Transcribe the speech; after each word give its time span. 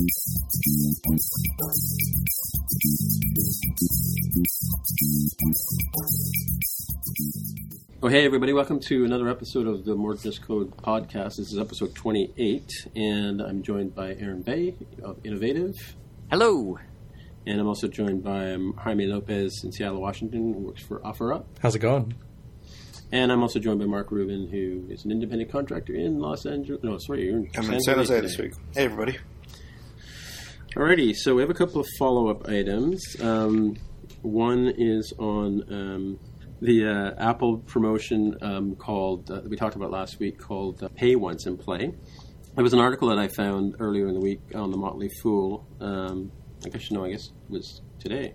Oh, 0.00 0.04
hey, 8.06 8.24
everybody. 8.24 8.52
Welcome 8.52 8.78
to 8.80 9.04
another 9.04 9.28
episode 9.28 9.66
of 9.66 9.84
the 9.84 9.96
More 9.96 10.14
Just 10.14 10.42
Code 10.42 10.76
podcast. 10.76 11.38
This 11.38 11.52
is 11.52 11.58
episode 11.58 11.96
28, 11.96 12.86
and 12.94 13.42
I'm 13.42 13.64
joined 13.64 13.96
by 13.96 14.14
Aaron 14.14 14.44
Vegh 14.44 14.76
of 15.02 15.18
Innovative. 15.24 15.96
Hello. 16.30 16.78
And 17.44 17.60
I'm 17.60 17.66
also 17.66 17.88
joined 17.88 18.22
by 18.22 18.52
um, 18.52 18.74
Jaime 18.74 19.06
Lopez 19.06 19.64
in 19.64 19.72
Seattle, 19.72 20.00
Washington, 20.00 20.54
who 20.54 20.60
works 20.60 20.82
for 20.82 21.00
OfferUp. 21.00 21.44
How's 21.60 21.74
it 21.74 21.80
going? 21.80 22.14
And 23.10 23.32
I'm 23.32 23.42
also 23.42 23.58
joined 23.58 23.80
by 23.80 23.86
Mark 23.86 24.12
Rubin, 24.12 24.46
who 24.46 24.92
is 24.92 25.04
an 25.04 25.10
independent 25.10 25.50
contractor 25.50 25.94
in 25.94 26.20
Los 26.20 26.46
Angeles. 26.46 26.84
No, 26.84 26.98
sorry, 26.98 27.24
you're 27.24 27.38
in 27.38 27.50
I'm 27.56 27.64
San 27.64 27.74
in 27.74 27.80
San 27.80 27.96
Jose 27.96 28.14
today. 28.14 28.26
this 28.28 28.38
week. 28.38 28.52
Hey, 28.74 28.84
everybody. 28.84 29.18
Alrighty, 30.76 31.14
so 31.16 31.34
we 31.34 31.40
have 31.40 31.50
a 31.50 31.54
couple 31.54 31.80
of 31.80 31.86
follow 31.98 32.28
up 32.28 32.46
items. 32.46 33.16
Um, 33.22 33.76
one 34.20 34.68
is 34.76 35.14
on 35.18 35.62
um, 35.72 36.18
the 36.60 36.86
uh, 36.86 37.14
Apple 37.18 37.58
promotion 37.58 38.36
um, 38.42 38.76
called, 38.76 39.30
uh, 39.30 39.40
that 39.40 39.48
we 39.48 39.56
talked 39.56 39.76
about 39.76 39.90
last 39.90 40.20
week, 40.20 40.38
called 40.38 40.82
uh, 40.82 40.88
Pay 40.88 41.16
Once 41.16 41.46
and 41.46 41.58
Play. 41.58 41.94
It 42.56 42.62
was 42.62 42.74
an 42.74 42.80
article 42.80 43.08
that 43.08 43.18
I 43.18 43.28
found 43.28 43.76
earlier 43.80 44.08
in 44.08 44.14
the 44.14 44.20
week 44.20 44.40
on 44.54 44.70
the 44.70 44.76
Motley 44.76 45.08
Fool. 45.22 45.66
Um, 45.80 46.30
I 46.64 46.68
guess, 46.68 46.90
you 46.90 46.98
know, 46.98 47.04
I 47.04 47.12
guess 47.12 47.28
it 47.28 47.50
was 47.50 47.80
today. 47.98 48.34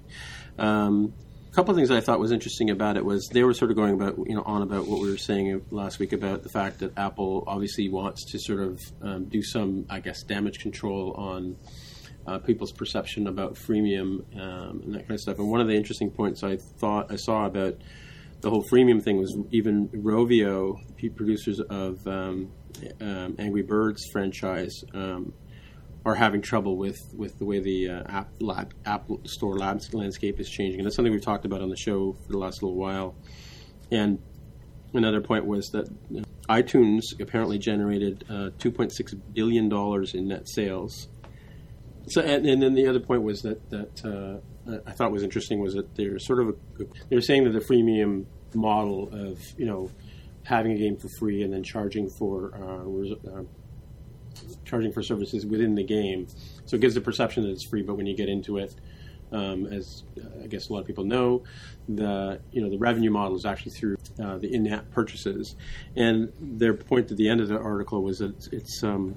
Um, 0.57 1.13
a 1.51 1.55
couple 1.55 1.69
of 1.69 1.77
things 1.77 1.91
I 1.91 2.01
thought 2.01 2.19
was 2.19 2.31
interesting 2.31 2.71
about 2.71 2.97
it 2.97 3.05
was 3.05 3.29
they 3.31 3.43
were 3.43 3.53
sort 3.53 3.69
of 3.69 3.77
going 3.77 3.93
about, 3.93 4.17
you 4.17 4.33
know, 4.33 4.41
on 4.43 4.63
about 4.63 4.87
what 4.87 4.99
we 5.01 5.11
were 5.11 5.17
saying 5.17 5.63
last 5.69 5.99
week 5.99 6.13
about 6.13 6.41
the 6.41 6.49
fact 6.49 6.79
that 6.79 6.97
Apple 6.97 7.43
obviously 7.45 7.89
wants 7.89 8.25
to 8.31 8.39
sort 8.39 8.61
of 8.61 8.81
um, 9.03 9.25
do 9.25 9.43
some, 9.43 9.85
I 9.87 9.99
guess, 9.99 10.23
damage 10.23 10.57
control 10.57 11.13
on 11.13 11.57
uh, 12.25 12.39
people's 12.39 12.71
perception 12.71 13.27
about 13.27 13.55
freemium 13.55 14.23
um, 14.39 14.81
and 14.83 14.95
that 14.95 14.99
kind 14.99 15.11
of 15.11 15.19
stuff. 15.19 15.39
And 15.39 15.49
one 15.49 15.61
of 15.61 15.67
the 15.67 15.75
interesting 15.75 16.09
points 16.09 16.43
I 16.43 16.57
thought 16.57 17.11
I 17.11 17.15
saw 17.15 17.45
about 17.45 17.75
the 18.41 18.49
whole 18.49 18.63
freemium 18.63 19.01
thing 19.01 19.17
was 19.17 19.37
even 19.51 19.87
Rovio, 19.89 20.75
the 20.97 21.09
producers 21.09 21.59
of 21.61 22.05
um, 22.07 22.51
um, 22.99 23.35
Angry 23.39 23.63
Birds 23.63 24.05
franchise, 24.11 24.83
um, 24.93 25.33
are 26.05 26.15
having 26.15 26.41
trouble 26.41 26.77
with, 26.77 26.99
with 27.15 27.39
the 27.39 27.45
way 27.45 27.59
the 27.59 27.89
uh, 27.89 28.03
app, 28.09 28.29
lab, 28.41 28.73
app 28.85 29.07
store 29.25 29.57
labs 29.57 29.93
landscape 29.93 30.39
is 30.39 30.49
changing. 30.49 30.81
And 30.81 30.85
that's 30.85 30.95
something 30.95 31.13
we've 31.13 31.21
talked 31.21 31.45
about 31.45 31.61
on 31.61 31.69
the 31.69 31.77
show 31.77 32.13
for 32.25 32.31
the 32.31 32.37
last 32.37 32.61
little 32.61 32.77
while. 32.77 33.15
And 33.91 34.19
another 34.93 35.21
point 35.21 35.45
was 35.45 35.69
that 35.69 35.87
iTunes 36.49 37.01
apparently 37.21 37.57
generated 37.57 38.25
uh, 38.29 38.49
$2.6 38.59 39.21
billion 39.33 39.71
in 40.13 40.27
net 40.27 40.49
sales 40.49 41.07
so, 42.07 42.21
and, 42.21 42.45
and 42.45 42.61
then 42.61 42.73
the 42.73 42.87
other 42.87 42.99
point 42.99 43.23
was 43.23 43.41
that 43.41 43.69
that 43.69 44.05
uh, 44.05 44.81
I 44.85 44.91
thought 44.91 45.11
was 45.11 45.23
interesting 45.23 45.59
was 45.59 45.73
that 45.73 45.95
they're 45.95 46.19
sort 46.19 46.41
of 46.41 46.49
a, 46.49 46.53
they're 47.09 47.21
saying 47.21 47.45
that 47.45 47.51
the 47.51 47.59
freemium 47.59 48.25
model 48.53 49.09
of 49.11 49.39
you 49.57 49.65
know 49.65 49.89
having 50.43 50.73
a 50.73 50.77
game 50.77 50.97
for 50.97 51.07
free 51.19 51.43
and 51.43 51.53
then 51.53 51.63
charging 51.63 52.09
for 52.09 52.53
uh, 52.55 52.83
res- 52.83 53.13
uh, 53.27 53.43
charging 54.65 54.91
for 54.91 55.01
services 55.01 55.45
within 55.45 55.75
the 55.75 55.83
game, 55.83 56.27
so 56.65 56.75
it 56.75 56.81
gives 56.81 56.95
the 56.95 57.01
perception 57.01 57.43
that 57.43 57.51
it's 57.51 57.65
free, 57.65 57.81
but 57.81 57.95
when 57.95 58.05
you 58.05 58.15
get 58.15 58.27
into 58.27 58.57
it, 58.57 58.75
um, 59.31 59.65
as 59.67 60.03
I 60.43 60.47
guess 60.47 60.69
a 60.69 60.73
lot 60.73 60.79
of 60.79 60.87
people 60.87 61.05
know, 61.05 61.43
the 61.87 62.41
you 62.51 62.61
know 62.61 62.69
the 62.69 62.77
revenue 62.77 63.11
model 63.11 63.35
is 63.35 63.45
actually 63.45 63.71
through 63.71 63.95
uh, 64.21 64.37
the 64.37 64.53
in-app 64.53 64.91
purchases, 64.91 65.55
and 65.95 66.31
their 66.39 66.73
point 66.73 67.11
at 67.11 67.17
the 67.17 67.29
end 67.29 67.41
of 67.41 67.47
the 67.47 67.57
article 67.57 68.03
was 68.03 68.19
that 68.19 68.35
it's, 68.35 68.47
it's 68.47 68.83
um, 68.83 69.15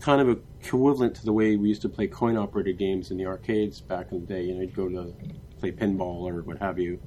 kind 0.00 0.20
of 0.20 0.40
equivalent 0.62 1.16
to 1.16 1.24
the 1.24 1.32
way 1.32 1.56
we 1.56 1.68
used 1.68 1.82
to 1.82 1.88
play 1.88 2.06
coin 2.06 2.36
operated 2.36 2.78
games 2.78 3.10
in 3.10 3.16
the 3.16 3.26
arcades 3.26 3.80
back 3.80 4.12
in 4.12 4.20
the 4.20 4.26
day. 4.26 4.42
You 4.42 4.54
know, 4.54 4.60
you'd 4.60 4.74
go 4.74 4.88
to 4.88 5.14
play 5.58 5.72
pinball 5.72 6.22
or 6.30 6.42
what 6.42 6.58
have 6.58 6.78
you, 6.78 7.00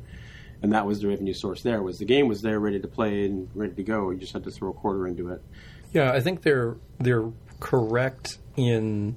and 0.61 0.71
that 0.73 0.85
was 0.85 1.01
the 1.01 1.07
revenue 1.07 1.33
source. 1.33 1.61
There 1.61 1.81
was 1.81 1.99
the 1.99 2.05
game 2.05 2.27
was 2.27 2.41
there, 2.41 2.59
ready 2.59 2.79
to 2.79 2.87
play 2.87 3.25
and 3.25 3.49
ready 3.53 3.73
to 3.75 3.83
go. 3.83 4.09
You 4.11 4.17
just 4.17 4.33
had 4.33 4.43
to 4.45 4.51
throw 4.51 4.69
a 4.69 4.73
quarter 4.73 5.07
into 5.07 5.29
it. 5.29 5.41
Yeah, 5.91 6.11
I 6.11 6.19
think 6.19 6.41
they're 6.41 6.77
they're 6.99 7.31
correct 7.59 8.37
in 8.55 9.15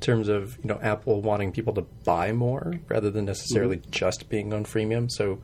terms 0.00 0.28
of 0.28 0.58
you 0.62 0.68
know 0.68 0.78
Apple 0.82 1.22
wanting 1.22 1.52
people 1.52 1.74
to 1.74 1.82
buy 2.04 2.32
more 2.32 2.74
rather 2.88 3.10
than 3.10 3.24
necessarily 3.24 3.80
just 3.90 4.28
being 4.28 4.52
on 4.52 4.64
freemium. 4.64 5.10
So 5.10 5.40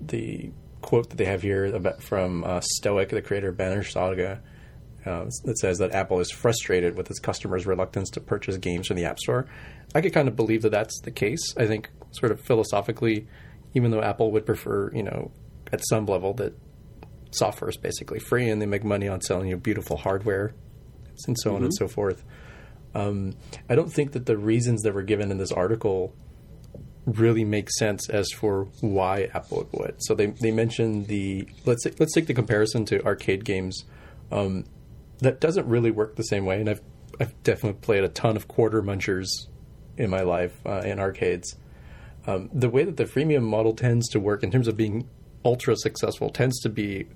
the 0.00 0.50
quote 0.82 1.10
that 1.10 1.16
they 1.16 1.24
have 1.24 1.42
here 1.42 1.64
about 1.66 2.02
from 2.02 2.44
uh, 2.44 2.60
Stoic, 2.60 3.08
the 3.08 3.22
creator 3.22 3.48
of 3.48 3.56
Banner 3.56 3.82
Saga, 3.82 4.42
uh, 5.06 5.26
that 5.44 5.58
says 5.58 5.78
that 5.78 5.92
Apple 5.92 6.20
is 6.20 6.30
frustrated 6.30 6.96
with 6.96 7.10
its 7.10 7.18
customers' 7.20 7.66
reluctance 7.66 8.10
to 8.10 8.20
purchase 8.20 8.56
games 8.56 8.88
from 8.88 8.96
the 8.96 9.04
App 9.04 9.18
Store. 9.18 9.46
I 9.94 10.00
could 10.00 10.12
kind 10.12 10.28
of 10.28 10.36
believe 10.36 10.62
that 10.62 10.70
that's 10.70 11.00
the 11.02 11.10
case. 11.10 11.54
I 11.56 11.66
think, 11.66 11.90
sort 12.10 12.32
of 12.32 12.40
philosophically, 12.40 13.26
even 13.74 13.90
though 13.90 14.02
Apple 14.02 14.30
would 14.32 14.44
prefer, 14.44 14.90
you 14.92 15.02
know, 15.02 15.30
at 15.72 15.80
some 15.88 16.06
level 16.06 16.34
that 16.34 16.54
software 17.30 17.70
is 17.70 17.76
basically 17.76 18.18
free 18.18 18.48
and 18.48 18.60
they 18.60 18.66
make 18.66 18.84
money 18.84 19.08
on 19.08 19.20
selling 19.20 19.48
you 19.48 19.56
beautiful 19.56 19.96
hardware 19.96 20.54
and 21.26 21.36
so 21.38 21.54
on 21.54 21.62
and 21.62 21.74
so 21.74 21.88
forth. 21.88 22.24
Um, 22.94 23.36
I 23.68 23.74
don't 23.74 23.92
think 23.92 24.12
that 24.12 24.26
the 24.26 24.36
reasons 24.36 24.82
that 24.82 24.94
were 24.94 25.02
given 25.02 25.30
in 25.30 25.38
this 25.38 25.52
article 25.52 26.14
really 27.04 27.44
make 27.44 27.70
sense 27.70 28.08
as 28.08 28.28
for 28.32 28.64
why 28.80 29.28
Apple 29.34 29.68
would. 29.72 29.96
So 29.98 30.14
they 30.14 30.26
they 30.26 30.50
mentioned 30.50 31.06
the 31.06 31.46
let's 31.64 31.86
let's 31.98 32.12
take 32.12 32.26
the 32.26 32.34
comparison 32.34 32.84
to 32.86 33.04
arcade 33.04 33.44
games. 33.44 33.84
Um, 34.32 34.64
that 35.18 35.40
doesn't 35.40 35.66
really 35.66 35.90
work 35.90 36.16
the 36.16 36.22
same 36.22 36.44
way, 36.44 36.60
and 36.60 36.68
I've 36.68 36.82
I've 37.20 37.42
definitely 37.42 37.80
played 37.80 38.04
a 38.04 38.08
ton 38.08 38.36
of 38.36 38.48
quarter 38.48 38.82
munchers 38.82 39.28
in 39.96 40.10
my 40.10 40.20
life 40.20 40.58
uh, 40.66 40.82
in 40.84 40.98
arcades. 40.98 41.56
Um, 42.26 42.50
the 42.52 42.68
way 42.68 42.84
that 42.84 42.96
the 42.96 43.04
freemium 43.04 43.42
model 43.42 43.72
tends 43.72 44.08
to 44.08 44.20
work 44.20 44.42
in 44.42 44.50
terms 44.50 44.68
of 44.68 44.76
being 44.76 45.08
ultra 45.44 45.76
successful 45.76 46.28
tends 46.28 46.60
to 46.60 46.68
be, 46.68 47.06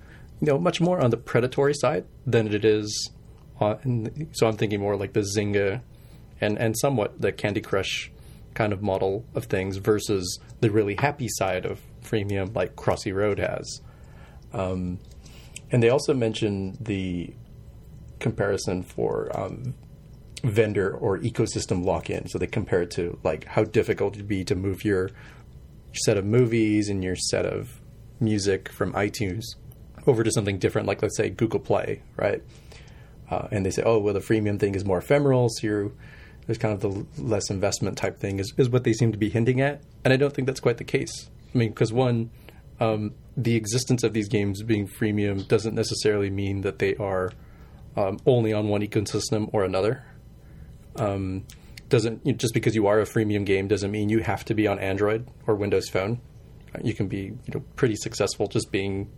you 0.40 0.46
know, 0.46 0.58
much 0.58 0.80
more 0.80 1.00
on 1.00 1.10
the 1.10 1.16
predatory 1.16 1.74
side 1.74 2.04
than 2.26 2.52
it 2.52 2.64
is. 2.64 3.10
On, 3.58 4.30
so 4.32 4.46
I'm 4.46 4.56
thinking 4.56 4.80
more 4.80 4.96
like 4.96 5.12
the 5.12 5.26
Zynga, 5.36 5.82
and 6.40 6.58
and 6.58 6.78
somewhat 6.78 7.20
the 7.20 7.32
Candy 7.32 7.60
Crush 7.60 8.10
kind 8.54 8.72
of 8.72 8.82
model 8.82 9.24
of 9.34 9.44
things 9.44 9.76
versus 9.76 10.38
the 10.60 10.70
really 10.70 10.96
happy 10.96 11.28
side 11.28 11.64
of 11.64 11.80
freemium 12.02 12.54
like 12.54 12.74
Crossy 12.74 13.14
Road 13.14 13.38
has. 13.38 13.80
Um, 14.52 14.98
and 15.70 15.82
they 15.82 15.88
also 15.88 16.14
mentioned 16.14 16.78
the 16.80 17.32
comparison 18.20 18.82
for 18.82 19.30
um, 19.38 19.74
vendor 20.44 20.90
or 20.90 21.18
ecosystem 21.18 21.84
lock-in. 21.84 22.28
So 22.28 22.38
they 22.38 22.46
compare 22.46 22.82
it 22.82 22.90
to 22.92 23.18
like 23.22 23.44
how 23.46 23.64
difficult 23.64 24.14
it'd 24.14 24.28
be 24.28 24.44
to 24.44 24.54
move 24.54 24.84
your 24.84 25.10
set 25.92 26.16
of 26.16 26.24
movies 26.24 26.88
and 26.88 27.02
your 27.02 27.16
set 27.16 27.44
of 27.44 27.80
music 28.20 28.68
from 28.68 28.92
iTunes 28.92 29.44
over 30.06 30.22
to 30.22 30.30
something 30.30 30.58
different, 30.58 30.86
like 30.86 31.02
let's 31.02 31.16
say 31.16 31.30
Google 31.30 31.60
Play, 31.60 32.02
right? 32.16 32.42
Uh, 33.30 33.48
and 33.50 33.64
they 33.64 33.70
say, 33.70 33.82
oh, 33.84 33.98
well, 33.98 34.14
the 34.14 34.20
freemium 34.20 34.58
thing 34.58 34.74
is 34.74 34.84
more 34.84 34.98
ephemeral, 34.98 35.48
so 35.48 35.66
you're, 35.66 35.92
there's 36.46 36.58
kind 36.58 36.74
of 36.74 36.80
the 36.80 37.22
less 37.22 37.50
investment 37.50 37.96
type 37.96 38.18
thing 38.18 38.38
is, 38.38 38.52
is 38.56 38.68
what 38.68 38.84
they 38.84 38.92
seem 38.92 39.12
to 39.12 39.18
be 39.18 39.30
hinting 39.30 39.60
at. 39.60 39.82
And 40.04 40.12
I 40.12 40.16
don't 40.16 40.32
think 40.32 40.46
that's 40.46 40.60
quite 40.60 40.78
the 40.78 40.84
case. 40.84 41.28
I 41.54 41.58
mean, 41.58 41.68
because 41.70 41.92
one, 41.92 42.30
um, 42.80 43.14
the 43.36 43.56
existence 43.56 44.02
of 44.02 44.14
these 44.14 44.28
games 44.28 44.62
being 44.62 44.88
freemium 44.88 45.46
doesn't 45.46 45.74
necessarily 45.74 46.30
mean 46.30 46.62
that 46.62 46.78
they 46.78 46.96
are 46.96 47.32
um, 47.96 48.18
only 48.26 48.52
on 48.52 48.68
one 48.68 48.82
ecosystem 48.82 49.48
or 49.52 49.64
another. 49.64 50.04
Um, 50.96 51.44
doesn't 51.88 52.38
just 52.38 52.54
because 52.54 52.74
you 52.74 52.86
are 52.86 53.00
a 53.00 53.04
freemium 53.04 53.44
game 53.44 53.66
doesn't 53.68 53.90
mean 53.90 54.08
you 54.08 54.20
have 54.20 54.44
to 54.46 54.54
be 54.54 54.66
on 54.66 54.78
Android 54.78 55.26
or 55.46 55.54
Windows 55.56 55.88
Phone. 55.88 56.20
You 56.82 56.94
can 56.94 57.08
be 57.08 57.18
you 57.18 57.52
know 57.54 57.64
pretty 57.76 57.96
successful 57.96 58.46
just 58.46 58.70
being 58.70 59.10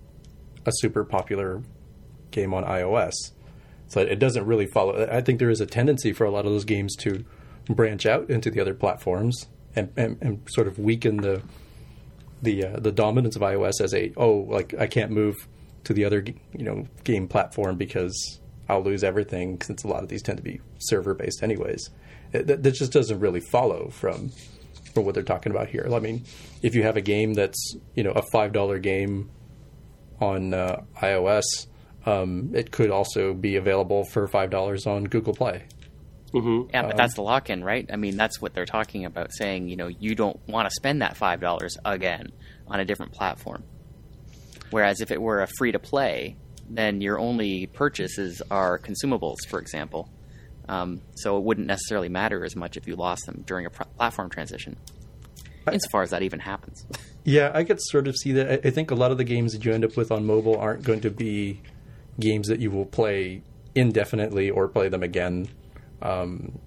a 0.64 0.70
super 0.76 1.04
popular 1.04 1.62
game 2.30 2.54
on 2.54 2.64
iOS. 2.64 3.12
So 3.88 4.00
it 4.00 4.18
doesn't 4.18 4.46
really 4.46 4.66
follow. 4.66 5.06
I 5.10 5.20
think 5.20 5.38
there 5.38 5.50
is 5.50 5.60
a 5.60 5.66
tendency 5.66 6.12
for 6.12 6.24
a 6.24 6.30
lot 6.30 6.46
of 6.46 6.52
those 6.52 6.64
games 6.64 6.96
to 7.00 7.24
branch 7.68 8.06
out 8.06 8.30
into 8.30 8.50
the 8.50 8.60
other 8.60 8.74
platforms 8.74 9.46
and, 9.76 9.92
and, 9.96 10.16
and 10.20 10.42
sort 10.48 10.66
of 10.66 10.78
weaken 10.78 11.18
the 11.18 11.42
the 12.40 12.64
uh, 12.64 12.80
the 12.80 12.90
dominance 12.90 13.36
of 13.36 13.42
iOS 13.42 13.80
as 13.80 13.94
a 13.94 14.12
oh 14.16 14.46
like 14.48 14.74
I 14.78 14.86
can't 14.86 15.10
move 15.10 15.46
to 15.84 15.92
the 15.92 16.04
other 16.04 16.24
you 16.56 16.64
know 16.64 16.86
game 17.04 17.28
platform 17.28 17.76
because 17.76 18.40
I'll 18.72 18.82
lose 18.82 19.04
everything 19.04 19.60
since 19.60 19.84
a 19.84 19.88
lot 19.88 20.02
of 20.02 20.08
these 20.08 20.22
tend 20.22 20.38
to 20.38 20.42
be 20.42 20.60
server 20.78 21.14
based 21.14 21.42
anyways. 21.42 21.90
It, 22.32 22.46
that, 22.46 22.62
that 22.62 22.72
just 22.72 22.92
doesn't 22.92 23.20
really 23.20 23.40
follow 23.40 23.90
from 23.90 24.30
from 24.94 25.04
what 25.04 25.14
they're 25.14 25.22
talking 25.22 25.52
about 25.52 25.68
here. 25.68 25.88
I 25.92 25.98
mean, 25.98 26.24
if 26.62 26.74
you 26.74 26.82
have 26.82 26.96
a 26.96 27.00
game 27.00 27.34
that's 27.34 27.76
you 27.94 28.02
know 28.02 28.12
a 28.12 28.22
five 28.32 28.52
dollar 28.52 28.78
game 28.78 29.30
on 30.20 30.54
uh, 30.54 30.82
iOS, 31.02 31.44
um, 32.06 32.50
it 32.54 32.70
could 32.70 32.90
also 32.90 33.34
be 33.34 33.56
available 33.56 34.04
for 34.04 34.26
five 34.28 34.50
dollars 34.50 34.86
on 34.86 35.04
Google 35.04 35.34
Play. 35.34 35.66
Mm-hmm. 36.32 36.70
Yeah, 36.70 36.86
but 36.86 36.96
that's 36.96 37.14
the 37.14 37.22
lock-in, 37.22 37.62
right? 37.62 37.88
I 37.92 37.96
mean, 37.96 38.16
that's 38.16 38.40
what 38.40 38.54
they're 38.54 38.64
talking 38.64 39.04
about, 39.04 39.34
saying 39.34 39.68
you 39.68 39.76
know 39.76 39.88
you 39.88 40.14
don't 40.14 40.40
want 40.48 40.66
to 40.66 40.74
spend 40.74 41.02
that 41.02 41.16
five 41.16 41.40
dollars 41.40 41.76
again 41.84 42.32
on 42.66 42.80
a 42.80 42.86
different 42.86 43.12
platform. 43.12 43.64
Whereas 44.70 45.02
if 45.02 45.10
it 45.10 45.20
were 45.20 45.42
a 45.42 45.46
free-to-play, 45.58 46.38
then 46.76 47.00
your 47.00 47.18
only 47.18 47.66
purchases 47.66 48.40
are 48.50 48.78
consumables, 48.78 49.38
for 49.48 49.58
example, 49.60 50.08
Um, 50.68 51.00
so 51.16 51.36
it 51.38 51.42
wouldn't 51.44 51.66
necessarily 51.66 52.08
matter 52.08 52.44
as 52.44 52.54
much 52.56 52.76
if 52.76 52.86
you 52.86 52.94
lost 52.96 53.26
them 53.26 53.42
during 53.46 53.66
a 53.66 53.70
pr- 53.70 53.82
platform 53.96 54.30
transition, 54.30 54.76
insofar 55.70 56.02
as 56.02 56.10
that 56.10 56.22
even 56.22 56.40
happens. 56.40 56.84
Yeah, 57.24 57.52
I 57.54 57.62
could 57.62 57.78
sort 57.80 58.08
of 58.08 58.16
see 58.16 58.32
that. 58.32 58.66
I- 58.66 58.70
think 58.70 58.90
a 58.90 58.96
lot 58.96 59.12
of 59.12 59.16
the 59.18 59.22
games 59.24 59.52
that 59.52 59.64
you 59.64 59.72
end 59.72 59.84
up 59.84 59.96
with 59.96 60.10
on 60.10 60.26
mobile 60.26 60.56
aren't 60.58 60.82
going 60.82 61.00
to 61.02 61.10
be 61.10 61.60
games 62.18 62.48
that 62.48 62.58
you 62.58 62.68
will 62.72 62.84
play 62.86 63.42
indefinitely 63.76 64.50
or 64.50 64.66
play 64.66 64.88
them 64.88 65.04
again. 65.04 65.46
Um, 66.00 66.58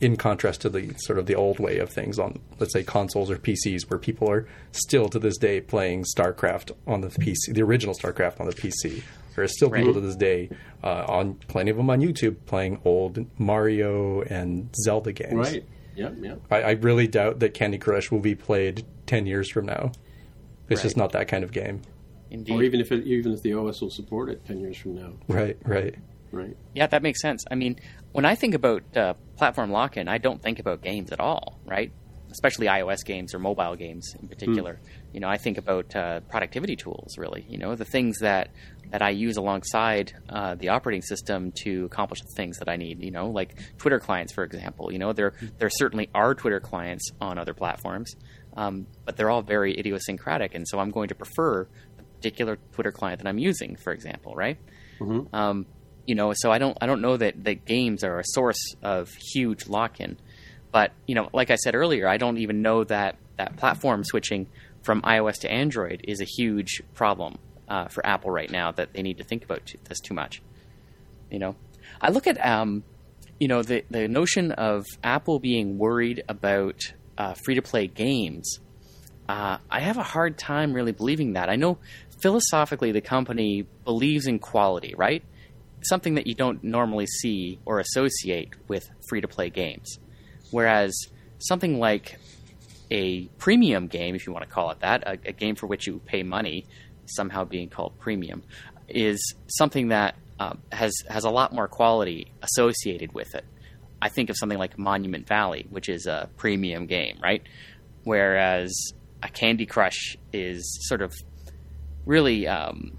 in 0.00 0.16
contrast 0.16 0.60
to 0.62 0.68
the 0.70 0.94
sort 0.98 1.18
of 1.18 1.26
the 1.26 1.34
old 1.34 1.58
way 1.58 1.78
of 1.78 1.90
things 1.90 2.18
on, 2.18 2.40
let's 2.58 2.72
say, 2.72 2.82
consoles 2.82 3.30
or 3.30 3.36
PCs, 3.36 3.90
where 3.90 3.98
people 3.98 4.30
are 4.30 4.46
still 4.72 5.08
to 5.08 5.18
this 5.18 5.36
day 5.36 5.60
playing 5.60 6.04
StarCraft 6.16 6.72
on 6.86 7.00
the 7.02 7.08
PC, 7.08 7.52
the 7.52 7.62
original 7.62 7.94
StarCraft 7.94 8.40
on 8.40 8.46
the 8.46 8.54
PC. 8.54 9.02
There 9.36 9.44
are 9.44 9.48
still 9.48 9.70
people 9.70 9.88
Right. 9.92 9.94
to 9.94 10.00
this 10.00 10.16
day 10.16 10.50
uh, 10.82 11.04
on 11.08 11.34
plenty 11.48 11.70
of 11.70 11.76
them 11.76 11.88
on 11.90 12.00
YouTube 12.00 12.36
playing 12.46 12.80
old 12.84 13.24
Mario 13.38 14.22
and 14.22 14.68
Zelda 14.74 15.12
games. 15.12 15.34
Right. 15.52 15.64
Yep. 15.96 16.14
Yep. 16.20 16.40
I, 16.50 16.62
I 16.62 16.70
really 16.72 17.06
doubt 17.06 17.40
that 17.40 17.54
Candy 17.54 17.78
Crush 17.78 18.10
will 18.10 18.20
be 18.20 18.34
played 18.34 18.84
ten 19.06 19.26
years 19.26 19.50
from 19.50 19.66
now. 19.66 19.92
It's 20.68 20.82
just 20.82 20.96
not 20.96 21.12
that 21.12 21.26
kind 21.28 21.42
of 21.44 21.52
game. 21.52 21.82
Indeed. 22.30 22.52
Or 22.54 22.62
even 22.62 22.80
if 22.80 22.92
it, 22.92 23.04
even 23.06 23.32
if 23.32 23.42
the 23.42 23.54
OS 23.54 23.80
will 23.80 23.90
support 23.90 24.28
it 24.30 24.44
ten 24.46 24.60
years 24.60 24.76
from 24.76 24.94
now. 24.94 25.12
Right, 25.28 25.56
right. 25.64 25.94
Right. 26.32 26.56
Yeah, 26.74 26.86
that 26.86 27.02
makes 27.02 27.20
sense. 27.20 27.44
I 27.50 27.54
mean, 27.54 27.76
when 28.12 28.24
I 28.24 28.34
think 28.34 28.54
about 28.54 28.96
uh, 28.96 29.14
platform 29.36 29.70
lock 29.70 29.96
in, 29.96 30.08
I 30.08 30.18
don't 30.18 30.40
think 30.42 30.58
about 30.58 30.82
games 30.82 31.12
at 31.12 31.20
all, 31.20 31.58
right? 31.64 31.92
Especially 32.30 32.68
iOS 32.68 33.04
games 33.04 33.34
or 33.34 33.40
mobile 33.40 33.74
games 33.74 34.14
in 34.20 34.28
particular. 34.28 34.78
You 35.12 35.18
know, 35.20 35.28
I 35.28 35.36
think 35.36 35.58
about 35.58 35.94
uh, 35.96 36.20
productivity 36.20 36.76
tools, 36.76 37.18
really. 37.18 37.44
You 37.48 37.58
know, 37.58 37.74
the 37.74 37.84
things 37.84 38.18
that, 38.20 38.50
that 38.90 39.02
I 39.02 39.10
use 39.10 39.36
alongside 39.36 40.12
uh, 40.28 40.54
the 40.54 40.68
operating 40.68 41.02
system 41.02 41.50
to 41.62 41.86
accomplish 41.86 42.20
the 42.20 42.32
things 42.36 42.58
that 42.58 42.68
I 42.68 42.76
need. 42.76 43.02
You 43.02 43.10
know, 43.10 43.30
like 43.30 43.58
Twitter 43.78 43.98
clients, 43.98 44.32
for 44.32 44.44
example. 44.44 44.92
You 44.92 45.00
know, 45.00 45.12
there 45.12 45.32
there 45.58 45.70
certainly 45.70 46.08
are 46.14 46.34
Twitter 46.36 46.60
clients 46.60 47.10
on 47.20 47.36
other 47.38 47.54
platforms, 47.54 48.14
um, 48.56 48.86
but 49.04 49.16
they're 49.16 49.30
all 49.30 49.42
very 49.42 49.76
idiosyncratic, 49.76 50.54
and 50.54 50.66
so 50.68 50.78
I'm 50.78 50.90
going 50.92 51.08
to 51.08 51.16
prefer 51.16 51.66
the 51.96 52.02
particular 52.04 52.58
Twitter 52.72 52.92
client 52.92 53.20
that 53.22 53.28
I'm 53.28 53.38
using, 53.38 53.74
for 53.74 53.92
example, 53.92 54.36
right? 54.36 54.58
Um, 55.32 55.66
you 56.10 56.16
know, 56.16 56.32
so 56.34 56.50
I 56.50 56.58
don't 56.58 56.76
I 56.80 56.86
don't 56.86 57.02
know 57.02 57.16
that, 57.16 57.44
that 57.44 57.66
games 57.66 58.02
are 58.02 58.18
a 58.18 58.24
source 58.24 58.74
of 58.82 59.10
huge 59.32 59.68
lock 59.68 60.00
in. 60.00 60.16
But, 60.72 60.90
you 61.06 61.14
know, 61.14 61.28
like 61.32 61.52
I 61.52 61.54
said 61.54 61.76
earlier, 61.76 62.08
I 62.08 62.16
don't 62.16 62.38
even 62.38 62.62
know 62.62 62.82
that, 62.82 63.14
that 63.38 63.56
platform 63.56 64.02
switching 64.02 64.48
from 64.82 65.02
iOS 65.02 65.38
to 65.42 65.52
Android 65.52 66.00
is 66.08 66.20
a 66.20 66.24
huge 66.24 66.82
problem 66.94 67.38
uh, 67.68 67.86
for 67.86 68.04
Apple 68.04 68.32
right 68.32 68.50
now 68.50 68.72
that 68.72 68.92
they 68.92 69.02
need 69.02 69.18
to 69.18 69.24
think 69.24 69.44
about 69.44 69.72
this 69.88 70.00
too 70.00 70.12
much. 70.12 70.42
You 71.30 71.38
know, 71.38 71.54
I 72.00 72.10
look 72.10 72.26
at 72.26 72.44
um, 72.44 72.82
you 73.38 73.46
know 73.46 73.62
the 73.62 73.84
the 73.88 74.08
notion 74.08 74.50
of 74.50 74.86
Apple 75.04 75.38
being 75.38 75.78
worried 75.78 76.24
about 76.28 76.92
uh, 77.18 77.34
free 77.34 77.54
to 77.54 77.62
play 77.62 77.86
games. 77.86 78.58
Uh, 79.28 79.58
I 79.70 79.78
have 79.78 79.96
a 79.96 80.02
hard 80.02 80.38
time 80.38 80.72
really 80.72 80.90
believing 80.90 81.34
that. 81.34 81.48
I 81.48 81.54
know 81.54 81.78
philosophically 82.20 82.90
the 82.90 83.00
company 83.00 83.64
believes 83.84 84.26
in 84.26 84.40
quality, 84.40 84.94
right? 84.96 85.22
Something 85.82 86.14
that 86.14 86.26
you 86.26 86.34
don't 86.34 86.62
normally 86.62 87.06
see 87.06 87.58
or 87.64 87.80
associate 87.80 88.50
with 88.68 88.88
free 89.08 89.20
to 89.20 89.28
play 89.28 89.50
games. 89.50 89.98
Whereas 90.50 90.94
something 91.38 91.78
like 91.78 92.18
a 92.90 93.26
premium 93.38 93.86
game, 93.86 94.14
if 94.14 94.26
you 94.26 94.32
want 94.32 94.44
to 94.44 94.50
call 94.50 94.70
it 94.70 94.80
that, 94.80 95.02
a, 95.06 95.12
a 95.24 95.32
game 95.32 95.54
for 95.54 95.66
which 95.66 95.86
you 95.86 96.00
pay 96.04 96.22
money, 96.22 96.66
somehow 97.06 97.44
being 97.44 97.68
called 97.68 97.98
premium, 97.98 98.42
is 98.88 99.34
something 99.46 99.88
that 99.88 100.16
um, 100.38 100.58
has 100.72 100.92
has 101.08 101.24
a 101.24 101.30
lot 101.30 101.52
more 101.52 101.68
quality 101.68 102.32
associated 102.42 103.12
with 103.12 103.34
it. 103.34 103.44
I 104.02 104.08
think 104.08 104.30
of 104.30 104.36
something 104.36 104.58
like 104.58 104.78
Monument 104.78 105.26
Valley, 105.26 105.66
which 105.68 105.88
is 105.88 106.06
a 106.06 106.28
premium 106.36 106.86
game, 106.86 107.18
right? 107.22 107.42
Whereas 108.04 108.74
a 109.22 109.28
Candy 109.28 109.66
Crush 109.66 110.16
is 110.32 110.78
sort 110.88 111.02
of 111.02 111.12
really 112.06 112.48
um, 112.48 112.96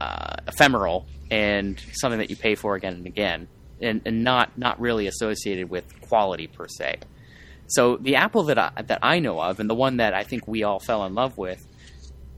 uh, 0.00 0.36
ephemeral 0.46 1.06
and 1.30 1.82
something 1.92 2.18
that 2.18 2.30
you 2.30 2.36
pay 2.36 2.54
for 2.54 2.74
again 2.74 2.94
and 2.94 3.06
again, 3.06 3.48
and, 3.80 4.02
and 4.04 4.24
not 4.24 4.56
not 4.58 4.80
really 4.80 5.06
associated 5.06 5.70
with 5.70 6.00
quality 6.02 6.46
per 6.46 6.66
se. 6.68 6.98
So 7.68 7.96
the 7.96 8.16
Apple 8.16 8.44
that 8.44 8.58
I, 8.58 8.70
that 8.86 9.00
I 9.02 9.18
know 9.18 9.40
of, 9.40 9.60
and 9.60 9.68
the 9.68 9.74
one 9.74 9.98
that 9.98 10.14
I 10.14 10.24
think 10.24 10.48
we 10.48 10.62
all 10.62 10.80
fell 10.80 11.04
in 11.04 11.14
love 11.14 11.36
with, 11.36 11.66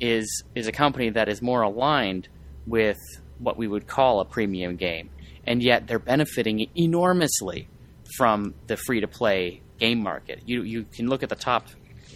is 0.00 0.42
is 0.54 0.66
a 0.66 0.72
company 0.72 1.10
that 1.10 1.28
is 1.28 1.40
more 1.40 1.62
aligned 1.62 2.28
with 2.66 2.98
what 3.38 3.56
we 3.56 3.66
would 3.66 3.86
call 3.86 4.20
a 4.20 4.24
premium 4.24 4.76
game, 4.76 5.10
and 5.46 5.62
yet 5.62 5.86
they're 5.86 5.98
benefiting 5.98 6.68
enormously 6.76 7.68
from 8.16 8.54
the 8.66 8.76
free 8.76 9.00
to 9.00 9.08
play 9.08 9.62
game 9.78 10.02
market. 10.02 10.42
You 10.46 10.62
you 10.62 10.84
can 10.84 11.08
look 11.08 11.22
at 11.22 11.28
the 11.28 11.36
top 11.36 11.68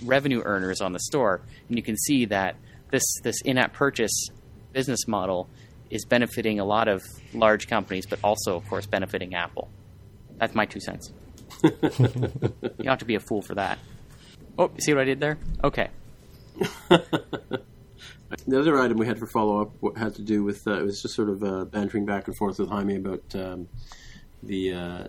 revenue 0.02 0.42
earners 0.44 0.80
on 0.80 0.92
the 0.92 0.98
store, 0.98 1.40
and 1.68 1.76
you 1.76 1.82
can 1.82 1.96
see 1.96 2.24
that 2.26 2.56
this 2.90 3.04
this 3.22 3.40
in 3.42 3.58
app 3.58 3.72
purchase 3.72 4.28
business 4.72 5.06
model 5.06 5.48
is 5.94 6.04
benefiting 6.04 6.58
a 6.60 6.64
lot 6.64 6.88
of 6.88 7.02
large 7.32 7.68
companies, 7.68 8.04
but 8.04 8.18
also, 8.22 8.56
of 8.56 8.68
course, 8.68 8.84
benefiting 8.84 9.34
Apple. 9.34 9.70
That's 10.38 10.54
my 10.54 10.66
two 10.66 10.80
cents. 10.80 11.12
you 11.62 12.90
have 12.90 12.98
to 12.98 13.04
be 13.04 13.14
a 13.14 13.20
fool 13.20 13.40
for 13.40 13.54
that. 13.54 13.78
Oh, 14.58 14.70
see 14.78 14.92
what 14.92 15.02
I 15.02 15.04
did 15.04 15.20
there? 15.20 15.38
Okay. 15.62 15.88
The 18.46 18.58
other 18.58 18.78
item 18.80 18.98
we 18.98 19.06
had 19.06 19.18
for 19.18 19.26
follow 19.26 19.62
up 19.62 19.96
had 19.96 20.16
to 20.16 20.22
do 20.22 20.42
with 20.42 20.66
uh, 20.66 20.80
it 20.80 20.82
was 20.82 21.00
just 21.00 21.14
sort 21.14 21.28
of 21.28 21.44
uh, 21.44 21.64
bantering 21.66 22.04
back 22.04 22.26
and 22.26 22.36
forth 22.36 22.58
with 22.58 22.68
Jaime 22.68 22.96
about 22.96 23.22
um, 23.34 23.68
the 24.42 24.72
uh, 24.72 25.08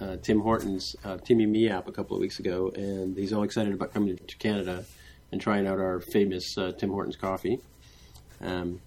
uh, 0.00 0.16
Tim 0.22 0.40
Hortons 0.40 0.96
uh, 1.04 1.18
Timmy 1.18 1.46
Me 1.46 1.68
app 1.68 1.86
a 1.88 1.92
couple 1.92 2.16
of 2.16 2.20
weeks 2.20 2.40
ago, 2.40 2.72
and 2.74 3.16
he's 3.16 3.32
all 3.32 3.44
excited 3.44 3.72
about 3.72 3.94
coming 3.94 4.16
to 4.16 4.36
Canada 4.36 4.84
and 5.30 5.40
trying 5.40 5.66
out 5.66 5.78
our 5.78 6.00
famous 6.00 6.58
uh, 6.58 6.72
Tim 6.72 6.90
Hortons 6.90 7.16
coffee. 7.16 7.60
Um, 8.40 8.80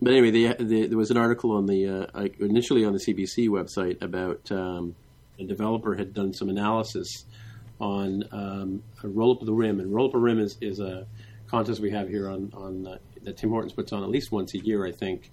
but 0.00 0.12
anyway, 0.12 0.30
the, 0.30 0.64
the, 0.64 0.86
there 0.88 0.98
was 0.98 1.10
an 1.10 1.16
article 1.16 1.52
on 1.52 1.66
the 1.66 1.88
uh, 2.14 2.26
initially 2.40 2.84
on 2.84 2.92
the 2.92 2.98
CBC 2.98 3.48
website 3.48 4.02
about 4.02 4.50
um, 4.50 4.94
a 5.38 5.44
developer 5.44 5.94
had 5.94 6.14
done 6.14 6.32
some 6.32 6.48
analysis 6.48 7.24
on 7.80 8.24
um, 8.32 8.82
a 9.02 9.08
roll 9.08 9.32
up 9.32 9.44
the 9.44 9.52
rim, 9.52 9.80
and 9.80 9.92
roll 9.92 10.08
up 10.08 10.14
a 10.14 10.18
rim 10.18 10.38
is, 10.38 10.56
is 10.60 10.78
a 10.78 11.06
contest 11.48 11.80
we 11.80 11.90
have 11.90 12.08
here 12.08 12.28
on 12.28 12.50
on 12.54 12.86
uh, 12.86 12.98
that 13.22 13.36
Tim 13.36 13.50
Hortons 13.50 13.72
puts 13.72 13.92
on 13.92 14.02
at 14.02 14.08
least 14.08 14.32
once 14.32 14.54
a 14.54 14.58
year, 14.58 14.86
I 14.86 14.92
think, 14.92 15.30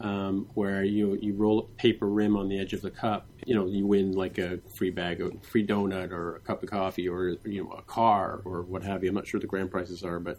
um, 0.00 0.48
where 0.54 0.82
you 0.84 1.18
you 1.20 1.34
roll 1.34 1.60
a 1.60 1.62
paper 1.80 2.06
rim 2.06 2.36
on 2.36 2.48
the 2.48 2.58
edge 2.58 2.72
of 2.72 2.82
the 2.82 2.90
cup. 2.90 3.26
You 3.46 3.54
know, 3.54 3.66
you 3.66 3.86
win 3.86 4.12
like 4.12 4.38
a 4.38 4.58
free 4.76 4.90
bag, 4.90 5.20
of 5.20 5.32
free 5.44 5.66
donut, 5.66 6.10
or 6.10 6.36
a 6.36 6.40
cup 6.40 6.62
of 6.62 6.70
coffee, 6.70 7.08
or 7.08 7.36
you 7.44 7.64
know, 7.64 7.70
a 7.70 7.82
car, 7.82 8.42
or 8.44 8.62
what 8.62 8.82
have 8.82 9.02
you. 9.02 9.08
I'm 9.08 9.14
not 9.14 9.26
sure 9.26 9.38
what 9.38 9.42
the 9.42 9.48
grand 9.48 9.70
prices 9.70 10.02
are, 10.02 10.18
but 10.18 10.38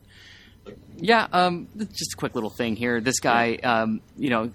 Yeah, 0.97 1.27
um, 1.31 1.67
just 1.77 2.13
a 2.13 2.17
quick 2.17 2.35
little 2.35 2.49
thing 2.49 2.75
here. 2.75 3.01
This 3.01 3.19
guy, 3.19 3.55
um, 3.63 4.01
you 4.17 4.29
know, 4.29 4.51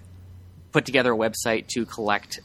put 0.71 0.85
together 0.85 1.13
a 1.13 1.17
website 1.17 1.67
to 1.69 1.85
collect 1.85 2.39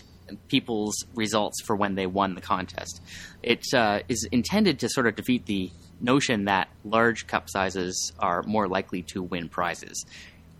people's 0.48 1.04
results 1.14 1.62
for 1.62 1.76
when 1.76 1.94
they 1.94 2.06
won 2.06 2.34
the 2.34 2.40
contest. 2.40 3.00
It 3.42 3.64
uh, 3.72 4.00
is 4.08 4.28
intended 4.32 4.80
to 4.80 4.88
sort 4.88 5.06
of 5.06 5.16
defeat 5.16 5.46
the 5.46 5.70
notion 6.00 6.44
that 6.44 6.68
large 6.84 7.26
cup 7.26 7.48
sizes 7.48 8.12
are 8.18 8.42
more 8.42 8.68
likely 8.68 9.02
to 9.02 9.22
win 9.22 9.48
prizes. 9.48 10.04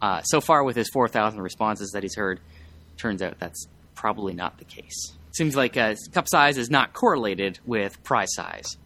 Uh, 0.01 0.23
so 0.23 0.41
far, 0.41 0.63
with 0.63 0.77
his 0.77 0.89
4,000 0.91 1.41
responses 1.41 1.91
that 1.93 2.03
he's 2.03 2.17
heard, 2.17 2.41
turns 2.97 3.23
out 3.23 3.39
that's 3.39 3.67
probably 3.95 4.35
not 4.35 4.59
the 4.59 4.65
case. 4.65 5.13
Seems 5.33 5.57
like 5.57 5.77
uh, 5.77 5.95
cup 6.13 6.29
size 6.29 6.59
is 6.59 6.71
not 6.71 6.93
correlated 6.93 7.59
with 7.67 8.03
prize 8.03 8.33
size. 8.33 8.77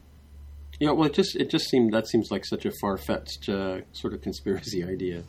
Yeah, 0.80 0.92
well, 0.92 1.06
it 1.06 1.12
just 1.12 1.36
it 1.36 1.50
just 1.50 1.68
seemed 1.68 1.92
that 1.92 2.08
seems 2.08 2.30
like 2.30 2.46
such 2.46 2.64
a 2.64 2.72
far 2.80 2.96
fetched 2.96 3.50
uh, 3.50 3.82
sort 3.92 4.14
of 4.14 4.22
conspiracy 4.22 4.82
idea. 4.88 5.22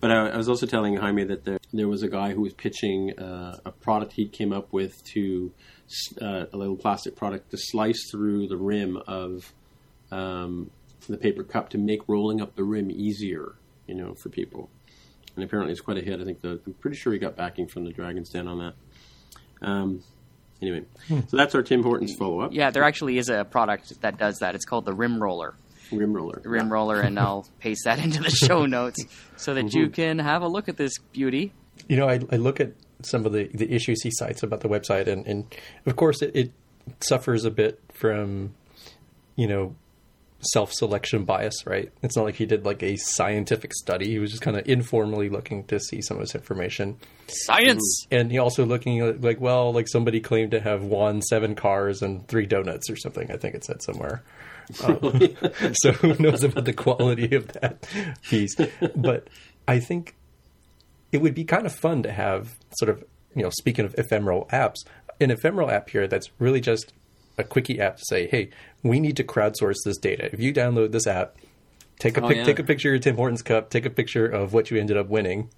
But 0.00 0.10
I, 0.10 0.28
I 0.30 0.36
was 0.36 0.48
also 0.48 0.66
telling 0.66 0.96
Jaime 0.96 1.24
that 1.24 1.44
there, 1.44 1.58
there 1.72 1.88
was 1.88 2.02
a 2.02 2.08
guy 2.08 2.32
who 2.32 2.40
was 2.40 2.52
pitching 2.52 3.18
uh, 3.18 3.58
a 3.64 3.70
product 3.70 4.12
he 4.12 4.28
came 4.28 4.52
up 4.52 4.72
with 4.72 5.02
to 5.14 5.52
uh, 6.20 6.46
a 6.52 6.56
little 6.56 6.76
plastic 6.76 7.16
product 7.16 7.50
to 7.50 7.56
slice 7.56 8.10
through 8.10 8.48
the 8.48 8.56
rim 8.56 8.96
of 9.08 9.52
um, 10.10 10.70
the 11.08 11.16
paper 11.16 11.42
cup 11.42 11.70
to 11.70 11.78
make 11.78 12.00
rolling 12.08 12.40
up 12.40 12.56
the 12.56 12.64
rim 12.64 12.90
easier, 12.90 13.54
you 13.86 13.94
know, 13.94 14.14
for 14.22 14.28
people. 14.28 14.68
And 15.36 15.44
apparently, 15.44 15.72
it's 15.72 15.80
quite 15.80 15.98
a 15.98 16.02
hit. 16.02 16.20
I 16.20 16.24
think 16.24 16.40
the, 16.40 16.60
I'm 16.66 16.74
pretty 16.74 16.96
sure 16.96 17.12
he 17.12 17.20
got 17.20 17.36
backing 17.36 17.68
from 17.68 17.84
the 17.84 17.92
Dragon's 17.92 18.30
Den 18.30 18.48
on 18.48 18.58
that. 18.58 18.74
Um, 19.66 20.02
anyway, 20.62 20.84
hmm. 21.06 21.20
so 21.28 21.36
that's 21.36 21.54
our 21.54 21.62
Tim 21.62 21.82
Hortons 21.82 22.14
follow 22.14 22.40
up. 22.40 22.52
Yeah, 22.52 22.70
there 22.70 22.84
actually 22.84 23.18
is 23.18 23.28
a 23.28 23.44
product 23.44 24.00
that 24.00 24.18
does 24.18 24.38
that. 24.38 24.54
It's 24.54 24.64
called 24.64 24.84
the 24.84 24.94
Rim 24.94 25.22
Roller. 25.22 25.54
Rim 25.90 26.12
roller. 26.12 26.42
rim 26.44 26.70
roller, 26.70 27.00
and 27.00 27.18
I'll 27.18 27.48
paste 27.60 27.84
that 27.84 27.98
into 27.98 28.22
the 28.22 28.30
show 28.30 28.66
notes 28.66 29.04
so 29.36 29.54
that 29.54 29.72
you 29.74 29.84
mm-hmm. 29.84 29.92
can 29.92 30.18
have 30.18 30.42
a 30.42 30.48
look 30.48 30.68
at 30.68 30.76
this 30.76 30.98
beauty. 31.12 31.52
You 31.88 31.96
know, 31.96 32.08
I, 32.08 32.20
I 32.30 32.36
look 32.36 32.60
at 32.60 32.72
some 33.02 33.24
of 33.24 33.32
the, 33.32 33.48
the 33.54 33.72
issues 33.72 34.02
he 34.02 34.10
cites 34.12 34.42
about 34.42 34.60
the 34.60 34.68
website, 34.68 35.06
and, 35.06 35.26
and 35.26 35.54
of 35.86 35.96
course, 35.96 36.20
it, 36.20 36.32
it 36.34 36.52
suffers 37.00 37.44
a 37.44 37.50
bit 37.50 37.80
from, 37.94 38.54
you 39.36 39.46
know, 39.46 39.76
self-selection 40.40 41.24
bias, 41.24 41.66
right? 41.66 41.90
It's 42.02 42.16
not 42.16 42.24
like 42.24 42.36
he 42.36 42.46
did 42.46 42.64
like 42.64 42.82
a 42.82 42.96
scientific 42.96 43.74
study. 43.74 44.08
He 44.08 44.18
was 44.18 44.30
just 44.30 44.42
kind 44.42 44.56
of 44.56 44.68
informally 44.68 45.28
looking 45.28 45.64
to 45.64 45.80
see 45.80 46.00
some 46.00 46.16
of 46.16 46.22
this 46.22 46.34
information. 46.34 46.96
Science. 47.26 48.06
And 48.10 48.30
he 48.30 48.38
also 48.38 48.64
looking 48.64 49.00
at 49.00 49.20
like, 49.20 49.40
well, 49.40 49.72
like 49.72 49.88
somebody 49.88 50.20
claimed 50.20 50.52
to 50.52 50.60
have 50.60 50.84
won 50.84 51.22
seven 51.22 51.54
cars 51.54 52.02
and 52.02 52.26
three 52.28 52.46
donuts 52.46 52.88
or 52.88 52.96
something. 52.96 53.30
I 53.30 53.36
think 53.36 53.54
it 53.54 53.64
said 53.64 53.82
somewhere. 53.82 54.22
Um, 54.84 55.36
so 55.72 55.92
who 55.92 56.14
knows 56.22 56.44
about 56.44 56.64
the 56.64 56.74
quality 56.74 57.34
of 57.34 57.48
that 57.54 57.88
piece? 58.22 58.54
But 58.94 59.28
I 59.66 59.80
think 59.80 60.14
it 61.10 61.20
would 61.20 61.34
be 61.34 61.44
kind 61.44 61.66
of 61.66 61.74
fun 61.74 62.02
to 62.04 62.12
have 62.12 62.56
sort 62.78 62.90
of, 62.90 63.04
you 63.34 63.42
know, 63.42 63.50
speaking 63.50 63.84
of 63.84 63.94
ephemeral 63.98 64.46
apps, 64.52 64.76
an 65.20 65.30
ephemeral 65.30 65.70
app 65.70 65.90
here 65.90 66.06
that's 66.06 66.30
really 66.38 66.60
just 66.60 66.92
a 67.38 67.44
quickie 67.44 67.80
app 67.80 67.96
to 67.96 68.02
say, 68.06 68.26
hey, 68.28 68.50
we 68.82 69.00
need 69.00 69.16
to 69.16 69.24
crowdsource 69.24 69.76
this 69.84 69.96
data. 69.98 70.28
If 70.32 70.40
you 70.40 70.52
download 70.52 70.92
this 70.92 71.06
app, 71.06 71.36
take 71.98 72.16
a 72.16 72.22
Oh, 72.24 72.28
pic- 72.28 72.36
yeah. 72.38 72.44
take 72.44 72.58
a 72.58 72.64
picture 72.64 72.88
of 72.90 72.92
your 72.94 72.98
Tim 73.00 73.16
Hortons 73.16 73.42
cup, 73.42 73.70
take 73.70 73.86
a 73.86 73.90
picture 73.90 74.26
of 74.26 74.52
what 74.52 74.70
you 74.70 74.78
ended 74.78 74.96
up 74.96 75.08
winning 75.08 75.50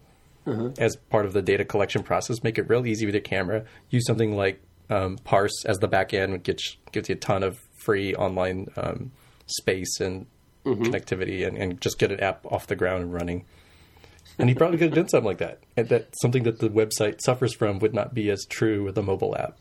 Uh-huh. 0.46 0.70
as 0.78 0.96
part 0.96 1.26
of 1.26 1.32
the 1.32 1.42
data 1.42 1.64
collection 1.64 2.02
process. 2.02 2.42
Make 2.42 2.58
it 2.58 2.68
real 2.68 2.86
easy 2.86 3.06
with 3.06 3.14
your 3.14 3.22
camera. 3.22 3.64
Use 3.90 4.06
something 4.06 4.36
like 4.36 4.62
um, 4.88 5.18
Parse 5.24 5.64
as 5.66 5.78
the 5.78 5.88
back 5.88 6.12
end, 6.14 6.32
which 6.32 6.42
gives, 6.44 6.76
gives 6.92 7.08
you 7.08 7.14
a 7.14 7.18
ton 7.18 7.42
of 7.42 7.58
free 7.84 8.14
online 8.14 8.68
um, 8.76 9.12
space 9.46 10.00
and 10.00 10.26
Mm-hmm. 10.66 10.82
connectivity, 10.82 11.46
and, 11.46 11.56
and 11.56 11.80
just 11.80 11.98
get 11.98 12.12
an 12.12 12.20
app 12.20 12.44
off 12.44 12.66
the 12.66 12.76
ground 12.76 13.02
and 13.04 13.12
running. 13.14 13.46
And 14.38 14.46
he 14.48 14.54
probably 14.54 14.76
could 14.76 14.88
have 14.88 14.94
done 14.94 15.08
something 15.08 15.26
like 15.26 15.38
that. 15.38 15.60
And 15.76 15.88
that 15.88 16.14
something 16.20 16.42
that 16.44 16.58
the 16.60 16.68
website 16.68 17.20
suffers 17.22 17.54
from 17.54 17.78
would 17.78 17.94
not 17.94 18.12
be 18.14 18.30
as 18.30 18.44
true 18.46 18.84
with 18.84 18.96
a 18.98 19.02
mobile 19.02 19.34
app. 19.36 19.56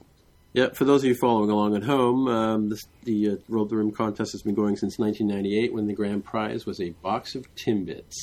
Yeah, 0.59 0.69
for 0.73 0.85
those 0.85 1.03
of 1.03 1.07
you 1.07 1.15
following 1.15 1.49
along 1.49 1.75
at 1.75 1.83
home, 1.83 2.27
um, 2.27 2.69
this, 2.69 2.81
the 3.03 3.29
uh, 3.31 3.35
Roll 3.47 3.65
the 3.65 3.77
Rim 3.77 3.91
contest 3.91 4.31
has 4.33 4.41
been 4.41 4.55
going 4.55 4.75
since 4.75 4.99
1998 4.99 5.73
when 5.73 5.87
the 5.87 5.93
grand 5.93 6.25
prize 6.25 6.65
was 6.65 6.79
a 6.81 6.89
box 6.89 7.35
of 7.35 7.45
Timbits. 7.55 8.15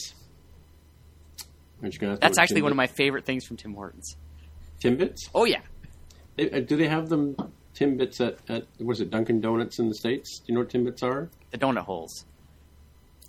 Aren't 1.82 1.94
you 1.94 2.00
gonna 2.00 2.12
ask 2.12 2.20
That's 2.20 2.36
what 2.38 2.42
actually 2.42 2.62
one 2.62 2.72
of 2.72 2.76
my 2.76 2.86
favorite 2.86 3.24
things 3.24 3.44
from 3.46 3.56
Tim 3.56 3.74
Hortons. 3.74 4.16
Timbits? 4.82 5.16
Oh 5.34 5.44
yeah. 5.44 5.60
They- 6.36 6.50
uh, 6.50 6.60
do 6.60 6.76
they 6.76 6.88
have 6.88 7.08
them 7.08 7.36
Timbits 7.74 8.20
at, 8.20 8.38
at 8.48 8.66
what 8.78 8.92
is 8.92 9.00
it 9.00 9.10
Dunkin' 9.10 9.40
Donuts 9.40 9.78
in 9.78 9.88
the 9.88 9.94
states? 9.94 10.38
Do 10.40 10.44
you 10.52 10.54
know 10.54 10.60
what 10.60 10.70
Timbits 10.70 11.02
are? 11.02 11.30
The 11.50 11.58
donut 11.58 11.84
holes. 11.84 12.24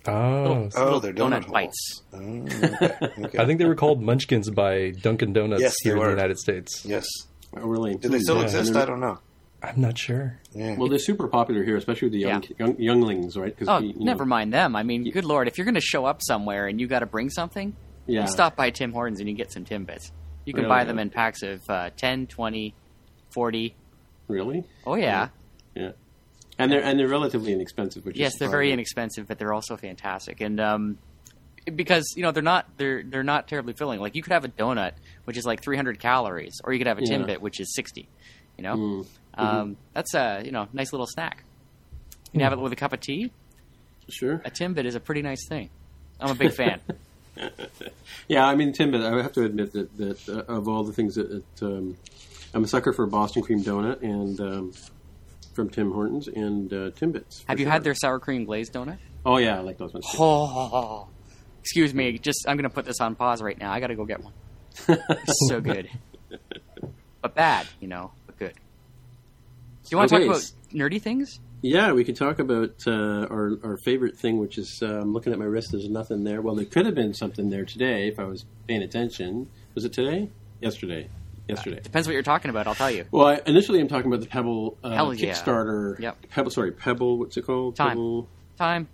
Oh, 0.06 0.68
Oh, 0.76 0.84
Little 0.84 1.00
they're 1.00 1.12
donut 1.12 1.44
donut, 1.44 1.44
holes. 1.44 1.52
bites. 1.52 2.02
Oh, 2.12 2.18
okay. 2.18 3.22
okay. 3.26 3.38
I 3.38 3.44
think 3.46 3.58
they 3.58 3.66
were 3.66 3.74
called 3.74 4.00
Munchkins 4.02 4.48
by 4.50 4.90
Dunkin' 4.90 5.32
Donuts 5.32 5.60
Yes, 5.62 5.74
here 5.82 5.96
in 5.96 6.02
the. 6.02 6.08
United 6.10 6.38
States. 6.38 6.84
yes. 6.84 7.06
Oh, 7.56 7.66
really? 7.66 7.94
Do 7.96 8.08
they 8.08 8.18
still 8.20 8.36
Yeah. 8.38 8.42
exist? 8.44 8.76
I 8.76 8.84
don't 8.84 9.00
know. 9.00 9.18
I'm 9.62 9.80
not 9.80 9.98
sure. 9.98 10.38
Yeah. 10.52 10.76
Well, 10.76 10.88
they're 10.88 10.98
super 11.00 11.26
popular 11.26 11.64
here, 11.64 11.76
especially 11.76 12.06
with 12.06 12.12
the 12.12 12.20
young, 12.20 12.42
Yeah. 12.44 12.66
young 12.66 12.80
younglings, 12.80 13.36
right? 13.36 13.56
'Cause 13.56 13.66
Oh, 13.68 13.80
we- 13.80 13.88
you 13.88 13.94
know- 13.94 14.04
never 14.04 14.24
mind 14.24 14.52
them. 14.52 14.76
I 14.76 14.82
mean, 14.84 15.10
good 15.10 15.24
lord, 15.24 15.48
if 15.48 15.58
you're 15.58 15.64
going 15.64 15.74
to 15.74 15.80
show 15.80 16.04
up 16.04 16.22
somewhere 16.22 16.68
and 16.68 16.80
you 16.80 16.86
got 16.86 17.00
to 17.00 17.06
bring 17.06 17.28
something, 17.30 17.74
Yeah. 18.06 18.22
you 18.22 18.26
stop 18.28 18.54
by 18.54 18.70
Tim 18.70 18.92
Hortons 18.92 19.18
and 19.20 19.28
you 19.28 19.34
get 19.34 19.50
some 19.52 19.64
Timbits. 19.64 20.12
You 20.44 20.52
can 20.52 20.62
Really? 20.64 20.74
buy 20.76 20.84
them 20.84 20.98
in 21.00 21.10
packs 21.10 21.42
of 21.42 21.60
uh, 21.68 21.90
10, 21.96 22.26
20, 22.28 22.74
40. 23.30 23.74
Really? 24.28 24.64
Oh 24.86 24.94
yeah. 24.94 25.28
Yeah. 25.74 25.92
And 26.58 26.70
they're 26.72 26.82
and 26.82 26.98
they're 26.98 27.08
relatively 27.08 27.52
inexpensive, 27.52 28.04
which 28.04 28.16
Yes, 28.16 28.34
is 28.34 28.38
they're 28.38 28.48
very 28.48 28.66
surprising. 28.66 28.72
inexpensive, 28.74 29.26
but 29.28 29.38
they're 29.38 29.52
also 29.52 29.76
fantastic. 29.76 30.40
And 30.40 30.58
um, 30.60 30.98
because 31.74 32.14
you 32.16 32.22
know 32.22 32.30
they're 32.30 32.42
not 32.42 32.66
they're 32.78 33.02
they're 33.02 33.22
not 33.24 33.46
terribly 33.48 33.72
filling. 33.74 34.00
Like 34.00 34.14
you 34.14 34.22
could 34.22 34.32
have 34.32 34.44
a 34.44 34.48
donut 34.48 34.92
which 35.28 35.36
is 35.36 35.44
like 35.44 35.62
300 35.62 36.00
calories, 36.00 36.54
or 36.64 36.72
you 36.72 36.78
could 36.80 36.86
have 36.88 36.98
a 36.98 37.04
Yeah. 37.04 37.18
Timbit 37.18 37.38
which 37.40 37.60
is 37.60 37.74
60. 37.74 38.08
You 38.56 38.62
know, 38.64 38.74
Mm. 38.76 39.06
um, 39.34 39.76
that's 39.92 40.14
a 40.14 40.42
you 40.44 40.50
know 40.50 40.66
nice 40.72 40.90
little 40.92 41.06
snack. 41.06 41.44
You 42.32 42.32
can 42.32 42.40
have 42.40 42.52
it 42.54 42.58
with 42.58 42.72
a 42.72 42.76
cup 42.76 42.92
of 42.94 43.00
tea. 43.00 43.30
Sure. 44.08 44.40
A 44.44 44.50
Timbit 44.50 44.84
is 44.86 44.94
a 44.94 45.00
pretty 45.00 45.20
nice 45.22 45.46
thing. 45.48 45.68
I'm 46.18 46.30
a 46.30 46.34
big 46.34 46.52
fan. 46.54 46.80
Yeah, 48.26 48.44
I 48.46 48.56
mean 48.56 48.72
Timbit. 48.72 49.04
I 49.04 49.22
have 49.22 49.32
to 49.34 49.44
admit 49.44 49.72
that 49.72 49.96
that 49.98 50.28
uh, 50.28 50.52
of 50.52 50.66
all 50.66 50.82
the 50.82 50.92
things 50.92 51.14
that, 51.14 51.28
that 51.30 51.66
um, 51.66 51.96
I'm 52.52 52.64
a 52.64 52.66
sucker 52.66 52.92
for 52.92 53.06
Boston 53.06 53.42
cream 53.42 53.62
donut 53.62 54.02
and 54.02 54.40
um, 54.40 54.72
from 55.54 55.70
Tim 55.70 55.92
Hortons 55.92 56.26
and 56.28 56.72
uh, 56.72 56.76
Timbits. 56.90 57.44
have 57.46 57.60
you 57.60 57.66
sure. 57.66 57.72
had 57.72 57.84
their 57.84 57.94
sour 57.94 58.18
cream 58.18 58.44
glazed 58.44 58.72
donut? 58.72 58.98
Oh 59.24 59.36
yeah, 59.36 59.56
I 59.56 59.60
like 59.60 59.78
those 59.78 59.92
ones. 59.92 60.04
Too. 60.10 60.18
Oh, 60.20 61.06
excuse 61.60 61.94
me. 61.94 62.18
Just 62.18 62.44
I'm 62.48 62.56
going 62.56 62.68
to 62.68 62.74
put 62.74 62.84
this 62.86 63.00
on 63.00 63.14
pause 63.14 63.40
right 63.40 63.58
now. 63.58 63.70
I 63.72 63.78
got 63.78 63.88
to 63.88 63.94
go 63.94 64.04
get 64.04 64.22
one. 64.22 64.32
So 65.48 65.60
good, 65.60 65.90
but 67.20 67.34
bad, 67.34 67.66
you 67.80 67.88
know, 67.88 68.12
but 68.26 68.38
good. 68.38 68.54
Do 68.54 69.88
you 69.90 69.96
want 69.96 70.10
to 70.10 70.16
Okay, 70.16 70.26
talk 70.26 70.36
about 70.36 70.52
nerdy 70.72 71.00
things? 71.00 71.40
Yeah, 71.60 71.92
we 71.92 72.04
could 72.04 72.16
talk 72.16 72.38
about 72.38 72.84
uh, 72.86 73.26
our 73.30 73.58
our 73.64 73.76
favorite 73.78 74.16
thing, 74.16 74.38
which 74.38 74.58
is 74.58 74.80
uh, 74.82 75.00
I'm 75.00 75.12
looking 75.12 75.32
at 75.32 75.38
my 75.38 75.44
wrist. 75.44 75.68
There's 75.72 75.88
nothing 75.88 76.24
there. 76.24 76.40
Well, 76.40 76.54
there 76.54 76.64
could 76.64 76.86
have 76.86 76.94
been 76.94 77.14
something 77.14 77.50
there 77.50 77.64
today 77.64 78.08
if 78.08 78.18
I 78.18 78.24
was 78.24 78.44
paying 78.68 78.82
attention. 78.82 79.48
Was 79.74 79.84
it 79.84 79.92
today? 79.92 80.30
Yesterday. 80.60 81.08
Yesterday. 81.48 81.80
Depends 81.80 82.06
what 82.06 82.12
you're 82.12 82.22
talking 82.22 82.50
about. 82.50 82.66
I'll 82.66 82.74
tell 82.74 82.90
you. 82.90 83.06
Well, 83.10 83.26
I, 83.26 83.40
initially 83.46 83.80
I'm 83.80 83.88
talking 83.88 84.06
about 84.12 84.20
the 84.20 84.26
Pebble 84.28 84.76
uh, 84.84 84.90
Hell 84.90 85.14
yeah. 85.14 85.32
Kickstarter. 85.32 85.98
Yep. 85.98 86.26
Pebble. 86.30 86.50
Sorry, 86.50 86.72
Pebble. 86.72 87.18
What's 87.18 87.36
it 87.36 87.42
called? 87.46 87.74
Time. 87.74 87.88
Pebble. 87.90 88.28
Time. 88.58 88.88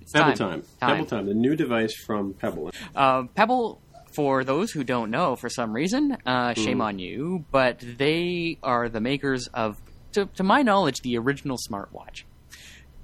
It's 0.00 0.12
Pebble 0.12 0.32
time. 0.34 0.62
time. 0.62 0.64
Pebble 0.80 1.06
time. 1.06 1.26
The 1.26 1.34
new 1.34 1.56
device 1.56 1.94
from 1.94 2.34
Pebble. 2.34 2.70
Uh, 2.94 3.24
Pebble, 3.34 3.80
for 4.14 4.44
those 4.44 4.70
who 4.70 4.84
don't 4.84 5.10
know, 5.10 5.36
for 5.36 5.48
some 5.48 5.72
reason, 5.72 6.16
uh, 6.26 6.54
shame 6.54 6.80
on 6.80 6.98
you, 6.98 7.44
but 7.50 7.78
they 7.80 8.58
are 8.62 8.88
the 8.88 9.00
makers 9.00 9.48
of, 9.54 9.76
to, 10.12 10.26
to 10.36 10.42
my 10.42 10.62
knowledge, 10.62 11.00
the 11.02 11.18
original 11.18 11.56
smartwatch. 11.70 12.24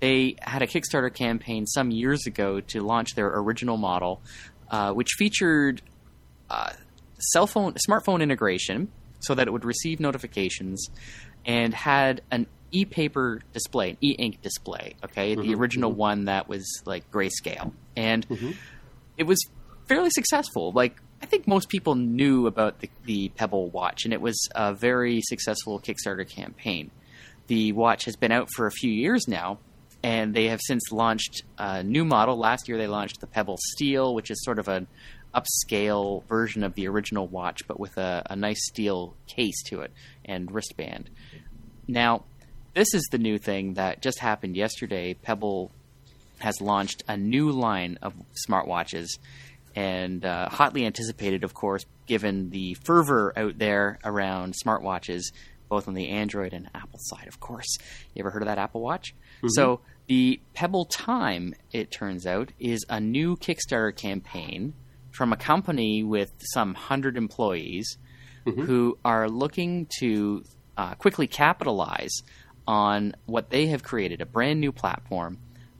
They 0.00 0.37
had 0.40 0.62
a 0.62 0.66
Kickstarter 0.66 1.12
campaign 1.12 1.66
some 1.66 1.90
years 1.90 2.26
ago 2.26 2.61
to 2.61 2.80
launch 2.80 3.14
their 3.14 3.28
original 3.28 3.76
model, 3.76 4.20
uh, 4.70 4.92
which 4.92 5.11
featured 5.16 5.82
uh, 6.50 6.73
cell 7.18 7.46
phone, 7.46 7.75
smartphone 7.88 8.23
integration, 8.23 8.90
so 9.20 9.34
that 9.34 9.46
it 9.46 9.50
would 9.50 9.64
receive 9.64 10.00
notifications, 10.00 10.88
and 11.46 11.73
had 11.73 12.20
an 12.30 12.46
e-paper 12.73 13.40
display, 13.52 13.90
an 13.90 13.96
e-ink 14.02 14.42
display. 14.42 14.96
Okay, 15.04 15.34
the 15.37 15.54
original 15.54 15.92
one 15.92 16.25
that 16.25 16.49
was 16.49 16.82
like 16.84 17.11
grayscale, 17.11 17.73
and 17.96 18.26
it 19.16 19.25
was 19.25 19.38
fairly 19.87 20.11
successful. 20.11 20.73
Like 20.73 20.97
I 21.23 21.26
think 21.26 21.47
most 21.47 21.69
people 21.69 21.95
knew 21.95 22.47
about 22.47 22.81
the, 22.81 22.91
the 23.05 23.29
Pebble 23.31 23.71
watch, 23.71 24.05
and 24.05 24.12
it 24.12 24.21
was 24.21 24.37
a 24.55 24.75
very 24.75 25.23
successful 25.23 25.81
Kickstarter 25.81 26.29
campaign. 26.29 26.91
The 27.47 27.73
watch 27.73 28.05
has 28.05 28.17
been 28.17 28.33
out 28.33 28.49
for 28.55 28.67
a 28.67 28.71
few 28.71 28.91
years 28.91 29.26
now, 29.26 29.59
and 30.03 30.35
they 30.35 30.49
have 30.49 30.61
since 30.62 30.93
launched 30.93 31.43
a 31.59 31.83
new 31.83 32.05
model. 32.05 32.37
Last 32.37 32.69
year, 32.69 32.76
they 32.76 32.87
launched 32.87 33.21
the 33.21 33.26
Pebble 33.26 33.59
Steel, 33.59 34.14
which 34.14 34.31
is 34.31 34.43
sort 34.45 34.59
of 34.59 34.69
an 34.69 34.87
upscale 35.35 36.25
version 36.26 36.62
of 36.62 36.75
the 36.75 36.88
original 36.88 37.26
watch, 37.26 37.67
but 37.67 37.81
with 37.81 37.97
a, 37.97 38.23
a 38.29 38.37
nice 38.37 38.67
steel 38.67 39.14
case 39.26 39.62
to 39.64 39.81
it 39.81 39.93
and 40.25 40.53
wristband. 40.53 41.11
Now, 41.88 42.25
this 42.75 42.93
is 42.93 43.07
the 43.11 43.19
new 43.19 43.38
thing 43.38 43.75
that 43.75 44.03
just 44.03 44.19
happened 44.19 44.57
yesterday. 44.57 45.14
Pebble 45.14 45.71
has 46.38 46.61
launched 46.61 47.03
a 47.09 47.17
new 47.17 47.50
line 47.50 47.99
of 48.03 48.12
smartwatches 48.47 49.07
and 49.75 50.25
uh, 50.25 50.49
hotly 50.49 50.87
anticipated, 50.87 51.45
of 51.45 51.54
course, 51.54 51.85
given 52.07 52.50
the 52.50 52.75
fervor 52.85 53.33
out 53.37 53.59
there 53.59 53.99
around 54.04 54.54
smartwatches, 54.54 55.33
both 55.69 55.88
on 55.88 55.95
the 55.95 56.09
Android 56.11 56.52
and 56.52 56.69
Apple 56.75 56.99
side, 57.02 57.26
of 57.26 57.40
course. 57.40 57.78
You 58.14 58.21
ever 58.21 58.31
heard 58.31 58.43
of 58.43 58.47
that 58.49 58.59
Apple 58.59 58.81
Watch? 58.81 59.14
So, 59.49 59.81
the 60.07 60.40
Pebble 60.52 60.85
Time, 60.85 61.54
it 61.73 61.90
turns 61.90 62.26
out, 62.26 62.52
is 62.61 62.85
a 62.88 63.00
new 63.00 63.37
Kickstarter 63.37 63.95
campaign 63.97 64.75
from 65.11 65.33
a 65.33 65.37
company 65.37 66.02
with 66.02 66.33
some 66.52 66.75
hundred 66.75 67.16
employees 67.16 67.99
who 68.66 68.99
are 69.04 69.28
looking 69.28 69.87
to 70.00 70.45
uh, 70.76 70.95
quickly 70.97 71.26
capitalize 71.26 72.12
on 72.66 73.14
what 73.25 73.49
they 73.49 73.66
have 73.69 73.83
created 73.83 74.21
a 74.21 74.26
brand 74.26 74.61
new 74.61 74.71
platform 74.73 75.38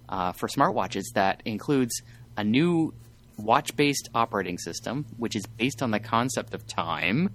uh, 0.09 0.33
for 0.33 0.49
smartwatches 0.49 1.05
that 1.15 1.43
includes 1.45 2.01
a 2.39 2.45
new 2.45 2.95
watch 3.37 3.77
based 3.77 4.09
operating 4.15 4.59
system, 4.59 5.07
which 5.17 5.37
is 5.37 5.47
based 5.47 5.83
on 5.83 5.91
the 5.91 6.01
concept 6.01 6.55
of 6.55 6.67
time, 6.67 7.31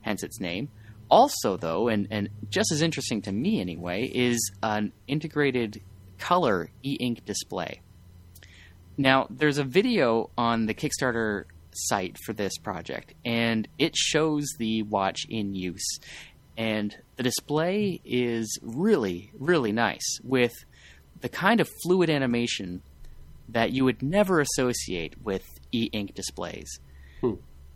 hence 0.00 0.22
its 0.22 0.40
name. 0.40 0.68
Also, 1.10 1.56
though, 1.56 1.88
and, 1.88 2.08
and 2.10 2.30
just 2.48 2.72
as 2.72 2.80
interesting 2.80 3.20
to 3.22 3.32
me 3.32 3.60
anyway, 3.60 4.04
is 4.04 4.50
an 4.62 4.92
integrated 5.06 5.82
color 6.18 6.70
e 6.82 6.96
ink 7.00 7.24
display. 7.24 7.80
Now, 8.96 9.26
there's 9.28 9.58
a 9.58 9.64
video 9.64 10.30
on 10.38 10.66
the 10.66 10.74
Kickstarter 10.74 11.44
site 11.72 12.16
for 12.24 12.32
this 12.32 12.56
project, 12.58 13.14
and 13.24 13.66
it 13.78 13.96
shows 13.96 14.46
the 14.58 14.82
watch 14.82 15.26
in 15.28 15.54
use. 15.54 15.98
And 16.56 16.96
the 17.16 17.22
display 17.22 18.00
is 18.04 18.58
really, 18.62 19.32
really 19.38 19.72
nice 19.72 20.18
with 20.22 20.52
the 21.20 21.28
kind 21.28 21.60
of 21.60 21.70
fluid 21.82 22.10
animation 22.10 22.82
that 23.48 23.72
you 23.72 23.84
would 23.84 24.02
never 24.02 24.40
associate 24.40 25.22
with 25.22 25.44
e 25.72 25.88
ink 25.92 26.14
displays. 26.14 26.80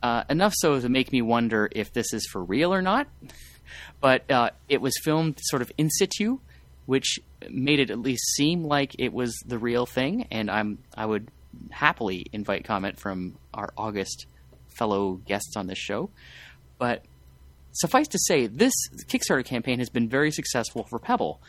Uh, 0.03 0.25
enough 0.29 0.55
so 0.57 0.81
to 0.81 0.89
make 0.89 1.13
me 1.13 1.23
wonder 1.23 1.69
if 1.73 1.93
this 1.93 2.13
is 2.13 2.27
for 2.31 2.43
real 2.43 2.73
or 2.73 2.83
not. 2.83 3.09
But 4.01 4.31
uh, 4.31 4.51
it 4.69 4.81
was 4.81 4.95
filmed 5.03 5.41
sort 5.43 5.61
of 5.61 5.73
in 5.77 5.91
situ 5.91 6.39
which 6.87 7.19
made 7.51 7.81
it 7.81 7.91
at 7.91 7.99
least 7.99 8.25
seem 8.35 8.65
like 8.65 8.95
it 8.99 9.13
was 9.13 9.37
the 9.45 9.59
real 9.59 9.87
thing. 9.87 10.27
And 10.31 10.51
I'm 10.51 10.79
I 10.97 11.05
would 11.05 11.31
happily 11.71 12.27
invite 12.33 12.65
comment 12.65 12.99
from 12.99 13.37
our 13.53 13.73
August 13.77 14.27
fellow 14.69 15.15
guests 15.15 15.57
on 15.57 15.67
this 15.67 15.79
show. 15.79 16.11
But 16.79 17.05
suffice 17.73 18.09
to 18.09 18.19
say, 18.19 18.47
this 18.47 18.73
Kickstarter 19.09 19.45
campaign 19.45 19.79
has 19.81 19.91
been 19.91 20.09
very 20.09 20.31
successful 20.31 20.85
for 20.85 20.99
Pebble. 20.99 21.41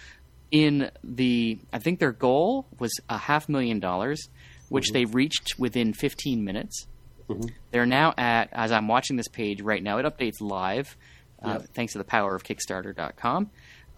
In 0.52 0.92
the, 1.04 1.60
I 1.74 1.80
think 1.80 2.00
their 2.00 2.12
goal 2.14 2.68
was 2.80 2.92
a 3.10 3.18
half 3.18 3.50
million 3.50 3.80
dollars, 3.80 4.30
which 4.70 4.92
they 4.92 5.06
reached 5.06 5.60
within 5.60 5.94
15 5.94 6.44
minutes. 6.44 6.88
They're 7.72 7.86
now 7.86 8.14
at, 8.18 8.50
as 8.54 8.72
I'm 8.72 8.88
watching 8.88 9.18
this 9.18 9.28
page 9.28 9.62
right 9.62 9.84
now, 9.84 9.98
it 9.98 10.06
updates 10.06 10.40
live, 10.40 10.96
uh, 11.44 11.60
thanks 11.74 11.92
to 11.94 11.98
the 11.98 12.06
power 12.06 12.34
of 12.34 12.44
Kickstarter.com. 12.44 13.50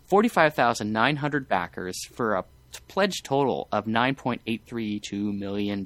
45,900 0.07 1.47
backers 1.47 2.03
for 2.13 2.35
a 2.35 2.43
t- 2.71 2.79
pledge 2.87 3.21
total 3.23 3.67
of 3.71 3.85
$9.832 3.85 5.37
million. 5.37 5.83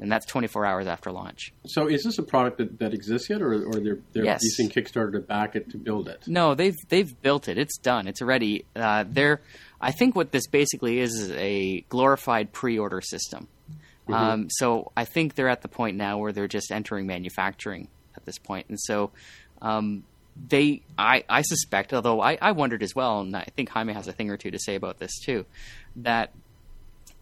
And 0.00 0.10
that's 0.10 0.26
24 0.26 0.66
hours 0.66 0.86
after 0.88 1.12
launch. 1.12 1.52
So 1.66 1.86
is 1.88 2.02
this 2.02 2.18
a 2.18 2.22
product 2.24 2.58
that, 2.58 2.78
that 2.80 2.92
exists 2.92 3.30
yet, 3.30 3.40
or, 3.40 3.54
or 3.64 3.74
they're, 3.74 3.98
they're 4.12 4.24
Yes. 4.24 4.40
using 4.42 4.68
Kickstarter 4.68 5.12
to 5.12 5.20
back 5.20 5.54
it 5.54 5.70
to 5.70 5.78
build 5.78 6.08
it? 6.08 6.24
No, 6.26 6.54
they've 6.56 6.74
they've 6.88 7.20
built 7.22 7.48
it. 7.48 7.58
It's 7.58 7.78
done. 7.78 8.08
It's 8.08 8.20
ready. 8.20 8.64
Uh, 8.74 9.04
they're. 9.08 9.40
I 9.80 9.92
think 9.92 10.16
what 10.16 10.32
this 10.32 10.48
basically 10.48 10.98
is 10.98 11.14
is 11.14 11.30
a 11.32 11.82
glorified 11.88 12.52
pre-order 12.52 13.00
system. 13.00 13.46
Um, 14.08 14.48
so 14.50 14.90
I 14.96 15.04
think 15.06 15.34
they're 15.34 15.48
at 15.48 15.62
the 15.62 15.68
point 15.68 15.96
now 15.96 16.18
where 16.18 16.32
they're 16.32 16.48
just 16.48 16.70
entering 16.70 17.06
manufacturing 17.06 17.88
at 18.16 18.24
this 18.26 18.36
point. 18.38 18.66
point, 18.66 18.70
and 18.70 18.80
so 18.80 19.12
um, 19.62 20.04
they. 20.48 20.82
I, 20.98 21.24
I 21.28 21.42
suspect, 21.42 21.94
although 21.94 22.20
I, 22.20 22.36
I 22.42 22.52
wondered 22.52 22.82
as 22.82 22.94
well, 22.94 23.20
and 23.20 23.34
I 23.34 23.46
think 23.56 23.68
Jaime 23.70 23.92
has 23.94 24.08
a 24.08 24.12
thing 24.12 24.28
or 24.30 24.36
two 24.36 24.50
to 24.50 24.58
say 24.58 24.74
about 24.74 24.98
this 24.98 25.18
too, 25.20 25.46
that 25.96 26.32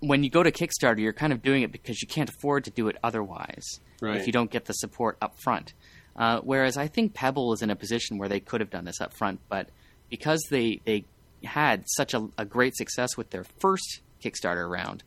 when 0.02 0.24
you 0.24 0.30
go 0.30 0.42
to 0.42 0.50
Kickstarter, 0.50 0.98
you're 0.98 1.12
kind 1.12 1.32
of 1.32 1.42
doing 1.42 1.62
it 1.62 1.70
because 1.70 2.02
you 2.02 2.08
can't 2.08 2.28
afford 2.28 2.64
to 2.64 2.70
do 2.70 2.88
it 2.88 2.96
otherwise. 3.04 3.64
Right. 4.00 4.16
If 4.16 4.26
you 4.26 4.32
don't 4.32 4.50
get 4.50 4.64
the 4.64 4.72
support 4.72 5.16
up 5.22 5.38
front. 5.40 5.74
Uh, 6.16 6.40
whereas 6.40 6.76
I 6.76 6.88
think 6.88 7.14
Pebble 7.14 7.52
is 7.52 7.62
in 7.62 7.70
a 7.70 7.76
position 7.76 8.18
where 8.18 8.28
they 8.28 8.40
could 8.40 8.60
have 8.60 8.68
done 8.68 8.84
this 8.84 9.00
up 9.00 9.14
front, 9.14 9.40
but 9.48 9.68
because 10.10 10.42
they, 10.50 10.80
they 10.84 11.04
had 11.44 11.84
such 11.86 12.14
a, 12.14 12.28
a 12.36 12.44
great 12.44 12.76
success 12.76 13.16
with 13.16 13.30
their 13.30 13.44
first 13.60 14.00
Kickstarter 14.22 14.68
round, 14.68 15.04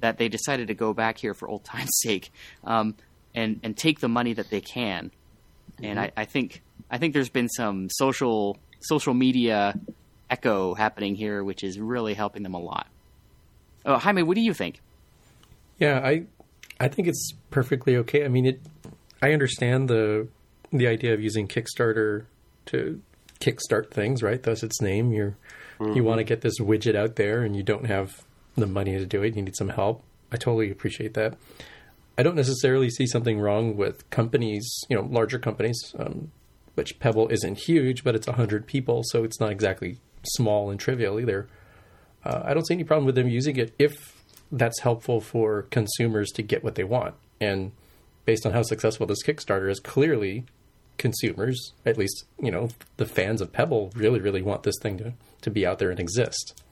that 0.00 0.18
they 0.18 0.28
decided 0.28 0.68
to 0.68 0.74
go 0.74 0.94
back 0.94 1.18
here 1.18 1.34
for 1.34 1.48
old 1.48 1.64
time's 1.64 1.98
sake 2.02 2.30
um, 2.64 2.94
and, 3.34 3.58
and 3.64 3.76
take 3.76 3.98
the 3.98 4.08
money 4.08 4.34
that 4.34 4.50
they 4.50 4.60
can. 4.60 5.10
And 5.82 5.98
I, 5.98 6.12
I 6.16 6.24
think 6.24 6.62
I 6.90 6.98
think 6.98 7.14
there's 7.14 7.28
been 7.28 7.48
some 7.48 7.88
social 7.90 8.58
social 8.80 9.14
media 9.14 9.74
echo 10.30 10.74
happening 10.74 11.14
here, 11.14 11.44
which 11.44 11.62
is 11.62 11.78
really 11.78 12.14
helping 12.14 12.42
them 12.42 12.54
a 12.54 12.58
lot. 12.58 12.88
Oh, 13.84 13.96
Jaime, 13.98 14.22
what 14.22 14.34
do 14.34 14.40
you 14.40 14.54
think? 14.54 14.80
Yeah, 15.78 16.00
I 16.04 16.24
I 16.80 16.88
think 16.88 17.08
it's 17.08 17.32
perfectly 17.50 17.96
okay. 17.98 18.24
I 18.24 18.28
mean, 18.28 18.46
it. 18.46 18.60
I 19.22 19.32
understand 19.32 19.88
the 19.88 20.28
the 20.72 20.86
idea 20.86 21.14
of 21.14 21.20
using 21.20 21.48
Kickstarter 21.48 22.24
to 22.66 23.00
kickstart 23.40 23.90
things, 23.90 24.22
right? 24.22 24.42
That's 24.42 24.62
its 24.62 24.80
name. 24.80 25.12
You're 25.12 25.36
you 25.94 26.02
want 26.02 26.18
to 26.18 26.24
get 26.24 26.40
this 26.40 26.58
widget 26.58 26.96
out 26.96 27.14
there, 27.16 27.42
and 27.42 27.54
you 27.54 27.62
don't 27.62 27.86
have 27.86 28.24
the 28.56 28.66
money 28.66 28.98
to 28.98 29.06
do 29.06 29.22
it. 29.22 29.36
You 29.36 29.42
need 29.42 29.56
some 29.56 29.68
help. 29.68 30.02
I 30.32 30.36
totally 30.36 30.70
appreciate 30.70 31.14
that. 31.14 31.36
I 32.18 32.24
don't 32.24 32.34
necessarily 32.34 32.90
see 32.90 33.06
something 33.06 33.38
wrong 33.38 33.76
with 33.76 34.08
companies, 34.10 34.68
you 34.88 34.96
know, 34.96 35.02
larger 35.02 35.38
companies, 35.38 35.94
um, 35.96 36.32
which 36.74 36.98
Pebble 36.98 37.28
isn't 37.28 37.58
huge, 37.58 38.02
but 38.02 38.16
it's 38.16 38.26
hundred 38.26 38.66
people, 38.66 39.02
so 39.04 39.22
it's 39.22 39.38
not 39.38 39.52
exactly 39.52 39.98
small 40.24 40.68
and 40.70 40.80
trivial 40.80 41.20
either. 41.20 41.48
Uh, 42.24 42.42
I 42.44 42.54
don't 42.54 42.66
see 42.66 42.74
any 42.74 42.84
problem 42.84 43.06
with 43.06 43.14
them 43.14 43.28
using 43.28 43.56
it 43.56 43.74
if 43.78 44.14
that's 44.50 44.80
helpful 44.80 45.20
for 45.20 45.62
consumers 45.62 46.30
to 46.32 46.42
get 46.42 46.64
what 46.64 46.74
they 46.74 46.84
want. 46.84 47.14
And 47.40 47.72
based 48.24 48.44
on 48.44 48.52
how 48.52 48.62
successful 48.62 49.06
this 49.06 49.22
Kickstarter 49.22 49.70
is, 49.70 49.80
clearly 49.80 50.44
consumers, 50.98 51.72
at 51.86 51.96
least 51.96 52.24
you 52.40 52.50
know 52.50 52.68
the 52.96 53.06
fans 53.06 53.40
of 53.40 53.52
Pebble, 53.52 53.92
really, 53.94 54.20
really 54.20 54.42
want 54.42 54.64
this 54.64 54.78
thing 54.82 54.98
to 54.98 55.14
to 55.42 55.50
be 55.50 55.66
out 55.66 55.78
there 55.78 55.90
and 55.90 56.00
exist. 56.00 56.62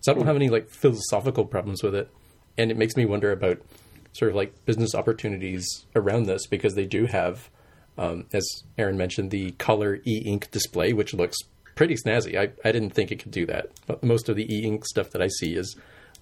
So 0.00 0.12
I 0.12 0.14
don't 0.14 0.26
have 0.26 0.36
any 0.36 0.48
like 0.48 0.70
philosophical 0.70 1.44
problems 1.44 1.82
with 1.82 1.94
it, 1.94 2.10
and 2.56 2.70
it 2.70 2.76
makes 2.76 2.96
me 2.96 3.04
wonder 3.04 3.30
about 3.30 3.60
sort 4.12 4.30
of 4.30 4.36
like 4.36 4.64
business 4.64 4.94
opportunities 4.94 5.86
around 5.94 6.24
this 6.24 6.46
because 6.46 6.74
they 6.74 6.86
do 6.86 7.06
have, 7.06 7.50
um, 7.96 8.24
as 8.32 8.44
Aaron 8.76 8.96
mentioned, 8.96 9.30
the 9.30 9.52
color 9.52 10.00
e-ink 10.06 10.50
display, 10.50 10.92
which 10.92 11.14
looks 11.14 11.36
pretty 11.78 11.94
snazzy. 11.94 12.36
I, 12.36 12.50
I 12.68 12.72
didn't 12.72 12.90
think 12.90 13.12
it 13.12 13.20
could 13.20 13.30
do 13.30 13.46
that. 13.46 13.70
But 13.86 14.02
most 14.02 14.28
of 14.28 14.34
the 14.34 14.52
e-ink 14.52 14.84
stuff 14.84 15.10
that 15.10 15.22
I 15.22 15.28
see 15.28 15.54
is 15.54 15.76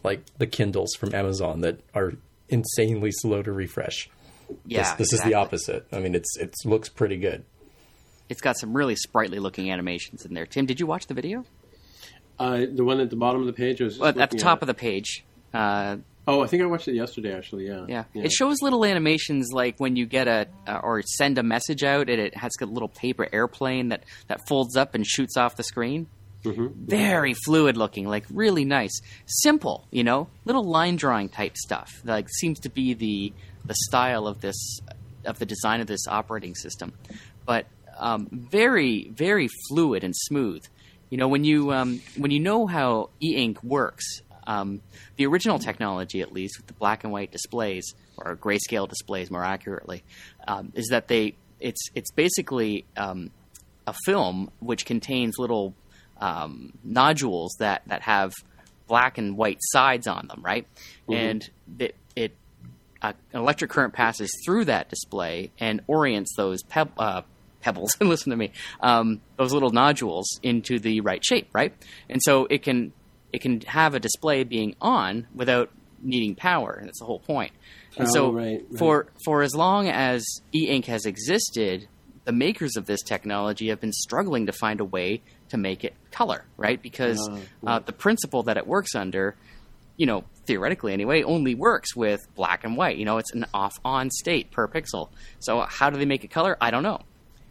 like 0.04 0.20
the 0.36 0.46
Kindles 0.46 0.94
from 0.94 1.14
Amazon 1.14 1.62
that 1.62 1.80
are 1.94 2.12
insanely 2.50 3.10
slow 3.10 3.42
to 3.42 3.50
refresh. 3.50 4.10
Yeah, 4.66 4.82
this, 4.82 4.92
this 5.10 5.12
is 5.14 5.22
the 5.22 5.32
opposite. 5.32 5.86
I 5.90 5.98
mean, 5.98 6.14
it's 6.14 6.36
it 6.36 6.54
looks 6.66 6.90
pretty 6.90 7.16
good. 7.16 7.44
It's 8.28 8.42
got 8.42 8.58
some 8.58 8.76
really 8.76 8.96
sprightly 8.96 9.38
looking 9.38 9.70
animations 9.72 10.26
in 10.26 10.34
there. 10.34 10.44
Tim, 10.44 10.66
did 10.66 10.78
you 10.78 10.86
watch 10.86 11.06
the 11.06 11.14
video? 11.14 11.44
Uh, 12.38 12.66
the 12.70 12.84
one 12.84 13.00
at 13.00 13.08
the 13.08 13.16
bottom 13.16 13.40
of 13.40 13.46
the 13.46 13.54
page. 13.54 13.80
Was 13.80 13.98
Well, 13.98 14.10
at 14.20 14.30
the 14.30 14.36
top 14.36 14.58
at 14.58 14.64
of 14.64 14.66
the 14.66 14.74
page. 14.74 15.24
Uh, 15.54 15.96
Oh, 16.28 16.42
I 16.42 16.48
think 16.48 16.62
I 16.62 16.66
watched 16.66 16.88
it 16.88 16.94
yesterday. 16.94 17.36
Actually, 17.36 17.68
yeah. 17.68 17.86
yeah. 17.86 18.04
it 18.14 18.32
shows 18.32 18.60
little 18.60 18.84
animations 18.84 19.50
like 19.52 19.78
when 19.78 19.94
you 19.94 20.06
get 20.06 20.26
a 20.26 20.48
uh, 20.66 20.80
or 20.82 21.02
send 21.02 21.38
a 21.38 21.42
message 21.42 21.84
out, 21.84 22.10
and 22.10 22.20
it 22.20 22.36
has 22.36 22.52
a 22.60 22.66
little 22.66 22.88
paper 22.88 23.28
airplane 23.32 23.90
that 23.90 24.02
that 24.26 24.46
folds 24.48 24.76
up 24.76 24.94
and 24.94 25.06
shoots 25.06 25.36
off 25.36 25.56
the 25.56 25.62
screen. 25.62 26.08
Very 26.74 27.34
fluid 27.44 27.76
looking, 27.76 28.06
like 28.08 28.24
really 28.30 28.64
nice, 28.64 29.00
simple. 29.26 29.86
You 29.90 30.02
know, 30.04 30.28
little 30.44 30.64
line 30.64 30.96
drawing 30.96 31.28
type 31.28 31.56
stuff. 31.56 32.00
Like 32.04 32.28
seems 32.28 32.58
to 32.60 32.70
be 32.70 32.94
the 32.94 33.32
the 33.64 33.74
style 33.86 34.26
of 34.26 34.40
this 34.40 34.80
of 35.24 35.38
the 35.38 35.46
design 35.46 35.80
of 35.80 35.86
this 35.86 36.06
operating 36.08 36.54
system, 36.56 36.92
but 37.44 37.66
um, 37.98 38.28
very 38.32 39.08
very 39.10 39.48
fluid 39.68 40.02
and 40.02 40.14
smooth. 40.16 40.64
You 41.10 41.18
know, 41.18 41.28
when 41.28 41.44
you 41.44 41.72
um, 41.72 42.00
when 42.16 42.32
you 42.32 42.40
know 42.40 42.66
how 42.66 43.10
e-ink 43.22 43.62
works, 43.62 44.22
um, 44.46 44.80
the 45.16 45.26
original 45.26 45.58
technology, 45.58 46.20
at 46.20 46.32
least 46.32 46.58
with 46.58 46.66
the 46.66 46.74
black 46.74 47.04
and 47.04 47.12
white 47.12 47.32
displays 47.32 47.94
or 48.16 48.36
grayscale 48.36 48.88
displays, 48.88 49.30
more 49.30 49.44
accurately, 49.44 50.04
um, 50.46 50.72
is 50.74 50.88
that 50.88 51.08
they 51.08 51.34
it's 51.60 51.88
it's 51.94 52.10
basically 52.12 52.84
um, 52.96 53.30
a 53.86 53.94
film 54.04 54.50
which 54.60 54.84
contains 54.84 55.38
little 55.38 55.74
um, 56.20 56.72
nodules 56.84 57.56
that 57.58 57.82
that 57.86 58.02
have 58.02 58.32
black 58.86 59.18
and 59.18 59.36
white 59.36 59.58
sides 59.60 60.06
on 60.06 60.28
them, 60.28 60.42
right? 60.44 60.66
And 61.08 61.50
it, 61.78 61.96
it 62.14 62.36
uh, 63.02 63.12
an 63.32 63.40
electric 63.40 63.70
current 63.70 63.94
passes 63.94 64.30
through 64.44 64.66
that 64.66 64.88
display 64.88 65.50
and 65.58 65.82
orients 65.86 66.34
those 66.36 66.62
peb- 66.62 66.92
uh, 66.98 67.22
pebbles. 67.60 67.96
listen 68.00 68.30
to 68.30 68.36
me, 68.36 68.52
um, 68.80 69.20
those 69.36 69.52
little 69.52 69.70
nodules 69.70 70.38
into 70.42 70.78
the 70.78 71.00
right 71.00 71.24
shape, 71.24 71.48
right? 71.52 71.74
And 72.08 72.22
so 72.22 72.46
it 72.46 72.62
can 72.62 72.92
it 73.32 73.40
can 73.40 73.60
have 73.62 73.94
a 73.94 74.00
display 74.00 74.44
being 74.44 74.76
on 74.80 75.26
without 75.34 75.70
needing 76.02 76.34
power, 76.34 76.72
and 76.72 76.86
that's 76.86 76.98
the 77.00 77.04
whole 77.06 77.20
point. 77.20 77.52
And 77.96 78.06
Oh, 78.08 78.12
so 78.12 78.32
right, 78.32 78.62
right. 78.70 78.78
for 78.78 79.06
for 79.24 79.42
as 79.42 79.54
long 79.54 79.88
as 79.88 80.24
e-ink 80.54 80.84
has 80.86 81.06
existed, 81.06 81.88
the 82.24 82.32
makers 82.32 82.76
of 82.76 82.86
this 82.86 83.02
technology 83.02 83.68
have 83.68 83.80
been 83.80 83.92
struggling 83.92 84.46
to 84.46 84.52
find 84.52 84.80
a 84.80 84.84
way 84.84 85.22
to 85.48 85.56
make 85.56 85.84
it 85.84 85.94
color, 86.10 86.44
right? 86.56 86.80
Because 86.82 87.18
uh, 87.66 87.78
the 87.80 87.92
principle 87.92 88.42
that 88.44 88.56
it 88.56 88.66
works 88.66 88.94
under, 88.94 89.36
you 89.96 90.06
know, 90.06 90.24
theoretically 90.46 90.92
anyway, 90.92 91.22
only 91.22 91.54
works 91.54 91.94
with 91.94 92.26
black 92.34 92.64
and 92.64 92.76
white. 92.76 92.96
You 92.98 93.04
know, 93.04 93.18
it's 93.18 93.32
an 93.32 93.46
off-on 93.54 94.10
state 94.10 94.50
per 94.50 94.66
pixel. 94.68 95.08
So 95.38 95.60
how 95.60 95.88
do 95.90 95.98
they 95.98 96.04
make 96.04 96.24
it 96.24 96.28
color? 96.32 96.56
I 96.60 96.70
don't 96.70 96.82
know. 96.82 97.00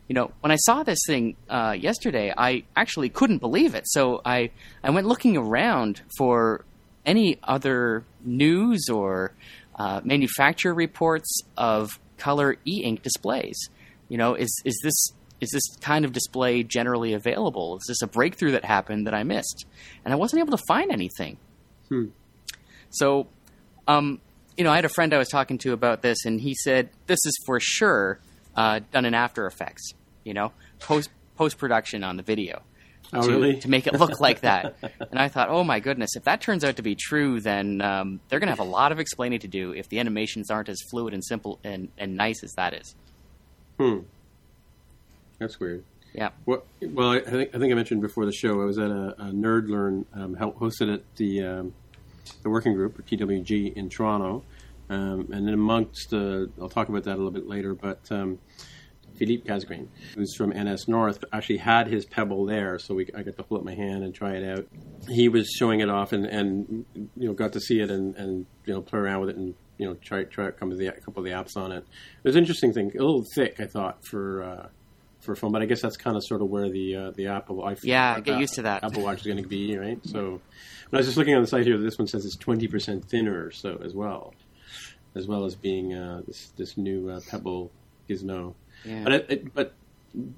You 0.07 0.13
know, 0.13 0.31
when 0.41 0.51
I 0.51 0.57
saw 0.57 0.83
this 0.83 0.99
thing 1.07 1.35
uh, 1.49 1.75
yesterday, 1.77 2.31
I 2.35 2.63
actually 2.75 3.09
couldn't 3.09 3.39
believe 3.39 3.73
it. 3.73 3.83
So 3.87 4.21
I 4.23 4.51
I 4.83 4.91
went 4.91 5.07
looking 5.07 5.35
around 5.35 6.01
for 6.17 6.63
any 7.05 7.39
other 7.43 8.03
news 8.23 8.87
or 8.89 9.33
uh, 9.75 10.01
manufacturer 10.03 10.73
reports 10.73 11.41
of 11.57 11.99
color 12.17 12.57
e-ink 12.65 13.01
displays. 13.01 13.57
You 14.09 14.17
know, 14.17 14.35
is 14.35 14.61
is 14.63 14.79
this 14.83 15.11
is 15.41 15.49
this 15.51 15.63
kind 15.81 16.05
of 16.05 16.13
display 16.13 16.63
generally 16.63 17.13
available? 17.13 17.77
Is 17.77 17.85
this 17.87 18.01
a 18.01 18.07
breakthrough 18.07 18.51
that 18.51 18.63
happened 18.65 19.07
that 19.07 19.13
I 19.13 19.23
missed? 19.23 19.65
And 20.03 20.13
I 20.13 20.17
wasn't 20.17 20.41
able 20.41 20.55
to 20.57 20.63
find 20.67 20.91
anything. 20.91 21.37
So, 22.89 23.27
um, 23.87 24.21
you 24.55 24.63
know, 24.63 24.71
I 24.71 24.75
had 24.75 24.85
a 24.85 24.89
friend 24.89 25.13
I 25.13 25.17
was 25.17 25.27
talking 25.27 25.57
to 25.59 25.73
about 25.73 26.01
this, 26.01 26.25
and 26.25 26.39
he 26.39 26.55
said 26.55 26.89
this 27.07 27.19
is 27.25 27.37
for 27.45 27.59
sure 27.59 28.19
uh, 28.55 28.81
done 28.91 29.05
in 29.05 29.13
After 29.13 29.45
Effects. 29.45 29.93
You 30.23 30.33
know, 30.33 30.51
post 30.79 31.09
post 31.37 31.57
production 31.57 32.03
on 32.03 32.17
the 32.17 32.23
video. 32.23 32.61
Oh, 33.13 33.21
to, 33.21 33.31
really? 33.31 33.59
to 33.59 33.69
make 33.69 33.87
it 33.87 33.93
look 33.93 34.19
like 34.19 34.41
that. 34.41 34.75
and 34.81 35.19
I 35.19 35.27
thought, 35.27 35.49
oh 35.49 35.63
my 35.63 35.79
goodness, 35.79 36.15
if 36.15 36.23
that 36.23 36.41
turns 36.41 36.63
out 36.63 36.77
to 36.77 36.81
be 36.81 36.95
true, 36.95 37.39
then 37.39 37.81
um, 37.81 38.19
they're 38.27 38.39
going 38.39 38.47
to 38.47 38.51
have 38.51 38.59
a 38.59 38.69
lot 38.69 38.91
of 38.91 38.99
explaining 38.99 39.39
to 39.39 39.47
do 39.47 39.71
if 39.73 39.89
the 39.89 39.99
animations 39.99 40.49
aren't 40.49 40.69
as 40.69 40.81
fluid 40.89 41.13
and 41.13 41.23
simple 41.23 41.59
and, 41.63 41.89
and 41.97 42.15
nice 42.15 42.43
as 42.43 42.53
that 42.53 42.73
is. 42.73 42.95
Hmm. 43.79 43.99
That's 45.39 45.59
weird. 45.59 45.83
Yeah. 46.13 46.29
Well, 46.45 46.63
well, 46.81 47.11
I 47.11 47.19
think 47.19 47.53
I 47.53 47.59
think 47.59 47.73
I 47.73 47.75
mentioned 47.75 48.01
before 48.01 48.25
the 48.25 48.31
show. 48.31 48.61
I 48.61 48.65
was 48.65 48.79
at 48.79 48.89
a, 48.89 49.15
a 49.19 49.31
Nerd 49.31 49.67
Learn 49.67 50.05
um, 50.13 50.35
hosted 50.35 50.93
at 50.93 51.01
the 51.17 51.43
um, 51.43 51.73
the 52.41 52.49
working 52.49 52.73
group 52.73 52.97
or 52.97 53.01
TWG 53.01 53.75
in 53.75 53.89
Toronto, 53.89 54.43
um, 54.89 55.29
and 55.31 55.47
then 55.47 55.53
amongst 55.53 56.09
the, 56.09 56.51
I'll 56.61 56.69
talk 56.69 56.89
about 56.89 57.03
that 57.03 57.13
a 57.13 57.17
little 57.17 57.31
bit 57.31 57.47
later. 57.47 57.73
But 57.73 57.99
um, 58.11 58.39
Philippe 59.15 59.47
Casgrain, 59.47 59.87
who's 60.15 60.35
from 60.35 60.49
NS 60.49 60.87
North, 60.87 61.23
actually 61.31 61.57
had 61.57 61.87
his 61.87 62.05
Pebble 62.05 62.45
there, 62.45 62.77
so 62.79 62.95
we, 62.95 63.07
I 63.15 63.23
got 63.23 63.37
to 63.37 63.43
hold 63.43 63.61
up 63.61 63.65
my 63.65 63.75
hand 63.75 64.03
and 64.03 64.13
try 64.13 64.33
it 64.33 64.57
out. 64.57 64.67
He 65.09 65.29
was 65.29 65.49
showing 65.57 65.79
it 65.79 65.89
off, 65.89 66.11
and, 66.11 66.25
and 66.25 66.85
you 66.93 67.27
know 67.27 67.33
got 67.33 67.53
to 67.53 67.59
see 67.59 67.79
it 67.79 67.89
and, 67.89 68.15
and 68.15 68.45
you 68.65 68.73
know 68.73 68.81
play 68.81 68.99
around 68.99 69.21
with 69.21 69.29
it 69.29 69.37
and 69.37 69.55
you 69.77 69.87
know 69.87 69.95
try 69.95 70.23
try 70.23 70.47
out 70.47 70.59
some 70.59 70.71
of 70.71 70.77
the, 70.77 70.87
a 70.87 70.99
couple 70.99 71.19
of 71.19 71.25
the 71.25 71.31
apps 71.31 71.55
on 71.55 71.71
it. 71.71 71.83
It 71.83 72.23
was 72.23 72.35
an 72.35 72.41
interesting 72.41 72.73
thing, 72.73 72.91
a 72.95 73.01
little 73.01 73.23
thick, 73.35 73.59
I 73.59 73.65
thought 73.65 74.05
for. 74.05 74.43
Uh, 74.43 74.67
for 75.21 75.31
a 75.31 75.35
phone, 75.35 75.51
but 75.51 75.63
I 75.63 75.65
guess 75.65 75.81
that's 75.81 75.97
kind 75.97 76.15
of 76.15 76.23
sort 76.23 76.43
of 76.43 76.49
where 76.49 76.69
the 76.69 76.95
uh, 76.95 77.11
the 77.15 77.27
Apple 77.27 77.63
iPhone, 77.63 77.83
Yeah, 77.83 78.19
get 78.19 78.39
used 78.39 78.53
to 78.55 78.61
that. 78.61 78.83
Apple 78.83 79.01
Watch 79.01 79.21
is 79.21 79.25
going 79.25 79.41
to 79.41 79.49
be, 79.49 79.75
right? 79.75 79.99
So, 80.03 80.39
when 80.89 80.93
I 80.93 80.97
was 80.97 81.07
just 81.07 81.17
looking 81.17 81.33
on 81.33 81.41
the 81.41 81.47
site 81.47 81.65
here, 81.65 81.79
this 81.79 81.97
one 81.97 82.07
says 82.07 82.25
it's 82.25 82.37
twenty 82.37 82.67
percent 82.67 83.05
thinner, 83.09 83.49
so 83.49 83.81
as 83.83 83.95
well, 83.95 84.35
as 85.15 85.27
well 85.27 85.45
as 85.45 85.55
being 85.55 85.93
uh, 85.93 86.21
this 86.27 86.51
this 86.57 86.77
new 86.77 87.09
uh, 87.09 87.19
Pebble 87.29 87.71
Gizmo. 88.09 88.53
Yeah. 88.83 89.03
But 89.03 89.13
it, 89.13 89.25
it, 89.29 89.53
but 89.53 89.73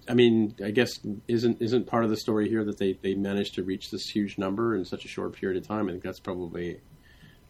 I 0.08 0.14
mean, 0.14 0.56
I 0.64 0.72
guess 0.72 1.00
isn't 1.28 1.62
isn't 1.62 1.88
part 1.88 2.04
of 2.04 2.10
the 2.10 2.18
story 2.18 2.50
here 2.50 2.64
that 2.64 2.78
they 2.78 2.94
they 3.02 3.16
managed 3.16 3.56
to 3.56 3.64
reach 3.64 3.92
this 3.92 4.10
huge 4.10 4.38
number 4.38 4.76
in 4.76 4.86
such 4.86 5.06
a 5.06 5.08
short 5.08 5.34
period 5.34 5.62
of 5.62 5.68
time? 5.68 5.88
I 5.88 5.92
think 5.92 6.04
that's 6.04 6.20
probably 6.20 6.80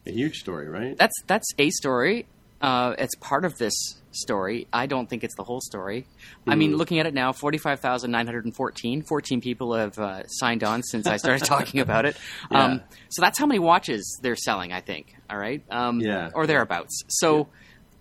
a 0.05 0.11
huge 0.11 0.37
story, 0.37 0.67
right? 0.67 0.97
That's 0.97 1.15
that's 1.27 1.47
a 1.57 1.69
story. 1.71 2.27
Uh, 2.61 2.95
it's 2.97 3.15
part 3.15 3.45
of 3.45 3.57
this 3.57 3.73
story. 4.11 4.67
I 4.73 4.87
don't 4.87 5.07
think 5.07 5.23
it's 5.23 5.35
the 5.35 5.43
whole 5.43 5.61
story. 5.61 6.07
I 6.47 6.55
mean, 6.55 6.71
Hmm. 6.71 6.77
looking 6.77 6.99
at 6.99 7.05
it 7.05 7.13
now, 7.13 7.31
45,914. 7.31 9.03
14 9.03 9.41
people 9.41 9.75
have 9.75 9.97
uh, 9.99 10.23
signed 10.27 10.63
on 10.63 10.81
since 10.83 11.05
I 11.07 11.17
started 11.17 11.45
talking 11.45 11.79
about 11.81 12.05
it. 12.05 12.17
Um, 12.51 12.71
Yeah. 12.73 12.79
so 13.09 13.21
that's 13.21 13.37
how 13.37 13.45
many 13.45 13.59
watches 13.59 14.19
they're 14.23 14.35
selling, 14.35 14.71
I 14.73 14.81
think. 14.81 15.15
All 15.29 15.37
right? 15.37 15.63
Um, 15.69 15.99
Yeah. 15.99 16.31
Or 16.33 16.47
thereabouts. 16.47 17.03
So, 17.09 17.47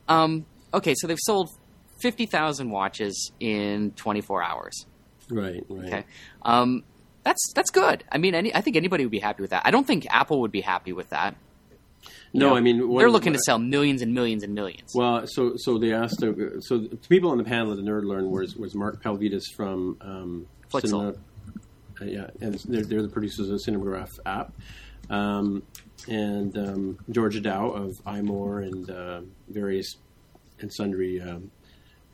um, 0.09 0.47
okay, 0.73 0.95
so 0.97 1.07
they've 1.07 1.19
sold 1.21 1.51
50,000 2.01 2.71
watches 2.71 3.33
in 3.41 3.91
24 3.93 4.43
hours. 4.43 4.87
right, 5.31 5.65
right. 5.69 5.87
Okay. 5.89 6.05
Um, 6.43 6.85
that's 7.25 7.53
that's 7.55 7.71
good. 7.73 8.05
I 8.13 8.19
mean, 8.19 8.37
any, 8.37 8.55
I 8.55 8.61
think 8.61 8.77
anybody 8.77 9.05
would 9.05 9.11
be 9.11 9.19
happy 9.19 9.43
with 9.43 9.51
that. 9.51 9.63
I 9.67 9.73
don't 9.73 9.85
think 9.87 10.07
Apple 10.11 10.41
would 10.43 10.53
be 10.53 10.61
happy 10.61 10.93
with 10.93 11.11
that. 11.11 11.35
No, 12.33 12.51
know, 12.51 12.57
I 12.57 12.61
mean 12.61 12.97
they're 12.97 13.11
looking 13.11 13.33
to 13.33 13.39
sell 13.39 13.59
millions 13.59 14.03
and 14.03 14.13
millions 14.13 14.43
and 14.43 14.55
millions. 14.55 14.93
Well, 14.95 15.27
so 15.27 15.55
so 15.57 15.79
they 15.79 15.93
asked. 15.93 16.23
Uh, 16.23 16.61
so 16.61 16.79
the 16.79 16.97
people 17.09 17.31
on 17.31 17.39
the 17.39 17.45
panel 17.45 17.71
at 17.71 17.77
the 17.77 17.83
Nerd 17.83 18.05
Learn 18.05 18.31
was 18.31 18.57
was 18.57 18.75
Mark 18.75 19.03
Pavlidis 19.03 19.45
from 19.55 19.97
um. 20.01 20.47
Cinema- 20.71 21.15
uh, 22.01 22.05
yeah, 22.05 22.27
and 22.41 22.55
they're, 22.67 22.83
they're 22.83 23.03
the 23.03 23.09
producers 23.09 23.49
of 23.49 23.59
the 23.59 23.71
Cinemagraph 23.71 24.19
app, 24.27 24.53
um, 25.09 25.63
and 26.09 26.57
um, 26.59 26.99
Georgia 27.11 27.41
Dow 27.41 27.71
of 27.71 27.93
iMore 28.07 28.67
and 28.67 28.91
uh, 28.91 29.21
various 29.49 29.97
and 30.61 30.73
sundry 30.73 31.21
um, 31.21 31.51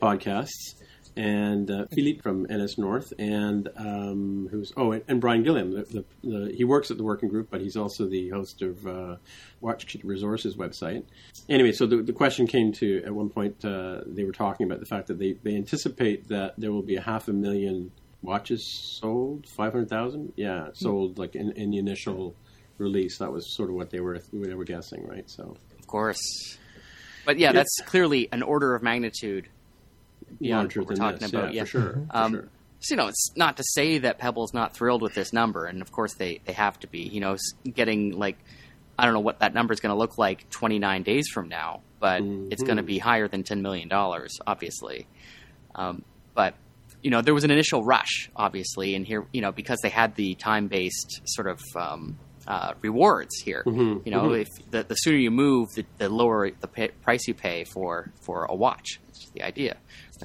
podcasts, 0.01 0.75
and 1.15 1.69
uh, 1.69 1.85
Philippe 1.91 2.21
from 2.21 2.47
NS 2.51 2.77
North, 2.77 3.13
and 3.19 3.69
um, 3.77 4.47
who's 4.51 4.73
oh, 4.75 4.91
and, 4.93 5.03
and 5.07 5.21
Brian 5.21 5.43
Gilliam. 5.43 5.71
The, 5.71 5.83
the, 5.83 6.05
the, 6.23 6.53
he 6.55 6.63
works 6.63 6.91
at 6.91 6.97
the 6.97 7.03
working 7.03 7.29
group, 7.29 7.49
but 7.51 7.61
he's 7.61 7.77
also 7.77 8.07
the 8.07 8.29
host 8.29 8.61
of 8.61 8.85
uh, 8.87 9.15
Watch 9.61 9.95
Resources 10.03 10.55
website. 10.55 11.03
Anyway, 11.49 11.71
so 11.71 11.85
the, 11.85 11.97
the 11.97 12.13
question 12.13 12.47
came 12.47 12.71
to 12.73 13.03
at 13.05 13.13
one 13.13 13.29
point 13.29 13.63
uh, 13.63 14.01
they 14.05 14.23
were 14.23 14.31
talking 14.31 14.65
about 14.65 14.79
the 14.79 14.85
fact 14.85 15.07
that 15.07 15.19
they, 15.19 15.33
they 15.43 15.55
anticipate 15.55 16.27
that 16.29 16.55
there 16.57 16.71
will 16.71 16.81
be 16.81 16.95
a 16.95 17.01
half 17.01 17.27
a 17.27 17.33
million 17.33 17.91
watches 18.21 18.97
sold, 18.99 19.47
five 19.55 19.73
hundred 19.73 19.89
thousand, 19.89 20.33
yeah, 20.35 20.69
sold 20.73 21.19
like 21.19 21.35
in, 21.35 21.51
in 21.51 21.69
the 21.69 21.77
initial 21.77 22.35
release. 22.77 23.19
That 23.19 23.31
was 23.31 23.55
sort 23.55 23.69
of 23.69 23.75
what 23.75 23.91
they 23.91 23.99
were 23.99 24.19
they 24.31 24.55
were 24.55 24.65
guessing, 24.65 25.05
right? 25.07 25.29
So 25.29 25.55
Of 25.77 25.87
course. 25.87 26.57
But 27.25 27.37
yeah, 27.37 27.53
that's 27.53 27.79
clearly 27.85 28.27
an 28.31 28.43
order 28.43 28.75
of 28.75 28.83
magnitude 28.83 29.47
larger 30.41 30.81
what 30.81 30.89
we're 30.89 30.95
talking 30.95 31.19
this, 31.19 31.29
about. 31.33 31.53
yeah, 31.53 31.63
for 31.63 31.67
sure. 31.69 31.93
for 31.93 32.07
Um, 32.11 32.31
sure. 32.33 32.49
So, 32.79 32.93
you 32.95 32.97
know, 32.97 33.07
it's 33.07 33.31
not 33.37 33.57
to 33.57 33.63
say 33.65 33.99
that 33.99 34.19
Pebble's 34.19 34.53
not 34.53 34.75
thrilled 34.75 35.01
with 35.01 35.13
this 35.13 35.31
number, 35.31 35.65
and 35.65 35.81
of 35.81 35.91
course 35.91 36.15
they, 36.15 36.41
they 36.45 36.51
have 36.53 36.77
to 36.81 36.87
be. 36.87 36.99
You 36.99 37.21
know, 37.21 37.37
getting 37.63 38.17
like, 38.19 38.37
I 38.99 39.05
don't 39.05 39.13
know 39.13 39.21
what 39.21 39.39
that 39.39 39.53
number 39.53 39.73
is 39.73 39.79
going 39.79 39.93
to 39.93 39.97
look 39.97 40.17
like 40.17 40.49
29 40.49 41.03
days 41.03 41.29
from 41.29 41.47
now, 41.47 41.81
but 41.99 42.21
it's 42.51 42.61
going 42.61 42.77
to 42.77 42.83
be 42.83 42.97
higher 42.97 43.27
than 43.29 43.43
$10 43.43 43.61
million, 43.61 43.89
obviously. 44.45 45.07
Um, 45.75 46.03
but, 46.35 46.55
you 47.01 47.09
know, 47.09 47.21
there 47.21 47.33
was 47.33 47.43
an 47.45 47.51
initial 47.51 47.83
rush, 47.83 48.29
obviously, 48.35 48.95
and 48.95 49.05
here, 49.05 49.25
you 49.31 49.41
know, 49.41 49.51
because 49.53 49.79
they 49.81 49.89
had 49.89 50.15
the 50.15 50.35
time 50.35 50.67
based 50.67 51.21
sort 51.25 51.47
of 51.47 51.61
um, 51.77 52.17
uh, 52.47 52.73
rewards 52.81 53.37
here. 53.39 53.63
You 54.05 54.11
know, 54.11 54.33
if 54.33 54.49
the, 54.69 54.83
the 54.83 54.95
sooner 54.95 55.17
you 55.17 55.31
move, 55.31 55.69
the, 55.75 55.85
the 55.97 56.09
lower 56.09 56.51
the 56.51 56.67
pay, 56.67 56.89
price 56.89 57.27
you 57.27 57.33
pay 57.33 57.63
for, 57.63 58.11
for 58.21 58.45
a 58.45 58.53
watch. 58.55 58.99
That's 59.07 59.19
just 59.19 59.33
the 59.33 59.43
idea. 59.43 59.77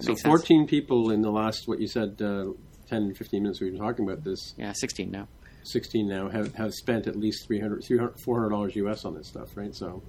So 0.02 0.10
makes 0.12 0.22
sense. 0.22 0.30
14 0.30 0.66
people 0.66 1.10
in 1.10 1.22
the 1.22 1.30
last, 1.30 1.66
what 1.68 1.80
you 1.80 1.86
said, 1.88 2.20
uh, 2.22 2.46
10, 2.88 3.14
15 3.14 3.42
minutes 3.42 3.60
we've 3.60 3.72
been 3.72 3.80
talking 3.80 4.04
about 4.08 4.24
this, 4.24 4.54
Yeah, 4.56 4.72
16 4.72 5.10
now. 5.10 5.28
16 5.64 6.08
now, 6.08 6.28
have, 6.28 6.54
have 6.54 6.72
spent 6.72 7.06
at 7.06 7.16
least 7.16 7.46
300, 7.46 7.84
300 7.84 8.16
$400 8.16 8.74
US 8.76 9.04
on 9.04 9.14
this 9.14 9.28
stuff, 9.28 9.56
right? 9.56 9.74
So, 9.74 10.02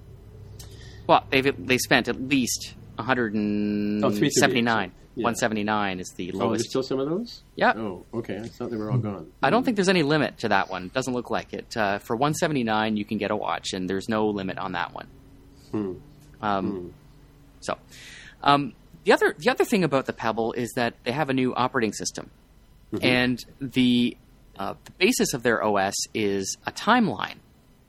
Well, 1.06 1.24
they've 1.30 1.54
they 1.66 1.76
spent 1.78 2.08
at 2.08 2.20
least 2.20 2.74
179. 2.96 4.02
Oh, 4.04 4.10
338, 4.10 4.92
yeah. 5.16 5.24
179 5.24 6.00
is 6.00 6.08
the 6.16 6.32
oh, 6.32 6.38
lowest. 6.38 6.60
there's 6.62 6.70
still 6.70 6.82
some 6.82 7.00
of 7.00 7.08
those? 7.08 7.42
Yeah. 7.56 7.72
Oh, 7.76 8.04
okay. 8.14 8.38
I 8.38 8.48
thought 8.48 8.70
they 8.70 8.76
were 8.76 8.90
all 8.90 8.98
gone. 8.98 9.30
I 9.42 9.50
don't 9.50 9.64
think 9.64 9.76
there's 9.76 9.88
any 9.88 10.02
limit 10.02 10.38
to 10.38 10.48
that 10.48 10.70
one. 10.70 10.90
Doesn't 10.94 11.12
look 11.12 11.30
like 11.30 11.52
it. 11.52 11.76
Uh, 11.76 11.98
for 11.98 12.16
179, 12.16 12.96
you 12.96 13.04
can 13.04 13.18
get 13.18 13.30
a 13.30 13.36
watch, 13.36 13.72
and 13.72 13.88
there's 13.90 14.08
no 14.08 14.28
limit 14.28 14.56
on 14.58 14.72
that 14.72 14.94
one. 14.94 15.06
Hmm. 15.72 15.92
Um, 16.40 16.94
So, 17.60 17.76
um, 18.42 18.72
the 19.04 19.12
other 19.12 19.34
the 19.38 19.50
other 19.50 19.64
thing 19.64 19.84
about 19.84 20.06
the 20.06 20.12
Pebble 20.12 20.52
is 20.52 20.72
that 20.76 20.94
they 21.04 21.12
have 21.12 21.30
a 21.30 21.34
new 21.34 21.54
operating 21.54 21.92
system, 21.92 22.30
Mm-hmm. 22.92 23.04
and 23.06 23.44
the 23.60 24.16
uh, 24.58 24.74
the 24.84 24.90
basis 24.92 25.32
of 25.32 25.42
their 25.42 25.62
OS 25.64 25.94
is 26.12 26.56
a 26.66 26.72
timeline. 26.72 27.36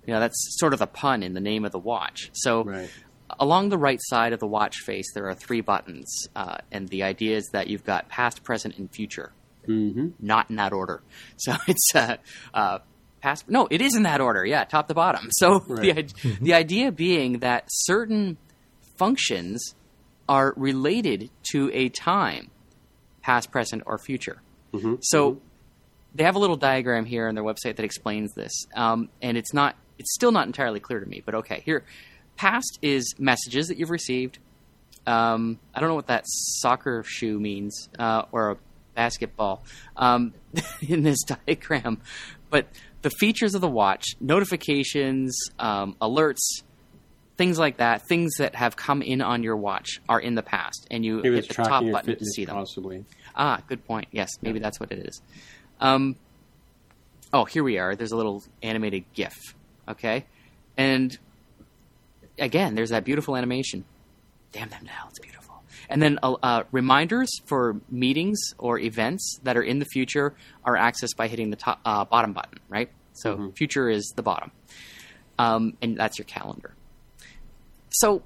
You 0.06 0.14
know, 0.14 0.20
that's 0.20 0.38
sort 0.60 0.74
of 0.74 0.80
the 0.80 0.88
pun 0.88 1.22
in 1.24 1.34
the 1.34 1.40
name 1.42 1.66
of 1.66 1.72
the 1.72 1.80
watch. 1.80 2.30
So, 2.34 2.64
Right. 2.64 2.90
along 3.40 3.70
the 3.70 3.78
right 3.78 4.00
side 4.02 4.32
of 4.34 4.40
the 4.40 4.48
watch 4.48 4.78
face, 4.86 5.06
there 5.14 5.28
are 5.28 5.34
three 5.36 5.62
buttons, 5.62 6.28
uh, 6.36 6.58
and 6.72 6.88
the 6.90 7.04
idea 7.04 7.36
is 7.38 7.50
that 7.54 7.68
you've 7.68 7.84
got 7.84 8.10
past, 8.10 8.44
present, 8.44 8.78
and 8.78 8.90
future. 8.92 9.32
Mm-hmm. 9.68 10.10
Not 10.20 10.50
in 10.50 10.56
that 10.58 10.72
order. 10.74 11.02
So 11.38 11.54
it's 11.68 11.90
uh, 11.96 12.18
uh, 12.54 12.80
past. 13.22 13.50
No, 13.50 13.68
it 13.72 13.82
is 13.82 13.96
in 13.96 14.04
that 14.04 14.22
order. 14.22 14.46
Yeah, 14.46 14.64
top 14.66 14.88
to 14.88 14.94
bottom. 14.94 15.30
So 15.40 15.60
the 15.60 15.74
Right. 15.74 15.98
id- 15.98 16.14
the 16.42 16.54
idea 16.54 16.92
being 16.92 17.40
that 17.40 17.66
certain 17.70 18.38
functions 18.98 19.76
are 20.32 20.54
related 20.56 21.30
to 21.44 21.70
a 21.74 21.90
time, 21.90 22.50
past, 23.22 23.52
present, 23.52 23.84
or 23.86 23.98
future. 23.98 24.42
So 25.02 25.42
they 26.16 26.24
have 26.24 26.38
a 26.38 26.40
little 26.40 26.56
diagram 26.56 27.04
here 27.04 27.28
on 27.28 27.36
their 27.36 27.44
website 27.44 27.76
that 27.76 27.84
explains 27.84 28.34
this, 28.34 28.54
um, 28.74 29.10
and 29.22 29.38
it's 29.38 29.54
not 29.54 29.76
it's 30.00 30.14
still 30.14 30.32
not 30.32 30.48
entirely 30.48 30.80
clear 30.80 31.02
to 31.02 31.06
me. 31.06 31.22
But 31.26 31.36
okay, 31.36 31.62
here, 31.66 31.84
past 32.38 32.80
is 32.82 33.14
messages 33.20 33.68
that 33.68 33.78
you've 33.78 33.90
received. 33.90 34.40
Um, 35.06 35.60
I 35.76 35.82
don't 35.82 35.90
know 35.90 35.96
what 35.96 36.08
that 36.08 36.24
soccer 36.28 37.04
shoe 37.06 37.38
means 37.38 37.90
uh, 38.00 38.24
or 38.32 38.52
a 38.52 38.58
basketball 38.96 39.66
um, 39.98 40.34
in 40.82 41.04
this 41.04 41.20
diagram, 41.24 42.00
but 42.50 42.68
the 43.02 43.10
features 43.10 43.54
of 43.54 43.60
the 43.60 43.68
watch, 43.68 44.06
notifications, 44.22 45.38
um, 45.60 45.98
alerts, 46.02 46.64
things 47.42 47.58
like 47.58 47.78
that, 47.78 48.08
things 48.08 48.36
that 48.38 48.54
have 48.54 48.76
come 48.76 49.02
in 49.02 49.20
on 49.20 49.42
your 49.42 49.58
watch 49.58 50.00
are 50.08 50.20
in 50.20 50.36
the 50.36 50.44
past, 50.44 50.86
and 50.92 51.04
you 51.04 51.24
hit 51.24 51.48
the 51.48 51.54
top 51.56 51.84
button 51.92 52.16
to 52.16 52.26
see 52.26 52.46
them. 52.46 52.56
possibly. 52.56 53.04
Ah, 53.36 53.60
good 53.68 53.84
point. 53.84 54.08
Yes, 54.12 54.30
maybe 54.44 54.60
that's 54.60 54.80
what 54.80 54.92
it 54.92 55.08
is. 55.08 55.24
Um, 55.80 56.18
oh, 57.34 57.46
here 57.46 57.64
we 57.64 57.80
are. 57.80 57.96
There's 57.96 58.12
a 58.12 58.16
little 58.16 58.44
animated 58.62 59.06
GIF. 59.16 59.34
Okay, 59.90 60.26
and 60.78 61.18
again, 62.38 62.76
there's 62.76 62.92
that 62.92 63.06
beautiful 63.06 63.36
animation. 63.36 63.86
Damn 64.52 64.70
them 64.70 64.86
to 64.86 64.92
hell, 64.92 65.08
it's 65.10 65.18
beautiful. 65.18 65.64
And 65.90 66.00
then 66.00 66.20
uh, 66.22 66.34
uh, 66.44 66.64
reminders 66.72 67.32
for 67.48 67.82
meetings 67.90 68.40
or 68.60 68.78
events 68.78 69.40
that 69.42 69.58
are 69.58 69.64
in 69.64 69.80
the 69.80 69.86
future 69.86 70.36
are 70.64 70.76
accessed 70.76 71.16
by 71.18 71.28
hitting 71.28 71.50
the 71.50 71.56
top, 71.56 71.80
uh, 71.86 72.06
bottom 72.06 72.34
button. 72.34 72.60
Right. 72.70 72.92
So 73.14 73.52
future 73.56 73.90
is 73.90 74.14
the 74.16 74.22
bottom, 74.22 74.52
um, 75.40 75.76
and 75.82 75.98
that's 75.98 76.20
your 76.20 76.26
calendar. 76.26 76.76
So 77.92 78.24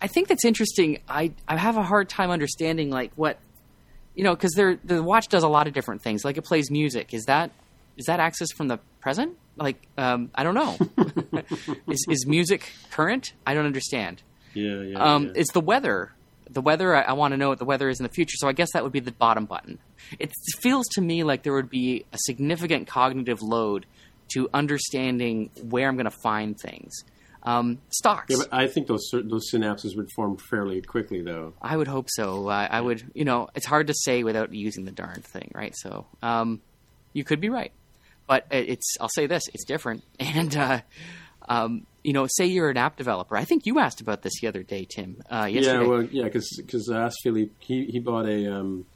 I 0.00 0.06
think 0.06 0.28
that's 0.28 0.44
interesting. 0.44 1.00
I 1.08 1.32
I 1.46 1.56
have 1.56 1.76
a 1.76 1.82
hard 1.82 2.08
time 2.08 2.30
understanding 2.30 2.90
like 2.90 3.12
what 3.16 3.38
you 4.14 4.24
know 4.24 4.34
because 4.34 4.52
the 4.52 5.02
watch 5.02 5.28
does 5.28 5.42
a 5.42 5.48
lot 5.48 5.66
of 5.66 5.74
different 5.74 6.02
things. 6.02 6.24
Like 6.24 6.36
it 6.36 6.42
plays 6.42 6.70
music. 6.70 7.14
Is 7.14 7.24
that 7.26 7.50
is 7.96 8.06
that 8.06 8.20
access 8.20 8.48
from 8.52 8.68
the 8.68 8.78
present? 9.00 9.36
Like 9.56 9.86
um, 9.96 10.30
I 10.34 10.42
don't 10.42 10.54
know. 10.54 10.76
is 11.88 12.04
is 12.08 12.26
music 12.26 12.72
current? 12.90 13.32
I 13.46 13.54
don't 13.54 13.66
understand. 13.66 14.22
Yeah, 14.54 14.82
yeah. 14.82 14.98
Um, 14.98 15.26
yeah. 15.26 15.40
Is 15.40 15.48
the 15.48 15.60
weather 15.60 16.12
the 16.50 16.60
weather. 16.60 16.94
I, 16.94 17.02
I 17.02 17.12
want 17.12 17.32
to 17.32 17.36
know 17.36 17.48
what 17.48 17.58
the 17.58 17.64
weather 17.64 17.88
is 17.88 18.00
in 18.00 18.04
the 18.04 18.12
future. 18.12 18.36
So 18.38 18.48
I 18.48 18.52
guess 18.52 18.72
that 18.72 18.82
would 18.82 18.92
be 18.92 19.00
the 19.00 19.12
bottom 19.12 19.44
button. 19.44 19.78
It 20.18 20.32
feels 20.60 20.86
to 20.92 21.00
me 21.00 21.24
like 21.24 21.42
there 21.42 21.52
would 21.52 21.70
be 21.70 22.04
a 22.12 22.18
significant 22.18 22.86
cognitive 22.86 23.42
load 23.42 23.86
to 24.34 24.48
understanding 24.54 25.50
where 25.68 25.88
I'm 25.88 25.96
going 25.96 26.04
to 26.04 26.18
find 26.22 26.58
things. 26.58 26.92
Um, 27.44 27.78
stocks. 27.90 28.26
Yeah, 28.30 28.38
but 28.38 28.48
I 28.52 28.66
think 28.68 28.86
those 28.86 29.06
those 29.12 29.50
synapses 29.52 29.96
would 29.96 30.10
form 30.12 30.38
fairly 30.38 30.80
quickly, 30.80 31.20
though. 31.20 31.52
I 31.60 31.76
would 31.76 31.88
hope 31.88 32.06
so. 32.08 32.48
I, 32.48 32.64
I 32.66 32.80
would, 32.80 33.04
you 33.14 33.24
know, 33.24 33.48
it's 33.54 33.66
hard 33.66 33.88
to 33.88 33.94
say 33.94 34.24
without 34.24 34.54
using 34.54 34.86
the 34.86 34.92
darn 34.92 35.20
thing, 35.20 35.50
right? 35.54 35.74
So, 35.76 36.06
um, 36.22 36.62
you 37.12 37.22
could 37.22 37.40
be 37.40 37.50
right, 37.50 37.72
but 38.26 38.46
it's. 38.50 38.96
I'll 38.98 39.10
say 39.10 39.26
this: 39.26 39.42
it's 39.52 39.64
different. 39.64 40.04
And 40.20 40.56
uh, 40.56 40.80
um, 41.46 41.86
you 42.02 42.14
know, 42.14 42.26
say 42.28 42.46
you're 42.46 42.70
an 42.70 42.78
app 42.78 42.96
developer. 42.96 43.36
I 43.36 43.44
think 43.44 43.66
you 43.66 43.78
asked 43.78 44.00
about 44.00 44.22
this 44.22 44.40
the 44.40 44.48
other 44.48 44.62
day, 44.62 44.86
Tim. 44.88 45.22
Uh. 45.30 45.46
Yeah, 45.50 45.82
well, 45.82 46.02
yeah, 46.02 46.24
because 46.24 46.90
I 46.90 47.02
asked 47.02 47.18
Philippe, 47.22 47.52
he 47.58 47.84
he 47.84 47.98
bought 47.98 48.26
a 48.26 48.54
um, 48.54 48.86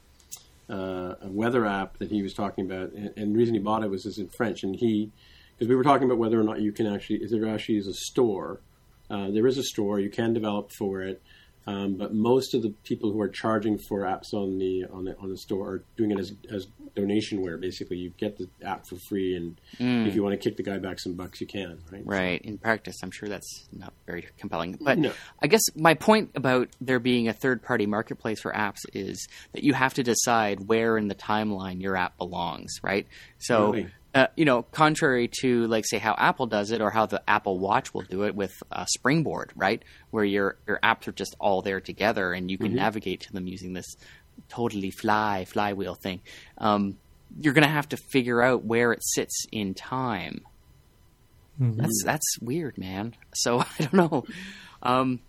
uh, 0.69 1.15
a 1.21 1.27
weather 1.27 1.67
app 1.67 1.97
that 1.99 2.09
he 2.09 2.23
was 2.23 2.33
talking 2.33 2.65
about, 2.65 2.93
and, 2.93 3.11
and 3.15 3.33
the 3.35 3.37
reason 3.37 3.53
he 3.53 3.59
bought 3.59 3.83
it 3.83 3.89
was 3.89 4.07
it's 4.07 4.17
in 4.17 4.29
French, 4.29 4.63
and 4.63 4.75
he 4.75 5.11
because 5.59 5.67
we 5.69 5.75
were 5.75 5.83
talking 5.83 6.05
about 6.05 6.17
whether 6.17 6.39
or 6.39 6.43
not 6.43 6.61
you 6.61 6.71
can 6.71 6.87
actually 6.87 7.17
if 7.17 7.29
there 7.29 7.47
actually 7.47 7.77
is 7.77 7.87
a 7.87 7.93
store. 7.93 8.61
Uh, 9.09 9.29
there 9.31 9.45
is 9.47 9.57
a 9.57 9.63
store 9.63 9.99
you 9.99 10.09
can 10.09 10.33
develop 10.33 10.71
for 10.71 11.01
it, 11.01 11.19
um, 11.65 11.95
but 11.97 12.13
most 12.13 12.53
of 12.53 12.61
the 12.61 12.69
people 12.83 13.11
who 13.11 13.19
are 13.19 13.27
charging 13.27 13.77
for 13.77 14.01
apps 14.01 14.33
on 14.33 14.59
the 14.59 14.85
on 14.93 15.03
the 15.03 15.17
on 15.17 15.29
the 15.29 15.37
store 15.37 15.67
are 15.67 15.83
doing 15.97 16.11
it 16.11 16.19
as 16.19 16.31
as 16.51 16.67
donationware. 16.95 17.59
Basically, 17.59 17.97
you 17.97 18.11
get 18.17 18.37
the 18.37 18.47
app 18.63 18.85
for 18.87 18.97
free, 19.09 19.35
and 19.35 19.59
if 20.07 20.13
you 20.15 20.21
want 20.23 20.33
to 20.33 20.37
kick 20.37 20.57
the 20.57 20.63
guy 20.63 20.77
back 20.77 20.99
some 20.99 21.13
bucks, 21.13 21.41
you 21.41 21.47
can. 21.47 21.79
Right. 21.91 22.03
Right. 22.05 22.41
In 22.43 22.59
practice, 22.59 22.97
I'm 23.01 23.09
sure 23.11 23.27
that's 23.27 23.67
not 23.75 23.93
very 24.05 24.27
compelling. 24.37 24.77
But 24.79 24.99
No. 24.99 25.11
I 25.41 25.47
guess 25.47 25.61
my 25.75 25.95
point 25.95 26.31
about 26.35 26.69
there 26.79 26.99
being 26.99 27.27
a 27.27 27.33
third 27.33 27.63
party 27.63 27.87
marketplace 27.87 28.41
for 28.41 28.53
apps 28.53 28.79
is 28.93 29.27
that 29.53 29.63
you 29.63 29.73
have 29.73 29.95
to 29.95 30.03
decide 30.03 30.67
where 30.67 30.97
in 30.97 31.07
the 31.07 31.15
timeline 31.15 31.81
your 31.81 31.95
app 31.95 32.15
belongs, 32.17 32.75
right? 32.83 33.07
So, 33.39 33.71
Really? 33.71 33.89
Uh, 34.15 34.27
you 34.35 34.45
know, 34.45 34.63
contrary 34.63 35.29
to, 35.41 35.67
like, 35.67 35.85
say, 35.85 35.99
how 35.99 36.15
Apple 36.17 36.47
does 36.47 36.71
it 36.71 36.81
or 36.81 36.89
how 36.89 37.05
the 37.05 37.21
Apple 37.29 37.59
Watch 37.59 37.93
will 37.93 38.01
do 38.01 38.23
it 38.23 38.35
with 38.35 38.53
uh, 38.71 38.85
Springboard, 38.85 39.51
right? 39.55 39.83
Where 40.11 40.23
your, 40.23 40.57
your 40.67 40.79
apps 40.83 41.07
are 41.07 41.11
just 41.11 41.35
all 41.39 41.61
there 41.61 41.79
together 41.79 42.33
and 42.33 42.49
you 42.49 42.57
can 42.57 42.73
navigate 42.75 43.21
to 43.21 43.33
them 43.33 43.47
using 43.47 43.73
this 43.73 43.95
totally 44.47 44.91
fly, 44.91 45.45
flywheel 45.45 45.95
thing. 45.95 46.21
Um, 46.57 46.97
you're 47.39 47.53
going 47.53 47.67
to 47.67 47.73
have 47.73 47.89
to 47.89 47.97
figure 47.97 48.41
out 48.41 48.63
where 48.63 48.91
it 48.91 49.03
sits 49.03 49.45
in 49.51 49.73
time. 49.73 50.41
That's 51.59 52.03
that's 52.05 52.39
weird, 52.41 52.77
man. 52.77 53.15
So 53.33 53.59
I 53.79 53.83
don't 53.83 53.93
know. 53.93 54.25
Um, 54.81 55.19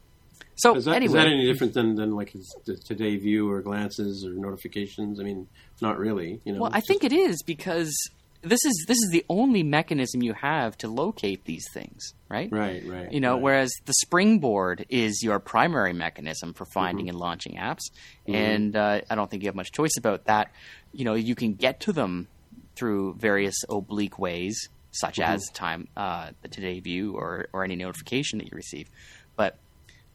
so 0.55 0.77
Is 0.77 0.85
that, 0.85 0.97
anyway, 0.97 1.07
is 1.07 1.13
that 1.15 1.27
any 1.27 1.47
different 1.47 1.73
than, 1.73 1.95
than 1.95 2.15
like 2.15 2.31
his, 2.31 2.55
the 2.67 2.77
Today 2.77 3.17
View 3.17 3.51
or 3.51 3.63
glances 3.63 4.27
or 4.27 4.33
notifications? 4.35 5.19
I 5.19 5.23
mean, 5.23 5.49
not 5.81 5.99
really. 5.99 6.41
You 6.45 6.53
know. 6.53 6.61
well, 6.61 6.71
I 6.73 6.79
it's 6.79 6.87
think 6.87 7.03
it 7.03 7.15
is 7.15 7.43
because 7.43 7.97
this 8.43 8.65
is 8.65 8.85
this 8.89 8.97
is 8.97 9.11
the 9.11 9.25
only 9.29 9.63
mechanism 9.63 10.23
you 10.23 10.33
have 10.33 10.77
to 10.79 10.89
locate 10.89 11.45
these 11.45 11.65
things, 11.75 12.15
right? 12.29 12.49
right, 12.51 12.83
right. 12.87 13.13
You 13.13 13.21
know, 13.21 13.35
right. 13.35 13.43
whereas 13.43 13.73
the 13.85 13.93
springboard 14.01 14.87
is 14.89 15.23
your 15.23 15.39
primary 15.39 15.93
mechanism 15.93 16.55
for 16.55 16.65
finding 16.73 17.07
Mm-hmm. 17.07 17.11
and 17.11 17.19
launching 17.19 17.55
apps, 17.57 17.83
and 18.27 18.75
uh, 18.77 19.01
I 19.11 19.15
don't 19.15 19.31
think 19.31 19.43
you 19.43 19.49
have 19.49 19.55
much 19.55 19.73
choice 19.73 19.97
about 19.99 20.25
that. 20.25 20.53
You 20.93 21.05
know, 21.05 21.15
you 21.15 21.35
can 21.35 21.55
get 21.55 21.81
to 21.81 21.93
them 21.93 22.29
through 22.77 23.15
various 23.15 23.57
oblique 23.69 24.19
ways, 24.19 24.69
such 24.91 25.17
Mm-hmm. 25.19 25.33
as 25.33 25.47
time, 25.53 25.89
uh, 25.97 26.31
the 26.43 26.49
Today 26.49 26.81
View, 26.81 27.15
or 27.17 27.49
or 27.53 27.63
any 27.65 27.77
notification 27.77 28.39
that 28.39 28.47
you 28.47 28.57
receive. 28.57 28.89
But 29.37 29.59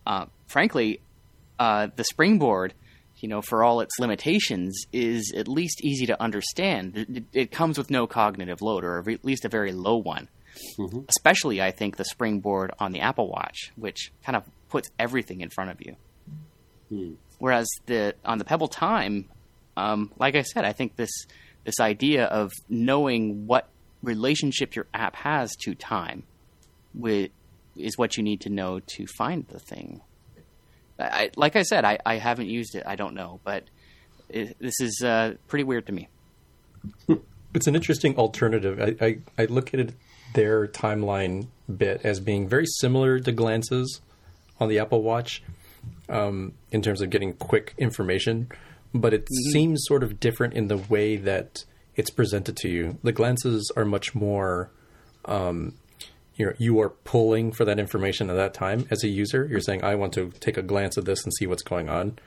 uh, 0.07 0.25
frankly, 0.47 0.99
uh, 1.59 1.87
the 1.95 2.03
springboard, 2.03 2.73
you 3.25 3.29
know, 3.29 3.41
for 3.41 3.63
all 3.63 3.81
its 3.81 3.97
limitations, 3.99 4.85
is 4.93 5.33
at 5.35 5.47
least 5.47 5.83
easy 5.83 6.05
to 6.05 6.21
understand. 6.21 6.95
It, 6.95 7.23
it- 7.33 7.51
comes 7.51 7.75
with 7.79 7.89
no 7.89 8.05
cognitive 8.05 8.61
load, 8.61 8.83
or 8.83 8.99
at 9.09 9.25
least 9.25 9.45
a 9.45 9.49
very 9.49 9.71
low 9.71 9.97
one. 9.97 10.29
Especially, 11.09 11.59
I 11.59 11.71
think, 11.71 11.97
the 11.97 12.05
springboard 12.05 12.71
on 12.77 12.91
the 12.91 12.99
Apple 12.99 13.27
Watch, 13.27 13.71
which 13.75 14.11
kind 14.23 14.35
of 14.35 14.43
puts 14.69 14.89
everything 14.99 15.41
in 15.41 15.49
front 15.49 15.71
of 15.71 15.81
you. 15.81 15.95
Whereas 17.39 17.67
the 17.87 18.13
on 18.23 18.37
the 18.37 18.45
Pebble 18.45 18.67
Time, 18.67 19.27
um, 19.75 20.11
like 20.19 20.35
I 20.35 20.43
said, 20.43 20.63
I 20.65 20.71
think 20.73 20.95
this 20.97 21.09
this 21.63 21.79
idea 21.79 22.25
of 22.25 22.51
knowing 22.69 23.47
what 23.47 23.69
relationship 24.03 24.75
your 24.75 24.85
app 24.93 25.15
has 25.15 25.49
to 25.63 25.73
time 25.73 26.23
wi- 26.95 27.31
is 27.75 27.97
what 27.97 28.17
you 28.17 28.23
need 28.23 28.41
to 28.41 28.49
know 28.49 28.79
to 28.95 29.07
find 29.17 29.47
the 29.47 29.57
thing. 29.59 30.01
I, 30.99 31.31
like 31.35 31.55
I 31.55 31.63
said, 31.63 31.85
I, 31.85 31.99
I 32.05 32.15
haven't 32.15 32.47
used 32.47 32.75
it. 32.75 32.83
I 32.85 32.95
don't 32.95 33.15
know, 33.15 33.39
but 33.43 33.63
it, 34.29 34.57
this 34.59 34.79
is 34.79 35.01
uh, 35.03 35.33
pretty 35.47 35.63
weird 35.63 35.87
to 35.87 35.93
me. 35.93 36.09
It's 37.53 37.67
an 37.67 37.75
interesting 37.75 38.17
alternative. 38.17 38.81
I, 38.81 39.05
I, 39.05 39.17
I 39.37 39.45
look 39.45 39.73
at 39.73 39.79
it, 39.79 39.93
their 40.33 40.67
timeline 40.67 41.47
bit 41.73 42.01
as 42.03 42.19
being 42.19 42.49
very 42.49 42.65
similar 42.65 43.17
to 43.17 43.31
Glances 43.31 44.01
on 44.59 44.67
the 44.67 44.79
Apple 44.79 45.01
Watch 45.01 45.41
um, 46.09 46.53
in 46.71 46.81
terms 46.81 47.01
of 47.01 47.09
getting 47.09 47.31
quick 47.31 47.73
information, 47.77 48.49
but 48.93 49.13
it 49.13 49.29
seems 49.53 49.85
sort 49.85 50.03
of 50.03 50.19
different 50.19 50.53
in 50.53 50.67
the 50.67 50.75
way 50.75 51.15
that 51.15 51.63
it's 51.95 52.09
presented 52.09 52.57
to 52.57 52.67
you. 52.67 52.97
The 53.03 53.13
Glances 53.13 53.71
are 53.77 53.85
much 53.85 54.13
more. 54.13 54.69
Um, 55.23 55.75
you're, 56.35 56.55
you 56.57 56.79
are 56.79 56.89
pulling 56.89 57.51
for 57.51 57.65
that 57.65 57.79
information 57.79 58.29
at 58.29 58.35
that 58.35 58.53
time 58.53 58.87
as 58.89 59.03
a 59.03 59.07
user. 59.07 59.47
You're 59.49 59.61
saying, 59.61 59.83
I 59.83 59.95
want 59.95 60.13
to 60.13 60.31
take 60.39 60.57
a 60.57 60.61
glance 60.61 60.97
at 60.97 61.05
this 61.05 61.23
and 61.23 61.33
see 61.33 61.47
what's 61.47 61.63
going 61.63 61.89
on. 61.89 62.19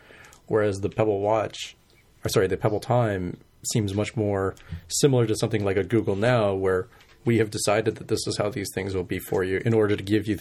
Whereas 0.46 0.80
the 0.80 0.88
Pebble 0.88 1.20
Watch, 1.20 1.76
or 2.24 2.28
sorry, 2.28 2.46
the 2.46 2.56
Pebble 2.56 2.80
Time 2.80 3.36
seems 3.72 3.94
much 3.94 4.16
more 4.16 4.54
similar 4.88 5.26
to 5.26 5.36
something 5.36 5.64
like 5.64 5.76
a 5.76 5.84
Google 5.84 6.16
Now, 6.16 6.54
where 6.54 6.88
we 7.24 7.38
have 7.38 7.50
decided 7.50 7.96
that 7.96 8.08
this 8.08 8.26
is 8.26 8.38
how 8.38 8.48
these 8.48 8.70
things 8.74 8.94
will 8.94 9.04
be 9.04 9.18
for 9.18 9.44
you 9.44 9.60
in 9.64 9.74
order 9.74 9.96
to 9.96 10.02
give 10.02 10.26
you 10.26 10.38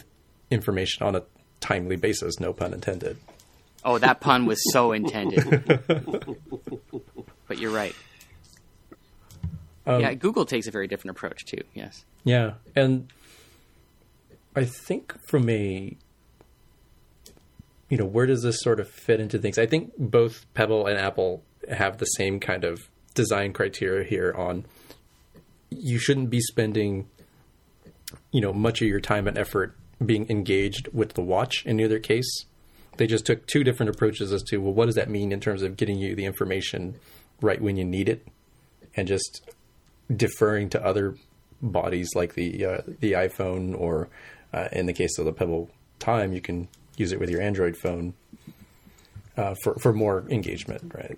information 0.49 1.06
on 1.06 1.15
a 1.15 1.23
timely 1.60 1.97
basis, 1.97 2.39
no 2.39 2.53
pun 2.53 2.73
intended. 2.73 3.17
Oh, 3.84 3.97
that 3.97 4.21
pun 4.21 4.45
was 4.45 4.60
so 4.71 4.91
intended. 4.91 5.65
but 7.47 7.58
you're 7.58 7.71
right. 7.71 7.95
Um, 9.86 10.01
yeah, 10.01 10.13
Google 10.13 10.45
takes 10.45 10.67
a 10.67 10.71
very 10.71 10.88
different 10.88 11.17
approach 11.17 11.45
too. 11.45 11.62
Yes. 11.73 12.03
Yeah, 12.23 12.53
and 12.75 13.08
I 14.58 14.65
think 14.65 15.13
from 15.28 15.50
a 15.52 15.96
you 17.89 17.98
know 17.98 18.06
where 18.06 18.26
does 18.26 18.41
this 18.41 18.60
sort 18.60 18.80
of 18.80 18.89
fit 18.89 19.20
into 19.20 19.38
things? 19.38 19.60
I 19.60 19.67
think 19.67 19.93
both 20.00 20.52
Pebble 20.56 20.88
and 20.88 20.98
Apple 20.98 21.43
have 21.70 22.00
the 22.00 22.06
same 22.06 22.39
kind 22.39 22.63
of 22.63 22.89
design 23.13 23.54
criteria 23.54 24.04
here 24.04 24.34
on 24.36 24.65
you 25.70 26.00
shouldn't 26.00 26.32
be 26.32 26.39
spending 26.41 27.08
you 28.32 28.41
know 28.41 28.52
much 28.52 28.82
of 28.82 28.88
your 28.88 29.00
time 29.00 29.28
and 29.28 29.38
effort 29.38 29.78
being 30.04 30.28
engaged 30.28 30.88
with 30.91 31.13
the 31.13 31.22
watch 31.22 31.63
in 31.63 31.80
either 31.80 32.00
case. 32.00 32.46
They 32.98 33.06
just 33.06 33.28
took 33.28 33.46
two 33.46 33.63
different 33.63 33.91
approaches 33.91 34.34
as 34.34 34.41
to 34.46 34.58
well 34.58 34.74
what 34.74 34.88
does 34.88 34.96
that 34.96 35.08
mean 35.08 35.32
in 35.32 35.39
terms 35.39 35.62
of 35.62 35.78
getting 35.78 36.00
you 36.00 36.15
the 36.15 36.26
information 36.26 36.96
right 37.41 37.62
when 37.62 37.78
you 37.78 37.86
need 37.86 38.10
it 38.10 38.28
and 38.96 39.08
just 39.08 39.52
deferring 40.15 40.67
to 40.70 40.84
other 40.84 41.15
bodies 41.62 42.10
like 42.15 42.34
the 42.34 42.65
uh, 42.65 42.82
the 43.02 43.12
iPhone 43.12 43.80
or 43.80 44.10
uh, 44.53 44.67
in 44.71 44.86
the 44.86 44.93
case 44.93 45.17
of 45.17 45.25
the 45.25 45.33
Pebble 45.33 45.69
Time, 45.99 46.33
you 46.33 46.41
can 46.41 46.67
use 46.95 47.12
it 47.12 47.19
with 47.19 47.29
your 47.29 47.41
Android 47.41 47.77
phone 47.77 48.13
uh, 49.36 49.55
for 49.63 49.75
for 49.75 49.93
more 49.93 50.25
engagement, 50.29 50.93
right? 50.93 51.17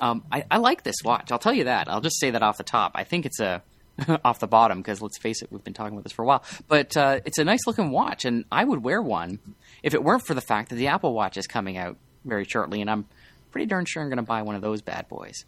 Um, 0.00 0.24
I, 0.32 0.44
I 0.50 0.56
like 0.58 0.82
this 0.82 0.96
watch. 1.04 1.30
I'll 1.30 1.38
tell 1.38 1.52
you 1.52 1.64
that. 1.64 1.88
I'll 1.88 2.00
just 2.00 2.18
say 2.18 2.30
that 2.30 2.42
off 2.42 2.58
the 2.58 2.64
top. 2.64 2.92
I 2.94 3.04
think 3.04 3.24
it's 3.24 3.40
a 3.40 3.62
off 4.24 4.40
the 4.40 4.46
bottom 4.46 4.78
because 4.78 5.00
let's 5.00 5.18
face 5.18 5.42
it, 5.42 5.52
we've 5.52 5.64
been 5.64 5.74
talking 5.74 5.92
about 5.92 6.04
this 6.04 6.12
for 6.12 6.22
a 6.22 6.26
while. 6.26 6.44
But 6.68 6.96
uh, 6.96 7.20
it's 7.24 7.38
a 7.38 7.44
nice 7.44 7.66
looking 7.66 7.90
watch, 7.90 8.24
and 8.24 8.44
I 8.50 8.64
would 8.64 8.82
wear 8.82 9.00
one 9.00 9.38
if 9.82 9.94
it 9.94 10.02
weren't 10.02 10.26
for 10.26 10.34
the 10.34 10.40
fact 10.40 10.70
that 10.70 10.76
the 10.76 10.88
Apple 10.88 11.14
Watch 11.14 11.36
is 11.36 11.46
coming 11.46 11.76
out 11.76 11.96
very 12.24 12.44
shortly, 12.44 12.80
and 12.80 12.90
I'm 12.90 13.06
pretty 13.50 13.66
darn 13.66 13.84
sure 13.84 14.02
I'm 14.02 14.08
going 14.08 14.16
to 14.16 14.22
buy 14.22 14.42
one 14.42 14.54
of 14.54 14.62
those 14.62 14.80
bad 14.82 15.08
boys. 15.08 15.44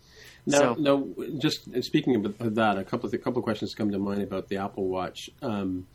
Now, 0.47 0.59
so, 0.59 0.75
now, 0.75 1.07
just 1.39 1.69
speaking 1.83 2.17
of, 2.17 2.41
of 2.41 2.55
that, 2.57 2.77
a 2.77 2.85
couple 2.85 3.09
of 3.09 3.15
a 3.15 3.19
couple 3.19 3.39
of 3.39 3.45
questions 3.45 3.75
come 3.75 3.91
to 3.91 3.99
mind 3.99 4.23
about 4.23 4.49
the 4.49 4.59
Apple 4.59 4.89
Watch. 4.89 5.31
Um, 5.43 5.87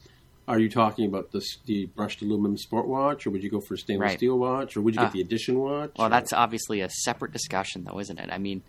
are 0.49 0.59
you 0.59 0.69
talking 0.69 1.05
about 1.05 1.31
the, 1.31 1.41
the 1.65 1.85
brushed 1.95 2.21
aluminum 2.21 2.57
sport 2.57 2.88
watch, 2.88 3.25
or 3.25 3.29
would 3.29 3.43
you 3.43 3.49
go 3.49 3.62
for 3.62 3.75
a 3.75 3.77
stainless 3.77 4.09
Right. 4.09 4.17
steel 4.17 4.38
watch, 4.38 4.75
or 4.75 4.81
would 4.81 4.95
you 4.95 4.99
get 5.01 5.09
Ah. 5.09 5.13
the 5.13 5.21
edition 5.21 5.59
watch? 5.59 5.91
Well, 5.97 6.07
or- 6.07 6.09
that's 6.09 6.33
obviously 6.33 6.81
a 6.81 6.89
separate 6.89 7.31
discussion, 7.31 7.85
though, 7.85 7.99
isn't 7.99 8.19
it? 8.19 8.29
I 8.31 8.38
mean, 8.39 8.63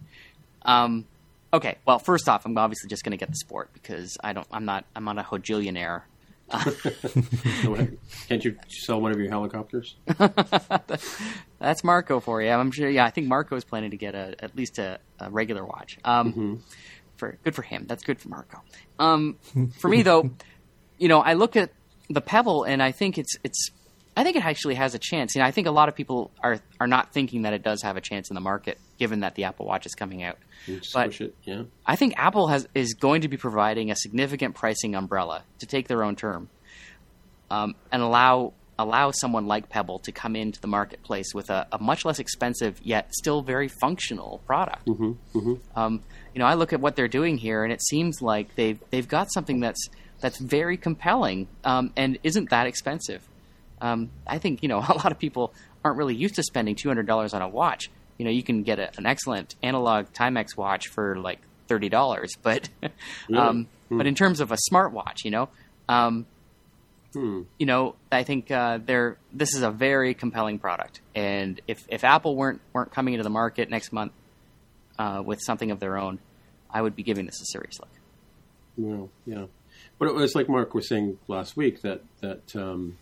um, 0.62 1.06
okay. 1.52 1.78
Well, 1.86 1.98
first 1.98 2.28
off, 2.28 2.44
I'm 2.46 2.56
obviously 2.58 2.88
just 2.88 3.02
going 3.02 3.12
to 3.12 3.16
get 3.16 3.30
the 3.30 3.36
sport 3.36 3.70
because 3.72 4.16
I 4.22 4.32
don't. 4.32 4.46
I'm 4.52 4.64
not. 4.64 4.84
I'm 4.94 5.04
not 5.04 5.18
a 5.18 5.22
hojillionaire. 5.22 6.02
Can't 8.28 8.44
you 8.44 8.56
sell 8.68 9.00
one 9.00 9.12
of 9.12 9.18
your 9.20 9.28
helicopters? 9.30 9.94
That's 11.58 11.84
Marco 11.84 12.20
for 12.20 12.42
you. 12.42 12.50
I'm 12.50 12.70
sure. 12.70 12.88
Yeah, 12.90 13.04
I 13.04 13.10
think 13.10 13.28
Marco's 13.28 13.64
planning 13.64 13.90
to 13.92 13.96
get 13.96 14.14
a 14.14 14.34
at 14.42 14.56
least 14.56 14.78
a, 14.78 14.98
a 15.18 15.30
regular 15.30 15.64
watch. 15.64 15.98
Um, 16.04 16.62
for 17.16 17.38
good 17.44 17.54
for 17.54 17.62
him. 17.62 17.84
That's 17.86 18.02
good 18.02 18.18
for 18.18 18.28
Marco. 18.30 18.62
Um, 18.98 19.36
for 19.78 19.88
me 19.88 20.02
though, 20.02 20.30
you 21.00 21.08
know, 21.08 21.20
I 21.20 21.32
look 21.32 21.56
at 21.56 21.70
the 22.08 22.20
Pebble 22.20 22.62
and 22.64 22.80
I 22.82 22.92
think 22.92 23.18
it's 23.18 23.34
it's 23.42 23.70
I 24.16 24.22
think 24.22 24.36
it 24.36 24.44
actually 24.44 24.74
has 24.74 24.94
a 24.94 24.98
chance. 24.98 25.34
You 25.34 25.40
know, 25.40 25.46
I 25.46 25.50
think 25.50 25.66
a 25.66 25.70
lot 25.70 25.88
of 25.88 25.96
people 25.96 26.30
are 26.42 26.60
are 26.78 26.86
not 26.86 27.12
thinking 27.12 27.42
that 27.42 27.52
it 27.52 27.62
does 27.62 27.82
have 27.82 27.96
a 27.96 28.00
chance 28.00 28.30
in 28.30 28.34
the 28.34 28.40
market, 28.40 28.78
given 28.98 29.20
that 29.20 29.34
the 29.34 29.44
Apple 29.44 29.66
Watch 29.66 29.86
is 29.86 29.94
coming 29.94 30.22
out. 30.22 30.38
But- 30.92 31.06
push 31.06 31.20
it, 31.22 31.34
yeah. 31.44 31.62
I 31.86 31.96
think 31.96 32.14
Apple 32.16 32.48
has 32.48 32.68
is 32.74 32.94
going 32.94 33.22
to 33.22 33.28
be 33.28 33.36
providing 33.36 33.90
a 33.90 33.96
significant 33.96 34.54
pricing 34.54 34.94
umbrella 34.94 35.44
to 35.60 35.66
take 35.66 35.88
their 35.88 36.04
own 36.04 36.16
term, 36.16 36.50
um, 37.50 37.74
and 37.90 38.02
allow 38.02 38.52
allow 38.78 39.10
someone 39.10 39.46
like 39.46 39.68
Pebble 39.68 39.98
to 40.00 40.12
come 40.12 40.34
into 40.34 40.60
the 40.60 40.66
marketplace 40.66 41.34
with 41.34 41.50
a, 41.50 41.66
a 41.70 41.78
much 41.78 42.04
less 42.04 42.18
expensive 42.18 42.80
yet 42.82 43.12
still 43.14 43.42
very 43.42 43.68
functional 43.68 44.40
product. 44.46 44.88
Um, 45.76 46.02
you 46.34 46.38
know, 46.38 46.46
I 46.46 46.54
look 46.54 46.72
at 46.72 46.80
what 46.80 46.96
they're 46.96 47.08
doing 47.08 47.36
here, 47.38 47.62
and 47.62 47.72
it 47.72 47.82
seems 47.82 48.20
like 48.20 48.54
they've 48.56 48.78
they've 48.90 49.08
got 49.08 49.32
something 49.32 49.60
that's 49.60 49.88
that's 50.20 50.38
very 50.38 50.76
compelling 50.76 51.48
um, 51.64 51.92
and 51.96 52.18
isn't 52.22 52.50
that 52.50 52.66
expensive. 52.66 53.26
Um, 53.80 54.10
I 54.26 54.38
think 54.38 54.62
you 54.62 54.68
know 54.68 54.78
a 54.88 54.94
lot 54.94 55.12
of 55.12 55.18
people 55.18 55.52
aren't 55.84 55.98
really 55.98 56.14
used 56.14 56.34
to 56.36 56.42
spending 56.42 56.74
two 56.74 56.88
hundred 56.88 57.06
dollars 57.06 57.34
on 57.34 57.42
a 57.42 57.48
watch. 57.48 57.90
You 58.18 58.24
know, 58.24 58.30
you 58.30 58.42
can 58.42 58.62
get 58.62 58.78
a, 58.78 58.90
an 58.98 59.06
excellent 59.06 59.54
analog 59.62 60.06
Timex 60.12 60.56
watch 60.56 60.88
for 60.88 61.16
like 61.16 61.40
thirty 61.68 61.88
dollars, 61.88 62.32
but 62.42 62.68
um, 63.34 63.66
but 63.90 64.06
in 64.06 64.14
terms 64.14 64.40
of 64.40 64.52
a 64.52 64.56
smartwatch, 64.70 65.24
you 65.24 65.30
know, 65.30 65.48
um, 65.88 66.26
you 67.58 67.66
know, 67.66 67.96
I 68.12 68.22
think 68.22 68.50
uh, 68.50 68.78
they're 68.84 69.16
this 69.32 69.54
is 69.54 69.62
a 69.62 69.70
very 69.70 70.14
compelling 70.14 70.58
product, 70.58 71.00
and 71.14 71.60
if 71.66 71.82
if 71.88 72.04
Apple 72.04 72.36
weren't 72.36 72.60
weren't 72.72 72.92
coming 72.92 73.14
into 73.14 73.24
the 73.24 73.30
market 73.30 73.68
next 73.70 73.92
month 73.92 74.12
uh, 74.98 75.22
with 75.24 75.40
something 75.40 75.70
of 75.70 75.80
their 75.80 75.96
own, 75.96 76.18
I 76.70 76.82
would 76.82 76.94
be 76.94 77.02
giving 77.02 77.26
this 77.26 77.40
a 77.40 77.46
serious 77.46 77.80
look. 77.80 77.90
Well, 78.76 79.10
yeah, 79.26 79.46
but 80.00 80.08
it 80.08 80.14
was 80.14 80.34
like 80.34 80.48
Mark 80.48 80.74
was 80.74 80.88
saying 80.88 81.18
last 81.28 81.56
week 81.56 81.82
that 81.82 82.02
that 82.22 82.56
um, 82.56 82.96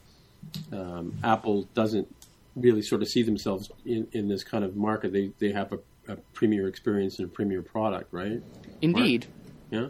um, 0.73 1.17
Apple 1.23 1.69
doesn't 1.73 2.15
really 2.57 2.83
sort 2.83 3.03
of 3.03 3.09
see 3.09 3.23
themselves 3.23 3.71
in, 3.87 4.09
in 4.13 4.29
this 4.29 4.43
kind 4.43 4.65
of 4.65 4.77
market. 4.77 5.13
They 5.13 5.31
they 5.39 5.53
have 5.53 5.73
a, 5.73 5.79
a 6.13 6.17
premier 6.35 6.67
experience 6.67 7.21
and 7.21 7.29
a 7.29 7.31
premier 7.31 7.63
product, 7.63 8.13
right? 8.13 8.43
Indeed, 8.83 9.27
Yeah. 9.71 9.87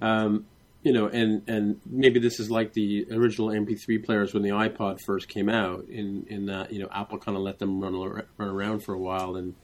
Um, 0.00 0.46
you 0.84 0.92
know, 0.92 1.08
and 1.08 1.42
and 1.48 1.80
maybe 1.84 2.20
this 2.20 2.38
is 2.38 2.48
like 2.48 2.72
the 2.74 3.08
original 3.10 3.48
MP3 3.48 4.04
players 4.04 4.32
when 4.32 4.44
the 4.44 4.50
iPod 4.50 5.00
first 5.00 5.28
came 5.28 5.48
out. 5.48 5.86
In 5.88 6.26
in 6.28 6.46
that 6.46 6.72
you 6.72 6.78
know 6.78 6.88
Apple 6.92 7.18
kind 7.18 7.36
of 7.36 7.42
let 7.42 7.58
them 7.58 7.80
run 7.80 7.94
run 8.38 8.48
around 8.48 8.84
for 8.84 8.94
a 8.94 8.98
while, 8.98 9.34
and 9.34 9.54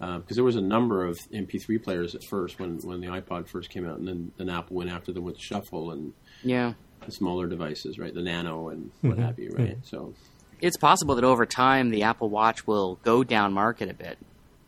Uh, 0.00 0.18
because 0.18 0.36
there 0.36 0.44
was 0.44 0.56
a 0.56 0.60
number 0.60 1.04
of 1.04 1.18
MP3 1.32 1.82
players 1.82 2.14
at 2.14 2.22
first 2.30 2.60
when 2.60 2.78
when 2.78 3.00
the 3.00 3.08
iPod 3.08 3.48
first 3.48 3.70
came 3.70 3.88
out, 3.88 3.98
and 3.98 4.06
then 4.06 4.32
then 4.36 4.48
Apple 4.48 4.76
went 4.76 4.90
after 4.90 5.12
them 5.12 5.24
with 5.24 5.38
Shuffle 5.38 5.90
and 5.90 6.12
yeah. 6.44 6.74
the 7.04 7.10
smaller 7.10 7.48
devices, 7.48 7.98
right? 7.98 8.14
The 8.14 8.22
Nano 8.22 8.68
and 8.68 8.86
mm-hmm. 8.86 9.08
what 9.08 9.18
have 9.18 9.38
you, 9.38 9.50
right? 9.56 9.76
So 9.82 10.14
it's 10.60 10.76
possible 10.76 11.14
that 11.16 11.24
over 11.24 11.46
time 11.46 11.90
the 11.90 12.04
Apple 12.04 12.28
Watch 12.28 12.66
will 12.66 12.96
go 13.02 13.24
down 13.24 13.52
market 13.52 13.90
a 13.90 13.94
bit, 13.94 14.18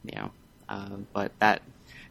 you 0.05 0.19
know. 0.19 0.31
Uh, 0.69 0.89
but 1.13 1.33
that, 1.41 1.63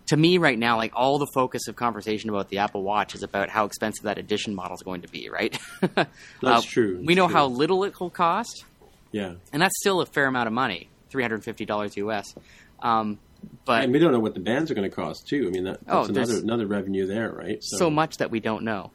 to 0.07 0.17
me, 0.17 0.37
right 0.37 0.57
now, 0.57 0.77
like 0.77 0.91
all 0.95 1.17
the 1.17 1.27
focus 1.33 1.67
of 1.67 1.75
conversation 1.75 2.29
about 2.29 2.49
the 2.49 2.59
Apple 2.59 2.83
Watch 2.83 3.15
is 3.15 3.23
about 3.23 3.49
how 3.49 3.65
expensive 3.65 4.03
that 4.03 4.17
edition 4.17 4.53
model 4.53 4.75
is 4.75 4.81
going 4.81 5.01
to 5.01 5.07
be, 5.07 5.29
right? 5.29 5.57
That's 5.81 6.09
uh, 6.43 6.61
true, 6.63 7.01
We 7.03 7.15
know 7.15 7.27
true. 7.27 7.35
how 7.35 7.47
little 7.47 7.83
it 7.83 7.99
will 7.99 8.09
cost, 8.09 8.65
yeah, 9.11 9.33
and 9.53 9.61
that's 9.61 9.75
still 9.79 10.01
a 10.01 10.05
fair 10.05 10.27
amount 10.27 10.47
of 10.47 10.53
money, 10.53 10.87
three 11.09 11.23
hundred 11.23 11.43
fifty 11.43 11.65
dollars 11.65 11.95
US. 11.97 12.33
Um, 12.81 13.19
but 13.65 13.83
and 13.83 13.93
we 13.93 13.99
don't 13.99 14.11
know 14.11 14.19
what 14.19 14.33
the 14.33 14.39
bands 14.39 14.69
are 14.71 14.73
going 14.75 14.89
to 14.89 14.95
cost 14.95 15.27
too. 15.27 15.45
I 15.47 15.49
mean, 15.51 15.63
that, 15.65 15.79
Oh, 15.87 16.01
that's 16.03 16.11
there's- 16.13 16.29
another 16.29 16.43
another 16.43 16.67
revenue 16.67 17.05
there, 17.07 17.31
right? 17.31 17.57
so 17.63 17.89
much 17.89 18.17
that 18.17 18.31
we 18.31 18.39
don't 18.39 18.63
know. 18.63 18.91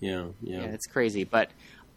Yeah, 0.00 0.26
yeah. 0.42 0.60
Yeah, 0.62 0.66
it's 0.66 0.86
crazy, 0.86 1.24
but 1.24 1.50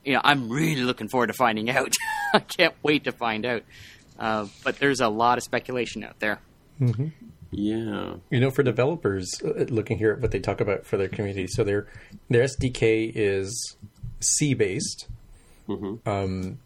you 0.05 0.13
know, 0.13 0.21
I'm 0.23 0.49
really 0.49 0.81
looking 0.83 1.09
forward 1.09 1.27
to 1.27 1.33
finding 1.33 1.69
out. 1.69 1.93
I 2.33 2.39
can't 2.39 2.73
wait 2.83 3.03
to 3.05 3.11
find 3.11 3.45
out. 3.45 3.63
Uh, 4.17 4.47
but 4.63 4.77
there's 4.79 4.99
a 5.01 5.07
lot 5.09 5.37
of 5.37 5.43
speculation 5.43 6.03
out 6.03 6.19
there. 6.19 6.39
yeah. 7.51 8.15
You 8.29 8.39
know, 8.39 8.51
for 8.51 8.63
developers, 8.63 9.29
uh, 9.43 9.65
looking 9.69 9.97
here 9.97 10.11
at 10.11 10.19
what 10.21 10.31
they 10.31 10.39
talk 10.39 10.61
about 10.61 10.85
for 10.85 10.97
their 10.97 11.07
community, 11.09 11.47
so 11.47 11.63
their 11.63 11.87
their 12.29 12.43
SDK 12.43 13.11
is 13.13 13.75
C 14.19 14.53
based. 14.53 15.07
Um, 16.05 16.59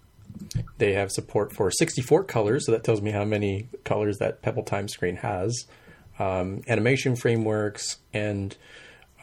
they 0.78 0.93
have 0.93 1.12
support 1.12 1.54
for 1.54 1.72
64 1.72 2.24
colors, 2.26 2.65
so 2.65 2.72
that 2.72 2.84
tells 2.84 3.02
me 3.02 3.12
how 3.12 3.26
many 3.26 3.69
colors 3.84 4.17
that 4.17 4.41
Pebble 4.41 4.63
Time 4.63 4.88
screen 4.88 5.17
has. 5.17 5.65
Um, 6.19 6.62
animation 6.67 7.15
frameworks 7.15 7.98
and 8.13 8.56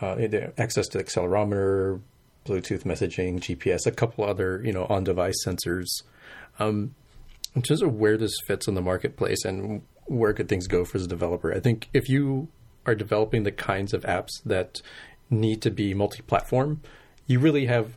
uh, 0.00 0.16
access 0.58 0.88
to 0.88 0.98
accelerometer, 0.98 2.00
Bluetooth 2.46 2.84
messaging, 2.84 3.38
GPS, 3.38 3.86
a 3.86 3.90
couple 3.90 4.24
other 4.24 4.62
you 4.64 4.72
know 4.72 4.86
on 4.86 5.04
device 5.04 5.44
sensors. 5.46 6.02
Um, 6.58 6.94
in 7.54 7.62
terms 7.62 7.82
of 7.82 7.94
where 7.94 8.16
this 8.16 8.34
fits 8.46 8.68
in 8.68 8.74
the 8.74 8.82
marketplace 8.82 9.44
and 9.44 9.82
where 10.06 10.32
could 10.32 10.48
things 10.48 10.66
go 10.66 10.84
for 10.84 10.98
the 10.98 11.06
developer, 11.06 11.52
I 11.52 11.60
think 11.60 11.88
if 11.92 12.08
you 12.08 12.48
are 12.86 12.94
developing 12.94 13.42
the 13.42 13.52
kinds 13.52 13.92
of 13.92 14.02
apps 14.04 14.42
that 14.44 14.80
need 15.28 15.62
to 15.62 15.70
be 15.70 15.94
multi-platform, 15.94 16.80
you 17.26 17.38
really 17.38 17.66
have 17.66 17.96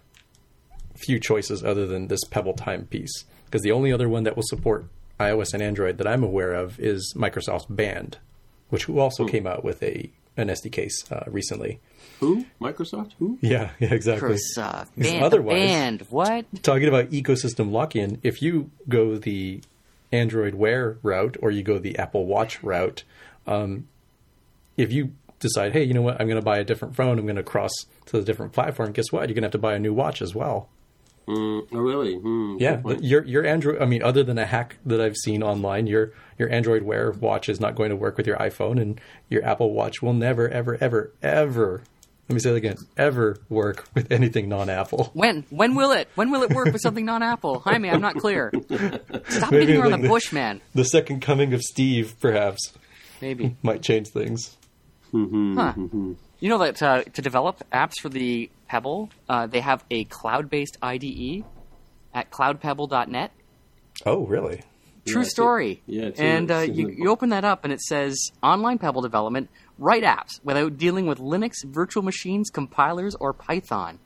few 1.06 1.20
choices 1.20 1.64
other 1.64 1.86
than 1.86 2.08
this 2.08 2.24
Pebble 2.26 2.54
Time 2.54 2.86
piece. 2.86 3.26
Because 3.46 3.62
the 3.62 3.72
only 3.72 3.92
other 3.94 4.10
one 4.10 4.24
that 4.24 4.36
will 4.36 4.44
support 4.48 4.86
iOS 5.20 5.54
and 5.54 5.62
Android 5.62 5.98
that 6.00 6.08
I'm 6.08 6.24
aware 6.24 6.54
of 6.54 6.80
is 6.80 7.14
Microsoft's 7.16 7.66
Band, 7.68 8.18
which 8.70 8.90
also 8.90 9.28
came 9.28 9.46
out 9.48 9.64
with 9.64 9.82
a 9.84 10.10
an 10.36 10.48
SDK 10.48 10.90
uh, 11.12 11.30
recently. 11.30 11.80
Who? 12.20 12.46
Microsoft? 12.60 13.12
Who? 13.20 13.38
Yeah, 13.42 13.70
yeah, 13.80 13.94
exactly. 13.94 14.30
Microsoft. 14.36 14.88
Because 14.96 15.12
Band, 15.12 15.24
otherwise- 15.24 15.70
band. 15.70 16.08
What? 16.10 16.46
talking 16.64 16.88
about 16.88 17.12
ecosystem 17.12 17.72
lock-in, 17.72 18.20
if 18.24 18.42
you 18.42 18.72
go 18.90 19.18
the 19.18 19.62
Android 20.12 20.56
Wear 20.56 20.98
route 21.04 21.38
or 21.42 21.52
you 21.52 21.62
go 21.62 21.78
the 21.78 21.98
Apple 22.00 22.26
Watch 22.26 22.64
route, 22.64 23.04
um, 23.46 23.88
if 24.78 24.92
you 24.92 25.12
decide, 25.40 25.74
hey, 25.74 25.84
you 25.84 25.94
know 25.94 26.02
what, 26.02 26.20
I'm 26.20 26.28
going 26.28 26.40
to 26.40 26.46
buy 26.46 26.58
a 26.58 26.64
different 26.64 26.96
phone, 26.96 27.20
I'm 27.20 27.26
going 27.26 27.36
to 27.36 27.44
cross 27.44 27.72
to 28.08 28.18
the 28.18 28.24
different 28.24 28.54
platform. 28.54 28.92
Guess 28.94 29.12
what? 29.12 29.22
You're 29.30 29.36
going 29.36 29.44
to 29.44 29.48
have 29.48 29.52
to 29.52 29.58
buy 29.60 29.76
a 29.76 29.80
new 29.80 29.94
watch 29.94 30.22
as 30.22 30.34
well. 30.34 30.70
Mm, 31.28 31.68
oh, 31.72 31.78
really? 31.80 32.16
Hmm, 32.16 32.58
Yeah, 32.60 32.76
good 32.76 32.84
point. 32.84 33.00
the- 33.00 33.06
your 33.06 33.24
your 33.26 33.46
Android. 33.46 33.82
I 33.82 33.86
mean, 33.86 34.04
other 34.04 34.24
than 34.24 34.38
a 34.38 34.46
hack 34.46 34.78
that 34.86 35.00
I've 35.00 35.16
seen 35.16 35.42
online, 35.44 35.88
your 35.88 36.12
your 36.38 36.50
Android 36.52 36.84
Wear 36.84 37.12
watch 37.12 37.48
is 37.50 37.60
not 37.60 37.76
going 37.76 37.90
to 37.92 37.96
work 37.96 38.18
with 38.18 38.28
your 38.28 38.38
iPhone, 38.38 38.82
and 38.82 39.00
your 39.30 39.46
Apple 39.46 39.72
Watch 39.74 40.02
will 40.02 40.14
never, 40.14 40.50
ever, 40.50 40.78
ever, 40.82 41.12
ever. 41.22 41.82
Let 42.30 42.34
me 42.36 42.40
say 42.40 42.50
that 42.52 42.56
again. 42.56 42.78
Ever 42.98 43.38
work 43.50 43.86
with 43.94 44.10
anything 44.12 44.48
non-Apple. 44.50 45.12
When? 45.14 45.44
When 45.50 45.76
will 45.76 45.92
it? 45.92 46.08
When 46.16 46.32
will 46.32 46.44
it 46.44 46.52
work 46.54 46.72
with 46.72 46.82
something 46.82 47.06
non-Apple? 47.06 47.60
Jaime, 47.60 47.90
I'm 47.90 48.00
not 48.02 48.16
clear. 48.16 48.50
Stop 49.28 49.52
Maybe 49.52 49.66
getting 49.66 49.82
around 49.82 49.92
like 49.92 50.02
the 50.02 50.08
the- 50.08 50.10
bush, 50.10 50.32
man. 50.32 50.62
The 50.74 50.86
second 50.86 51.22
coming 51.22 51.54
of 51.54 51.62
Steve, 51.62 52.16
perhaps, 52.22 52.74
Maybe. 53.22 53.58
might 53.62 53.82
change 53.82 54.08
things. 54.08 54.56
Huh. 55.14 55.74
You 56.44 56.50
know 56.50 56.58
that 56.58 56.84
uh, 56.84 57.04
to 57.04 57.22
develop 57.22 57.64
apps 57.72 57.94
for 58.02 58.10
the 58.10 58.50
Pebble, 58.68 59.10
uh, 59.30 59.48
they 59.48 59.62
have 59.62 59.86
a 59.90 60.04
cloud-based 60.04 60.76
IDE 60.82 61.46
at 62.14 62.32
cloudpebble.net. 62.32 63.32
Oh, 64.06 64.26
really? 64.26 64.62
True 65.08 65.22
it's 65.22 65.30
in- 65.30 65.32
story. 65.32 65.82
yeah, 65.86 66.08
it's 66.08 66.20
and 66.20 66.50
the- 66.50 66.56
uh, 66.56 66.60
it's 66.64 66.70
in 66.72 66.76
you, 66.76 66.90
you 66.90 67.10
open 67.12 67.30
that 67.30 67.46
up 67.46 67.64
and 67.64 67.72
it 67.72 67.80
says 67.80 68.18
online 68.44 68.78
Pebble 68.78 69.02
development, 69.02 69.50
write 69.80 70.04
apps 70.04 70.44
without 70.44 70.78
dealing 70.78 71.06
with 71.06 71.20
Linux, 71.20 71.64
virtual 71.64 72.04
machines, 72.04 72.50
compilers, 72.50 73.16
or 73.22 73.32
Python. 73.32 74.00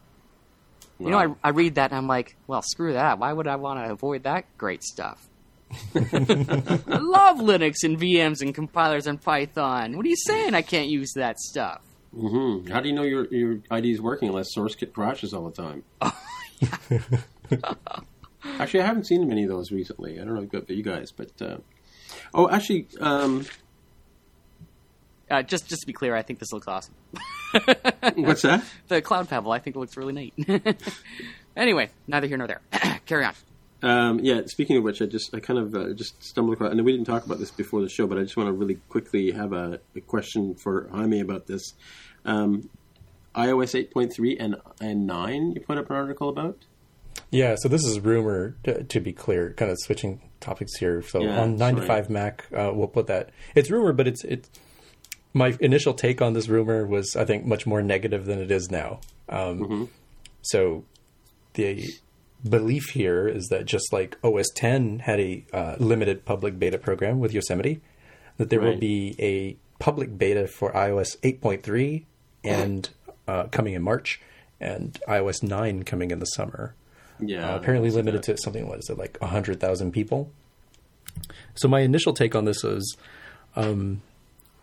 You 1.00 1.10
know, 1.10 1.18
I, 1.18 1.34
I 1.44 1.50
read 1.50 1.74
that 1.76 1.90
and 1.90 1.98
I'm 1.98 2.08
like, 2.08 2.36
well, 2.46 2.62
screw 2.62 2.94
that. 2.94 3.18
Why 3.18 3.34
would 3.34 3.48
I 3.48 3.56
want 3.56 3.84
to 3.84 3.92
avoid 3.92 4.24
that 4.24 4.46
great 4.60 4.84
stuff? 4.84 5.28
I 5.96 6.00
love 7.02 7.40
Linux 7.40 7.78
and 7.84 8.00
VMs 8.00 8.44
and 8.44 8.54
compilers 8.54 9.08
and 9.08 9.20
Python. 9.20 9.98
What 9.98 10.06
are 10.06 10.10
you 10.10 10.16
saying? 10.16 10.54
I 10.54 10.62
can't 10.62 10.88
use 10.88 11.14
that 11.16 11.40
stuff. 11.40 11.82
Mhm. 12.16 12.70
How 12.70 12.80
do 12.80 12.90
you 12.90 12.96
know 12.96 13.04
your 13.04 13.28
your 13.34 13.60
ID 13.70 13.92
is 13.92 14.02
working 14.02 14.30
unless 14.30 14.48
SourceKit 14.56 14.94
crashes 14.94 15.34
all 15.34 15.50
the 15.50 15.62
time? 15.62 15.84
actually, 18.60 18.82
I 18.82 18.86
haven't 18.86 19.06
seen 19.08 19.28
many 19.28 19.44
of 19.44 19.50
those 19.50 19.72
recently. 19.72 20.20
I 20.20 20.24
don't 20.24 20.36
know 20.36 20.42
about 20.42 20.70
you 20.70 20.84
guys, 20.84 21.12
but 21.12 21.32
uh, 21.42 21.58
oh, 22.34 22.50
actually, 22.50 22.88
um, 23.00 23.46
Uh, 25.30 25.42
just, 25.44 25.68
just 25.68 25.82
to 25.82 25.88
be 25.88 25.92
clear, 25.94 26.16
I 26.16 26.22
think 26.22 26.40
this 26.40 26.54
looks 26.54 26.68
awesome. 26.70 26.94
what's 28.16 28.44
that? 28.44 28.64
The 28.88 29.02
Cloud 29.02 29.28
Pebble, 29.28 29.52
I 29.52 29.60
think 29.60 29.76
it 29.76 29.80
looks 29.80 29.98
really 29.98 30.14
neat. 30.14 30.34
anyway, 31.58 31.90
neither 32.08 32.28
here 32.28 32.38
nor 32.38 32.48
there. 32.48 32.62
Carry 33.06 33.26
on. 33.26 33.34
Um, 33.84 34.20
yeah. 34.20 34.42
Speaking 34.46 34.78
of 34.78 34.84
which, 34.84 35.02
I 35.02 35.06
just 35.06 35.34
I 35.36 35.40
kind 35.40 35.60
of 35.60 35.76
uh, 35.76 35.94
just 35.94 36.22
stumbled 36.24 36.54
across, 36.56 36.72
and 36.72 36.84
we 36.84 36.92
didn't 36.92 37.06
talk 37.06 37.26
about 37.26 37.40
this 37.40 37.52
before 37.52 37.82
the 37.82 37.90
show, 37.90 38.08
but 38.08 38.18
I 38.18 38.22
just 38.22 38.36
want 38.38 38.48
to 38.48 38.54
really 38.54 38.80
quickly 38.90 39.32
have 39.32 39.54
a, 39.54 39.80
a 39.96 40.02
question 40.02 40.56
for 40.56 40.88
Jaime 40.92 41.20
about 41.20 41.48
this. 41.48 41.74
Um, 42.26 42.70
iOS 43.36 43.90
8.3 43.94 44.38
and 44.40 44.56
and 44.82 45.06
9, 45.06 45.52
you 45.52 45.62
put 45.62 45.78
up 45.78 45.90
an 45.90 45.96
article 45.96 46.30
about. 46.30 46.58
Yeah, 47.30 47.56
so 47.58 47.68
this 47.68 47.84
is 47.84 48.00
rumor, 48.00 48.56
to, 48.64 48.84
to 48.84 49.00
be 49.00 49.12
clear, 49.12 49.54
kind 49.54 49.70
of 49.70 49.78
switching 49.82 50.22
topics 50.40 50.78
here. 50.78 51.02
So 51.02 51.22
Yeah, 51.22 51.42
on 51.42 51.58
that's 51.58 51.74
95 51.74 51.90
right. 51.90 52.10
Mac, 52.10 52.46
uh, 52.56 52.72
we'll 52.74 52.88
put 52.88 53.08
that. 53.08 53.32
It's 53.54 53.70
rumor, 53.70 53.92
but 53.94 54.08
it's 54.08 54.24
it's 54.24 54.50
my 55.34 55.56
initial 55.60 55.94
take 55.94 56.22
on 56.22 56.34
this 56.34 56.48
rumor 56.48 56.86
was, 56.88 57.16
I 57.16 57.26
think, 57.26 57.46
much 57.46 57.68
more 57.68 57.82
negative 57.82 58.26
than 58.26 58.40
it 58.40 58.50
is 58.52 58.72
now. 58.72 59.02
Um, 59.30 59.60
Mm-hmm. 59.60 59.84
So 60.42 60.86
the 61.54 61.90
belief 62.48 62.90
here 62.92 63.28
is 63.28 63.48
that 63.48 63.66
just 63.66 63.92
like 63.92 64.18
OS 64.24 64.48
10 64.56 65.00
had 65.00 65.20
a 65.20 65.46
uh, 65.54 65.76
limited 65.80 66.26
public 66.26 66.58
beta 66.60 66.78
program 66.78 67.20
with 67.20 67.34
Yosemite, 67.34 67.82
that 68.38 68.50
there 68.50 68.60
will 68.62 68.78
be 68.78 69.16
a 69.20 69.58
public 69.80 70.18
beta 70.18 70.48
for 70.48 70.72
iOS 70.74 71.18
8.3 71.22 72.04
and 72.44 72.90
uh, 73.28 73.44
coming 73.46 73.74
in 73.74 73.82
March, 73.82 74.22
and 74.60 75.00
iOS 75.08 75.44
9 75.44 75.84
coming 75.84 76.12
in 76.12 76.20
the 76.20 76.26
summer. 76.26 76.74
Yeah, 77.20 77.54
Uh, 77.54 77.58
apparently 77.58 77.90
limited 77.90 78.24
that. 78.24 78.38
to 78.38 78.42
something 78.44 78.68
what 78.68 78.80
is 78.80 78.90
it 78.90 78.98
like 78.98 79.18
100,000 79.20 79.92
people. 79.92 80.32
So 81.56 81.68
my 81.68 81.80
initial 81.82 82.14
take 82.14 82.36
on 82.36 82.46
this 82.46 82.64
is 82.64 82.96
um, 83.56 84.02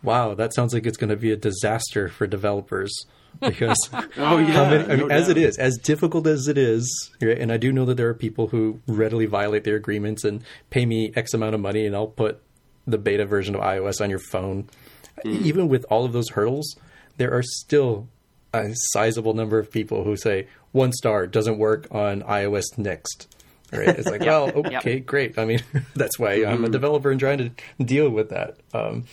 wow, 0.01 0.33
that 0.35 0.53
sounds 0.53 0.73
like 0.73 0.85
it's 0.85 0.97
going 0.97 1.09
to 1.09 1.17
be 1.17 1.31
a 1.31 1.35
disaster 1.35 2.07
for 2.07 2.25
developers 2.27 2.93
because 3.41 3.77
Oh 4.17 4.37
yeah, 4.37 4.69
many, 4.69 4.83
I 4.83 4.95
mean, 4.95 5.07
no 5.07 5.07
as 5.07 5.29
it 5.29 5.37
is, 5.37 5.57
as 5.57 5.77
difficult 5.77 6.27
as 6.27 6.47
it 6.47 6.57
is, 6.57 7.11
right, 7.21 7.37
and 7.37 7.51
I 7.51 7.57
do 7.57 7.71
know 7.71 7.85
that 7.85 7.95
there 7.95 8.09
are 8.09 8.13
people 8.13 8.47
who 8.47 8.79
readily 8.87 9.25
violate 9.25 9.63
their 9.63 9.75
agreements 9.75 10.23
and 10.23 10.43
pay 10.69 10.85
me 10.85 11.11
X 11.15 11.33
amount 11.33 11.55
of 11.55 11.61
money, 11.61 11.85
and 11.85 11.95
I'll 11.95 12.07
put 12.07 12.41
the 12.87 12.97
beta 12.97 13.25
version 13.25 13.55
of 13.55 13.61
iOS 13.61 14.01
on 14.01 14.09
your 14.09 14.19
phone. 14.19 14.69
Even 15.23 15.67
with 15.69 15.85
all 15.89 16.05
of 16.05 16.13
those 16.13 16.29
hurdles, 16.29 16.75
there 17.17 17.33
are 17.33 17.43
still 17.43 18.07
a 18.53 18.71
sizable 18.73 19.33
number 19.33 19.59
of 19.59 19.71
people 19.71 20.03
who 20.03 20.15
say 20.15 20.47
one 20.71 20.91
star 20.93 21.27
doesn't 21.27 21.57
work 21.57 21.87
on 21.91 22.21
iOS 22.23 22.77
next. 22.77 23.27
Right? 23.71 23.87
It's 23.87 24.09
like, 24.09 24.21
well, 24.25 24.49
okay, 24.49 24.99
great. 24.99 25.37
I 25.37 25.45
mean, 25.45 25.61
that's 25.95 26.19
why 26.19 26.45
I'm 26.45 26.63
a 26.63 26.69
developer 26.69 27.11
and 27.11 27.19
trying 27.19 27.37
to 27.37 27.83
deal 27.83 28.09
with 28.09 28.29
that. 28.29 28.57
Um, 28.73 29.05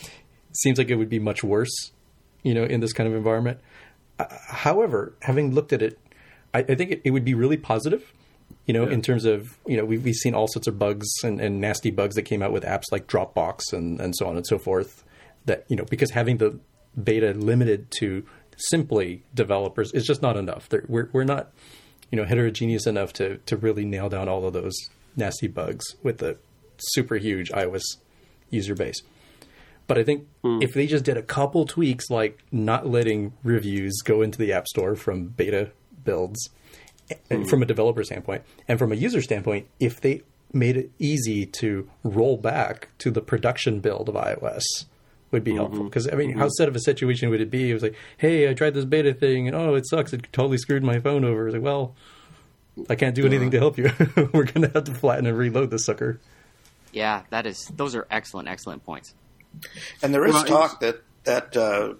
seems 0.52 0.78
like 0.78 0.90
it 0.90 0.96
would 0.96 1.08
be 1.08 1.18
much 1.18 1.42
worse, 1.42 1.92
you 2.42 2.54
know, 2.54 2.64
in 2.64 2.80
this 2.80 2.92
kind 2.92 3.08
of 3.08 3.14
environment. 3.14 3.60
Uh, 4.22 4.36
however, 4.48 5.14
having 5.22 5.54
looked 5.54 5.72
at 5.72 5.82
it, 5.82 5.98
I, 6.54 6.60
I 6.60 6.74
think 6.74 6.90
it, 6.90 7.00
it 7.04 7.10
would 7.10 7.24
be 7.24 7.34
really 7.34 7.56
positive. 7.56 8.12
You 8.66 8.74
know, 8.74 8.84
in 8.86 9.02
terms 9.02 9.24
of 9.24 9.58
you 9.66 9.76
know, 9.76 9.84
we've, 9.84 10.04
we've 10.04 10.14
seen 10.14 10.34
all 10.34 10.46
sorts 10.46 10.68
of 10.68 10.78
bugs 10.78 11.08
and, 11.24 11.40
and 11.40 11.60
nasty 11.60 11.90
bugs 11.90 12.14
that 12.14 12.22
came 12.22 12.42
out 12.42 12.52
with 12.52 12.64
apps 12.64 12.84
like 12.92 13.06
Dropbox 13.06 13.72
and, 13.72 14.00
and 14.00 14.14
so 14.14 14.26
on 14.26 14.36
and 14.36 14.46
so 14.46 14.58
forth. 14.58 15.04
That 15.46 15.64
you 15.68 15.74
know, 15.74 15.84
because 15.84 16.10
having 16.10 16.36
the 16.36 16.58
beta 17.02 17.32
limited 17.32 17.90
to 17.98 18.24
simply 18.56 19.22
developers 19.34 19.92
is 19.92 20.06
just 20.06 20.22
not 20.22 20.36
enough. 20.36 20.68
We're 20.86 21.08
we're 21.12 21.24
not 21.24 21.50
you 22.10 22.16
know 22.16 22.24
heterogeneous 22.24 22.86
enough 22.86 23.12
to 23.14 23.38
to 23.38 23.56
really 23.56 23.84
nail 23.84 24.08
down 24.08 24.28
all 24.28 24.46
of 24.46 24.52
those 24.52 24.74
nasty 25.16 25.48
bugs 25.48 25.96
with 26.02 26.22
a 26.22 26.36
super 26.76 27.16
huge 27.16 27.50
iOS 27.50 27.82
user 28.50 28.74
base. 28.74 29.02
But 29.86 29.98
I 29.98 30.04
think 30.04 30.26
hmm. 30.42 30.60
if 30.62 30.74
they 30.74 30.86
just 30.86 31.04
did 31.04 31.16
a 31.16 31.22
couple 31.22 31.64
tweaks, 31.64 32.10
like 32.10 32.38
not 32.50 32.86
letting 32.86 33.32
reviews 33.42 34.00
go 34.04 34.22
into 34.22 34.38
the 34.38 34.52
App 34.52 34.68
Store 34.68 34.94
from 34.94 35.26
beta 35.26 35.70
builds, 36.04 36.50
eh, 37.10 37.14
eh 37.30 37.36
hmm. 37.36 37.44
from 37.44 37.62
a 37.62 37.66
developer 37.66 38.02
standpoint, 38.04 38.42
and 38.68 38.78
from 38.78 38.92
a 38.92 38.96
user 38.96 39.22
standpoint, 39.22 39.66
if 39.80 40.00
they 40.00 40.22
made 40.52 40.76
it 40.76 40.90
easy 40.98 41.46
to 41.46 41.88
roll 42.04 42.36
back 42.36 42.88
to 42.98 43.10
the 43.10 43.20
production 43.20 43.80
build 43.80 44.08
of 44.08 44.14
iOS, 44.14 44.62
would 45.30 45.42
be 45.42 45.54
helpful. 45.54 45.80
Mm-hmm. 45.80 45.88
Because 45.88 46.08
I 46.08 46.14
mean, 46.14 46.32
how 46.32 46.44
mm-hmm. 46.44 46.50
sad 46.50 46.68
of 46.68 46.76
a 46.76 46.80
situation 46.80 47.30
would 47.30 47.40
it 47.40 47.50
be? 47.50 47.70
It 47.70 47.74
was 47.74 47.82
like, 47.82 47.96
hey, 48.18 48.48
I 48.48 48.54
tried 48.54 48.74
this 48.74 48.84
beta 48.84 49.14
thing, 49.14 49.48
and 49.48 49.56
oh, 49.56 49.74
it 49.74 49.88
sucks. 49.88 50.12
It 50.12 50.28
totally 50.32 50.58
screwed 50.58 50.84
my 50.84 51.00
phone 51.00 51.24
over. 51.24 51.48
It's 51.48 51.54
like, 51.54 51.62
well, 51.62 51.94
I 52.88 52.94
can't 52.94 53.14
do 53.14 53.26
anything 53.26 53.50
to 53.50 53.58
help 53.58 53.78
you. 53.78 53.90
We're 54.32 54.44
gonna 54.44 54.70
have 54.72 54.84
to 54.84 54.94
flatten 54.94 55.26
and 55.26 55.36
reload 55.36 55.70
this 55.70 55.86
sucker. 55.86 56.20
Yeah, 56.92 57.22
that 57.30 57.46
is. 57.46 57.70
Those 57.74 57.94
are 57.94 58.06
excellent, 58.10 58.48
excellent 58.48 58.84
points. 58.84 59.14
And 60.02 60.14
there 60.14 60.24
is 60.26 60.34
Well, 60.34 60.44
talk 60.44 60.80
that 60.80 61.02
that 61.24 61.56
uh, 61.56 61.94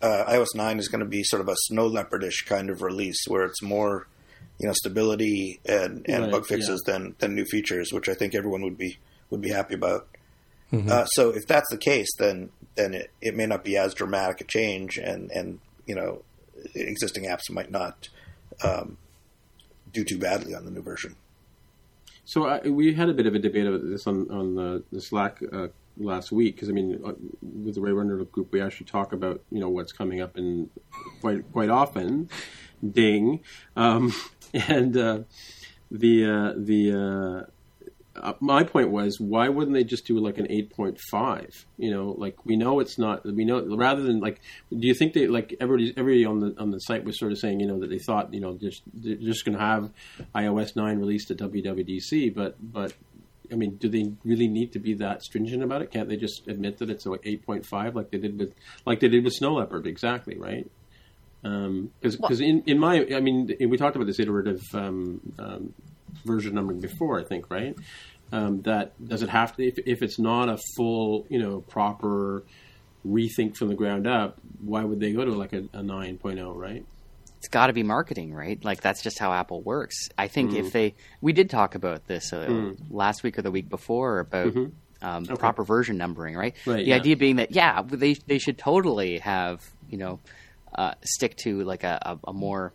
uh, 0.00 0.24
iOS 0.32 0.54
nine 0.54 0.78
is 0.78 0.88
going 0.88 1.00
to 1.00 1.06
be 1.06 1.22
sort 1.22 1.40
of 1.40 1.48
a 1.48 1.56
snow 1.56 1.88
leopardish 1.90 2.46
kind 2.46 2.70
of 2.70 2.82
release, 2.82 3.24
where 3.28 3.44
it's 3.44 3.62
more, 3.62 4.06
you 4.58 4.66
know, 4.66 4.72
stability 4.72 5.60
and, 5.66 6.06
and 6.08 6.24
Right, 6.24 6.32
bug 6.32 6.46
fixes 6.46 6.80
than 6.86 7.14
than 7.18 7.34
new 7.34 7.44
features, 7.44 7.92
which 7.92 8.08
I 8.08 8.14
think 8.14 8.34
everyone 8.34 8.62
would 8.62 8.78
be 8.78 8.98
would 9.30 9.40
be 9.40 9.50
happy 9.50 9.74
about. 9.74 10.08
Uh, 10.90 11.04
so 11.04 11.28
if 11.30 11.46
that's 11.46 11.68
the 11.70 11.76
case, 11.76 12.08
then 12.18 12.48
then 12.76 12.94
it, 12.94 13.10
it 13.20 13.36
may 13.36 13.44
not 13.44 13.62
be 13.62 13.76
as 13.76 13.92
dramatic 13.92 14.40
a 14.40 14.44
change, 14.44 14.96
and 14.96 15.30
and 15.30 15.58
you 15.86 15.94
know, 15.94 16.22
existing 16.74 17.24
apps 17.24 17.50
might 17.50 17.70
not 17.70 18.08
um, 18.64 18.96
do 19.92 20.02
too 20.02 20.18
badly 20.18 20.54
on 20.54 20.64
the 20.64 20.70
new 20.70 20.80
version. 20.80 21.16
So 22.24 22.46
I, 22.46 22.60
we 22.66 22.94
had 22.94 23.10
a 23.10 23.12
bit 23.12 23.26
of 23.26 23.34
a 23.34 23.38
debate 23.38 23.66
about 23.66 23.82
this 23.84 24.06
on 24.06 24.30
on 24.30 24.54
the, 24.54 24.82
the 24.90 25.02
Slack 25.02 25.42
uh, 25.52 25.68
last 25.96 26.32
week 26.32 26.56
because 26.56 26.68
I 26.68 26.72
mean, 26.72 27.00
uh, 27.04 27.12
with 27.42 27.74
the 27.74 27.80
Ray 27.80 27.92
Runner 27.92 28.24
group, 28.24 28.52
we 28.52 28.60
actually 28.60 28.86
talk 28.86 29.12
about 29.12 29.42
you 29.50 29.60
know 29.60 29.68
what's 29.68 29.92
coming 29.92 30.20
up 30.20 30.36
in 30.36 30.70
quite 31.20 31.50
quite 31.52 31.70
often. 31.70 32.28
Ding, 32.86 33.40
um, 33.76 34.12
and 34.54 34.96
uh, 34.96 35.20
the 35.90 36.24
uh, 36.24 36.52
the 36.56 37.46
uh, 37.46 37.50
uh, 38.14 38.34
my 38.40 38.62
point 38.62 38.90
was 38.90 39.18
why 39.18 39.48
wouldn't 39.48 39.74
they 39.74 39.84
just 39.84 40.06
do 40.06 40.18
like 40.18 40.36
an 40.36 40.46
8.5 40.46 41.64
you 41.78 41.90
know 41.90 42.14
like 42.18 42.44
we 42.44 42.56
know 42.56 42.78
it's 42.80 42.98
not 42.98 43.24
we 43.24 43.44
know 43.44 43.64
rather 43.76 44.02
than 44.02 44.20
like 44.20 44.40
do 44.70 44.86
you 44.86 44.94
think 44.94 45.14
they 45.14 45.26
like 45.26 45.54
everybody 45.60 45.94
everybody 45.96 46.24
on 46.26 46.40
the 46.40 46.54
on 46.58 46.70
the 46.70 46.78
site 46.78 47.04
was 47.04 47.18
sort 47.18 47.32
of 47.32 47.38
saying 47.38 47.60
you 47.60 47.66
know 47.66 47.80
that 47.80 47.88
they 47.88 47.98
thought 47.98 48.32
you 48.34 48.40
know 48.40 48.54
just 48.58 48.82
they're 48.92 49.16
just 49.16 49.44
going 49.44 49.56
to 49.56 49.64
have 49.64 49.90
iOS 50.34 50.76
9 50.76 50.98
released 50.98 51.30
at 51.30 51.38
WWDC 51.38 52.34
but 52.34 52.56
but 52.60 52.92
I 53.50 53.56
mean 53.56 53.76
do 53.76 53.88
they 53.88 54.12
really 54.24 54.48
need 54.48 54.72
to 54.72 54.78
be 54.78 54.94
that 54.94 55.22
stringent 55.22 55.62
about 55.62 55.82
it? 55.82 55.90
Can't 55.90 56.08
they 56.08 56.16
just 56.16 56.46
admit 56.48 56.78
that 56.78 56.90
it's 56.90 57.06
a 57.06 57.10
8.5 57.10 57.94
like 57.94 58.10
they 58.10 58.18
did 58.18 58.38
with 58.38 58.54
like 58.86 59.00
they 59.00 59.08
did 59.08 59.24
with 59.24 59.32
Snow 59.34 59.54
Leopard? 59.54 59.86
Exactly 59.86 60.36
right? 60.36 60.70
Because 61.42 62.16
because 62.16 62.40
in, 62.40 62.62
in 62.66 62.78
my 62.78 63.06
I 63.14 63.20
mean 63.20 63.50
we 63.60 63.76
talked 63.76 63.96
about 63.96 64.06
this 64.06 64.20
iterative 64.20 64.62
um, 64.74 65.20
um, 65.38 65.74
version 66.24 66.54
numbering 66.54 66.80
before 66.80 67.20
I 67.20 67.24
think 67.24 67.50
right? 67.50 67.76
Um, 68.30 68.62
that 68.62 68.92
does 69.06 69.22
it 69.22 69.28
have 69.28 69.56
to 69.56 69.66
if, 69.66 69.78
if 69.84 70.02
it's 70.02 70.18
not 70.18 70.48
a 70.48 70.58
full 70.76 71.26
you 71.28 71.38
know 71.38 71.60
proper 71.60 72.44
rethink 73.06 73.56
from 73.56 73.68
the 73.68 73.74
ground 73.74 74.06
up 74.06 74.38
why 74.60 74.84
would 74.84 75.00
they 75.00 75.12
go 75.12 75.24
to 75.24 75.32
like 75.32 75.52
a, 75.52 75.58
a 75.72 75.82
9.0 75.82 76.54
right 76.54 76.86
It's 77.42 77.48
got 77.48 77.66
to 77.66 77.72
be 77.72 77.82
marketing, 77.82 78.32
right? 78.32 78.64
Like 78.64 78.80
that's 78.82 79.02
just 79.02 79.18
how 79.18 79.32
Apple 79.32 79.62
works. 79.62 80.08
I 80.16 80.28
think 80.28 80.52
Mm. 80.52 80.58
if 80.60 80.72
they, 80.72 80.94
we 81.20 81.32
did 81.32 81.50
talk 81.50 81.74
about 81.74 82.06
this 82.06 82.32
uh, 82.32 82.74
last 82.88 83.24
week 83.24 83.36
or 83.36 83.42
the 83.42 83.50
week 83.50 83.68
before 83.68 84.20
about 84.20 84.54
um, 85.02 85.24
proper 85.26 85.64
version 85.64 85.98
numbering, 85.98 86.36
right? 86.36 86.54
Mm-hmm. 86.54 86.70
Right, 86.70 86.84
The 86.84 86.90
yeah. 86.90 86.94
idea 86.96 87.16
being 87.16 87.36
that 87.36 87.50
yeah, 87.50 87.82
they 87.82 88.14
they 88.14 88.38
should 88.38 88.58
totally 88.58 89.18
have 89.18 89.68
you 89.90 89.98
know 89.98 90.20
uh, 90.72 90.94
stick 91.02 91.34
to 91.38 91.64
like 91.64 91.82
a, 91.82 91.98
a, 92.24 92.30
a 92.30 92.32
more 92.32 92.72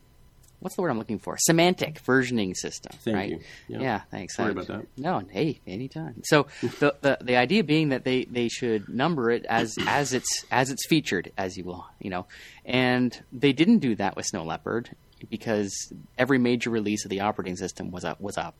what's 0.60 0.76
the 0.76 0.82
word 0.82 0.90
I'm 0.90 0.98
looking 0.98 1.20
for? 1.20 1.38
Semantic 1.40 2.02
versioning 2.04 2.56
system, 2.56 2.92
Thank 3.04 3.16
right? 3.16 3.42
Yeah. 3.68 3.80
Yeah, 3.80 4.02
thanks. 4.12 4.36
Sorry 4.36 4.50
I- 4.50 4.52
about 4.52 4.68
that. 4.68 4.86
No, 4.98 5.22
hey, 5.30 5.60
anytime. 5.68 6.22
So 6.26 6.48
the, 6.80 6.96
the 7.02 7.18
the 7.22 7.36
idea 7.38 7.64
being 7.64 7.90
that 7.90 8.04
they, 8.04 8.26
they 8.26 8.48
should 8.50 8.90
number 8.90 9.30
it 9.32 9.46
as 9.46 9.78
as 9.88 10.14
it's 10.14 10.46
as 10.52 10.70
it's 10.70 10.86
featured, 10.88 11.32
as 11.38 11.58
you 11.58 11.64
will, 11.64 11.86
you 12.00 12.10
know, 12.10 12.26
and 12.66 13.22
they 13.32 13.54
didn't 13.54 13.80
do 13.80 13.96
that 13.96 14.16
with 14.16 14.26
Snow 14.26 14.44
Leopard 14.44 14.90
because 15.30 15.92
every 16.18 16.38
major 16.38 16.70
release 16.70 17.06
of 17.06 17.10
the 17.10 17.22
operating 17.22 17.56
system 17.56 17.92
was 17.92 18.04
a 18.04 18.16
was 18.20 18.38
a 18.38 18.54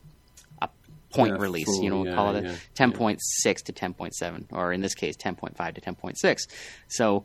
a 0.62 0.68
point 1.10 1.34
Yeah, 1.36 1.42
release. 1.42 1.66
full, 1.66 1.82
you 1.82 1.90
know, 1.90 2.04
yeah, 2.04 2.14
call 2.14 2.36
it 2.36 2.44
yeah, 2.44 2.52
a 2.52 2.56
ten 2.74 2.92
point 2.92 3.18
six 3.22 3.62
to 3.62 3.72
ten 3.72 3.94
point 3.94 4.14
seven, 4.14 4.46
or 4.52 4.72
in 4.72 4.80
this 4.80 4.94
case, 4.94 5.16
ten 5.16 5.34
point 5.34 5.56
five 5.56 5.74
to 5.74 5.80
ten 5.80 5.94
point 5.94 6.18
six. 6.18 6.46
So. 6.88 7.24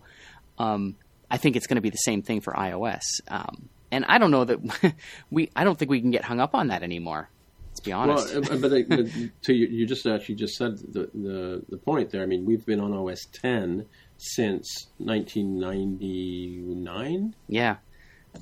Um, 0.60 0.98
I 1.32 1.38
think 1.38 1.56
it's 1.56 1.66
going 1.66 1.78
to 1.78 1.82
be 1.82 1.90
the 1.90 1.98
same 1.98 2.22
thing 2.22 2.42
for 2.42 2.54
iOS. 2.54 3.02
Um, 3.28 3.68
and 3.94 4.06
I 4.08 4.18
don't 4.18 4.32
know 4.32 4.46
that 4.46 4.94
we. 5.32 5.52
I 5.56 5.64
don't 5.64 5.78
think 5.78 5.92
we 5.92 6.02
can 6.02 6.12
get 6.12 6.24
hung 6.24 6.40
up 6.40 6.56
on 6.56 6.68
that 6.68 6.84
anymore. 6.84 7.30
Let's 7.70 7.80
be 7.80 7.92
honest. 7.92 8.34
Well, 8.34 8.44
uh, 8.44 8.58
but, 8.58 8.72
uh, 8.72 8.84
but 8.88 9.08
to 9.44 9.54
you, 9.54 9.68
you 9.68 9.88
just 9.88 10.06
actually 10.06 10.36
just 10.36 10.56
said 10.56 10.78
the, 10.78 11.10
the 11.14 11.64
the 11.70 11.78
point 11.78 12.12
there. 12.12 12.22
I 12.22 12.26
mean, 12.26 12.46
we've 12.46 12.66
been 12.66 12.80
on 12.80 12.94
OS 12.94 13.26
10 13.42 13.86
since 14.18 14.88
1999. 14.98 17.36
Yeah, 17.48 17.78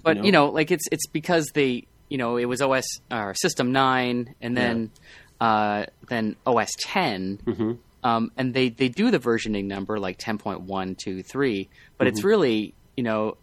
but 0.04 0.18
know? 0.18 0.24
you 0.24 0.32
know, 0.32 0.50
like 0.50 0.72
it's 0.72 0.86
it's 0.92 1.08
because 1.08 1.48
they, 1.54 1.88
you 2.10 2.18
know, 2.18 2.38
it 2.38 2.46
was 2.46 2.62
OS 2.62 2.86
or 3.12 3.34
System 3.36 3.72
nine, 3.72 4.36
and 4.42 4.56
then 4.56 4.92
uh, 5.40 5.86
then 6.10 6.36
OS 6.46 6.70
10 6.82 7.40
Mm-hmm. 7.46 7.72
um, 8.04 8.32
and 8.38 8.54
they 8.54 8.70
they 8.70 8.90
do 8.90 9.12
the 9.12 9.20
versioning 9.20 9.66
number 9.66 10.00
like 10.00 10.18
ten 10.20 10.38
point 10.38 10.62
one 10.62 10.96
two 10.96 11.24
three, 11.24 11.70
but 11.98 12.08
Mm-hmm. 12.08 12.16
it's 12.16 12.24
really 12.24 12.74
you 12.98 13.04
know 13.04 13.38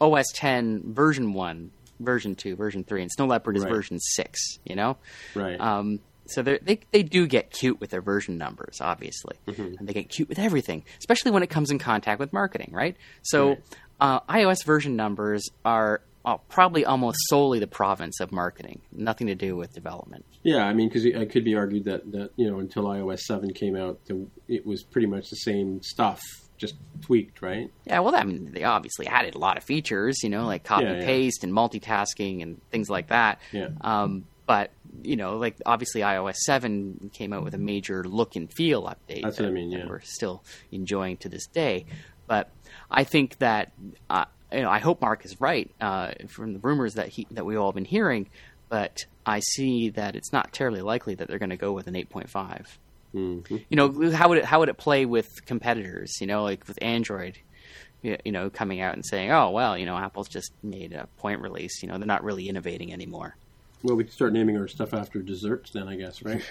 OS 0.00 0.26
ten 0.34 0.82
version 0.94 1.32
one, 1.32 1.70
version 2.00 2.34
two, 2.34 2.56
version 2.56 2.84
three, 2.84 3.02
and 3.02 3.10
Snow 3.10 3.26
Leopard 3.26 3.56
is 3.56 3.62
Right. 3.64 3.70
version 3.72 3.98
six. 4.00 4.58
You 4.64 4.76
know, 4.76 4.96
Right. 5.34 5.60
um, 5.60 6.00
so 6.26 6.42
they 6.42 6.80
they 6.90 7.02
do 7.02 7.26
get 7.26 7.50
cute 7.50 7.80
with 7.80 7.90
their 7.90 8.00
version 8.02 8.38
numbers, 8.38 8.78
obviously, 8.80 9.36
Mm-hmm. 9.46 9.74
and 9.78 9.88
they 9.88 9.92
get 9.92 10.08
cute 10.08 10.28
with 10.28 10.38
everything, 10.38 10.84
especially 10.98 11.30
when 11.30 11.42
it 11.42 11.50
comes 11.50 11.70
in 11.70 11.78
contact 11.78 12.18
with 12.18 12.32
marketing, 12.32 12.70
right? 12.72 12.96
So 13.22 13.48
Right. 13.48 13.62
uh, 14.00 14.20
iOS 14.20 14.64
version 14.64 14.96
numbers 14.96 15.44
are 15.64 16.00
uh, 16.26 16.38
probably 16.48 16.86
almost 16.86 17.18
solely 17.28 17.58
the 17.58 17.66
province 17.66 18.18
of 18.18 18.32
marketing, 18.32 18.80
nothing 18.90 19.26
to 19.26 19.34
do 19.34 19.54
with 19.56 19.74
development. 19.74 20.24
Yeah, 20.42 20.64
I 20.64 20.72
mean, 20.72 20.88
because 20.88 21.04
it 21.04 21.30
could 21.30 21.44
be 21.44 21.54
argued 21.54 21.84
that, 21.84 22.10
that 22.12 22.30
you 22.36 22.50
know 22.50 22.60
until 22.60 22.84
iOS 22.84 23.20
seven 23.20 23.52
came 23.52 23.76
out, 23.76 24.00
it 24.48 24.64
was 24.64 24.82
pretty 24.82 25.06
much 25.06 25.28
the 25.28 25.36
same 25.36 25.82
stuff, 25.82 26.22
just 26.56 26.74
tweaked, 27.02 27.42
right? 27.42 27.70
Yeah, 27.84 28.00
well, 28.00 28.14
I 28.14 28.22
mean, 28.24 28.52
they 28.52 28.64
obviously 28.64 29.06
added 29.06 29.34
a 29.34 29.38
lot 29.38 29.56
of 29.58 29.64
features, 29.64 30.22
you 30.22 30.30
know, 30.30 30.46
like 30.46 30.64
copy 30.64 30.84
Yeah, 30.84 30.98
yeah. 31.00 31.04
paste 31.04 31.44
and 31.44 31.52
multitasking 31.52 32.42
and 32.42 32.60
things 32.70 32.88
like 32.88 33.08
that. 33.08 33.40
Yeah. 33.52 33.68
Um, 33.80 34.24
but 34.46 34.70
you 35.02 35.16
know, 35.16 35.36
like 35.38 35.56
obviously 35.66 36.02
iOS 36.02 36.36
seven 36.36 37.10
came 37.12 37.32
out 37.32 37.42
with 37.44 37.54
a 37.54 37.58
major 37.58 38.04
look 38.04 38.36
and 38.36 38.52
feel 38.52 38.82
update. 38.84 39.22
That's 39.22 39.38
what 39.38 39.46
I 39.46 39.48
that- 39.48 39.52
mean, 39.52 39.70
that 39.70 39.78
yeah. 39.80 39.86
we're 39.88 40.00
still 40.02 40.44
enjoying 40.70 41.16
to 41.18 41.28
this 41.28 41.46
day. 41.46 41.86
But 42.26 42.50
I 42.90 43.04
think 43.04 43.38
that 43.38 43.72
uh, 44.08 44.26
you 44.52 44.60
know, 44.62 44.70
I 44.70 44.78
hope 44.78 45.00
Mark 45.00 45.24
is 45.24 45.40
right 45.40 45.70
uh, 45.80 46.12
from 46.28 46.52
the 46.52 46.58
rumors 46.60 46.94
that 46.94 47.08
he 47.08 47.26
that 47.32 47.44
we've 47.44 47.58
all 47.58 47.72
been 47.72 47.84
hearing. 47.84 48.28
But 48.68 49.04
I 49.26 49.40
see 49.40 49.90
that 49.90 50.16
it's 50.16 50.32
not 50.32 50.52
terribly 50.52 50.80
likely 50.82 51.14
that 51.16 51.28
they're 51.28 51.38
going 51.38 51.50
to 51.50 51.56
go 51.56 51.72
with 51.72 51.86
an 51.86 51.96
eight 51.96 52.08
point 52.10 52.30
five. 52.30 52.78
Mm-hmm. 53.14 53.56
You 53.68 53.76
know, 53.76 54.10
how 54.10 54.28
would 54.28 54.38
it 54.38 54.44
how 54.44 54.60
would 54.60 54.68
it 54.68 54.76
play 54.76 55.06
with 55.06 55.44
competitors? 55.46 56.20
You 56.20 56.26
know, 56.26 56.42
like 56.42 56.66
with 56.66 56.78
Android. 56.82 57.38
You 58.02 58.32
know, 58.32 58.50
coming 58.50 58.82
out 58.82 58.92
and 58.92 59.02
saying, 59.02 59.30
"Oh 59.30 59.48
well, 59.50 59.78
you 59.78 59.86
know, 59.86 59.96
Apple's 59.96 60.28
just 60.28 60.52
made 60.62 60.92
a 60.92 61.06
point 61.16 61.40
release. 61.40 61.82
You 61.82 61.88
know, 61.88 61.96
they're 61.96 62.06
not 62.06 62.22
really 62.22 62.50
innovating 62.50 62.92
anymore." 62.92 63.34
Well, 63.82 63.96
we 63.96 64.04
can 64.04 64.12
start 64.12 64.32
naming 64.32 64.58
our 64.58 64.66
stuff 64.68 64.92
after 64.94 65.20
desserts 65.20 65.70
then, 65.72 65.88
I 65.88 65.96
guess, 65.96 66.22
right? 66.22 66.42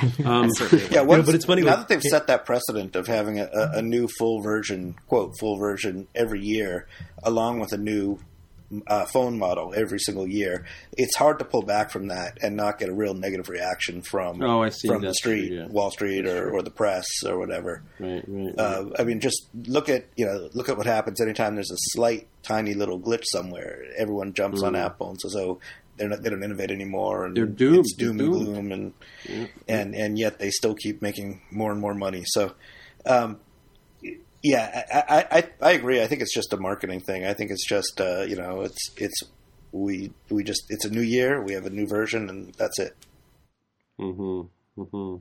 um, 0.24 0.50
Yeah, 0.90 1.02
once, 1.02 1.26
but 1.26 1.34
it's 1.34 1.44
funny, 1.44 1.60
now 1.62 1.68
like- 1.76 1.78
that 1.80 1.88
they've 1.88 2.02
set 2.02 2.26
that 2.28 2.44
precedent 2.46 2.96
of 2.96 3.06
having 3.06 3.38
a, 3.38 3.44
a, 3.52 3.78
a 3.78 3.82
new 3.82 4.08
full 4.18 4.40
version, 4.42 4.94
quote 5.06 5.38
full 5.38 5.56
version 5.58 6.06
every 6.14 6.40
year, 6.40 6.86
along 7.22 7.60
with 7.60 7.72
a 7.72 7.78
new 7.78 8.18
uh, 8.86 9.04
phone 9.06 9.38
model 9.38 9.72
every 9.76 9.98
single 9.98 10.26
year. 10.28 10.64
It's 10.96 11.16
hard 11.16 11.38
to 11.40 11.44
pull 11.44 11.62
back 11.62 11.90
from 11.90 12.08
that 12.08 12.38
and 12.42 12.56
not 12.56 12.78
get 12.78 12.88
a 12.88 12.92
real 12.92 13.14
negative 13.14 13.48
reaction 13.48 14.02
from 14.02 14.42
Oh, 14.42 14.62
I 14.62 14.68
see. 14.68 14.88
from 14.88 15.02
the 15.02 15.12
street, 15.14 15.48
true, 15.48 15.56
yeah. 15.58 15.66
Wall 15.66 15.90
Street, 15.90 16.26
or, 16.26 16.50
or 16.50 16.62
the 16.62 16.70
press 16.70 17.06
or 17.26 17.38
whatever. 17.38 17.82
right, 17.98 18.24
right. 18.26 18.54
Uh, 18.58 18.86
I 18.98 19.04
mean, 19.04 19.20
just 19.20 19.48
look 19.66 19.88
at 19.88 20.06
you 20.16 20.26
know 20.26 20.48
look 20.54 20.68
at 20.68 20.76
what 20.76 20.86
happens 20.86 21.20
anytime 21.20 21.54
there's 21.54 21.70
a 21.72 21.76
slight, 21.94 22.28
tiny 22.42 22.74
little 22.74 23.00
glitch 23.00 23.24
somewhere. 23.24 23.82
Everyone 23.96 24.32
jumps 24.34 24.62
on 24.62 24.76
Apple 24.76 25.10
and 25.10 25.20
says, 25.20 25.34
"Oh, 25.36 25.58
they're 25.96 26.08
not, 26.08 26.22
they 26.22 26.30
don't 26.30 26.42
innovate 26.44 26.70
anymore." 26.70 27.24
And 27.26 27.32
Mm. 27.32 27.36
They're 27.36 27.46
doomed. 27.46 27.78
It's 27.80 27.94
doom 27.94 28.16
They're 28.18 28.26
and 28.26 28.34
doomed. 28.36 28.46
gloom, 28.70 28.72
and 28.72 29.48
and 29.68 29.94
and 29.94 30.18
yet 30.18 30.38
they 30.38 30.50
still 30.50 30.74
keep 30.74 31.02
making 31.02 31.40
more 31.50 31.72
and 31.72 31.80
more 31.80 31.94
money. 31.94 32.22
So, 32.26 32.52
um, 33.06 33.40
yeah, 34.42 34.84
I, 34.92 34.98
I, 35.16 35.38
I, 35.38 35.48
I 35.60 35.72
agree. 35.72 36.02
I 36.02 36.06
think 36.06 36.22
it's 36.22 36.34
just 36.34 36.52
a 36.52 36.56
marketing 36.56 37.00
thing. 37.00 37.24
I 37.26 37.34
think 37.34 37.50
it's 37.50 37.66
just 37.66 38.00
uh, 38.00 38.22
you 38.22 38.36
know 38.36 38.62
it's 38.62 38.90
it's 38.96 39.22
we 39.72 40.12
we 40.30 40.42
just 40.44 40.64
it's 40.70 40.84
a 40.84 40.90
new 40.90 41.02
year. 41.02 41.42
We 41.42 41.52
have 41.52 41.66
a 41.66 41.70
new 41.70 41.86
version, 41.86 42.28
and 42.28 42.54
that's 42.54 42.78
it. 42.78 42.94
mm-hmm, 43.98 44.80
mm-hmm. 44.80 45.16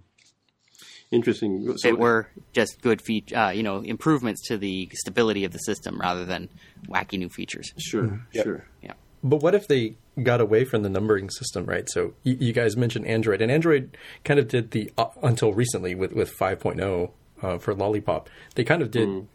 Interesting. 1.11 1.75
So, 1.77 1.87
it 1.87 1.97
were 1.97 2.29
just 2.53 2.81
good 2.83 3.01
feature, 3.01 3.35
uh, 3.35 3.49
you 3.49 3.63
know, 3.63 3.77
improvements 3.81 4.47
to 4.47 4.57
the 4.57 4.89
stability 4.93 5.43
of 5.43 5.51
the 5.51 5.57
system 5.57 5.99
rather 5.99 6.23
than 6.23 6.49
wacky 6.87 7.17
new 7.17 7.29
features. 7.29 7.73
Sure, 7.79 8.27
Yep. 8.31 8.45
sure. 8.45 8.65
Yeah. 8.83 8.93
But 9.23 9.37
what 9.41 9.55
if 9.55 9.67
they 9.67 9.95
got 10.21 10.39
away 10.39 10.65
from 10.65 10.83
the 10.83 10.89
numbering 10.89 11.31
system, 11.31 11.65
right? 11.65 11.89
So 11.89 12.13
you, 12.23 12.37
you 12.39 12.53
guys 12.53 12.77
mentioned 12.77 13.07
Android, 13.07 13.41
and 13.41 13.51
Android 13.51 13.97
kind 14.23 14.39
of 14.39 14.47
did 14.47 14.69
the 14.69 14.91
uh, 14.99 15.07
until 15.23 15.51
recently 15.51 15.95
with 15.95 16.13
with 16.13 16.37
5.0 16.37 17.09
uh, 17.41 17.57
for 17.57 17.73
Lollipop. 17.73 18.29
They 18.55 18.63
kind 18.63 18.81
of 18.81 18.91
did 18.91 19.27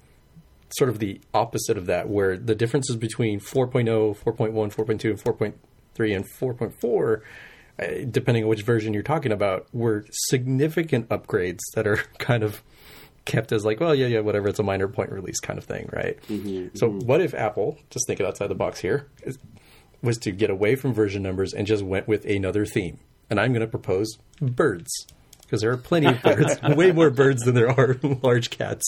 sort 0.71 0.91
of 0.91 0.99
the 0.99 1.21
opposite 1.33 1.77
of 1.79 1.87
that, 1.87 2.09
where 2.09 2.37
the 2.37 2.55
differences 2.55 2.97
between 2.97 3.41
4.0, 3.41 4.17
4.1, 4.17 4.53
4.2, 4.53 5.11
and 5.11 5.23
4.3 5.23 6.17
and 6.17 6.25
4.4, 6.25 7.21
uh, 7.79 8.07
depending 8.11 8.45
on 8.45 8.49
which 8.51 8.63
version 8.63 8.93
you're 8.93 9.03
talking 9.03 9.33
about, 9.33 9.67
were 9.73 10.05
significant 10.11 11.09
upgrades 11.09 11.61
that 11.75 11.87
are 11.87 11.97
kind 12.19 12.43
of 12.43 12.63
kept 13.25 13.53
as 13.53 13.65
like, 13.65 13.81
well, 13.81 13.95
yeah, 13.95 14.07
yeah, 14.07 14.21
whatever. 14.21 14.49
It's 14.49 14.59
a 14.59 14.65
minor 14.65 14.89
point 14.89 15.11
release 15.11 15.41
kind 15.41 15.59
of 15.59 15.65
thing, 15.65 15.89
right? 15.93 16.19
so, 16.75 16.91
what 16.91 17.21
if 17.21 17.35
Apple, 17.35 17.79
just 17.91 18.07
thinking 18.07 18.27
outside 18.27 18.49
the 18.49 18.55
box 18.55 18.81
here, 18.81 19.09
is, 19.23 19.39
was 20.03 20.19
to 20.19 20.33
get 20.33 20.51
away 20.51 20.75
from 20.77 20.93
version 20.93 21.23
numbers 21.23 21.55
and 21.55 21.67
just 21.67 21.83
went 21.83 22.09
with 22.09 22.25
another 22.27 22.67
theme? 22.67 22.99
And 23.31 23.41
I'm 23.41 23.53
going 23.53 23.63
to 23.63 23.67
propose 23.67 24.19
birds 24.41 25.07
because 25.55 25.63
there 25.63 25.71
are 25.71 25.77
plenty 25.77 26.09
of 26.09 26.21
birds, 26.21 26.61
way 26.77 26.91
more 26.91 27.11
birds 27.11 27.43
than 27.45 27.55
there 27.55 27.71
are 27.71 27.97
large 28.25 28.51
cats. 28.51 28.83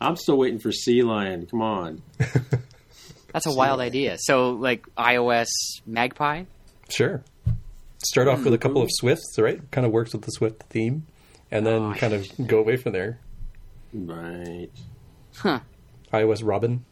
I'm 0.00 0.16
still 0.16 0.36
waiting 0.36 0.58
for 0.58 0.72
Sea 0.72 1.04
Lion. 1.04 1.46
Come 1.46 1.62
on. 1.62 2.02
That's 3.32 3.46
a 3.46 3.52
wild 3.52 3.78
idea. 3.78 4.16
So, 4.18 4.50
like 4.50 4.84
iOS 4.96 5.46
Magpie? 5.86 6.44
Sure. 6.88 7.22
Start 7.98 8.26
off 8.26 8.42
with 8.42 8.54
a 8.54 8.58
couple 8.58 8.82
of 8.82 8.88
Swifts, 8.90 9.38
right? 9.38 9.60
Kind 9.70 9.86
of 9.86 9.92
works 9.92 10.12
with 10.12 10.22
the 10.22 10.32
Swift 10.32 10.64
theme, 10.64 11.06
and 11.52 11.64
then 11.64 11.80
Oh, 11.80 11.94
kind 11.94 12.12
of 12.12 12.26
go 12.44 12.58
away 12.58 12.76
from 12.76 12.90
there. 12.92 13.20
Right. 13.94 14.70
Huh. 15.36 15.60
iOS 16.12 16.40
Robin. 16.44 16.84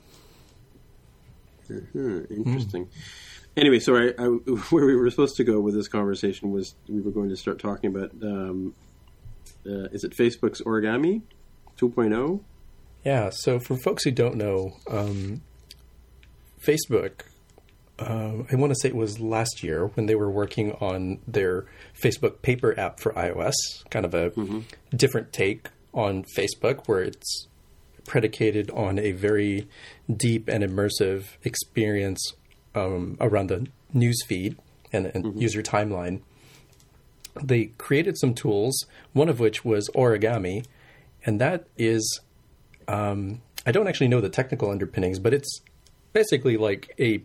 Hmm, 1.67 2.21
interesting. 2.31 2.89
Anyway, 3.59 3.81
so 3.81 3.97
I, 3.97 4.15
I, 4.17 4.25
where 4.71 4.87
we 4.87 4.95
were 4.95 5.11
supposed 5.11 5.37
to 5.37 5.45
go 5.45 5.59
with 5.59 5.75
this 5.75 5.89
conversation 5.89 6.53
was 6.53 6.77
we 6.89 7.01
were 7.01 7.11
going 7.11 7.29
to 7.29 7.37
start 7.37 7.59
talking 7.59 7.95
about 7.95 8.13
um, 8.23 8.75
uh, 9.67 9.89
is 9.91 10.05
it 10.05 10.13
Facebook's 10.13 10.63
Origami 10.63 11.23
2.0? 11.77 12.41
Yeah. 13.05 13.31
So 13.33 13.59
for 13.59 13.77
folks 13.77 14.05
who 14.05 14.13
don't 14.13 14.37
know, 14.37 14.77
um, 14.89 15.43
Facebook, 16.65 17.23
uh, 17.99 18.45
I 18.51 18.55
want 18.55 18.71
to 18.71 18.77
say 18.81 18.91
it 18.91 18.95
was 18.95 19.19
last 19.19 19.65
year 19.65 19.87
when 19.89 20.07
they 20.07 20.15
were 20.15 20.31
working 20.31 20.73
on 20.75 21.19
their 21.27 21.67
Facebook 22.01 22.43
Paper 22.43 22.79
app 22.79 23.01
for 23.01 23.13
iOS, 23.15 23.55
kind 23.91 24.05
of 24.05 24.15
a 24.15 24.33
different 24.95 25.33
take 25.33 25.69
on 25.93 26.25
Facebook, 26.37 26.87
where 26.87 27.03
it's 27.03 27.49
predicated 28.07 28.71
on 28.71 29.01
a 29.01 29.13
very 29.13 29.69
deep 30.15 30.49
and 30.49 30.63
immersive 30.63 31.37
experience 31.43 32.35
um, 32.79 33.17
around 33.21 33.49
the 33.49 33.67
news 33.93 34.23
feed 34.27 34.57
and, 34.93 35.07
and 35.07 35.41
user 35.41 35.63
timeline. 35.63 36.21
They 37.43 37.67
created 37.79 38.19
some 38.19 38.35
tools, 38.35 38.87
one 39.13 39.29
of 39.29 39.41
which 39.41 39.65
was 39.65 39.89
origami, 39.95 40.65
and 41.25 41.41
that 41.41 41.67
is 41.77 42.21
um, 42.89 43.43
I 43.67 43.73
don't 43.73 43.87
actually 43.87 44.09
know 44.09 44.21
the 44.21 44.31
technical 44.31 44.71
underpinnings, 44.71 45.19
but 45.19 45.35
it's 45.35 45.61
basically 46.13 46.57
like 46.57 46.95
a 46.99 47.23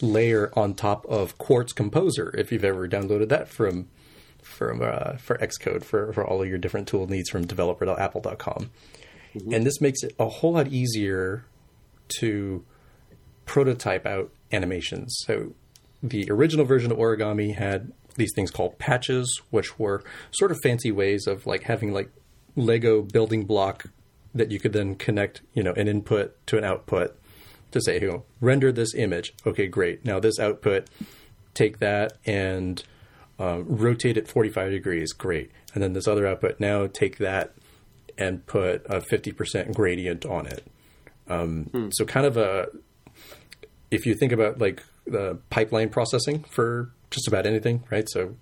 layer 0.00 0.52
on 0.54 0.74
top 0.74 1.06
of 1.06 1.38
Quartz 1.38 1.72
Composer. 1.72 2.34
If 2.36 2.52
you've 2.52 2.64
ever 2.64 2.86
downloaded 2.86 3.28
that 3.30 3.48
from 3.48 3.88
from 4.42 4.82
uh, 4.82 5.16
for 5.16 5.38
Xcode 5.38 5.84
for 5.84 6.12
for 6.12 6.24
all 6.24 6.42
of 6.42 6.48
your 6.48 6.58
different 6.58 6.86
tool 6.86 7.06
needs 7.08 7.30
from 7.30 7.46
developer.apple.com, 7.46 8.70
and 9.52 9.66
this 9.66 9.80
makes 9.80 10.02
it 10.02 10.14
a 10.18 10.28
whole 10.28 10.52
lot 10.52 10.68
easier 10.68 11.44
to 12.20 12.64
prototype 13.46 14.06
out 14.06 14.30
animations. 14.52 15.16
So 15.26 15.54
the 16.02 16.30
original 16.30 16.64
version 16.64 16.90
of 16.92 16.98
Origami 16.98 17.54
had 17.54 17.92
these 18.16 18.32
things 18.34 18.50
called 18.50 18.78
patches, 18.78 19.40
which 19.50 19.78
were 19.78 20.02
sort 20.30 20.50
of 20.50 20.58
fancy 20.62 20.90
ways 20.90 21.26
of 21.26 21.46
like 21.46 21.64
having 21.64 21.92
like 21.92 22.10
Lego 22.54 23.02
building 23.02 23.44
block 23.44 23.86
that 24.34 24.50
you 24.50 24.58
could 24.58 24.72
then 24.72 24.94
connect, 24.94 25.42
you 25.54 25.62
know, 25.62 25.72
an 25.72 25.88
input 25.88 26.34
to 26.46 26.58
an 26.58 26.64
output 26.64 27.18
to 27.72 27.80
say, 27.80 28.00
you 28.00 28.08
know, 28.08 28.24
render 28.40 28.72
this 28.72 28.94
image. 28.94 29.34
Okay, 29.46 29.66
great. 29.66 30.04
Now 30.04 30.20
this 30.20 30.38
output, 30.38 30.88
take 31.54 31.78
that 31.78 32.14
and 32.24 32.82
um, 33.38 33.64
rotate 33.68 34.16
it 34.16 34.28
45 34.28 34.70
degrees. 34.70 35.12
Great. 35.12 35.50
And 35.74 35.82
then 35.82 35.92
this 35.92 36.06
other 36.08 36.26
output, 36.26 36.58
now 36.60 36.86
take 36.86 37.18
that 37.18 37.54
and 38.16 38.46
put 38.46 38.84
a 38.86 39.00
50% 39.00 39.74
gradient 39.74 40.24
on 40.24 40.46
it. 40.46 40.66
Um, 41.28 41.90
So 41.92 42.04
kind 42.06 42.24
of 42.24 42.36
a, 42.36 42.68
if 43.90 44.06
you 44.06 44.14
think 44.14 44.32
about 44.32 44.58
like 44.58 44.82
the 45.06 45.38
pipeline 45.50 45.88
processing 45.88 46.44
for 46.50 46.90
just 47.10 47.28
about 47.28 47.46
anything, 47.46 47.84
right? 47.90 48.08
So 48.08 48.36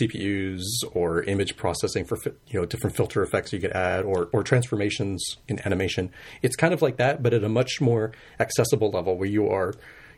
CPUs 0.00 0.62
or 0.92 1.22
image 1.24 1.56
processing 1.56 2.04
for 2.04 2.18
you 2.46 2.60
know 2.60 2.66
different 2.66 2.96
filter 2.96 3.22
effects 3.22 3.52
you 3.52 3.60
could 3.60 3.72
add 3.72 4.04
or 4.04 4.28
or 4.32 4.42
transformations 4.42 5.36
in 5.48 5.60
animation. 5.64 6.10
It's 6.42 6.56
kind 6.56 6.72
of 6.72 6.82
like 6.82 6.96
that, 6.96 7.22
but 7.22 7.34
at 7.34 7.44
a 7.44 7.48
much 7.48 7.80
more 7.80 8.12
accessible 8.38 8.90
level 8.90 9.16
where 9.16 9.28
you 9.28 9.48
are, 9.48 9.74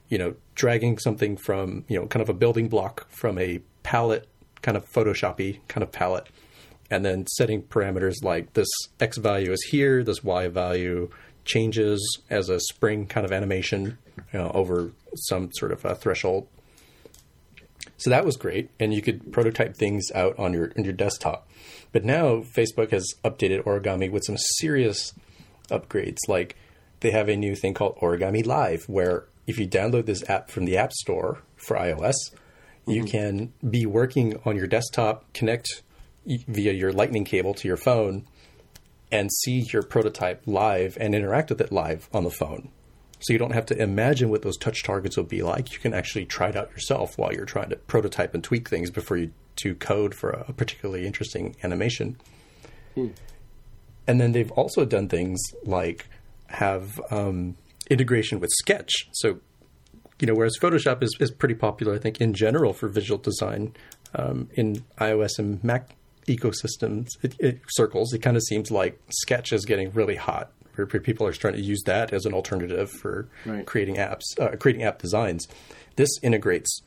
you 0.08 0.18
know, 0.18 0.34
dragging 0.54 0.98
something 0.98 1.36
from 1.36 1.84
you 1.88 1.98
know 1.98 2.06
kind 2.06 2.22
of 2.22 2.28
a 2.28 2.34
building 2.34 2.68
block 2.68 3.08
from 3.10 3.38
a 3.38 3.60
palette, 3.82 4.28
kind 4.62 4.76
of 4.76 4.88
Photoshoppy 4.90 5.60
kind 5.68 5.82
of 5.82 5.92
palette, 5.92 6.28
and 6.90 7.04
then 7.04 7.26
setting 7.26 7.62
parameters 7.62 8.22
like 8.22 8.52
this 8.52 8.68
X 9.00 9.18
value 9.18 9.52
is 9.52 9.62
here, 9.70 10.04
this 10.04 10.22
Y 10.22 10.48
value 10.48 11.10
changes 11.44 12.20
as 12.30 12.48
a 12.48 12.60
spring 12.60 13.06
kind 13.06 13.24
of 13.24 13.32
animation 13.32 13.98
you 14.32 14.38
know, 14.38 14.50
over 14.54 14.92
some 15.14 15.50
sort 15.52 15.72
of 15.72 15.84
a 15.84 15.94
threshold. 15.94 16.46
So 17.96 18.10
that 18.10 18.24
was 18.24 18.36
great, 18.36 18.70
and 18.80 18.92
you 18.92 19.02
could 19.02 19.32
prototype 19.32 19.76
things 19.76 20.10
out 20.14 20.38
on 20.38 20.52
your 20.52 20.72
on 20.76 20.84
your 20.84 20.92
desktop. 20.92 21.48
But 21.92 22.04
now 22.04 22.36
Facebook 22.38 22.90
has 22.90 23.06
updated 23.24 23.64
Origami 23.64 24.10
with 24.10 24.24
some 24.24 24.36
serious 24.58 25.12
upgrades. 25.70 26.18
Like 26.26 26.56
they 27.00 27.10
have 27.10 27.28
a 27.28 27.36
new 27.36 27.54
thing 27.54 27.74
called 27.74 27.96
Origami 27.98 28.44
Live, 28.44 28.84
where 28.88 29.26
if 29.46 29.58
you 29.58 29.68
download 29.68 30.06
this 30.06 30.28
app 30.28 30.50
from 30.50 30.64
the 30.64 30.76
App 30.76 30.92
Store 30.92 31.42
for 31.56 31.76
iOS, 31.76 32.14
you 32.86 33.02
mm-hmm. 33.02 33.06
can 33.06 33.52
be 33.68 33.86
working 33.86 34.40
on 34.44 34.56
your 34.56 34.66
desktop, 34.66 35.32
connect 35.32 35.82
via 36.26 36.72
your 36.72 36.92
Lightning 36.92 37.24
cable 37.24 37.54
to 37.54 37.68
your 37.68 37.76
phone, 37.76 38.24
and 39.10 39.30
see 39.32 39.60
your 39.72 39.82
prototype 39.82 40.42
live 40.46 40.96
and 41.00 41.14
interact 41.14 41.50
with 41.50 41.60
it 41.60 41.72
live 41.72 42.08
on 42.12 42.24
the 42.24 42.30
phone. 42.30 42.70
So 43.22 43.32
you 43.32 43.38
don't 43.38 43.54
have 43.54 43.66
to 43.66 43.80
imagine 43.80 44.30
what 44.30 44.42
those 44.42 44.56
touch 44.56 44.82
targets 44.82 45.16
will 45.16 45.24
be 45.24 45.42
like. 45.42 45.72
You 45.72 45.78
can 45.78 45.94
actually 45.94 46.26
try 46.26 46.48
it 46.48 46.56
out 46.56 46.70
yourself 46.72 47.16
while 47.16 47.32
you're 47.32 47.46
trying 47.46 47.70
to 47.70 47.76
prototype 47.76 48.34
and 48.34 48.42
tweak 48.42 48.68
things 48.68 48.90
before 48.90 49.16
you 49.16 49.32
do 49.56 49.74
code 49.74 50.14
for 50.14 50.30
a 50.30 50.52
particularly 50.52 51.06
interesting 51.06 51.54
animation. 51.62 52.16
Hmm. 52.94 53.08
And 54.08 54.20
then 54.20 54.32
they've 54.32 54.50
also 54.52 54.84
done 54.84 55.08
things 55.08 55.40
like 55.64 56.08
have 56.48 57.00
um, 57.10 57.56
integration 57.88 58.40
with 58.40 58.50
Sketch. 58.58 59.08
So, 59.12 59.38
you 60.18 60.26
know, 60.26 60.34
whereas 60.34 60.58
Photoshop 60.60 61.02
is, 61.02 61.16
is 61.20 61.30
pretty 61.30 61.54
popular, 61.54 61.94
I 61.94 61.98
think, 61.98 62.20
in 62.20 62.34
general 62.34 62.72
for 62.72 62.88
visual 62.88 63.18
design 63.18 63.74
um, 64.14 64.48
in 64.54 64.84
iOS 64.98 65.38
and 65.38 65.62
Mac 65.62 65.94
ecosystems, 66.26 67.06
it, 67.22 67.34
it, 67.38 67.60
circles, 67.68 68.12
it 68.12 68.18
kind 68.18 68.36
of 68.36 68.42
seems 68.42 68.70
like 68.70 69.00
Sketch 69.10 69.52
is 69.52 69.64
getting 69.64 69.90
really 69.92 70.16
hot 70.16 70.52
where 70.74 70.86
people 70.86 71.26
are 71.26 71.32
starting 71.32 71.60
to 71.60 71.66
use 71.66 71.82
that 71.84 72.12
as 72.12 72.24
an 72.24 72.32
alternative 72.32 72.90
for 72.90 73.28
right. 73.44 73.66
creating 73.66 73.96
apps, 73.96 74.22
uh, 74.40 74.56
creating 74.56 74.82
app 74.82 74.98
designs. 74.98 75.48
This 75.96 76.10
integrates 76.22 76.82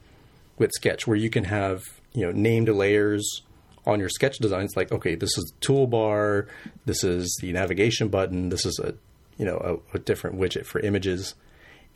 with 0.58 0.72
Sketch, 0.74 1.06
where 1.06 1.18
you 1.18 1.30
can 1.30 1.46
have 1.46 1.84
you 2.14 2.26
know 2.26 2.32
named 2.32 2.70
layers 2.70 3.42
on 3.86 4.00
your 4.00 4.10
Sketch 4.10 4.38
designs, 4.40 4.76
like 4.76 4.92
okay, 4.92 5.16
this 5.16 5.38
is 5.38 5.44
the 5.44 5.68
toolbar, 5.68 6.48
this 6.86 7.04
is 7.04 7.38
the 7.42 7.52
navigation 7.52 8.08
button, 8.08 8.50
this 8.50 8.66
is 8.66 8.80
a 8.80 8.96
you 9.38 9.46
know 9.46 9.82
a, 9.94 9.98
a 9.98 10.00
different 10.00 10.38
widget 10.38 10.66
for 10.66 10.80
images, 10.80 11.36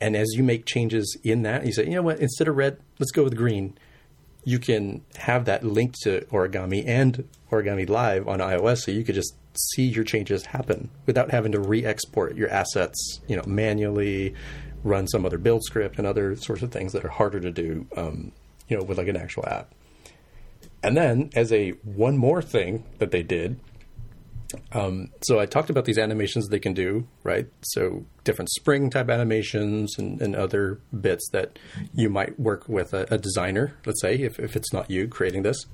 and 0.00 0.16
as 0.16 0.28
you 0.34 0.42
make 0.42 0.66
changes 0.66 1.16
in 1.24 1.42
that, 1.42 1.66
you 1.66 1.72
say, 1.72 1.84
you 1.84 1.94
know 1.94 2.02
what, 2.02 2.20
instead 2.20 2.48
of 2.48 2.56
red, 2.56 2.78
let's 2.98 3.12
go 3.12 3.24
with 3.24 3.36
green. 3.36 3.76
You 4.42 4.58
can 4.58 5.02
have 5.16 5.44
that 5.44 5.64
linked 5.64 5.96
to 6.02 6.22
Origami 6.30 6.82
and 6.86 7.28
Origami 7.50 7.88
Live 7.88 8.26
on 8.26 8.38
iOS, 8.38 8.78
so 8.78 8.90
you 8.90 9.04
could 9.04 9.14
just 9.14 9.34
see 9.54 9.84
your 9.84 10.04
changes 10.04 10.46
happen 10.46 10.90
without 11.06 11.30
having 11.30 11.52
to 11.52 11.60
re-export 11.60 12.36
your 12.36 12.48
assets, 12.48 13.20
you 13.26 13.36
know, 13.36 13.42
manually, 13.46 14.34
run 14.84 15.06
some 15.08 15.26
other 15.26 15.38
build 15.38 15.64
script 15.64 15.98
and 15.98 16.06
other 16.06 16.36
sorts 16.36 16.62
of 16.62 16.70
things 16.70 16.92
that 16.92 17.04
are 17.04 17.08
harder 17.10 17.40
to 17.40 17.50
do, 17.50 17.86
um, 17.96 18.32
you 18.68 18.76
know, 18.76 18.82
with 18.82 18.98
like 18.98 19.08
an 19.08 19.16
actual 19.16 19.46
app. 19.46 19.72
And 20.82 20.96
then, 20.96 21.30
as 21.34 21.52
a 21.52 21.70
one 21.82 22.16
more 22.16 22.40
thing 22.40 22.84
that 22.98 23.10
they 23.10 23.22
did, 23.22 23.60
um, 24.72 25.10
so 25.22 25.38
I 25.38 25.46
talked 25.46 25.70
about 25.70 25.84
these 25.84 25.98
animations 25.98 26.48
they 26.48 26.58
can 26.58 26.72
do, 26.72 27.06
right? 27.22 27.46
So 27.62 28.06
different 28.24 28.50
spring 28.50 28.90
type 28.90 29.10
animations 29.10 29.96
and, 29.98 30.20
and 30.22 30.34
other 30.34 30.80
bits 30.98 31.28
that 31.32 31.58
you 31.92 32.08
might 32.08 32.40
work 32.40 32.68
with 32.68 32.94
a, 32.94 33.06
a 33.12 33.18
designer, 33.18 33.76
let's 33.84 34.00
say, 34.00 34.16
if, 34.16 34.40
if 34.40 34.56
it's 34.56 34.72
not 34.72 34.90
you 34.90 35.06
creating 35.06 35.42
this 35.42 35.66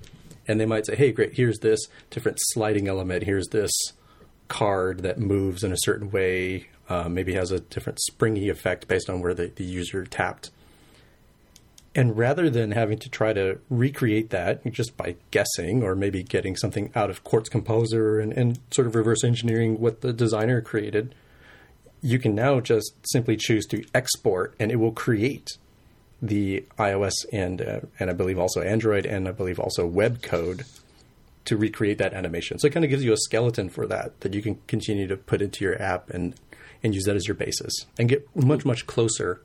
and 0.48 0.60
they 0.60 0.66
might 0.66 0.86
say, 0.86 0.96
"Hey, 0.96 1.12
great, 1.12 1.34
here's 1.34 1.58
this 1.58 1.80
different 2.10 2.38
sliding 2.40 2.88
element. 2.88 3.24
Here's 3.24 3.48
this 3.48 3.72
card 4.48 5.02
that 5.02 5.18
moves 5.18 5.64
in 5.64 5.72
a 5.72 5.78
certain 5.78 6.10
way. 6.10 6.68
Uh, 6.88 7.08
maybe 7.08 7.34
has 7.34 7.50
a 7.50 7.60
different 7.60 7.98
springy 8.00 8.48
effect 8.48 8.86
based 8.86 9.10
on 9.10 9.20
where 9.20 9.34
the, 9.34 9.52
the 9.54 9.64
user 9.64 10.04
tapped." 10.04 10.50
And 11.96 12.14
rather 12.18 12.50
than 12.50 12.72
having 12.72 12.98
to 12.98 13.08
try 13.08 13.32
to 13.32 13.58
recreate 13.70 14.28
that 14.28 14.70
just 14.70 14.98
by 14.98 15.16
guessing 15.30 15.82
or 15.82 15.94
maybe 15.94 16.22
getting 16.22 16.54
something 16.54 16.90
out 16.94 17.08
of 17.08 17.24
Quartz 17.24 17.48
Composer 17.48 18.20
and, 18.20 18.34
and 18.34 18.58
sort 18.70 18.86
of 18.86 18.94
reverse 18.94 19.24
engineering 19.24 19.80
what 19.80 20.02
the 20.02 20.12
designer 20.12 20.60
created, 20.60 21.14
you 22.02 22.18
can 22.18 22.34
now 22.34 22.60
just 22.60 22.92
simply 23.10 23.34
choose 23.34 23.64
to 23.68 23.82
export 23.94 24.54
and 24.60 24.70
it 24.70 24.76
will 24.76 24.92
create 24.92 25.56
the 26.22 26.64
iOS 26.78 27.14
and 27.32 27.60
uh, 27.60 27.80
and 27.98 28.10
I 28.10 28.12
believe 28.12 28.38
also 28.38 28.62
Android 28.62 29.06
and 29.06 29.28
I 29.28 29.32
believe 29.32 29.58
also 29.58 29.86
web 29.86 30.22
code 30.22 30.64
to 31.44 31.56
recreate 31.56 31.98
that 31.98 32.12
animation. 32.12 32.58
So 32.58 32.66
it 32.66 32.72
kind 32.72 32.84
of 32.84 32.90
gives 32.90 33.04
you 33.04 33.12
a 33.12 33.16
skeleton 33.16 33.68
for 33.68 33.86
that 33.86 34.20
that 34.20 34.34
you 34.34 34.42
can 34.42 34.58
continue 34.66 35.06
to 35.06 35.16
put 35.16 35.42
into 35.42 35.64
your 35.64 35.80
app 35.80 36.10
and 36.10 36.34
and 36.82 36.94
use 36.94 37.04
that 37.04 37.16
as 37.16 37.26
your 37.26 37.34
basis 37.34 37.72
and 37.98 38.08
get 38.08 38.26
much 38.34 38.64
much 38.64 38.86
closer 38.86 39.40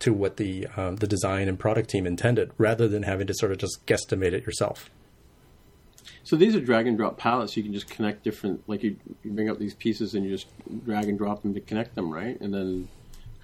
to 0.00 0.12
what 0.12 0.36
the 0.36 0.66
um, 0.76 0.96
the 0.96 1.06
design 1.06 1.48
and 1.48 1.58
product 1.58 1.90
team 1.90 2.06
intended, 2.06 2.50
rather 2.58 2.88
than 2.88 3.04
having 3.04 3.26
to 3.26 3.34
sort 3.34 3.52
of 3.52 3.58
just 3.58 3.84
guesstimate 3.86 4.32
it 4.32 4.44
yourself. 4.44 4.90
So 6.24 6.36
these 6.36 6.56
are 6.56 6.60
drag 6.60 6.86
and 6.86 6.96
drop 6.96 7.18
palettes. 7.18 7.56
You 7.56 7.62
can 7.62 7.72
just 7.74 7.88
connect 7.88 8.22
different, 8.24 8.66
like 8.66 8.82
you, 8.82 8.96
you 9.22 9.30
bring 9.30 9.50
up 9.50 9.58
these 9.58 9.74
pieces 9.74 10.14
and 10.14 10.24
you 10.24 10.30
just 10.30 10.46
drag 10.84 11.08
and 11.08 11.18
drop 11.18 11.42
them 11.42 11.52
to 11.52 11.60
connect 11.60 11.94
them, 11.94 12.10
right? 12.10 12.40
And 12.40 12.52
then 12.52 12.88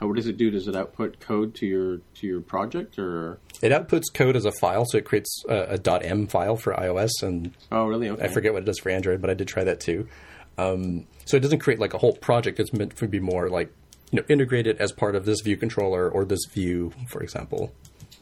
how, 0.00 0.06
what 0.06 0.16
does 0.16 0.26
it 0.26 0.38
do? 0.38 0.50
Does 0.50 0.66
it 0.66 0.74
output 0.74 1.20
code 1.20 1.54
to 1.56 1.66
your 1.66 1.98
to 2.14 2.26
your 2.26 2.40
project, 2.40 2.98
or 2.98 3.38
it 3.60 3.70
outputs 3.70 4.12
code 4.12 4.34
as 4.34 4.46
a 4.46 4.52
file? 4.52 4.86
So 4.86 4.96
it 4.96 5.04
creates 5.04 5.44
a, 5.46 5.78
a 5.86 6.02
.m 6.02 6.26
file 6.26 6.56
for 6.56 6.72
iOS, 6.72 7.10
and 7.22 7.54
oh, 7.70 7.86
really? 7.86 8.08
Okay. 8.08 8.24
I 8.24 8.28
forget 8.28 8.54
what 8.54 8.62
it 8.62 8.66
does 8.66 8.78
for 8.78 8.88
Android, 8.88 9.20
but 9.20 9.28
I 9.28 9.34
did 9.34 9.46
try 9.46 9.62
that 9.64 9.78
too. 9.78 10.08
Um, 10.56 11.06
so 11.26 11.36
it 11.36 11.40
doesn't 11.40 11.58
create 11.58 11.78
like 11.78 11.92
a 11.92 11.98
whole 11.98 12.14
project. 12.14 12.58
It's 12.58 12.72
meant 12.72 12.96
to 12.96 13.08
be 13.08 13.20
more 13.20 13.50
like 13.50 13.70
you 14.10 14.20
know 14.20 14.24
integrated 14.28 14.78
as 14.78 14.90
part 14.90 15.14
of 15.14 15.26
this 15.26 15.42
view 15.42 15.58
controller 15.58 16.08
or 16.08 16.24
this 16.24 16.46
view, 16.50 16.92
for 17.08 17.22
example. 17.22 17.70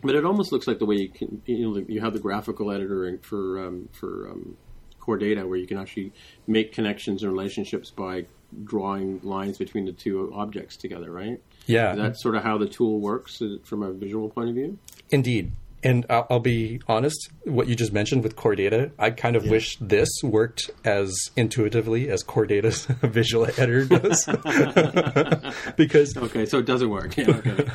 But 0.03 0.17
it 0.17 0.25
almost 0.25 0.51
looks 0.51 0.67
like 0.67 0.81
the 0.81 0.87
way 0.87 0.97
you 0.97 1.09
can 1.09 1.43
you 1.47 1.71
know 1.71 1.85
you 1.87 2.01
have 2.01 2.13
the 2.13 2.19
graphical 2.19 2.73
editor 2.73 3.19
for 3.23 3.65
um, 3.65 3.89
for 3.93 4.31
um, 4.31 4.57
core 4.99 5.17
data 5.17 5.47
where 5.47 5.59
you 5.59 5.69
can 5.69 5.79
actually 5.79 6.13
make 6.49 6.73
connections 6.73 7.23
and 7.23 7.31
relationships 7.31 7.93
by 7.93 8.27
drawing 8.65 9.21
lines 9.23 9.59
between 9.59 9.85
the 9.85 9.93
two 9.93 10.33
objects 10.35 10.77
together, 10.77 11.11
right? 11.11 11.41
Yeah. 11.67 11.93
Is 11.93 11.99
that 11.99 12.21
sort 12.21 12.35
of 12.35 12.43
how 12.43 12.59
the 12.59 12.69
tool 12.69 13.01
works 13.01 13.43
uh, 13.43 13.57
from 13.65 13.83
a 13.83 13.93
visual 13.93 14.29
point 14.29 14.49
of 14.49 14.55
view? 14.55 14.79
Indeed. 15.11 15.53
And 15.81 16.05
I'll, 16.11 16.27
I'll 16.29 16.41
be 16.41 16.81
honest, 16.89 17.31
what 17.45 17.69
you 17.69 17.77
just 17.77 17.93
mentioned 17.93 18.25
with 18.25 18.35
Core 18.35 18.57
Data, 18.57 18.91
I 18.99 19.11
kind 19.11 19.37
of 19.37 19.45
yeah. 19.45 19.53
wish 19.53 19.77
this 19.81 20.09
worked 20.25 20.73
as 20.85 21.15
intuitively 21.37 22.11
as 22.11 22.25
Core 22.25 22.47
Data's 22.47 22.87
visual 23.03 23.47
editor 23.47 23.85
does. 23.85 24.25
because 25.77 26.17
okay, 26.17 26.47
so 26.47 26.59
it 26.59 26.67
doesn't 26.67 26.91
work. 26.91 27.17
Yeah, 27.17 27.31
okay. 27.31 27.69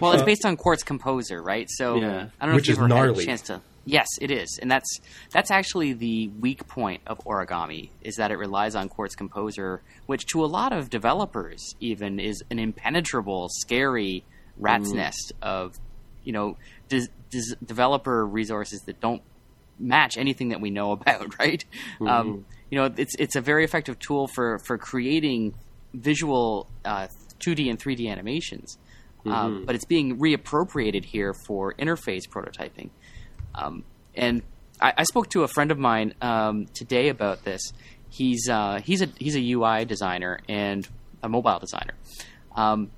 well, 0.00 0.12
it's 0.12 0.22
uh, 0.22 0.24
based 0.24 0.46
on 0.46 0.56
Quartz 0.56 0.82
Composer, 0.82 1.42
right? 1.42 1.68
So 1.68 1.96
yeah. 1.96 2.28
I 2.40 2.46
don't 2.46 2.52
know 2.52 2.54
Which 2.54 2.70
if 2.70 2.78
you've 2.78 2.90
ever 2.90 3.08
had 3.08 3.18
a 3.18 3.24
chance 3.24 3.42
to 3.42 3.60
Yes, 3.84 4.06
it 4.20 4.30
is, 4.30 4.58
and 4.62 4.70
that's 4.70 5.00
that's 5.32 5.50
actually 5.50 5.92
the 5.92 6.28
weak 6.28 6.68
point 6.68 7.02
of 7.06 7.18
origami 7.24 7.90
is 8.02 8.14
that 8.16 8.30
it 8.30 8.36
relies 8.36 8.76
on 8.76 8.88
Quartz 8.88 9.16
Composer, 9.16 9.82
which 10.06 10.26
to 10.26 10.44
a 10.44 10.46
lot 10.46 10.72
of 10.72 10.88
developers 10.88 11.74
even 11.80 12.20
is 12.20 12.44
an 12.50 12.60
impenetrable, 12.60 13.48
scary 13.50 14.24
rat's 14.56 14.92
mm. 14.92 14.96
nest 14.96 15.32
of 15.42 15.80
you 16.22 16.32
know 16.32 16.56
des- 16.88 17.08
des- 17.30 17.56
developer 17.64 18.24
resources 18.24 18.82
that 18.82 19.00
don't 19.00 19.22
match 19.78 20.16
anything 20.16 20.50
that 20.50 20.60
we 20.60 20.70
know 20.70 20.92
about. 20.92 21.36
Right? 21.38 21.64
Mm-hmm. 21.94 22.06
Um, 22.06 22.46
you 22.70 22.78
know, 22.78 22.92
it's 22.96 23.14
it's 23.18 23.36
a 23.36 23.40
very 23.40 23.64
effective 23.64 23.98
tool 23.98 24.28
for 24.28 24.60
for 24.60 24.78
creating 24.78 25.54
visual 25.92 26.68
uh, 26.84 27.08
2D 27.40 27.68
and 27.68 27.78
3D 27.78 28.08
animations. 28.08 28.78
Um, 29.24 29.32
mm-hmm. 29.32 29.34
Um, 29.34 29.64
but 29.66 29.74
it's 29.74 29.84
being 29.84 30.18
reappropriated 30.18 31.04
here 31.04 31.34
for 31.46 31.74
interface 31.74 32.28
prototyping. 32.28 32.90
Um, 33.54 33.84
and 34.14 34.42
I, 34.80 34.92
I, 34.98 35.02
spoke 35.04 35.30
to 35.30 35.42
a 35.42 35.48
friend 35.48 35.70
of 35.70 35.78
mine 35.78 36.14
um, 36.20 36.66
today 36.74 37.08
about 37.08 37.44
this. 37.44 37.72
He's 38.10 38.48
uh, 38.48 38.80
he's 38.82 39.02
a 39.02 39.08
he's 39.16 39.36
a 39.36 39.52
UI 39.52 39.84
designer 39.84 40.40
and 40.48 40.86
a 41.22 41.28
mobile 41.28 41.58
designer. 41.58 41.94
Um, 42.54 42.90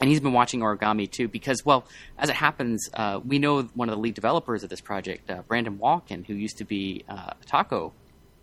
and 0.00 0.08
he's 0.08 0.20
been 0.20 0.32
watching 0.32 0.60
origami 0.60 1.10
too 1.10 1.28
because, 1.28 1.64
well, 1.64 1.84
as 2.16 2.28
it 2.28 2.36
happens, 2.36 2.88
uh, 2.94 3.20
we 3.24 3.38
know 3.38 3.62
one 3.74 3.88
of 3.88 3.96
the 3.96 4.00
lead 4.00 4.14
developers 4.14 4.62
of 4.62 4.70
this 4.70 4.80
project, 4.80 5.28
uh, 5.28 5.42
Brandon 5.48 5.76
Walkin, 5.78 6.24
who 6.24 6.34
used 6.34 6.58
to 6.58 6.64
be 6.64 7.04
uh, 7.08 7.32
a 7.40 7.44
TACOW 7.46 7.92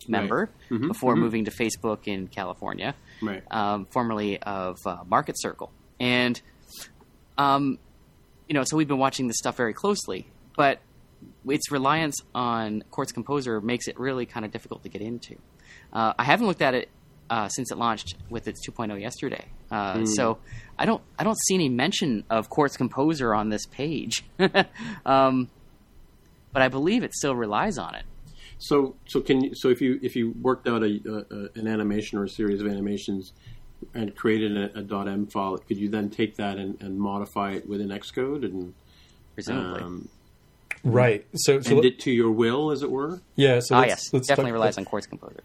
member 0.07 0.49
right. 0.69 0.69
mm-hmm. 0.69 0.87
before 0.87 1.13
mm-hmm. 1.13 1.23
moving 1.23 1.45
to 1.45 1.51
Facebook 1.51 2.07
in 2.07 2.27
California, 2.27 2.93
right. 3.21 3.43
um, 3.51 3.85
formerly 3.85 4.37
of 4.41 4.77
uh, 4.85 5.03
Marketcircle, 5.09 5.69
and 5.99 6.41
um, 7.37 7.79
you 8.47 8.53
know, 8.53 8.63
so 8.65 8.77
we've 8.77 8.87
been 8.87 8.97
watching 8.97 9.27
this 9.27 9.37
stuff 9.37 9.55
very 9.55 9.73
closely. 9.73 10.27
But 10.57 10.79
its 11.47 11.71
reliance 11.71 12.17
on 12.33 12.83
Quartz 12.91 13.11
Composer 13.11 13.61
makes 13.61 13.87
it 13.87 13.99
really 13.99 14.25
kind 14.25 14.45
of 14.45 14.51
difficult 14.51 14.83
to 14.83 14.89
get 14.89 15.01
into. 15.01 15.35
Uh, 15.93 16.13
I 16.17 16.23
haven't 16.23 16.47
looked 16.47 16.61
at 16.61 16.73
it 16.73 16.89
uh, 17.29 17.47
since 17.47 17.71
it 17.71 17.77
launched 17.77 18.15
with 18.29 18.47
its 18.47 18.67
2.0 18.67 18.99
yesterday, 18.99 19.45
uh, 19.71 19.95
mm. 19.95 20.07
so 20.07 20.37
I 20.77 20.85
don't 20.85 21.01
I 21.17 21.23
don't 21.23 21.37
see 21.47 21.55
any 21.55 21.69
mention 21.69 22.23
of 22.29 22.49
Quartz 22.49 22.77
Composer 22.77 23.33
on 23.33 23.49
this 23.49 23.65
page. 23.65 24.23
um, 25.05 25.49
but 26.53 26.61
I 26.61 26.69
believe 26.69 27.03
it 27.03 27.13
still 27.13 27.35
relies 27.35 27.77
on 27.77 27.95
it. 27.95 28.05
So 28.57 28.95
so 29.07 29.19
can 29.19 29.43
you, 29.43 29.51
so 29.55 29.69
if 29.69 29.81
you 29.81 29.99
if 30.01 30.15
you 30.15 30.33
worked 30.41 30.67
out 30.67 30.83
a, 30.83 30.85
a, 30.85 31.59
an 31.59 31.67
animation 31.67 32.17
or 32.17 32.23
a 32.23 32.29
series 32.29 32.61
of 32.61 32.67
animations 32.67 33.33
and 33.93 34.15
created 34.15 34.55
a, 34.55 34.79
a 34.79 35.07
.m 35.07 35.27
file, 35.27 35.57
could 35.57 35.77
you 35.77 35.89
then 35.89 36.09
take 36.09 36.37
that 36.37 36.57
and, 36.57 36.81
and 36.81 36.97
modify 36.97 37.51
it 37.51 37.67
within 37.67 37.89
Xcode 37.89 38.45
and 38.45 38.73
presumably? 39.33 39.81
Um, 39.81 40.09
Right. 40.85 41.25
So, 41.33 41.59
so 41.61 41.83
it 41.83 41.99
to 42.01 42.11
your 42.11 42.31
will, 42.31 42.71
as 42.71 42.83
it 42.83 42.91
were. 42.91 43.19
Yeah. 43.35 43.59
So 43.59 43.75
ah, 43.75 43.85
yes, 43.85 44.13
let's 44.13 44.27
definitely 44.27 44.51
relies 44.51 44.77
on 44.77 44.85
Quartz 44.85 45.07
Composer. 45.07 45.43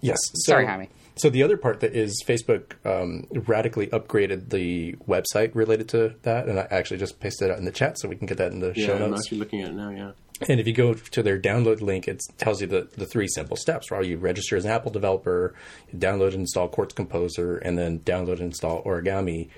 Yes. 0.00 0.18
So, 0.34 0.52
Sorry, 0.52 0.66
Jaime. 0.66 0.88
So 1.16 1.30
the 1.30 1.42
other 1.42 1.56
part 1.56 1.80
that 1.80 1.94
is 1.94 2.22
Facebook 2.26 2.74
um, 2.86 3.26
radically 3.30 3.86
upgraded 3.88 4.50
the 4.50 4.94
website 5.08 5.54
related 5.54 5.88
to 5.90 6.14
that, 6.22 6.48
and 6.48 6.58
I 6.58 6.66
actually 6.70 6.98
just 6.98 7.20
pasted 7.20 7.48
it 7.48 7.52
out 7.52 7.58
in 7.58 7.64
the 7.64 7.70
chat 7.70 7.98
so 7.98 8.08
we 8.08 8.16
can 8.16 8.26
get 8.26 8.38
that 8.38 8.52
in 8.52 8.60
the 8.60 8.72
yeah, 8.74 8.86
show 8.86 8.98
notes. 8.98 9.04
I'm 9.04 9.14
actually 9.14 9.38
looking 9.38 9.62
at 9.62 9.70
it 9.70 9.74
now. 9.74 9.90
Yeah. 9.90 10.12
And 10.48 10.58
if 10.58 10.66
you 10.66 10.72
go 10.72 10.94
to 10.94 11.22
their 11.22 11.38
download 11.38 11.80
link, 11.80 12.08
it 12.08 12.22
tells 12.38 12.60
you 12.60 12.66
the, 12.66 12.88
the 12.96 13.06
three 13.06 13.28
simple 13.28 13.56
steps. 13.56 13.90
Right, 13.90 14.04
you 14.04 14.16
register 14.18 14.56
as 14.56 14.64
an 14.64 14.70
Apple 14.70 14.90
developer, 14.90 15.54
download 15.96 16.28
and 16.28 16.40
install 16.40 16.68
Quartz 16.68 16.94
Composer, 16.94 17.58
and 17.58 17.78
then 17.78 18.00
download 18.00 18.34
and 18.34 18.42
install 18.42 18.82
Origami. 18.82 19.48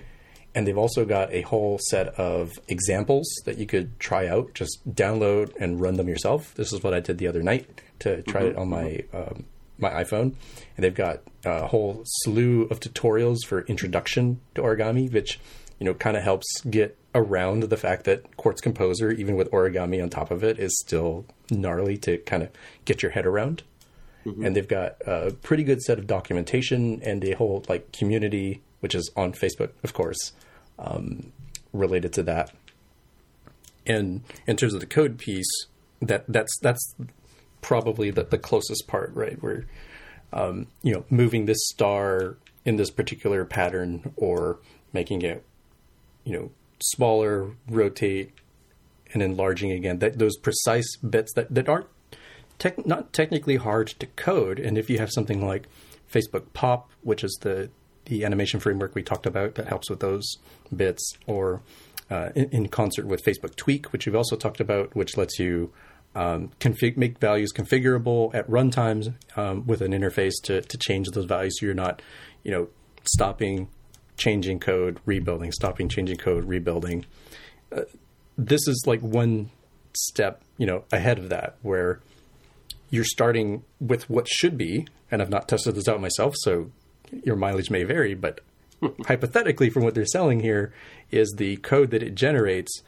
And 0.55 0.67
they've 0.67 0.79
also 0.79 1.05
got 1.05 1.33
a 1.33 1.43
whole 1.43 1.79
set 1.89 2.09
of 2.19 2.53
examples 2.69 3.27
that 3.45 3.59
you 3.59 3.67
could 3.67 3.99
try 3.99 4.29
out. 4.29 4.55
Just 4.55 4.95
download 4.95 5.53
and 5.59 5.81
run 5.81 5.97
them 5.97 6.09
yourself. 6.09 6.55
This 6.55 6.73
is 6.73 6.83
what 6.83 6.95
I 6.95 7.01
did 7.01 7.19
the 7.19 7.27
other 7.27 7.43
night 7.43 7.83
to 8.01 8.23
try 8.23 8.43
it 8.43 8.51
mm-hmm. 8.53 8.61
on 8.61 8.69
my 8.69 8.85
mm-hmm. 8.85 9.17
um, 9.17 9.45
my 9.77 9.91
iPhone, 9.91 10.35
and 10.77 10.85
they've 10.85 10.95
got 10.95 11.21
a 11.45 11.67
whole 11.67 12.03
slew 12.05 12.63
of 12.71 12.79
tutorials 12.79 13.39
for 13.45 13.63
introduction 13.63 14.41
to 14.55 14.63
origami, 14.63 15.13
which 15.13 15.41
you 15.81 15.85
know 15.85 15.95
kind 15.95 16.17
of 16.17 16.23
helps 16.23 16.47
get 16.63 16.97
around 17.15 17.65
the 17.65 17.77
fact 17.77 18.05
that 18.05 18.37
Quartz 18.37 18.61
Composer, 18.61 19.11
even 19.11 19.37
with 19.37 19.51
origami 19.51 20.03
on 20.03 20.11
top 20.11 20.31
of 20.31 20.43
it, 20.45 20.59
is 20.59 20.79
still 20.81 21.25
gnarly 21.51 21.97
to 21.99 22.19
kind 22.19 22.43
of 22.43 22.51
get 22.85 23.03
your 23.03 23.13
head 23.13 23.27
around. 23.27 23.63
Mm-hmm. 24.25 24.45
And 24.45 24.57
they've 24.57 24.67
got 24.69 24.97
a 25.07 25.33
pretty 25.43 25.65
good 25.65 25.83
set 25.83 25.99
of 25.99 26.07
documentation 26.07 27.03
and 27.03 27.23
a 27.25 27.33
whole 27.33 27.65
like 27.69 27.93
community, 27.93 28.63
which 28.81 28.95
is 28.95 29.11
on 29.17 29.33
Facebook, 29.33 29.71
of 29.83 29.93
course, 29.93 30.33
um, 30.79 31.33
related 31.73 32.13
to 32.15 32.23
that. 32.25 32.53
And 33.87 34.23
in 34.47 34.57
terms 34.57 34.75
of 34.75 34.81
the 34.81 34.87
code 34.87 35.19
piece, 35.19 35.51
that 36.01 36.25
that's 36.29 36.57
that's 36.61 36.95
probably 37.61 38.11
the, 38.11 38.25
the 38.25 38.39
closest 38.39 38.87
part, 38.87 39.13
right? 39.15 39.43
Where 39.43 39.67
um, 40.33 40.67
you 40.83 40.93
know 40.93 41.05
moving 41.11 41.47
this 41.47 41.69
star 41.69 42.37
in 42.65 42.77
this 42.77 42.91
particular 42.91 43.45
pattern 43.45 44.13
or 44.17 44.59
making 44.93 45.23
it 45.23 45.45
you 46.25 46.33
know 46.33 46.51
smaller, 46.83 47.51
rotate, 47.69 48.33
and 49.13 49.23
enlarging 49.23 49.71
again. 49.71 49.99
That 49.99 50.19
those 50.19 50.37
precise 50.37 50.97
bits 50.97 51.33
that 51.35 51.55
that 51.55 51.69
aren't 51.69 51.87
tech, 52.59 52.87
not 52.87 53.13
technically 53.13 53.57
hard 53.57 53.89
to 53.89 54.07
code. 54.07 54.59
And 54.59 54.79
if 54.79 54.89
you 54.89 54.99
have 54.99 55.11
something 55.13 55.47
like 55.47 55.69
Facebook 56.13 56.53
Pop, 56.53 56.91
which 57.03 57.25
is 57.25 57.39
the 57.43 57.71
the 58.07 58.25
animation 58.25 58.61
framework 58.61 58.95
we 58.95 59.03
talked 59.03 59.27
about 59.27 59.55
that 59.55 59.69
helps 59.69 59.91
with 59.91 60.01
those 60.01 60.37
bits, 60.75 61.13
or 61.27 61.63
uh, 62.11 62.31
in, 62.35 62.49
in, 62.51 62.69
concert 62.69 63.07
with 63.07 63.25
Facebook 63.25 63.57
Tweak, 63.57 63.93
which 63.93 64.07
we've 64.07 64.15
also 64.15 64.37
talked 64.37 64.61
about, 64.61 64.95
which 64.95 65.17
lets 65.17 65.39
you 65.39 65.73
um, 66.15 66.51
config- 66.61 66.97
make 66.97 67.19
values 67.19 67.53
configurable 67.53 68.35
at 68.35 68.49
runtimes 68.49 69.15
um, 69.37 69.67
with 69.67 69.81
an 69.81 69.93
interface 69.93 70.35
to, 70.45 70.61
to 70.61 70.79
change 70.79 71.09
those 71.11 71.25
values 71.25 71.59
so 71.59 71.67
you're 71.67 71.75
not, 71.75 72.03
you 72.43 72.51
know, 72.51 72.69
stopping, 73.05 73.69
changing 74.17 74.61
code, 74.61 75.01
rebuilding, 75.07 75.51
stopping, 75.53 75.89
changing 75.89 76.17
code, 76.17 76.45
rebuilding. 76.45 77.05
Uh, 77.75 77.83
this 78.37 78.67
is 78.69 78.85
like 78.87 79.01
one 79.01 79.51
step, 79.97 80.43
you 80.59 80.67
know, 80.67 80.85
ahead 80.93 81.19
of 81.19 81.29
that 81.31 81.57
where 81.63 82.01
you're 82.91 83.05
starting 83.05 83.65
with 83.81 84.09
what 84.09 84.29
should 84.29 84.57
be, 84.57 84.87
and 85.11 85.21
I've 85.21 85.31
not 85.31 85.49
tested 85.49 85.75
this 85.75 85.89
out 85.89 86.01
myself, 86.01 86.35
so 86.39 86.71
your 87.25 87.37
mileage 87.37 87.71
may 87.71 87.85
vary, 87.85 88.15
but 88.15 88.41
hypothetically, 89.07 89.71
from 89.71 89.85
what 89.85 89.95
they're 89.95 90.07
selling 90.07 90.41
here, 90.41 90.73
is 91.11 91.35
the 91.37 91.57
code 91.57 91.91
that 91.91 92.03
it 92.03 92.15
generates 92.15 92.83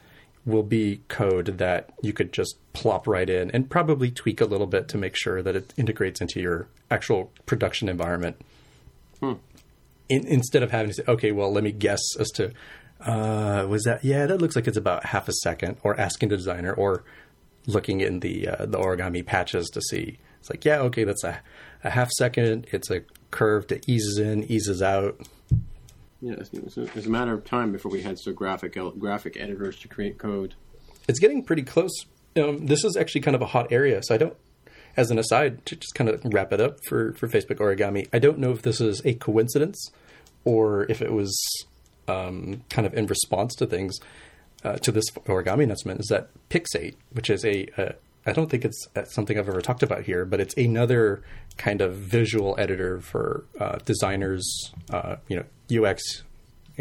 will 0.44 0.62
be 0.62 1.00
code 1.08 1.58
that 1.58 1.90
you 2.02 2.12
could 2.12 2.32
just 2.32 2.56
plop 2.72 3.06
right 3.06 3.28
in 3.28 3.50
and 3.50 3.68
probably 3.68 4.10
tweak 4.10 4.40
a 4.40 4.44
little 4.44 4.66
bit 4.66 4.86
to 4.88 4.96
make 4.96 5.16
sure 5.16 5.42
that 5.42 5.56
it 5.56 5.74
integrates 5.76 6.20
into 6.20 6.40
your 6.40 6.68
actual 6.90 7.32
production 7.46 7.88
environment. 7.88 8.36
Hmm. 9.20 9.34
In, 10.08 10.24
instead 10.26 10.62
of 10.62 10.70
having 10.70 10.88
to 10.88 10.94
say, 10.94 11.02
okay, 11.08 11.32
well, 11.32 11.52
let 11.52 11.64
me 11.64 11.72
guess 11.72 12.00
as 12.18 12.30
to, 12.32 12.52
uh, 13.00 13.66
was 13.68 13.82
that, 13.84 14.04
yeah, 14.04 14.26
that 14.26 14.40
looks 14.40 14.54
like 14.54 14.68
it's 14.68 14.76
about 14.76 15.06
half 15.06 15.28
a 15.28 15.32
second, 15.42 15.78
or 15.82 15.98
asking 15.98 16.28
the 16.28 16.36
designer, 16.36 16.72
or 16.72 17.02
looking 17.66 18.00
in 18.00 18.20
the 18.20 18.48
uh, 18.48 18.66
the 18.66 18.78
origami 18.78 19.26
patches 19.26 19.68
to 19.70 19.82
see. 19.82 20.18
It's 20.38 20.48
like, 20.48 20.64
yeah, 20.64 20.78
okay, 20.82 21.02
that's 21.02 21.24
a, 21.24 21.40
a 21.82 21.90
half 21.90 22.10
second. 22.12 22.68
It's 22.70 22.88
a 22.90 23.02
curve 23.36 23.68
that 23.68 23.88
eases 23.88 24.18
in, 24.18 24.44
eases 24.44 24.82
out. 24.82 25.20
Yeah, 26.20 26.34
it's, 26.38 26.76
it's 26.76 27.06
a 27.06 27.10
matter 27.10 27.34
of 27.34 27.44
time 27.44 27.70
before 27.72 27.92
we 27.92 28.02
had 28.02 28.18
so 28.18 28.32
graphic 28.32 28.76
graphic 28.98 29.36
editors 29.38 29.78
to 29.80 29.88
create 29.88 30.18
code. 30.18 30.54
It's 31.06 31.20
getting 31.20 31.44
pretty 31.44 31.62
close. 31.62 31.92
Um, 32.36 32.66
this 32.66 32.84
is 32.84 32.96
actually 32.96 33.20
kind 33.20 33.34
of 33.34 33.42
a 33.42 33.46
hot 33.46 33.70
area, 33.70 34.02
so 34.02 34.14
I 34.14 34.18
don't. 34.18 34.36
As 34.96 35.10
an 35.10 35.18
aside, 35.18 35.64
to 35.66 35.76
just 35.76 35.94
kind 35.94 36.08
of 36.08 36.22
wrap 36.24 36.54
it 36.54 36.60
up 36.60 36.78
for 36.88 37.12
for 37.12 37.28
Facebook 37.28 37.58
origami, 37.58 38.08
I 38.14 38.18
don't 38.18 38.38
know 38.38 38.50
if 38.50 38.62
this 38.62 38.80
is 38.80 39.02
a 39.04 39.12
coincidence 39.14 39.90
or 40.44 40.90
if 40.90 41.02
it 41.02 41.12
was 41.12 41.38
um, 42.08 42.62
kind 42.70 42.86
of 42.86 42.94
in 42.94 43.06
response 43.06 43.54
to 43.56 43.66
things 43.66 43.98
uh, 44.64 44.76
to 44.78 44.90
this 44.90 45.04
origami 45.26 45.64
announcement. 45.64 46.00
Is 46.00 46.06
that 46.06 46.30
Pixate, 46.48 46.94
which 47.12 47.28
is 47.28 47.44
a, 47.44 47.66
a 47.76 47.94
I 48.26 48.32
don't 48.32 48.50
think 48.50 48.64
it's 48.64 48.88
uh, 48.96 49.04
something 49.04 49.38
I've 49.38 49.48
ever 49.48 49.60
talked 49.60 49.84
about 49.84 50.02
here, 50.02 50.24
but 50.24 50.40
it's 50.40 50.56
another 50.56 51.22
kind 51.56 51.80
of 51.80 51.94
visual 51.94 52.56
editor 52.58 53.00
for 53.00 53.44
uh, 53.60 53.78
designers, 53.84 54.72
uh, 54.90 55.16
you 55.28 55.36
know, 55.70 55.84
UX, 55.84 56.24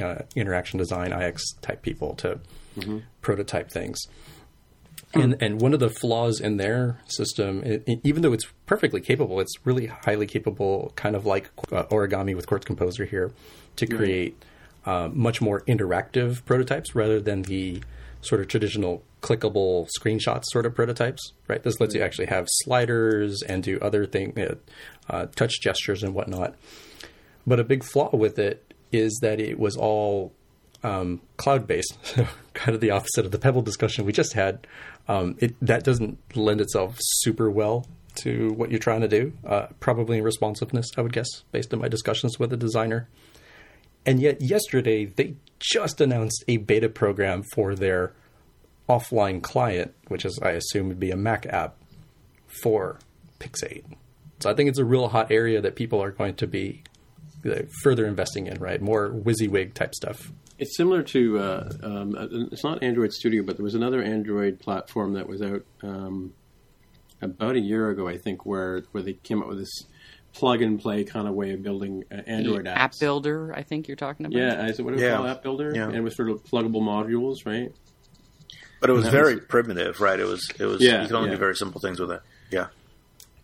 uh, 0.02 0.24
interaction 0.36 0.80
design, 0.80 1.14
IX 1.14 1.42
type 1.62 1.84
people 1.84 2.16
to 2.16 2.40
mm-hmm. 2.78 3.00
prototype 3.22 3.70
things. 3.70 4.00
And 5.14 5.42
and 5.42 5.62
one 5.62 5.74
of 5.74 5.80
the 5.80 5.90
flaws 5.90 6.42
in 6.42 6.58
their 6.58 7.00
system, 7.06 7.64
it, 7.64 7.84
it, 7.88 8.00
even 8.04 8.22
though 8.22 8.34
it's 8.34 8.48
perfectly 8.66 9.00
capable, 9.00 9.40
it's 9.40 9.54
really 9.64 9.86
highly 9.86 10.28
capable, 10.28 10.92
kind 10.98 11.16
of 11.16 11.26
like 11.26 11.50
uh, 11.72 11.84
origami 11.84 12.36
with 12.36 12.48
Quartz 12.48 12.66
Composer 12.66 13.06
here, 13.06 13.32
to 13.78 13.88
create 13.88 14.44
much 14.86 15.42
more 15.42 15.62
interactive 15.62 16.44
prototypes 16.46 16.96
rather 16.96 17.22
than 17.22 17.44
the 17.44 17.82
sort 18.26 18.42
of 18.42 18.48
traditional 18.48 19.04
clickable 19.22 19.88
screenshots 20.00 20.44
sort 20.48 20.66
of 20.66 20.76
prototypes, 20.76 21.34
right? 21.48 21.64
This 21.64 21.80
lets 21.80 21.96
you 21.96 22.02
actually 22.02 22.28
have 22.28 22.48
sliders 22.50 23.42
and 23.42 23.64
do 23.64 23.80
other 23.82 24.06
things, 24.06 24.38
uh, 25.10 25.26
touch 25.36 25.62
gestures 25.62 26.04
and 26.04 26.14
whatnot. 26.14 26.56
But 27.48 27.60
a 27.60 27.64
big 27.64 27.84
flaw 27.84 28.16
with 28.16 28.40
it 28.40 28.74
is 28.92 29.20
that 29.22 29.40
it 29.40 29.60
was 29.60 29.76
all 29.76 30.34
um, 30.84 31.22
cloud 31.38 31.68
based, 31.68 31.98
kind 32.54 32.76
of 32.76 32.82
the 32.82 32.92
opposite 32.92 33.26
of 33.26 33.32
the 33.32 33.40
Pebble 33.40 33.62
discussion 33.62 34.06
we 34.06 34.14
just 34.14 34.34
had. 34.34 34.68
Um, 35.08 35.36
it, 35.40 35.56
that 35.62 35.84
doesn't 35.84 36.18
lend 36.36 36.62
itself 36.62 36.98
super 37.00 37.50
well 37.50 37.86
to 38.16 38.54
what 38.54 38.70
you're 38.70 38.80
trying 38.80 39.02
to 39.02 39.08
do, 39.08 39.34
uh, 39.46 39.68
probably 39.80 40.18
in 40.18 40.24
responsiveness, 40.24 40.88
I 40.98 41.02
would 41.02 41.14
guess, 41.14 41.28
based 41.52 41.74
on 41.74 41.80
my 41.80 41.88
discussions 41.88 42.40
with 42.40 42.50
the 42.50 42.58
designer. 42.58 43.10
And 44.06 44.20
yet, 44.20 44.42
yesterday, 44.42 45.06
they 45.06 45.36
just 45.72 46.02
announced 46.02 46.44
a 46.48 46.58
beta 46.58 46.90
program 46.90 47.44
for 47.54 47.76
their 47.76 48.14
offline 48.88 49.42
client, 49.42 49.94
which 50.08 50.26
is, 50.26 50.40
I 50.42 50.52
assume, 50.52 50.88
would 50.90 51.00
be 51.00 51.12
a 51.12 51.18
Mac 51.18 51.46
app 51.48 51.76
for 52.62 53.00
Pixate. 53.40 53.84
So 54.40 54.50
I 54.50 54.54
think 54.54 54.70
it's 54.70 54.80
a 54.80 54.86
real 54.86 55.08
hot 55.08 55.32
area 55.32 55.62
that 55.62 55.76
people 55.76 56.02
are 56.04 56.12
going 56.12 56.36
to 56.36 56.48
be 56.48 56.84
further 57.84 58.06
investing 58.06 58.48
in, 58.48 58.60
right? 58.60 58.82
More 58.82 59.10
WYSIWYG 59.10 59.74
type 59.74 59.94
stuff. 59.96 60.32
It's 60.58 60.78
similar 60.78 61.04
to, 61.04 61.40
uh, 61.40 61.70
um, 61.84 62.16
uh, 62.16 62.28
it's 62.52 62.64
not 62.64 62.82
Android 62.82 63.12
Studio, 63.12 63.44
but 63.44 63.58
there 63.58 63.64
was 63.64 63.76
another 63.76 64.02
Android 64.02 64.60
platform 64.60 65.14
that 65.14 65.28
was 65.28 65.42
out 65.42 65.64
um, 65.84 66.34
about 67.22 67.56
a 67.56 67.60
year 67.60 67.90
ago, 67.90 68.08
I 68.08 68.18
think, 68.18 68.46
where 68.46 68.84
where 68.92 69.04
they 69.04 69.14
came 69.14 69.42
up 69.42 69.50
with 69.50 69.60
this 69.60 69.84
plug 70.36 70.62
and 70.62 70.80
play 70.80 71.04
kind 71.04 71.28
of 71.28 71.34
way 71.34 71.52
of 71.54 71.64
building 71.64 72.04
uh, 72.12 72.16
Android 72.28 72.66
apps. 72.66 72.76
App 72.76 73.00
Builder, 73.00 73.54
I 73.56 73.64
think 73.64 73.88
you're 73.88 73.98
talking 73.98 74.26
about. 74.26 74.38
Yeah, 74.38 74.68
is 74.68 74.80
it 74.80 74.84
what 74.84 74.92
it 74.92 74.96
was 74.96 75.02
yeah. 75.02 75.16
called? 75.16 75.30
App 75.30 75.44
Builder, 75.44 75.74
yeah. 75.74 75.90
and 75.90 76.04
with 76.04 76.14
sort 76.14 76.30
of 76.30 76.44
pluggable 76.44 76.82
modules, 76.82 77.46
right? 77.46 77.74
But 78.82 78.90
it 78.90 78.94
was 78.94 79.08
very 79.08 79.36
was, 79.36 79.46
primitive, 79.46 80.00
right? 80.00 80.20
It 80.20 80.28
was 80.28 80.48
it 80.60 80.66
was 80.66 80.82
yeah, 80.82 81.02
you 81.02 81.08
can 81.08 81.16
only 81.16 81.30
yeah. 81.30 81.36
do 81.36 81.40
very 81.40 81.56
simple 81.56 81.82
things 81.82 82.00
with 82.00 82.12
it. 82.12 82.22
Yeah. 82.52 82.68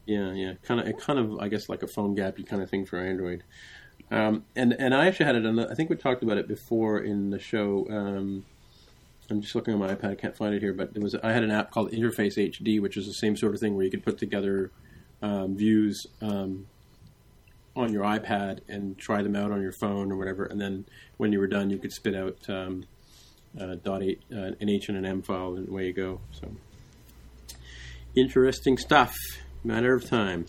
Yeah, 0.06 0.34
yeah, 0.34 0.54
kind 0.64 0.80
of, 0.80 0.98
kind 0.98 1.20
of, 1.20 1.40
I 1.40 1.48
guess, 1.48 1.70
like 1.70 1.84
a 1.84 1.86
PhoneGapy 1.86 2.46
kind 2.46 2.62
of 2.62 2.70
thing 2.70 2.86
for 2.86 2.98
Android. 2.98 3.44
Um, 4.10 4.44
and 4.56 4.74
and 4.74 4.94
I 4.94 5.08
actually 5.08 5.28
had 5.28 5.36
it. 5.36 5.44
The, 5.44 5.68
I 5.72 5.76
think 5.76 5.90
we 5.90 5.96
talked 5.96 6.22
about 6.22 6.38
it 6.38 6.48
before 6.48 7.00
in 7.00 7.30
the 7.30 7.40
show. 7.40 7.88
Um, 7.90 8.46
I'm 9.30 9.42
just 9.42 9.56
looking 9.56 9.74
on 9.74 9.80
my 9.80 9.94
iPad. 9.96 10.12
I 10.12 10.16
can't 10.16 10.36
find 10.36 10.54
it 10.54 10.62
here, 10.62 10.74
but 10.74 10.94
there 10.94 11.02
was 11.02 11.16
I 11.16 11.32
had 11.32 11.44
an 11.44 11.52
app 11.52 11.72
called 11.72 11.92
Interface 11.92 12.36
HD, 12.36 12.82
which 12.82 12.98
is 12.98 13.08
the 13.08 13.14
same 13.14 13.38
sort 13.38 13.54
of 13.54 13.62
thing 13.62 13.76
where 13.76 13.86
you 13.86 13.92
could 13.92 14.04
put 14.04 14.18
together 14.18 14.72
um, 15.22 15.56
views 15.56 16.08
um, 16.22 16.68
on 17.76 17.94
your 17.94 18.04
iPad 18.04 18.60
and 18.68 18.98
try 18.98 19.22
them 19.22 19.36
out 19.36 19.52
on 19.52 19.62
your 19.62 19.72
phone 19.72 20.12
or 20.12 20.18
whatever, 20.18 20.46
and 20.46 20.60
then 20.60 20.86
when 21.18 21.32
you 21.32 21.40
were 21.40 21.48
done, 21.48 21.70
you 21.70 21.78
could 21.78 21.92
spit 21.92 22.16
out 22.16 22.38
um, 22.50 22.84
uh, 23.60 23.76
dot 23.84 24.02
uh, 24.02 24.52
an 24.60 24.70
H 24.70 24.90
and 24.90 24.98
an 24.98 25.06
M 25.06 25.22
file, 25.22 25.56
and 25.56 25.70
away 25.70 25.88
you 25.88 25.94
go. 25.94 26.20
So 26.32 26.52
interesting 28.16 28.78
stuff. 28.78 29.14
Matter 29.64 29.94
of 29.94 30.10
time. 30.10 30.48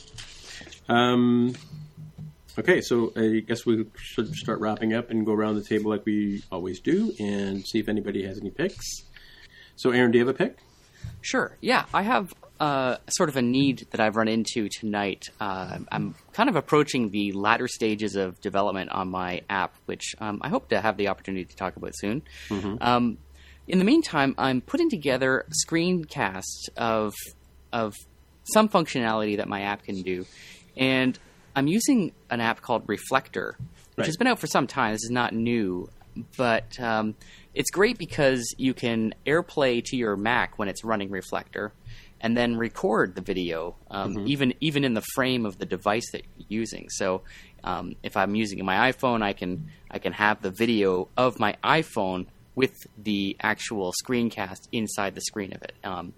Um, 0.88 1.54
okay, 2.58 2.80
so 2.80 3.12
I 3.14 3.40
guess 3.40 3.66
we 3.66 3.86
should 3.96 4.34
start 4.34 4.60
wrapping 4.60 4.94
up 4.94 5.10
and 5.10 5.24
go 5.26 5.32
around 5.32 5.56
the 5.56 5.62
table 5.62 5.90
like 5.90 6.04
we 6.06 6.42
always 6.50 6.80
do, 6.80 7.12
and 7.18 7.64
see 7.66 7.78
if 7.78 7.88
anybody 7.88 8.26
has 8.26 8.38
any 8.38 8.50
picks. 8.50 9.04
So, 9.76 9.90
Aaron, 9.90 10.10
do 10.10 10.18
you 10.18 10.26
have 10.26 10.34
a 10.34 10.38
pick? 10.38 10.58
Sure. 11.20 11.56
Yeah, 11.60 11.84
I 11.92 12.02
have 12.02 12.34
uh, 12.62 12.96
sort 13.08 13.28
of 13.28 13.36
a 13.36 13.42
need 13.42 13.88
that 13.90 13.98
I've 13.98 14.14
run 14.14 14.28
into 14.28 14.68
tonight. 14.68 15.28
Uh, 15.40 15.78
I'm 15.90 16.14
kind 16.32 16.48
of 16.48 16.54
approaching 16.54 17.10
the 17.10 17.32
latter 17.32 17.66
stages 17.66 18.14
of 18.14 18.40
development 18.40 18.90
on 18.92 19.08
my 19.08 19.40
app, 19.50 19.74
which 19.86 20.14
um, 20.20 20.38
I 20.42 20.48
hope 20.48 20.68
to 20.68 20.80
have 20.80 20.96
the 20.96 21.08
opportunity 21.08 21.44
to 21.44 21.56
talk 21.56 21.74
about 21.74 21.90
soon. 21.96 22.22
Mm-hmm. 22.50 22.76
Um, 22.80 23.18
in 23.66 23.80
the 23.80 23.84
meantime, 23.84 24.36
I'm 24.38 24.60
putting 24.60 24.90
together 24.90 25.44
screencasts 25.66 26.68
of 26.76 27.14
of 27.72 27.96
some 28.44 28.68
functionality 28.68 29.38
that 29.38 29.48
my 29.48 29.62
app 29.62 29.82
can 29.82 30.02
do, 30.02 30.24
and 30.76 31.18
I'm 31.56 31.66
using 31.66 32.12
an 32.30 32.40
app 32.40 32.60
called 32.60 32.84
Reflector, 32.86 33.56
which 33.58 33.98
right. 33.98 34.06
has 34.06 34.16
been 34.16 34.28
out 34.28 34.38
for 34.38 34.46
some 34.46 34.68
time. 34.68 34.92
This 34.92 35.02
is 35.02 35.10
not 35.10 35.34
new. 35.34 35.90
but 36.36 36.78
um, 36.78 37.16
it's 37.54 37.70
great 37.70 37.98
because 37.98 38.54
you 38.56 38.72
can 38.72 39.14
AirPlay 39.26 39.82
to 39.86 39.96
your 39.96 40.16
Mac 40.16 40.58
when 40.58 40.68
it's 40.68 40.84
running 40.84 41.10
Reflector, 41.10 41.72
and 42.22 42.36
then 42.36 42.56
record 42.56 43.14
the 43.16 43.20
video, 43.20 43.74
um, 43.90 44.26
even 44.26 44.54
even 44.60 44.84
in 44.84 44.94
the 44.94 45.02
frame 45.14 45.44
of 45.44 45.58
the 45.58 45.66
device 45.66 46.10
that 46.12 46.22
you're 46.38 46.60
using. 46.60 46.88
So, 46.90 47.22
um, 47.64 47.96
if 48.02 48.16
I'm 48.16 48.34
using 48.34 48.64
my 48.64 48.92
iPhone, 48.92 49.22
I 49.22 49.32
can 49.34 49.68
I 49.90 49.98
can 49.98 50.12
have 50.12 50.40
the 50.40 50.50
video 50.50 51.08
of 51.16 51.38
my 51.40 51.56
iPhone 51.64 52.26
with 52.54 52.74
the 52.96 53.36
actual 53.42 53.92
screencast 54.04 54.68
inside 54.72 55.14
the 55.14 55.20
screen 55.22 55.52
of 55.52 55.62
it. 55.62 55.74
Um, 55.84 56.12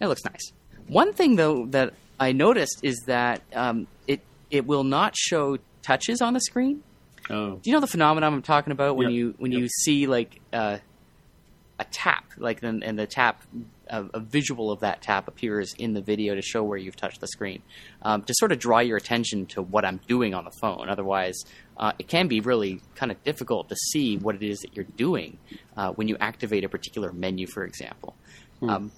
it 0.00 0.06
looks 0.08 0.24
nice. 0.24 0.52
One 0.88 1.12
thing 1.12 1.36
though 1.36 1.66
that 1.66 1.94
I 2.18 2.32
noticed 2.32 2.80
is 2.82 2.96
that 3.06 3.42
um, 3.54 3.86
it 4.06 4.20
it 4.50 4.66
will 4.66 4.84
not 4.84 5.14
show 5.16 5.58
touches 5.82 6.22
on 6.22 6.32
the 6.34 6.40
screen. 6.40 6.82
Oh, 7.30 7.56
Do 7.56 7.70
you 7.70 7.72
know 7.72 7.80
the 7.80 7.86
phenomenon 7.86 8.32
I'm 8.34 8.42
talking 8.42 8.70
about 8.72 8.96
when 8.96 9.08
Yep. 9.08 9.14
you 9.14 9.34
when 9.38 9.52
Yep. 9.52 9.60
you 9.60 9.68
see 9.68 10.06
like 10.06 10.40
uh, 10.52 10.78
a 11.78 11.84
tap, 11.84 12.24
like 12.38 12.60
then 12.60 12.82
and 12.82 12.98
the 12.98 13.06
tap, 13.06 13.42
a, 13.88 14.04
a 14.14 14.20
visual 14.20 14.70
of 14.70 14.80
that 14.80 15.02
tap 15.02 15.28
appears 15.28 15.74
in 15.78 15.94
the 15.94 16.00
video 16.00 16.34
to 16.34 16.42
show 16.42 16.62
where 16.62 16.78
you've 16.78 16.96
touched 16.96 17.20
the 17.20 17.28
screen, 17.28 17.62
um, 18.02 18.22
to 18.22 18.34
sort 18.34 18.52
of 18.52 18.58
draw 18.58 18.80
your 18.80 18.96
attention 18.96 19.46
to 19.46 19.62
what 19.62 19.84
I'm 19.84 20.00
doing 20.08 20.34
on 20.34 20.44
the 20.44 20.52
phone. 20.60 20.88
Otherwise, 20.88 21.34
uh, 21.76 21.92
it 21.98 22.08
can 22.08 22.28
be 22.28 22.40
really 22.40 22.80
kind 22.94 23.10
of 23.10 23.22
difficult 23.24 23.68
to 23.68 23.76
see 23.76 24.16
what 24.16 24.34
it 24.34 24.42
is 24.42 24.60
that 24.60 24.74
you're 24.74 24.84
doing 24.84 25.38
uh, 25.76 25.92
when 25.92 26.08
you 26.08 26.16
activate 26.20 26.64
a 26.64 26.68
particular 26.68 27.12
menu, 27.12 27.46
for 27.46 27.64
example. 27.64 28.14
Um, 28.62 28.92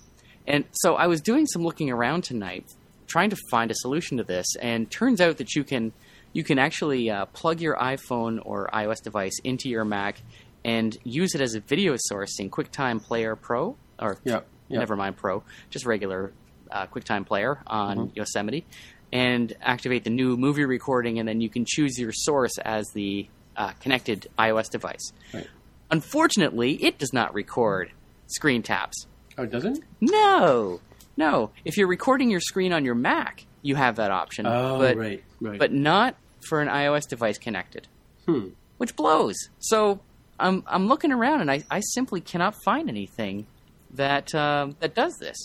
and 0.46 0.64
so 0.72 0.94
I 0.94 1.06
was 1.06 1.20
doing 1.20 1.46
some 1.46 1.62
looking 1.62 1.90
around 1.90 2.22
tonight, 2.22 2.72
trying 3.06 3.30
to 3.30 3.36
find 3.50 3.70
a 3.70 3.74
solution 3.74 4.18
to 4.18 4.24
this, 4.24 4.46
and 4.60 4.90
turns 4.90 5.20
out 5.20 5.38
that 5.38 5.54
you 5.54 5.64
can 5.64 5.92
you 6.32 6.44
can 6.44 6.58
actually 6.58 7.10
uh, 7.10 7.24
plug 7.26 7.60
your 7.60 7.76
iPhone 7.76 8.40
or 8.44 8.68
iOS 8.72 9.02
device 9.02 9.38
into 9.42 9.70
your 9.70 9.84
Mac 9.84 10.20
and 10.64 10.96
use 11.02 11.34
it 11.34 11.40
as 11.40 11.54
a 11.54 11.60
video 11.60 11.94
source 11.96 12.38
in 12.38 12.50
QuickTime 12.50 13.02
Player 13.02 13.36
Pro 13.36 13.76
or 13.98 14.18
Yeah, 14.24 14.40
yeah. 14.68 14.78
never 14.78 14.96
mind 14.96 15.16
Pro, 15.16 15.42
just 15.70 15.86
regular 15.86 16.32
uh, 16.70 16.86
QuickTime 16.86 17.26
Player 17.26 17.58
on 17.66 18.12
Yosemite, 18.14 18.64
and 19.12 19.52
activate 19.62 20.04
the 20.04 20.10
new 20.10 20.36
movie 20.36 20.64
recording, 20.64 21.18
and 21.18 21.28
then 21.28 21.40
you 21.40 21.48
can 21.48 21.64
choose 21.66 21.98
your 21.98 22.12
source 22.12 22.58
as 22.58 22.88
the 22.90 23.28
uh, 23.56 23.70
connected 23.80 24.26
iOS 24.38 24.68
device. 24.70 25.12
Right. 25.32 25.46
Unfortunately, 25.90 26.72
it 26.84 26.98
does 26.98 27.12
not 27.12 27.32
record 27.34 27.90
screen 28.26 28.62
taps. 28.62 29.06
oh, 29.38 29.44
it 29.44 29.50
doesn't? 29.50 29.82
No, 30.00 30.80
no. 31.16 31.50
If 31.64 31.76
you're 31.76 31.86
recording 31.88 32.28
your 32.30 32.40
screen 32.40 32.72
on 32.72 32.84
your 32.84 32.94
Mac, 32.96 33.46
you 33.62 33.76
have 33.76 33.96
that 33.96 34.10
option. 34.10 34.46
Oh, 34.46 34.78
but, 34.78 34.96
right, 34.96 35.24
right. 35.40 35.58
But 35.58 35.72
not 35.72 36.16
for 36.48 36.60
an 36.60 36.68
iOS 36.68 37.08
device 37.08 37.38
connected, 37.38 37.88
Hmm. 38.26 38.48
which 38.78 38.94
blows. 38.96 39.36
So 39.60 40.00
I'm 40.38 40.62
I'm 40.66 40.86
looking 40.88 41.12
around 41.12 41.40
and 41.40 41.50
I, 41.50 41.62
I 41.70 41.80
simply 41.80 42.20
cannot 42.20 42.54
find 42.62 42.88
anything 42.88 43.46
that 43.94 44.34
uh, 44.34 44.68
that 44.80 44.94
does 44.94 45.16
this. 45.18 45.36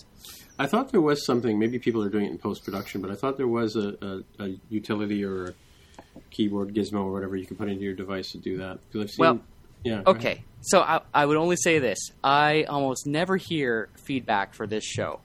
I 0.60 0.68
thought 0.68 0.92
there 0.92 1.02
was 1.02 1.26
something. 1.26 1.58
Maybe 1.58 1.80
people 1.80 2.04
are 2.04 2.10
doing 2.10 2.26
it 2.26 2.32
in 2.32 2.38
post 2.38 2.64
production, 2.64 3.02
but 3.02 3.10
I 3.10 3.16
thought 3.16 3.38
there 3.38 3.48
was 3.48 3.76
a, 3.76 3.96
a, 4.40 4.44
a 4.44 4.56
utility 4.70 5.24
or 5.24 5.46
a 5.48 5.54
keyboard 6.30 6.74
gizmo 6.74 7.06
or 7.06 7.12
whatever 7.12 7.36
you 7.36 7.46
can 7.46 7.58
put 7.58 7.70
into 7.70 7.84
your 7.84 7.94
device 7.96 8.32
to 8.34 8.38
do 8.38 8.58
that. 8.58 8.80
Because 8.88 9.02
I've 9.06 9.10
seen. 9.12 9.20
Well, 9.20 9.40
yeah. 9.84 10.02
Okay, 10.06 10.44
so 10.62 10.82
I, 10.82 11.02
I 11.14 11.26
would 11.26 11.38
only 11.38 11.56
say 11.56 11.80
this: 11.80 11.98
I 12.24 12.64
almost 12.64 13.08
never 13.08 13.38
hear 13.38 13.90
feedback 14.04 14.54
for 14.54 14.68
this 14.68 14.84
show. 14.84 15.22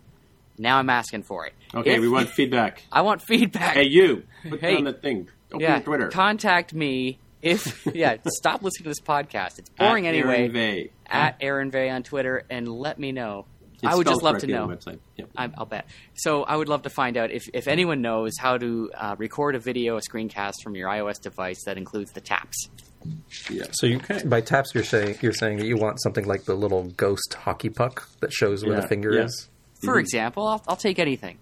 Now 0.58 0.78
I'm 0.78 0.88
asking 0.88 1.24
for 1.24 1.44
it. 1.46 1.52
Okay, 1.74 1.96
If- 1.96 2.00
we 2.00 2.08
want 2.08 2.30
feedback. 2.30 2.82
I 2.92 3.02
want 3.02 3.20
feedback. 3.20 3.74
Hey, 3.74 3.84
you! 3.88 4.22
Put 4.48 4.60
Hey. 4.60 4.76
on 4.76 4.84
the 4.84 4.94
thing. 4.94 5.28
Open 5.48 5.60
yeah, 5.60 5.80
Twitter. 5.80 6.08
contact 6.08 6.72
me 6.72 7.18
if 7.46 7.86
yeah. 7.94 8.16
stop 8.26 8.62
listening 8.62 8.84
to 8.84 8.90
this 8.90 9.00
podcast. 9.00 9.58
It's 9.58 9.70
boring 9.70 10.06
At 10.06 10.14
anyway. 10.14 10.38
Aaron 10.40 10.52
Vegh. 10.52 10.90
At 11.06 11.36
Aaron 11.40 11.70
Vegh 11.70 11.90
on 11.94 12.02
Twitter, 12.02 12.42
and 12.50 12.68
let 12.68 12.98
me 12.98 13.12
know. 13.12 13.46
It's 13.74 13.84
I 13.84 13.94
would 13.94 14.06
just 14.06 14.22
love 14.22 14.38
to 14.38 14.46
know. 14.46 14.62
on 14.62 14.70
the 14.70 14.76
website. 14.76 14.98
Yep. 15.16 15.28
I, 15.36 15.50
I'll 15.58 15.66
bet. 15.66 15.86
So 16.14 16.44
I 16.44 16.56
would 16.56 16.68
love 16.68 16.82
to 16.82 16.90
find 16.90 17.18
out 17.18 17.30
if, 17.30 17.44
if 17.52 17.68
anyone 17.68 18.00
knows 18.00 18.32
how 18.40 18.56
to 18.56 18.90
uh, 18.96 19.16
record 19.18 19.54
a 19.54 19.58
video, 19.58 19.98
a 19.98 20.00
screencast 20.00 20.54
from 20.64 20.74
your 20.74 20.88
iOS 20.88 21.20
device 21.20 21.62
that 21.66 21.76
includes 21.76 22.10
the 22.12 22.22
taps. 22.22 22.70
Yeah. 23.50 23.64
So 23.72 23.86
you 23.86 23.98
can, 23.98 24.28
by 24.30 24.40
taps 24.40 24.74
you're 24.74 24.82
saying 24.82 25.18
you're 25.20 25.34
saying 25.34 25.58
that 25.58 25.66
you 25.66 25.76
want 25.76 26.00
something 26.02 26.24
like 26.24 26.44
the 26.44 26.54
little 26.54 26.84
ghost 26.96 27.34
hockey 27.34 27.68
puck 27.68 28.08
that 28.20 28.32
shows 28.32 28.64
where 28.64 28.74
Yeah, 28.74 28.80
the 28.80 28.88
finger 28.88 29.12
yeah. 29.12 29.24
is. 29.24 29.48
For 29.84 29.98
example, 29.98 30.46
I'll, 30.46 30.62
I'll 30.66 30.76
take 30.76 30.98
anything. 30.98 31.36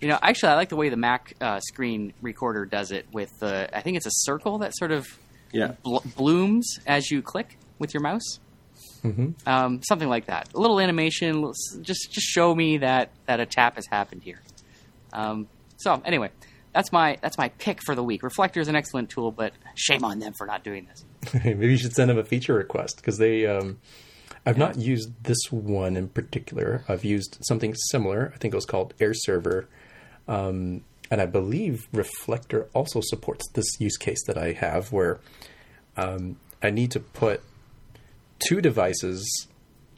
You 0.00 0.08
know, 0.08 0.18
actually, 0.22 0.50
I 0.50 0.54
like 0.56 0.68
the 0.70 0.76
way 0.76 0.88
the 0.88 0.96
Mac 0.96 1.34
uh, 1.40 1.60
screen 1.60 2.12
recorder 2.22 2.64
does 2.64 2.90
it 2.90 3.06
with 3.12 3.38
the. 3.40 3.68
I 3.76 3.80
think 3.82 3.96
it's 3.96 4.06
a 4.06 4.10
circle 4.12 4.58
that 4.58 4.74
sort 4.76 4.92
of 4.92 5.06
Yeah. 5.52 5.72
bl- 5.82 5.98
blooms 6.16 6.78
as 6.86 7.10
you 7.10 7.20
click 7.22 7.58
with 7.78 7.92
your 7.92 8.02
mouse. 8.02 8.38
Mm-hmm. 9.02 9.30
Um, 9.48 9.82
something 9.82 10.08
like 10.08 10.26
that. 10.26 10.48
A 10.54 10.58
little 10.60 10.78
animation, 10.80 11.36
little 11.36 11.54
just 11.82 12.10
just 12.12 12.26
show 12.26 12.54
me 12.54 12.78
that 12.78 13.10
that 13.26 13.40
a 13.40 13.46
tap 13.46 13.76
has 13.76 13.86
happened 13.86 14.22
here. 14.22 14.40
Um, 15.12 15.48
so 15.78 16.00
anyway, 16.04 16.30
that's 16.74 16.92
my 16.92 17.16
that's 17.22 17.36
my 17.38 17.48
pick 17.58 17.80
for 17.82 17.94
the 17.94 18.02
week. 18.02 18.22
Reflector 18.22 18.60
is 18.60 18.68
an 18.68 18.76
excellent 18.76 19.10
tool, 19.10 19.30
but 19.32 19.52
shame 19.74 20.04
on 20.04 20.18
them 20.18 20.32
for 20.36 20.46
not 20.46 20.64
doing 20.64 20.86
this. 20.86 21.04
Maybe 21.44 21.68
you 21.72 21.76
should 21.78 21.92
send 21.94 22.10
them 22.10 22.18
a 22.18 22.24
feature 22.24 22.54
request 22.54 22.96
because 22.96 23.18
they. 23.18 23.46
Um, 23.46 23.78
I've 24.46 24.56
not 24.58 24.78
used 24.78 25.10
this 25.24 25.38
one 25.50 25.96
in 25.96 26.08
particular. 26.08 26.82
I've 26.88 27.04
used 27.04 27.36
something 27.42 27.74
similar. 27.90 28.32
I 28.34 28.38
think 28.38 28.54
it 28.54 28.56
was 28.56 28.64
called 28.64 28.94
AirServer, 28.98 29.66
um, 30.30 30.82
and 31.10 31.20
I 31.20 31.26
believe 31.26 31.88
Reflector 31.92 32.68
also 32.72 33.00
supports 33.02 33.46
this 33.52 33.66
use 33.80 33.96
case 33.96 34.24
that 34.26 34.38
I 34.38 34.52
have, 34.52 34.92
where 34.92 35.20
um, 35.96 36.36
I 36.62 36.70
need 36.70 36.92
to 36.92 37.00
put 37.00 37.42
two 38.48 38.60
devices 38.60 39.48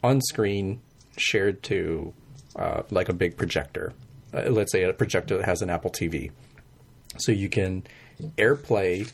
on 0.03 0.19
screen 0.21 0.81
shared 1.15 1.63
to 1.63 2.13
uh, 2.55 2.81
like 2.89 3.07
a 3.07 3.13
big 3.13 3.37
projector. 3.37 3.93
Uh, 4.33 4.49
let's 4.49 4.71
say 4.71 4.83
a 4.83 4.91
projector 4.91 5.37
that 5.37 5.45
has 5.45 5.61
an 5.61 5.69
Apple 5.69 5.91
TV, 5.91 6.31
so 7.17 7.31
you 7.31 7.47
can 7.47 7.83
AirPlay 8.37 9.09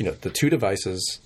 you 0.00 0.06
know 0.06 0.12
the 0.12 0.30
two 0.30 0.48
devices 0.48 1.20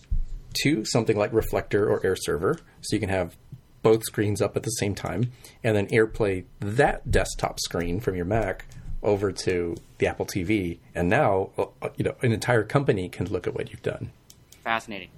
to 0.62 0.84
something 0.84 1.16
like 1.16 1.32
reflector 1.32 1.88
or 1.88 2.04
air 2.04 2.16
server 2.16 2.58
so 2.80 2.96
you 2.96 3.00
can 3.00 3.08
have 3.08 3.36
both 3.84 4.02
screens 4.02 4.42
up 4.42 4.56
at 4.56 4.64
the 4.64 4.70
same 4.70 4.96
time 4.96 5.30
and 5.62 5.76
then 5.76 5.86
airplay 5.88 6.44
that 6.58 7.08
desktop 7.08 7.60
screen 7.60 8.00
from 8.00 8.16
your 8.16 8.24
mac 8.24 8.66
over 9.04 9.30
to 9.30 9.76
the 9.98 10.06
apple 10.08 10.26
tv 10.26 10.78
and 10.94 11.08
now 11.08 11.50
uh, 11.58 11.88
you 11.96 12.04
know 12.04 12.14
an 12.22 12.32
entire 12.32 12.64
company 12.64 13.08
can 13.08 13.26
look 13.26 13.46
at 13.46 13.54
what 13.54 13.70
you've 13.70 13.82
done 13.82 14.10
Fascinating. 14.64 15.10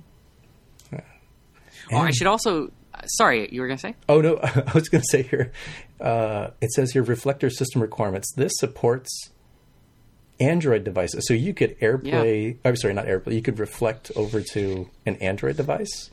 Oh, 1.92 1.98
I 1.98 2.10
should 2.10 2.26
also. 2.26 2.72
uh, 2.92 3.06
Sorry, 3.06 3.48
you 3.52 3.60
were 3.60 3.68
going 3.68 3.78
to 3.78 3.80
say? 3.80 3.94
oh 4.08 4.20
no 4.20 4.38
i 4.42 4.72
was 4.74 4.88
going 4.88 5.02
to 5.02 5.08
say 5.08 5.22
here 5.22 5.52
uh, 6.00 6.48
it 6.60 6.72
says 6.72 6.90
here 6.92 7.02
reflector 7.04 7.48
system 7.48 7.80
requirements 7.80 8.32
this 8.34 8.52
supports 8.56 9.30
android 10.40 10.82
devices 10.84 11.26
so 11.28 11.32
you 11.32 11.54
could 11.54 11.78
airplay 11.80 12.56
i'm 12.64 12.76
sorry 12.76 12.92
not 12.92 13.06
airplay 13.06 13.32
you 13.34 13.40
could 13.40 13.58
reflect 13.58 14.10
over 14.16 14.40
to 14.42 14.90
an 15.06 15.14
android 15.16 15.56
device 15.56 16.10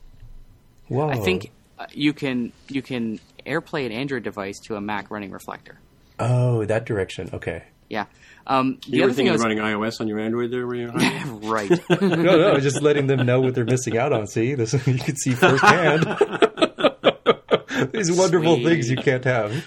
Whoa. 0.90 1.10
I 1.10 1.16
think 1.18 1.52
uh, 1.80 1.86
you 1.92 2.14
can 2.14 2.52
you 2.70 2.82
can 2.82 3.20
AirPlay 3.46 3.86
an 3.86 3.92
Android 3.92 4.24
device 4.24 4.60
to 4.66 4.76
a 4.76 4.82
Mac 4.82 5.12
running 5.12 5.32
Reflector. 5.32 5.80
Oh, 6.20 6.64
that 6.66 6.86
direction. 6.86 7.30
Okay. 7.34 7.64
Yeah. 7.90 8.06
Um, 8.46 8.80
the 8.88 8.98
You 8.98 9.02
were 9.02 9.06
other 9.06 9.14
thing 9.14 9.26
thinking 9.28 9.36
of 9.36 9.42
running 9.42 9.58
iOS 9.60 10.02
on 10.02 10.08
your 10.08 10.20
Android 10.20 10.52
there, 10.52 10.66
were 10.66 10.76
you? 10.76 10.88
right. 11.44 11.70
No, 11.90 12.08
no, 12.18 12.60
just 12.60 12.82
letting 12.82 13.08
them 13.08 13.26
know 13.26 13.40
what 13.40 13.56
they're 13.56 13.66
missing 13.66 13.98
out 13.98 14.12
on. 14.14 14.28
See, 14.28 14.54
this 14.56 14.74
you 14.88 14.98
can 14.98 15.16
see 15.16 15.32
firsthand. 15.32 16.04
These 17.92 18.12
wonderful 18.12 18.56
Sweet. 18.56 18.66
things 18.66 18.90
you 18.90 18.98
can't 18.98 19.24
have. 19.26 19.66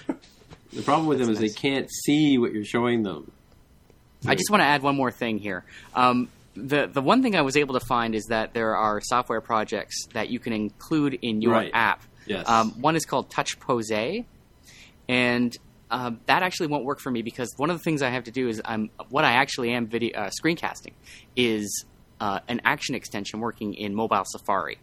the 0.73 0.81
problem 0.81 1.07
with 1.07 1.19
them 1.19 1.29
is 1.29 1.39
they 1.39 1.49
can't 1.49 1.89
see 1.91 2.37
what 2.37 2.51
you're 2.53 2.65
showing 2.65 3.03
them. 3.03 3.31
I 4.25 4.35
just 4.35 4.49
want 4.49 4.61
to 4.61 4.65
add 4.65 4.81
one 4.81 4.95
more 4.95 5.11
thing 5.11 5.37
here. 5.37 5.63
Um, 5.93 6.29
the 6.65 6.87
the 6.87 7.01
one 7.01 7.21
thing 7.21 7.35
I 7.35 7.41
was 7.41 7.55
able 7.57 7.79
to 7.79 7.85
find 7.85 8.15
is 8.15 8.25
that 8.25 8.53
there 8.53 8.75
are 8.75 8.99
software 9.01 9.41
projects 9.41 10.07
that 10.13 10.29
you 10.29 10.39
can 10.39 10.53
include 10.53 11.17
in 11.21 11.41
your 11.41 11.53
Right. 11.53 11.71
app. 11.73 12.03
Yes. 12.25 12.47
Um, 12.47 12.71
one 12.81 12.95
is 12.95 13.05
called 13.05 13.29
Touchpose, 13.29 14.25
and 15.07 15.57
um, 15.89 16.19
that 16.25 16.43
actually 16.43 16.67
won't 16.67 16.83
work 16.83 16.99
for 16.99 17.11
me 17.11 17.21
because 17.21 17.53
one 17.57 17.69
of 17.69 17.77
the 17.77 17.83
things 17.83 18.01
I 18.01 18.09
have 18.09 18.25
to 18.25 18.31
do 18.31 18.47
is 18.49 18.61
I'm 18.65 18.89
what 19.09 19.23
I 19.23 19.33
actually 19.33 19.71
am 19.71 19.87
video 19.87 20.17
uh, 20.17 20.29
screencasting 20.29 20.93
is 21.35 21.85
uh, 22.19 22.39
an 22.47 22.61
action 22.65 22.95
extension 22.95 23.39
working 23.39 23.73
in 23.73 23.95
mobile 23.95 24.23
Safari. 24.25 24.77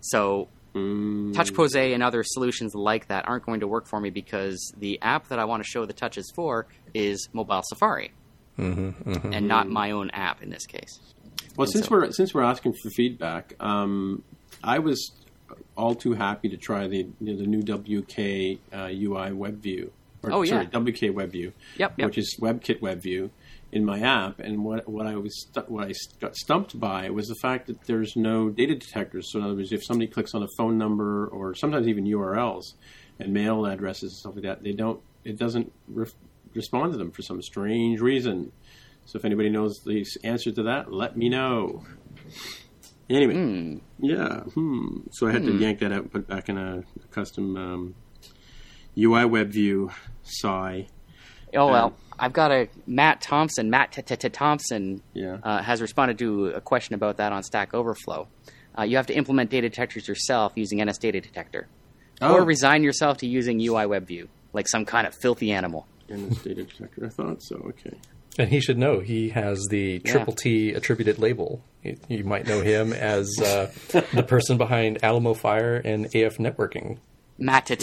So 0.00 0.48
Mm, 0.74 1.32
Touchpose 1.34 1.76
and 1.94 2.02
other 2.02 2.24
solutions 2.24 2.74
like 2.74 3.06
that 3.06 3.28
aren't 3.28 3.46
going 3.46 3.60
to 3.60 3.68
work 3.68 3.86
for 3.86 4.00
me 4.00 4.10
because 4.10 4.72
the 4.76 5.00
app 5.02 5.28
that 5.28 5.38
I 5.38 5.44
want 5.44 5.62
to 5.62 5.68
show 5.68 5.86
the 5.86 5.92
touches 5.92 6.32
for 6.34 6.66
is 6.92 7.28
mobile 7.32 7.62
Safari, 7.62 8.10
and 8.58 9.48
not 9.48 9.68
my 9.68 9.90
own 9.90 10.10
app 10.10 10.42
in 10.42 10.50
this 10.50 10.66
case. 10.66 11.00
Well, 11.56 11.64
And 11.64 11.72
since 11.72 11.86
so- 11.86 11.90
we're 11.92 12.10
since 12.12 12.34
we're 12.34 12.42
asking 12.42 12.74
for 12.82 12.90
feedback, 12.90 13.54
um, 13.60 14.22
I 14.62 14.78
was 14.78 15.12
all 15.76 15.94
too 15.94 16.12
happy 16.12 16.48
to 16.48 16.56
try 16.56 16.86
the 16.88 16.98
you 16.98 17.14
know, 17.20 17.36
the 17.36 17.46
new 17.46 17.62
WK 17.62 18.58
uh, 18.72 18.88
UI 18.92 19.30
WebView. 19.30 19.90
Or, 20.22 20.32
Oh, 20.32 20.42
yeah. 20.42 20.50
sorry, 20.50 20.66
WK 20.66 21.10
WebView. 21.14 21.52
Yep, 21.76 21.94
yep. 21.98 22.06
Which 22.06 22.16
is 22.18 22.36
WebKit 22.40 22.80
web 22.80 23.02
view 23.02 23.30
in 23.72 23.84
my 23.84 24.00
app. 24.00 24.40
And 24.40 24.64
what 24.64 24.88
what 24.88 25.06
I 25.06 25.16
was 25.16 25.38
stu- 25.42 25.64
what 25.68 25.88
I 25.88 25.92
got 26.20 26.34
stumped 26.36 26.78
by 26.80 27.10
was 27.10 27.28
the 27.28 27.34
fact 27.42 27.66
that 27.66 27.84
there's 27.86 28.16
no 28.16 28.48
data 28.48 28.74
detectors. 28.74 29.30
So 29.30 29.38
in 29.40 29.44
other 29.44 29.54
words, 29.56 29.70
if 29.72 29.84
somebody 29.84 30.10
clicks 30.10 30.34
on 30.34 30.42
a 30.42 30.48
phone 30.56 30.78
number 30.78 31.26
or 31.26 31.54
sometimes 31.54 31.86
even 31.88 32.04
URLs 32.06 32.72
and 33.20 33.32
mail 33.34 33.66
addresses 33.66 34.12
and 34.12 34.18
stuff 34.18 34.34
like 34.36 34.44
that, 34.44 34.62
they 34.62 34.72
don't 34.72 35.00
it 35.24 35.38
doesn't 35.38 35.70
re- 35.88 36.06
respond 36.54 36.92
to 36.92 36.98
them 36.98 37.10
for 37.10 37.22
some 37.22 37.42
strange 37.42 38.00
reason. 38.00 38.52
So 39.06 39.18
if 39.18 39.24
anybody 39.24 39.50
knows 39.50 39.80
the 39.84 40.04
answer 40.24 40.50
to 40.52 40.62
that, 40.64 40.92
let 40.92 41.16
me 41.16 41.28
know. 41.28 41.84
Anyway, 43.10 43.80
yeah. 43.98 44.40
Hmm. 44.40 45.00
So 45.12 45.28
I 45.28 45.32
had 45.32 45.44
to 45.44 45.52
yank 45.58 45.80
that 45.80 45.92
out 45.92 46.02
and 46.02 46.12
put 46.12 46.26
back 46.26 46.48
in 46.48 46.56
a, 46.56 46.78
a 46.78 47.06
custom 47.10 47.56
um, 47.56 47.94
UI 48.96 49.26
web 49.26 49.50
view. 49.50 49.90
Sigh. 50.22 50.86
Oh 51.54 51.66
well, 51.70 51.86
Um, 51.86 51.94
I've 52.18 52.32
got 52.32 52.50
a 52.50 52.68
Mattt 52.88 53.18
Thompson. 53.20 53.68
Matt 53.70 53.92
T- 53.92 54.02
T- 54.02 54.16
T- 54.16 54.28
Thompson 54.30 55.02
Yeah. 55.12 55.36
uh, 55.42 55.62
has 55.62 55.82
responded 55.82 56.18
to 56.18 56.46
a 56.48 56.60
question 56.60 56.94
about 56.94 57.18
that 57.18 57.30
on 57.32 57.42
Stack 57.42 57.74
Overflow. 57.74 58.26
Uh, 58.76 58.82
you 58.82 58.96
have 58.96 59.06
to 59.06 59.14
implement 59.14 59.50
data 59.50 59.68
detectors 59.68 60.08
yourself 60.08 60.52
using 60.56 60.78
NSDataDetector, 60.80 61.66
Oh. 62.22 62.34
or 62.36 62.44
resign 62.44 62.82
yourself 62.82 63.18
to 63.18 63.26
using 63.26 63.60
UI 63.60 63.84
WebView, 63.84 64.28
like 64.52 64.66
some 64.68 64.84
kind 64.84 65.06
of 65.06 65.14
filthy 65.14 65.52
animal. 65.52 65.86
In 66.08 66.28
his 66.28 66.38
data 66.38 66.64
detector. 66.64 67.06
I 67.06 67.08
thought 67.08 67.42
so. 67.42 67.56
Okay. 67.56 67.96
And 68.38 68.48
he 68.48 68.60
should 68.60 68.78
know. 68.78 69.00
He 69.00 69.30
has 69.30 69.66
the 69.70 70.02
yeah. 70.04 70.12
Triple 70.12 70.34
T 70.34 70.72
attributed 70.72 71.18
label. 71.18 71.62
You, 72.08 72.24
might 72.24 72.46
know 72.46 72.62
him 72.62 72.92
as 72.92 73.30
uh, 73.40 73.70
the 74.12 74.24
person 74.26 74.56
behind 74.56 75.00
Alamofire 75.02 75.84
and 75.84 76.06
AF 76.06 76.38
Networking. 76.38 76.98
Matt. 77.38 77.70
Is 77.70 77.82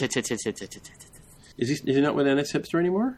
he, 1.57 1.73
is 1.73 1.81
he 1.83 2.01
not 2.01 2.15
with 2.15 2.25
NSHipster 2.25 2.79
anymore? 2.79 3.17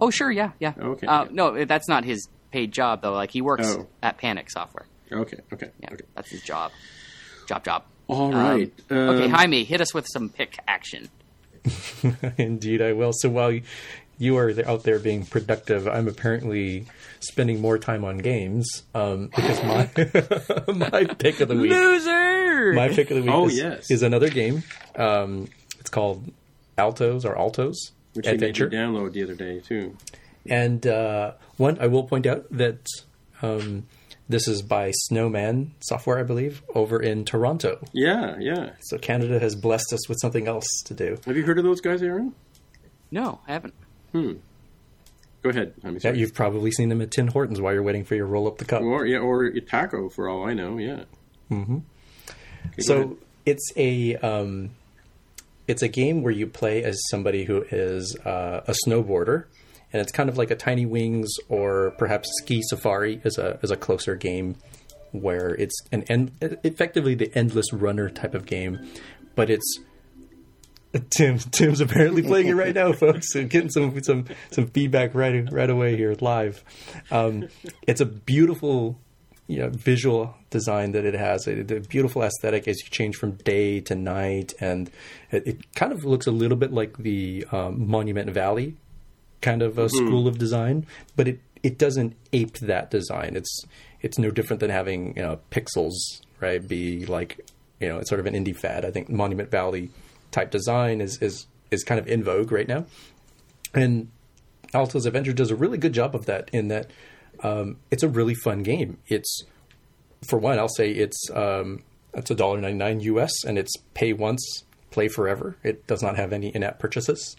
Oh, 0.00 0.10
sure. 0.10 0.30
Yeah. 0.30 0.52
Yeah. 0.58 0.74
Oh, 0.80 0.90
okay. 0.92 1.06
Uh, 1.06 1.24
yeah. 1.24 1.30
No, 1.32 1.64
that's 1.64 1.88
not 1.88 2.04
his 2.04 2.28
paid 2.52 2.72
job, 2.72 3.02
though. 3.02 3.12
Like, 3.12 3.30
he 3.30 3.42
works 3.42 3.66
oh. 3.66 3.86
at 4.02 4.18
Panic 4.18 4.50
Software. 4.50 4.86
Okay. 5.12 5.38
Okay. 5.52 5.70
Yeah. 5.80 5.92
Okay. 5.92 6.04
That's 6.14 6.30
his 6.30 6.42
job. 6.42 6.70
Job, 7.46 7.64
job. 7.64 7.84
All 8.06 8.34
um, 8.34 8.40
right. 8.40 8.72
Um, 8.90 8.96
um, 8.96 9.08
okay, 9.16 9.28
Jaime, 9.28 9.64
hit 9.64 9.80
us 9.80 9.92
with 9.92 10.06
some 10.12 10.28
pick 10.28 10.58
action. 10.66 11.08
Indeed, 12.38 12.82
I 12.82 12.92
will. 12.92 13.12
So 13.12 13.28
while 13.28 13.58
you 14.20 14.36
are 14.36 14.52
out 14.66 14.84
there 14.84 14.98
being 15.00 15.24
productive, 15.26 15.88
I'm 15.88 16.06
apparently 16.06 16.86
spending 17.18 17.60
more 17.60 17.78
time 17.78 18.04
on 18.04 18.18
games 18.18 18.82
um, 18.94 19.28
because 19.34 19.60
my 19.64 19.90
my 20.74 21.04
pick 21.18 21.40
of 21.40 21.48
the 21.48 21.56
week, 21.56 21.72
Loser. 21.72 22.72
my 22.74 22.88
pick 22.88 23.10
of 23.10 23.16
the 23.16 23.22
week, 23.22 23.32
Oh, 23.32 23.48
is, 23.48 23.56
yes. 23.56 23.90
is 23.90 24.02
another 24.04 24.28
game. 24.30 24.62
Um, 24.94 25.48
it's 25.80 25.90
called 25.90 26.30
Altos 26.78 27.24
or 27.24 27.36
Altos 27.36 27.92
which 28.14 28.26
he 28.26 28.32
made 28.32 28.58
you 28.58 28.66
Adventure. 28.66 28.70
download 28.70 29.12
the 29.12 29.22
other 29.22 29.34
day 29.34 29.60
too. 29.60 29.96
And 30.46 30.84
uh, 30.86 31.32
one, 31.56 31.78
I 31.80 31.86
will 31.86 32.04
point 32.04 32.26
out 32.26 32.44
that 32.50 32.84
um, 33.40 33.86
this 34.28 34.48
is 34.48 34.62
by 34.62 34.90
Snowman 34.90 35.72
Software, 35.80 36.18
I 36.18 36.24
believe, 36.24 36.62
over 36.74 37.00
in 37.00 37.24
Toronto. 37.24 37.78
Yeah. 37.92 38.36
Yeah. 38.40 38.70
So 38.80 38.98
Canada 38.98 39.38
has 39.38 39.54
blessed 39.54 39.92
us 39.92 40.08
with 40.08 40.18
something 40.20 40.48
else 40.48 40.66
to 40.86 40.94
do. 40.94 41.18
Have 41.24 41.36
you 41.36 41.44
heard 41.44 41.58
of 41.58 41.64
those 41.64 41.80
guys, 41.80 42.02
Aaron? 42.02 42.34
no, 43.12 43.40
I 43.48 43.52
haven't. 43.52 43.74
Go 44.12 45.48
ahead. 45.48 45.72
I'm 45.84 45.94
Yeah, 45.94 46.00
sorry. 46.00 46.18
you've 46.18 46.34
probably 46.34 46.70
seen 46.70 46.88
them 46.90 47.00
at 47.00 47.10
Tim 47.10 47.28
Hortons 47.28 47.60
while 47.60 47.72
you're 47.72 47.82
waiting 47.82 48.04
for 48.04 48.14
your 48.14 48.26
roll 48.26 48.46
up 48.46 48.58
the 48.58 48.64
cup. 48.64 48.82
or 48.82 49.06
yeah, 49.06 49.18
or 49.18 49.50
TACOW 49.50 50.12
for 50.12 50.28
all 50.28 50.44
I 50.46 50.52
know. 50.54 50.76
Yeah. 50.78 51.04
Mm-hmm. 51.50 51.78
So 52.78 53.16
it's 53.46 53.72
a 53.76 54.16
um, 54.16 54.70
it's 55.66 55.82
a 55.82 55.88
game 55.88 56.22
where 56.22 56.32
you 56.32 56.46
play 56.46 56.82
as 56.84 57.00
somebody 57.08 57.44
who 57.44 57.64
is 57.70 58.16
uh, 58.24 58.60
a 58.66 58.74
snowboarder, 58.86 59.44
and 59.92 60.02
it's 60.02 60.12
kind 60.12 60.28
of 60.28 60.36
like 60.36 60.50
a 60.50 60.56
Tiny 60.56 60.84
Wings 60.84 61.30
or 61.48 61.92
perhaps 61.98 62.28
Ski 62.42 62.60
Safari 62.62 63.20
is 63.24 63.38
a 63.38 63.58
is 63.62 63.70
a 63.70 63.76
closer 63.76 64.14
game 64.16 64.56
where 65.12 65.54
it's 65.54 65.74
an 65.90 66.02
end, 66.04 66.32
effectively 66.40 67.14
the 67.14 67.32
endless 67.34 67.72
runner 67.72 68.08
type 68.10 68.34
of 68.34 68.46
game, 68.46 68.78
but 69.34 69.48
it's 69.50 69.78
Tim 71.10 71.38
Tim's 71.38 71.80
apparently 71.80 72.22
playing 72.22 72.48
it 72.48 72.54
right 72.54 72.74
now, 72.74 72.92
folks. 72.92 73.32
So 73.32 73.44
getting 73.44 73.70
some 73.70 74.02
some 74.02 74.26
some 74.50 74.66
feedback 74.68 75.14
right 75.14 75.50
right 75.52 75.70
away 75.70 75.96
here 75.96 76.16
live. 76.20 76.64
Um, 77.10 77.48
it's 77.86 78.00
a 78.00 78.06
beautiful 78.06 78.98
you 79.50 79.58
know, 79.58 79.68
visual 79.68 80.36
design 80.50 80.92
that 80.92 81.04
it 81.04 81.14
has. 81.14 81.48
A, 81.48 81.58
a 81.58 81.80
beautiful 81.80 82.22
aesthetic 82.22 82.68
as 82.68 82.80
you 82.84 82.88
change 82.88 83.16
from 83.16 83.32
day 83.32 83.80
to 83.80 83.96
night, 83.96 84.54
and 84.60 84.88
it, 85.32 85.44
it 85.44 85.74
kind 85.74 85.92
of 85.92 86.04
looks 86.04 86.28
a 86.28 86.30
little 86.30 86.56
bit 86.56 86.72
like 86.72 86.98
the 86.98 87.44
um, 87.50 87.88
Monument 87.88 88.30
Valley 88.30 88.76
kind 89.40 89.62
of 89.62 89.76
a 89.78 89.88
school 89.88 90.28
of 90.28 90.38
design, 90.38 90.86
but 91.16 91.26
it 91.26 91.40
it 91.64 91.78
doesn't 91.78 92.14
ape 92.32 92.58
that 92.58 92.92
design. 92.92 93.34
It's 93.34 93.64
it's 94.00 94.18
no 94.18 94.30
different 94.30 94.60
than 94.60 94.70
having 94.70 95.16
you 95.16 95.22
know 95.22 95.40
pixels 95.50 95.94
right 96.38 96.66
be 96.66 97.04
like 97.06 97.40
you 97.80 97.88
know 97.88 97.98
it's 97.98 98.08
sort 98.08 98.20
of 98.20 98.26
an 98.26 98.34
indie 98.34 98.56
fad. 98.56 98.84
I 98.84 98.92
think 98.92 99.08
Monument 99.08 99.50
Valley 99.50 99.90
type 100.30 100.50
design 100.50 101.00
is 101.00 101.18
is 101.22 101.46
is 101.70 101.84
kind 101.84 101.98
of 101.98 102.06
in 102.06 102.22
vogue 102.24 102.52
right 102.52 102.68
now, 102.68 102.84
and 103.74 104.10
Alto's 104.74 105.06
Adventure 105.06 105.32
does 105.32 105.50
a 105.50 105.56
really 105.56 105.78
good 105.78 105.92
job 105.92 106.14
of 106.14 106.26
that. 106.26 106.50
In 106.52 106.68
that 106.68 106.90
um, 107.42 107.76
it's 107.90 108.02
a 108.02 108.08
really 108.08 108.34
fun 108.34 108.62
game. 108.62 108.98
It's 109.06 109.44
for 110.28 110.38
one, 110.38 110.58
I'll 110.58 110.68
say 110.68 110.90
it's 110.90 111.30
um, 111.34 111.82
it's 112.14 112.30
a 112.30 112.34
dollar 112.34 112.60
ninety 112.60 112.78
nine 112.78 113.00
US, 113.00 113.44
and 113.44 113.58
it's 113.58 113.76
pay 113.94 114.12
once, 114.12 114.64
play 114.90 115.08
forever. 115.08 115.56
It 115.62 115.86
does 115.86 116.02
not 116.02 116.16
have 116.16 116.32
any 116.32 116.48
in 116.48 116.62
app 116.62 116.78
purchases, 116.78 117.36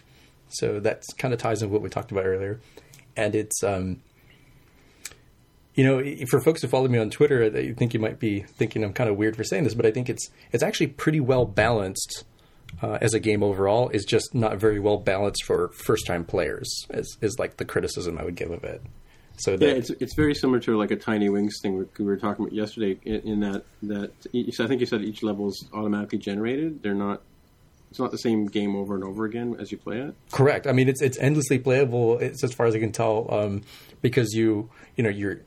so 0.48 0.80
that 0.80 1.04
kind 1.18 1.32
of 1.32 1.40
ties 1.40 1.62
in 1.62 1.70
what 1.70 1.82
we 1.82 1.88
talked 1.88 2.12
about 2.12 2.26
earlier. 2.26 2.60
And 3.16 3.34
it's 3.34 3.62
um, 3.62 4.00
you 5.74 5.84
know, 5.84 6.26
for 6.26 6.40
folks 6.40 6.62
who 6.62 6.68
follow 6.68 6.88
me 6.88 6.98
on 6.98 7.10
Twitter, 7.10 7.48
they 7.48 7.72
think 7.72 7.94
you 7.94 8.00
might 8.00 8.18
be 8.18 8.40
thinking 8.40 8.84
I'm 8.84 8.92
kind 8.92 9.08
of 9.08 9.16
weird 9.16 9.36
for 9.36 9.44
saying 9.44 9.64
this, 9.64 9.74
but 9.74 9.86
I 9.86 9.90
think 9.90 10.10
it's 10.10 10.30
it's 10.52 10.62
actually 10.62 10.88
pretty 10.88 11.20
well 11.20 11.46
balanced 11.46 12.24
uh, 12.80 12.98
as 13.00 13.14
a 13.14 13.20
game 13.20 13.42
overall. 13.42 13.88
Is 13.90 14.04
just 14.04 14.34
not 14.34 14.58
very 14.58 14.78
well 14.78 14.98
balanced 14.98 15.44
for 15.44 15.68
first 15.68 16.06
time 16.06 16.24
players. 16.24 16.86
Is 16.90 17.16
is 17.20 17.38
like 17.38 17.56
the 17.56 17.64
criticism 17.64 18.18
I 18.18 18.24
would 18.24 18.36
give 18.36 18.50
of 18.50 18.64
it. 18.64 18.82
So 19.38 19.56
that 19.56 19.66
Yeah, 19.66 19.72
it's 19.74 19.90
it's 19.90 20.14
very 20.14 20.34
similar 20.34 20.60
to 20.60 20.76
like 20.76 20.90
a 20.90 20.96
tiny 20.96 21.28
wings 21.28 21.58
thing 21.62 21.76
we 21.76 21.84
we 21.98 22.04
were 22.04 22.16
talking 22.16 22.44
about 22.44 22.54
yesterday. 22.54 22.98
In, 23.04 23.20
in 23.20 23.40
that 23.40 23.64
that 23.82 24.12
I 24.32 24.66
think 24.66 24.80
you 24.80 24.86
said 24.86 25.02
each 25.02 25.22
level 25.22 25.48
is 25.48 25.64
automatically 25.72 26.18
generated. 26.18 26.82
They're 26.82 26.94
not. 26.94 27.22
It's 27.90 27.98
not 27.98 28.10
the 28.10 28.18
same 28.18 28.46
game 28.46 28.74
over 28.74 28.94
and 28.94 29.04
over 29.04 29.26
again 29.26 29.56
as 29.60 29.70
you 29.70 29.76
play 29.76 29.98
it. 29.98 30.14
Correct. 30.30 30.66
I 30.66 30.72
mean, 30.72 30.88
it's 30.88 31.02
it's 31.02 31.18
endlessly 31.18 31.58
playable. 31.58 32.18
It's 32.18 32.42
as 32.42 32.54
far 32.54 32.66
as 32.66 32.74
I 32.74 32.78
can 32.78 32.92
tell, 32.92 33.26
um, 33.32 33.62
because 34.00 34.32
you 34.32 34.70
you 34.96 35.04
know 35.04 35.10
you're 35.10 35.40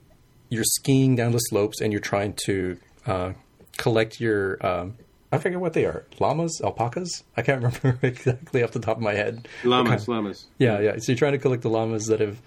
you're 0.49 0.63
skiing 0.63 1.15
down 1.15 1.32
the 1.32 1.39
slopes 1.39 1.82
and 1.82 1.91
you're 1.91 2.01
trying 2.01 2.34
to 2.45 2.78
uh, 3.05 3.34
collect 3.78 4.19
your. 4.19 4.63
Um, 4.65 4.95
I 5.32 5.38
forget 5.38 5.59
what 5.59 5.73
they 5.73 5.86
are. 5.86 6.05
Llamas, 6.19 6.61
alpacas. 6.63 7.23
I 7.36 7.41
can't 7.41 7.63
remember 7.84 7.99
exactly 8.01 8.63
off 8.63 8.71
the 8.71 8.80
top 8.80 8.97
of 8.97 9.03
my 9.03 9.13
head. 9.13 9.47
Llamas, 9.63 10.07
llamas. 10.07 10.45
Yeah, 10.57 10.80
yeah. 10.80 10.95
So 10.97 11.11
you're 11.11 11.17
trying 11.17 11.34
to 11.34 11.39
collect 11.39 11.63
the 11.63 11.69
llamas 11.69 12.07
that 12.07 12.19
have 12.19 12.41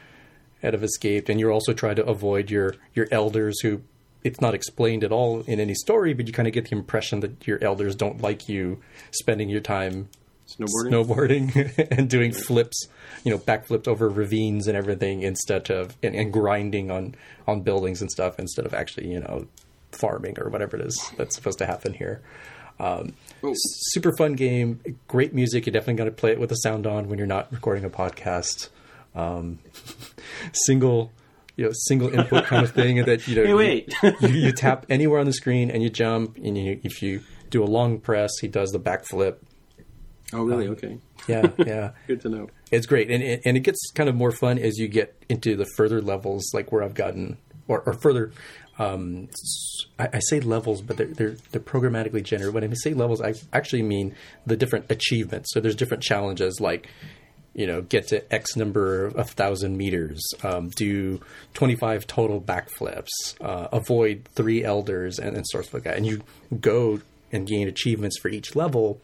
that 0.63 0.73
have 0.75 0.83
escaped, 0.83 1.29
and 1.29 1.39
you're 1.39 1.53
also 1.53 1.73
trying 1.73 1.97
to 1.97 2.07
avoid 2.07 2.51
your 2.51 2.75
your 2.95 3.09
elders 3.11 3.61
who. 3.61 3.83
It's 4.25 4.41
not 4.41 4.53
explained 4.53 5.05
at 5.05 5.13
all 5.13 5.43
in 5.43 5.61
any 5.61 5.75
story, 5.75 6.13
but 6.13 6.27
you 6.27 6.33
kind 6.33 6.49
of 6.49 6.53
get 6.53 6.69
the 6.69 6.77
impression 6.77 7.21
that 7.21 7.47
your 7.47 7.63
elders 7.63 7.95
don't 7.95 8.21
like 8.21 8.49
you 8.49 8.81
spending 9.13 9.49
your 9.49 9.61
time 9.61 10.09
Snowboarding. 10.49 11.53
snowboarding 11.53 11.89
and 11.97 12.11
doing 12.11 12.33
flips, 12.33 12.89
you 13.23 13.31
know, 13.31 13.39
backflips 13.39 13.87
over 13.87 14.09
ravines 14.09 14.67
and 14.67 14.77
everything 14.77 15.23
instead 15.23 15.71
of 15.71 15.97
and, 16.03 16.17
and 16.17 16.33
grinding 16.33 16.91
on 16.91 17.15
on 17.47 17.61
buildings 17.61 18.01
and 18.01 18.11
stuff 18.11 18.41
instead 18.41 18.67
of 18.67 18.75
actually, 18.75 19.09
you 19.09 19.21
know, 19.21 19.47
farming 19.93 20.37
or 20.41 20.49
whatever 20.51 20.77
it 20.77 20.85
is 20.85 21.13
that's 21.17 21.37
supposed 21.37 21.59
to 21.59 21.67
happen 21.67 21.95
here. 21.95 22.21
Um, 22.81 23.15
super 23.55 24.17
fun 24.17 24.35
game, 24.35 24.81
great 25.09 25.35
music. 25.35 25.67
You 25.67 25.73
definitely 25.73 25.95
got 25.95 26.05
to 26.05 26.11
play 26.11 26.31
it 26.33 26.41
with 26.41 26.51
the 26.51 26.57
sound 26.57 26.87
on 26.87 27.09
when 27.09 27.19
you're 27.19 27.27
not 27.27 27.53
recording 27.53 27.85
a 27.85 27.91
podcast. 27.91 28.69
Um, 29.15 29.59
single, 30.53 31.11
you 31.57 31.65
know, 31.65 31.71
single 31.73 32.09
input 32.13 32.45
kind 32.45 32.65
of 32.65 32.73
thing, 32.73 33.05
that 33.05 33.27
you 33.27 33.37
know, 33.37 33.45
Hey, 33.45 33.55
wait. 33.55 33.95
you, 34.21 34.29
you 34.29 34.53
tap 34.53 34.87
anywhere 34.89 35.19
on 35.19 35.27
the 35.27 35.33
screen 35.33 35.71
and 35.71 35.83
you 35.83 35.91
jump, 35.91 36.37
and 36.37 36.57
you, 36.57 36.81
if 36.85 37.03
you 37.03 37.21
do 37.51 37.63
a 37.63 37.67
long 37.67 37.99
press, 37.99 38.31
he 38.41 38.49
does 38.49 38.71
the 38.71 38.79
backflip. 38.81 39.37
oh, 40.33 40.45
really? 40.45 40.69
Okay. 40.69 40.99
Yeah, 41.27 41.51
yeah. 41.59 41.91
Good 42.07 42.21
to 42.23 42.29
know. 42.29 42.51
It's 42.71 42.87
great, 42.87 43.11
and 43.11 43.23
it, 43.23 43.43
and 43.45 43.57
it 43.57 43.61
gets 43.61 43.91
kind 43.95 44.09
of 44.09 44.15
more 44.15 44.31
fun 44.31 44.59
as 44.59 44.79
you 44.79 44.89
get 44.89 45.21
into 45.29 45.57
the 45.57 45.67
further 45.77 46.01
levels, 46.01 46.51
like 46.55 46.71
where 46.71 46.83
I've 46.83 46.95
gotten, 46.95 47.39
or, 47.67 47.81
or 47.81 47.95
further. 47.95 48.31
Um, 48.79 49.29
I, 49.99 50.09
I 50.15 50.19
say 50.21 50.41
levels, 50.41 50.83
but 50.83 50.97
they're, 50.97 51.07
they're 51.07 51.37
they're 51.51 51.61
programmatically 51.61 52.23
generated. 52.23 52.55
When 52.55 52.65
I 52.65 52.73
say 52.75 52.95
levels, 52.95 53.21
I 53.21 53.35
actually 53.53 53.83
mean 53.83 54.15
the 54.47 54.57
different 54.57 54.87
achievements. 54.91 55.53
So 55.53 55.61
there's 55.61 55.77
different 55.77 56.03
challenges, 56.03 56.61
like 56.61 56.89
you 57.55 57.67
know, 57.67 57.83
get 57.83 58.07
to 58.09 58.33
X 58.33 58.55
number 58.55 59.07
of 59.07 59.31
thousand 59.31 59.77
meters, 59.77 60.23
um, 60.45 60.69
do 60.69 61.21
25 61.55 62.07
total 62.07 62.41
backflips, 62.41 63.09
uh, 63.41 63.67
avoid 63.73 64.29
three 64.37 64.63
elders, 64.63 65.19
and, 65.19 65.37
and 65.37 65.45
sorts 65.49 65.75
like 65.75 65.83
that. 65.83 65.97
And 65.97 66.07
you 66.07 66.23
go 66.61 67.01
and 67.33 67.49
gain 67.49 67.67
achievements 67.67 68.17
for 68.21 68.29
each 68.29 68.55
level 68.55 69.01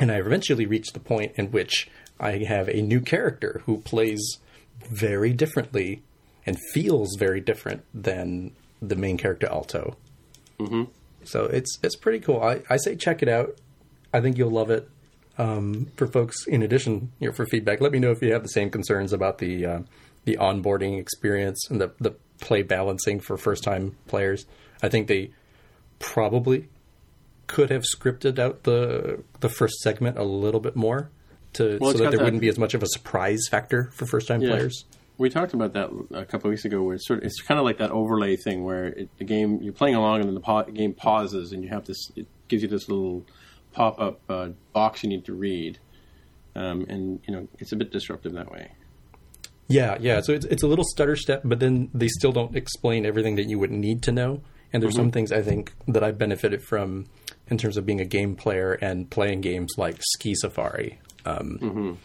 and 0.00 0.10
I 0.10 0.16
eventually 0.16 0.64
reached 0.64 0.94
the 0.94 1.00
point 1.00 1.32
in 1.36 1.50
which 1.50 1.88
I 2.18 2.38
have 2.48 2.68
a 2.68 2.80
new 2.80 3.02
character 3.02 3.60
who 3.66 3.78
plays 3.78 4.38
very 4.90 5.34
differently 5.34 6.02
and 6.46 6.58
feels 6.72 7.16
very 7.18 7.40
different 7.40 7.84
than 7.92 8.52
the 8.82 8.96
main 8.96 9.16
character 9.18 9.46
Alto. 9.48 9.96
Mm-hmm. 10.58 10.84
So 11.24 11.44
it's 11.44 11.78
it's 11.82 11.96
pretty 11.96 12.20
cool. 12.20 12.40
I, 12.42 12.62
I 12.70 12.76
say 12.76 12.96
check 12.96 13.22
it 13.22 13.28
out. 13.28 13.56
I 14.12 14.20
think 14.20 14.38
you'll 14.38 14.50
love 14.50 14.70
it. 14.70 14.88
Um, 15.38 15.86
for 15.96 16.06
folks, 16.06 16.46
in 16.46 16.62
addition, 16.62 17.12
you 17.18 17.28
know, 17.28 17.32
for 17.34 17.46
feedback, 17.46 17.80
let 17.80 17.92
me 17.92 17.98
know 17.98 18.10
if 18.10 18.20
you 18.22 18.32
have 18.32 18.42
the 18.42 18.48
same 18.48 18.70
concerns 18.70 19.12
about 19.12 19.38
the 19.38 19.64
uh, 19.66 19.80
the 20.24 20.36
onboarding 20.38 20.98
experience 20.98 21.68
and 21.70 21.80
the 21.80 21.92
the 22.00 22.14
play 22.40 22.62
balancing 22.62 23.20
for 23.20 23.36
first 23.36 23.62
time 23.64 23.96
players. 24.06 24.46
I 24.82 24.88
think 24.88 25.06
they 25.08 25.30
probably 25.98 26.68
could 27.46 27.70
have 27.70 27.82
scripted 27.82 28.38
out 28.38 28.62
the 28.64 29.22
the 29.40 29.48
first 29.48 29.80
segment 29.80 30.18
a 30.18 30.24
little 30.24 30.60
bit 30.60 30.76
more 30.76 31.10
to 31.54 31.78
Well, 31.80 31.92
so 31.92 31.98
that 31.98 32.10
there 32.10 32.18
that- 32.18 32.24
wouldn't 32.24 32.40
be 32.40 32.48
as 32.48 32.58
much 32.58 32.74
of 32.74 32.82
a 32.82 32.86
surprise 32.86 33.40
factor 33.50 33.90
for 33.92 34.06
first 34.06 34.28
time 34.28 34.40
Yeah. 34.42 34.50
players. 34.50 34.84
We 35.20 35.28
talked 35.28 35.52
about 35.52 35.74
that 35.74 35.90
a 36.12 36.24
couple 36.24 36.48
of 36.48 36.52
weeks 36.52 36.64
ago, 36.64 36.82
where 36.82 36.94
it's 36.94 37.06
sort 37.06 37.18
of, 37.18 37.26
it's 37.26 37.42
kind 37.42 37.58
of 37.60 37.66
like 37.66 37.76
that 37.76 37.90
overlay 37.90 38.36
thing, 38.36 38.64
where 38.64 38.86
it, 38.86 39.10
the 39.18 39.24
game 39.24 39.58
you're 39.60 39.74
playing 39.74 39.94
along 39.94 40.20
and 40.20 40.28
then 40.28 40.34
the 40.34 40.40
pa- 40.40 40.62
game 40.62 40.94
pauses, 40.94 41.52
and 41.52 41.62
you 41.62 41.68
have 41.68 41.84
this. 41.84 42.10
It 42.16 42.26
gives 42.48 42.62
you 42.62 42.68
this 42.68 42.88
little 42.88 43.26
pop 43.72 44.00
up 44.00 44.22
uh, 44.30 44.48
box 44.72 45.02
you 45.02 45.10
need 45.10 45.26
to 45.26 45.34
read, 45.34 45.78
um, 46.56 46.86
and 46.88 47.20
you 47.26 47.34
know 47.34 47.48
it's 47.58 47.70
a 47.72 47.76
bit 47.76 47.92
disruptive 47.92 48.32
that 48.32 48.50
way. 48.50 48.72
Yeah, 49.68 49.98
yeah. 50.00 50.22
So 50.22 50.32
it's 50.32 50.46
it's 50.46 50.62
a 50.62 50.66
little 50.66 50.86
stutter 50.86 51.16
step, 51.16 51.42
but 51.44 51.60
then 51.60 51.90
they 51.92 52.08
still 52.08 52.32
don't 52.32 52.56
explain 52.56 53.04
everything 53.04 53.36
that 53.36 53.46
you 53.46 53.58
would 53.58 53.70
need 53.70 54.02
to 54.04 54.12
know. 54.12 54.40
And 54.72 54.82
there's 54.82 54.94
some 54.94 55.10
things 55.10 55.32
I 55.32 55.42
think 55.42 55.74
that 55.88 56.02
I 56.02 56.12
benefited 56.12 56.62
from 56.62 57.06
in 57.48 57.58
terms 57.58 57.76
of 57.76 57.84
being 57.84 58.00
a 58.00 58.04
game 58.04 58.36
player 58.36 58.72
and 58.74 59.10
playing 59.10 59.42
games 59.42 59.74
like 59.76 59.96
Ski 60.00 60.34
Safari. 60.34 61.00
Um, 61.26 61.98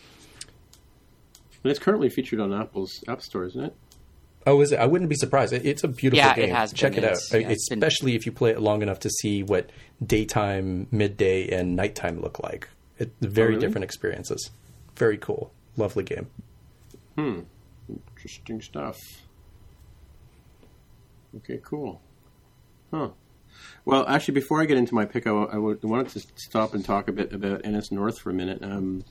And 1.66 1.72
it's 1.72 1.80
currently 1.80 2.10
featured 2.10 2.40
on 2.40 2.54
Apple's 2.54 3.04
App 3.08 3.24
Store, 3.24 3.44
isn't 3.46 3.60
it? 3.60 3.76
Oh, 4.46 4.62
is 4.62 4.72
it? 4.72 4.78
I 4.78 4.86
wouldn't 4.86 5.10
be 5.10 5.16
surprised. 5.16 5.52
It's 5.52 5.84
a 5.84 5.88
beautiful 5.88 6.18
Yeah, 6.24 6.34
it 6.34 6.46
game. 6.46 6.54
has 6.54 6.72
Check 6.72 6.94
been. 6.94 7.04
it 7.04 7.08
out, 7.08 7.14
It's- 7.14 7.34
yeah, 7.34 7.50
it's 7.50 7.68
been- 7.70 7.80
especially 7.80 8.14
if 8.14 8.28
you 8.28 8.32
play 8.32 8.52
it 8.52 8.62
long 8.62 8.84
enough 8.84 9.00
to 9.00 9.10
see 9.10 9.42
what 9.42 9.72
daytime, 10.06 10.86
midday, 10.92 11.48
and 11.50 11.76
nighttime 11.76 12.22
look 12.22 12.40
like. 12.44 12.70
It, 13.00 13.14
very 13.20 13.56
really? 13.56 13.62
different 13.62 13.84
experiences. 13.84 14.52
Very 14.96 15.18
cool. 15.18 15.52
Lovely 15.76 16.04
game. 16.04 16.28
Hmm, 17.16 17.40
interesting 17.90 18.62
stuff. 18.62 19.00
Okay, 21.38 21.60
cool. 21.64 22.00
Huh. 22.92 23.10
Well, 23.86 24.06
actually, 24.08 24.36
before 24.36 24.62
I 24.62 24.66
get 24.66 24.78
into 24.78 24.94
my 24.94 25.06
pick, 25.06 25.26
I, 25.26 25.32
wa- 25.32 25.50
I 25.52 25.58
wanted 25.58 26.10
to 26.10 26.20
stop 26.36 26.76
and 26.76 26.86
talk 26.86 27.08
a 27.08 27.12
bit 27.12 27.34
about 27.34 27.66
NS 27.66 27.92
North 27.92 28.20
for 28.20 28.30
a 28.30 28.34
minute. 28.36 28.64
Um, 28.64 29.04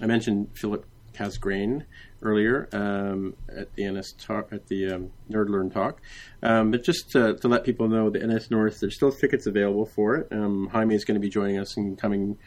I 0.00 0.06
mentioned 0.06 0.48
Philip 0.54 0.84
Casgrain 1.12 1.84
earlier 2.22 2.68
um, 2.72 3.34
at 3.48 3.74
the 3.74 3.90
NS 3.90 4.12
talk 4.12 4.52
at 4.52 4.66
the 4.68 4.92
um, 4.92 5.10
Nerd 5.30 5.48
Learn 5.48 5.70
talk, 5.70 6.00
um, 6.42 6.70
but 6.70 6.84
just 6.84 7.10
to, 7.10 7.34
to 7.36 7.48
let 7.48 7.64
people 7.64 7.88
know, 7.88 8.10
the 8.10 8.26
NS 8.26 8.50
North 8.50 8.80
there's 8.80 8.94
still 8.94 9.12
tickets 9.12 9.46
available 9.46 9.86
for 9.86 10.16
it. 10.16 10.28
Um, 10.30 10.68
Jaime 10.68 10.94
is 10.94 11.04
going 11.04 11.16
to 11.16 11.20
be 11.20 11.30
joining 11.30 11.58
us 11.58 11.76
and 11.76 11.98
coming 11.98 12.38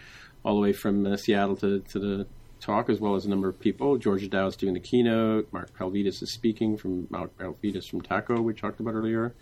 all 0.43 0.55
the 0.55 0.61
way 0.61 0.73
from 0.73 1.05
uh, 1.05 1.17
Seattle 1.17 1.55
to, 1.57 1.79
to 1.79 1.99
the 1.99 2.27
talk, 2.59 2.89
as 2.89 2.99
well 2.99 3.15
as 3.15 3.25
a 3.25 3.29
number 3.29 3.47
of 3.47 3.59
people. 3.59 3.97
Georgia 3.97 4.27
Dow 4.27 4.47
is 4.47 4.55
doing 4.55 4.73
the 4.73 4.79
keynote. 4.79 5.51
Mark 5.51 5.77
Pavlidis 5.77 6.21
is 6.21 6.31
speaking 6.31 6.77
from 6.77 7.07
Mark 7.09 7.37
Pavlidis 7.37 7.89
from 7.89 8.01
TACOW, 8.01 8.41
we 8.41 8.53
talked 8.53 8.79
about 8.79 8.93
earlier. 8.93 9.33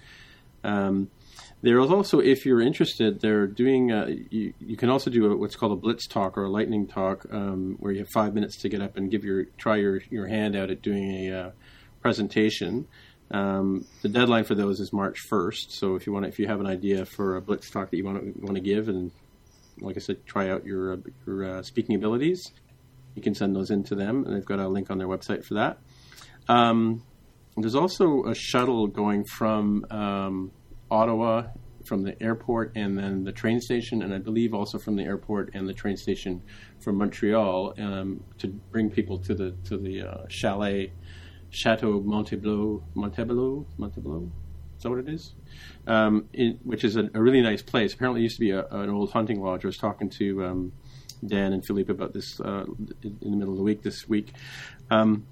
Um, 0.63 1.09
there 1.63 1.79
is 1.79 1.89
also, 1.89 2.19
if 2.19 2.45
you're 2.45 2.59
interested, 2.59 3.21
they're 3.21 3.47
doing. 3.47 3.89
Uh, 3.89 4.07
you, 4.29 4.53
you 4.59 4.75
can 4.75 4.89
also 4.89 5.09
do 5.09 5.31
a, 5.31 5.37
what's 5.37 5.55
called 5.55 5.71
a 5.71 5.77
blitz 5.77 6.07
talk 6.07 6.37
or 6.37 6.43
a 6.43 6.49
lightning 6.49 6.87
talk, 6.87 7.25
um, 7.31 7.77
where 7.79 7.93
you 7.93 7.99
have 7.99 8.09
five 8.09 8.33
minutes 8.33 8.57
to 8.57 8.69
get 8.69 8.81
up 8.81 8.97
and 8.97 9.09
give 9.09 9.23
your 9.23 9.45
try 9.57 9.77
your, 9.77 10.01
your 10.09 10.27
hand 10.27 10.57
out 10.57 10.69
at 10.69 10.81
doing 10.81 11.09
a 11.09 11.31
uh, 11.31 11.51
presentation. 12.01 12.85
Um, 13.31 13.85
the 14.01 14.09
deadline 14.09 14.43
for 14.43 14.55
those 14.55 14.81
is 14.81 14.91
March 14.91 15.17
1st. 15.31 15.71
So 15.71 15.95
if 15.95 16.05
you 16.05 16.11
want, 16.11 16.25
if 16.25 16.37
you 16.37 16.47
have 16.47 16.59
an 16.59 16.67
idea 16.67 17.05
for 17.05 17.37
a 17.37 17.41
blitz 17.41 17.69
talk 17.69 17.89
that 17.91 17.97
you 17.97 18.03
want 18.03 18.19
to 18.21 18.41
want 18.41 18.55
to 18.55 18.61
give, 18.61 18.89
and 18.89 19.11
like 19.79 19.95
I 19.95 20.01
said, 20.01 20.25
try 20.25 20.49
out 20.49 20.65
your 20.65 20.93
uh, 20.93 20.97
your 21.25 21.45
uh, 21.45 21.63
speaking 21.63 21.95
abilities, 21.95 22.51
you 23.15 23.21
can 23.21 23.35
send 23.35 23.55
those 23.55 23.71
in 23.71 23.85
to 23.85 23.95
them, 23.95 24.25
and 24.25 24.35
they've 24.35 24.45
got 24.45 24.59
a 24.59 24.67
link 24.67 24.91
on 24.91 24.97
their 24.97 25.07
website 25.07 25.45
for 25.45 25.53
that. 25.53 25.77
Um, 26.49 27.03
there's 27.55 27.75
also 27.75 28.25
a 28.25 28.35
shuttle 28.35 28.87
going 28.87 29.23
from 29.23 29.85
um, 29.89 30.51
Ottawa, 30.93 31.47
from 31.83 32.03
the 32.03 32.21
airport, 32.21 32.71
and 32.75 32.97
then 32.97 33.23
the 33.23 33.31
train 33.31 33.59
station, 33.59 34.01
and 34.03 34.13
I 34.13 34.17
believe 34.17 34.53
also 34.53 34.77
from 34.79 34.95
the 34.95 35.03
airport 35.03 35.51
and 35.53 35.67
the 35.67 35.73
train 35.73 35.97
station 35.97 36.41
from 36.79 36.97
Montreal 36.97 37.73
um, 37.77 38.23
to 38.37 38.47
bring 38.47 38.89
people 38.89 39.17
to 39.19 39.33
the 39.33 39.55
to 39.65 39.77
the 39.77 40.01
uh, 40.03 40.27
chalet, 40.27 40.91
Chateau 41.49 42.01
Montebello, 42.01 42.83
Montebello, 42.95 43.65
Montebello. 43.77 44.31
Is 44.77 44.83
that 44.83 44.89
what 44.89 44.99
it 44.99 45.09
is? 45.09 45.33
Um, 45.87 46.29
which 46.63 46.83
is 46.83 46.95
a, 46.95 47.09
a 47.13 47.21
really 47.21 47.41
nice 47.41 47.61
place. 47.61 47.93
Apparently, 47.93 48.21
used 48.21 48.35
to 48.35 48.41
be 48.41 48.51
a, 48.51 48.65
an 48.67 48.89
old 48.89 49.11
hunting 49.11 49.41
lodge. 49.41 49.65
I 49.65 49.67
was 49.67 49.77
talking 49.77 50.09
to 50.11 50.45
um, 50.45 50.71
Dan 51.25 51.53
and 51.53 51.65
Philippe 51.65 51.91
about 51.91 52.13
this 52.13 52.39
uh, 52.39 52.65
in 53.03 53.31
the 53.31 53.37
middle 53.37 53.53
of 53.53 53.57
the 53.57 53.63
week 53.63 53.81
this 53.81 54.07
week. 54.07 54.33
Um, 54.89 55.25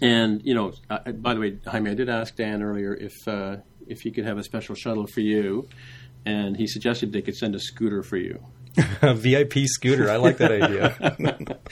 and 0.00 0.40
you 0.44 0.54
know, 0.54 0.72
uh, 0.88 1.12
by 1.12 1.34
the 1.34 1.40
way, 1.40 1.58
Jaime, 1.66 1.90
I 1.90 1.94
did 1.94 2.08
ask 2.08 2.36
Dan 2.36 2.62
earlier 2.62 2.94
if 2.94 3.26
uh, 3.28 3.56
if 3.90 4.00
he 4.00 4.10
could 4.10 4.24
have 4.24 4.38
a 4.38 4.42
special 4.42 4.74
shuttle 4.74 5.06
for 5.06 5.20
you, 5.20 5.68
and 6.24 6.56
he 6.56 6.66
suggested 6.66 7.12
they 7.12 7.22
could 7.22 7.36
send 7.36 7.54
a 7.54 7.60
scooter 7.60 8.02
for 8.02 8.16
you. 8.16 8.42
a 9.02 9.14
VIP 9.14 9.66
scooter. 9.66 10.10
I 10.10 10.16
like 10.16 10.38
that 10.38 10.52
idea. 10.52 11.58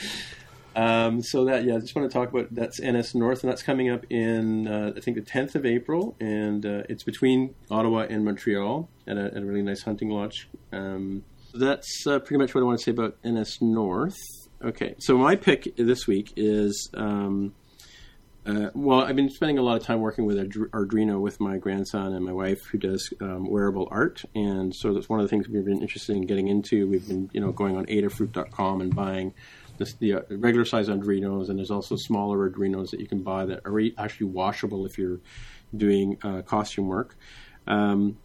Um, 0.78 1.22
so 1.22 1.46
that 1.46 1.64
yeah, 1.64 1.74
I 1.74 1.78
just 1.80 1.96
want 1.96 2.08
to 2.08 2.16
talk 2.16 2.30
about 2.32 2.54
that's 2.54 2.80
NS 2.80 3.16
North, 3.16 3.42
and 3.42 3.50
that's 3.50 3.64
coming 3.64 3.90
up 3.90 4.04
in 4.10 4.68
uh, 4.68 4.92
I 4.96 5.00
think 5.00 5.16
the 5.16 5.24
10th 5.24 5.56
of 5.56 5.66
April, 5.66 6.14
and 6.20 6.64
uh, 6.64 6.82
it's 6.88 7.02
between 7.02 7.56
Ottawa 7.68 8.06
and 8.08 8.24
Montreal 8.24 8.88
at 9.08 9.18
a, 9.18 9.24
at 9.24 9.38
a 9.38 9.44
really 9.44 9.62
nice 9.62 9.82
hunting 9.82 10.08
lodge. 10.08 10.48
Um, 10.72 11.24
that's 11.52 12.06
uh, 12.06 12.20
pretty 12.20 12.38
much 12.38 12.54
what 12.54 12.60
I 12.60 12.64
want 12.64 12.78
to 12.78 12.84
say 12.84 12.92
about 12.92 13.16
NS 13.26 13.60
North. 13.60 14.16
Okay, 14.62 14.94
so 15.00 15.18
my 15.18 15.34
pick 15.34 15.74
this 15.76 16.06
week 16.06 16.32
is. 16.36 16.90
Um, 16.94 17.54
uh, 18.48 18.70
well, 18.74 19.02
I've 19.02 19.16
been 19.16 19.28
spending 19.28 19.58
a 19.58 19.62
lot 19.62 19.76
of 19.76 19.82
time 19.82 20.00
working 20.00 20.24
with 20.24 20.38
Arduino 20.38 21.20
with 21.20 21.38
my 21.38 21.58
grandson 21.58 22.14
and 22.14 22.24
my 22.24 22.32
wife, 22.32 22.64
who 22.64 22.78
does 22.78 23.12
um, 23.20 23.50
wearable 23.50 23.88
art, 23.90 24.24
and 24.34 24.74
so 24.74 24.94
that's 24.94 25.08
one 25.08 25.20
of 25.20 25.24
the 25.24 25.28
things 25.28 25.48
we've 25.48 25.66
been 25.66 25.82
interested 25.82 26.16
in 26.16 26.26
getting 26.26 26.48
into. 26.48 26.86
We've 26.86 27.06
been, 27.06 27.28
you 27.34 27.42
know, 27.42 27.52
going 27.52 27.76
on 27.76 27.84
Adafruit.com 27.86 28.80
and 28.80 28.94
buying 28.94 29.34
the 30.00 30.14
uh, 30.14 30.20
regular 30.30 30.64
size 30.64 30.88
Arduinos, 30.88 31.50
and 31.50 31.58
there's 31.58 31.70
also 31.70 31.96
smaller 31.96 32.50
Arduinos 32.50 32.90
that 32.90 33.00
you 33.00 33.06
can 33.06 33.22
buy 33.22 33.44
that 33.44 33.60
are 33.66 33.82
actually 33.98 34.28
washable 34.28 34.86
if 34.86 34.96
you're 34.96 35.20
doing 35.76 36.18
uh, 36.22 36.40
costume 36.42 36.88
work. 36.88 37.16
Um, 37.66 38.16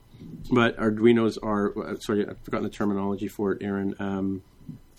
but 0.52 0.78
Arduinos 0.78 1.38
are 1.44 1.78
uh, 1.78 1.98
sorry, 1.98 2.26
I've 2.28 2.40
forgotten 2.44 2.64
the 2.64 2.70
terminology 2.70 3.28
for 3.28 3.52
it, 3.52 3.62
Aaron. 3.62 3.94
Um, 4.00 4.42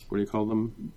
what 0.08 0.18
do 0.18 0.22
you 0.22 0.28
call 0.28 0.44
them? 0.44 0.92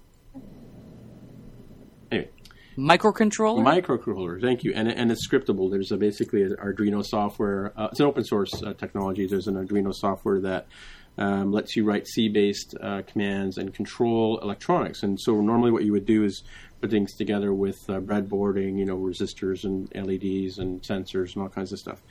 Anyway, 2.12 2.30
Microcontroller? 2.78 3.64
Microcontroller, 3.64 4.40
thank 4.40 4.64
you, 4.64 4.72
and 4.76 4.88
and 4.88 5.12
it's 5.12 5.28
scriptable. 5.28 5.72
There's 5.72 5.92
a, 5.92 5.98
basically 5.98 6.44
an 6.44 6.56
Arduino 6.64 7.04
software. 7.04 7.74
Uh, 7.76 7.88
it's 7.92 8.00
an 8.00 8.06
open 8.06 8.24
source 8.24 8.54
uh, 8.62 8.74
technology. 8.74 9.26
There's 9.26 9.48
an 9.48 9.56
Arduino 9.56 9.92
software 9.94 10.40
that 10.42 10.68
um, 11.18 11.52
lets 11.52 11.76
you 11.76 11.84
write 11.84 12.08
C-based 12.08 12.76
uh, 12.80 13.02
commands 13.08 13.58
and 13.58 13.74
control 13.74 14.40
electronics. 14.40 15.02
And 15.02 15.20
so 15.20 15.42
normally, 15.42 15.72
what 15.72 15.86
you 15.86 15.92
would 15.92 16.06
do 16.06 16.24
is 16.24 16.44
put 16.80 16.92
things 16.92 17.16
together 17.16 17.52
with 17.52 17.78
uh, 17.90 18.00
breadboarding, 18.00 18.78
you 18.78 18.86
know, 18.86 18.98
resistors 18.98 19.64
and 19.64 19.90
LEDs 19.96 20.60
and 20.60 20.82
sensors 20.84 21.34
and 21.34 21.44
all 21.44 21.50
kinds 21.50 21.72
of 21.72 21.80
stuff. 21.80 22.02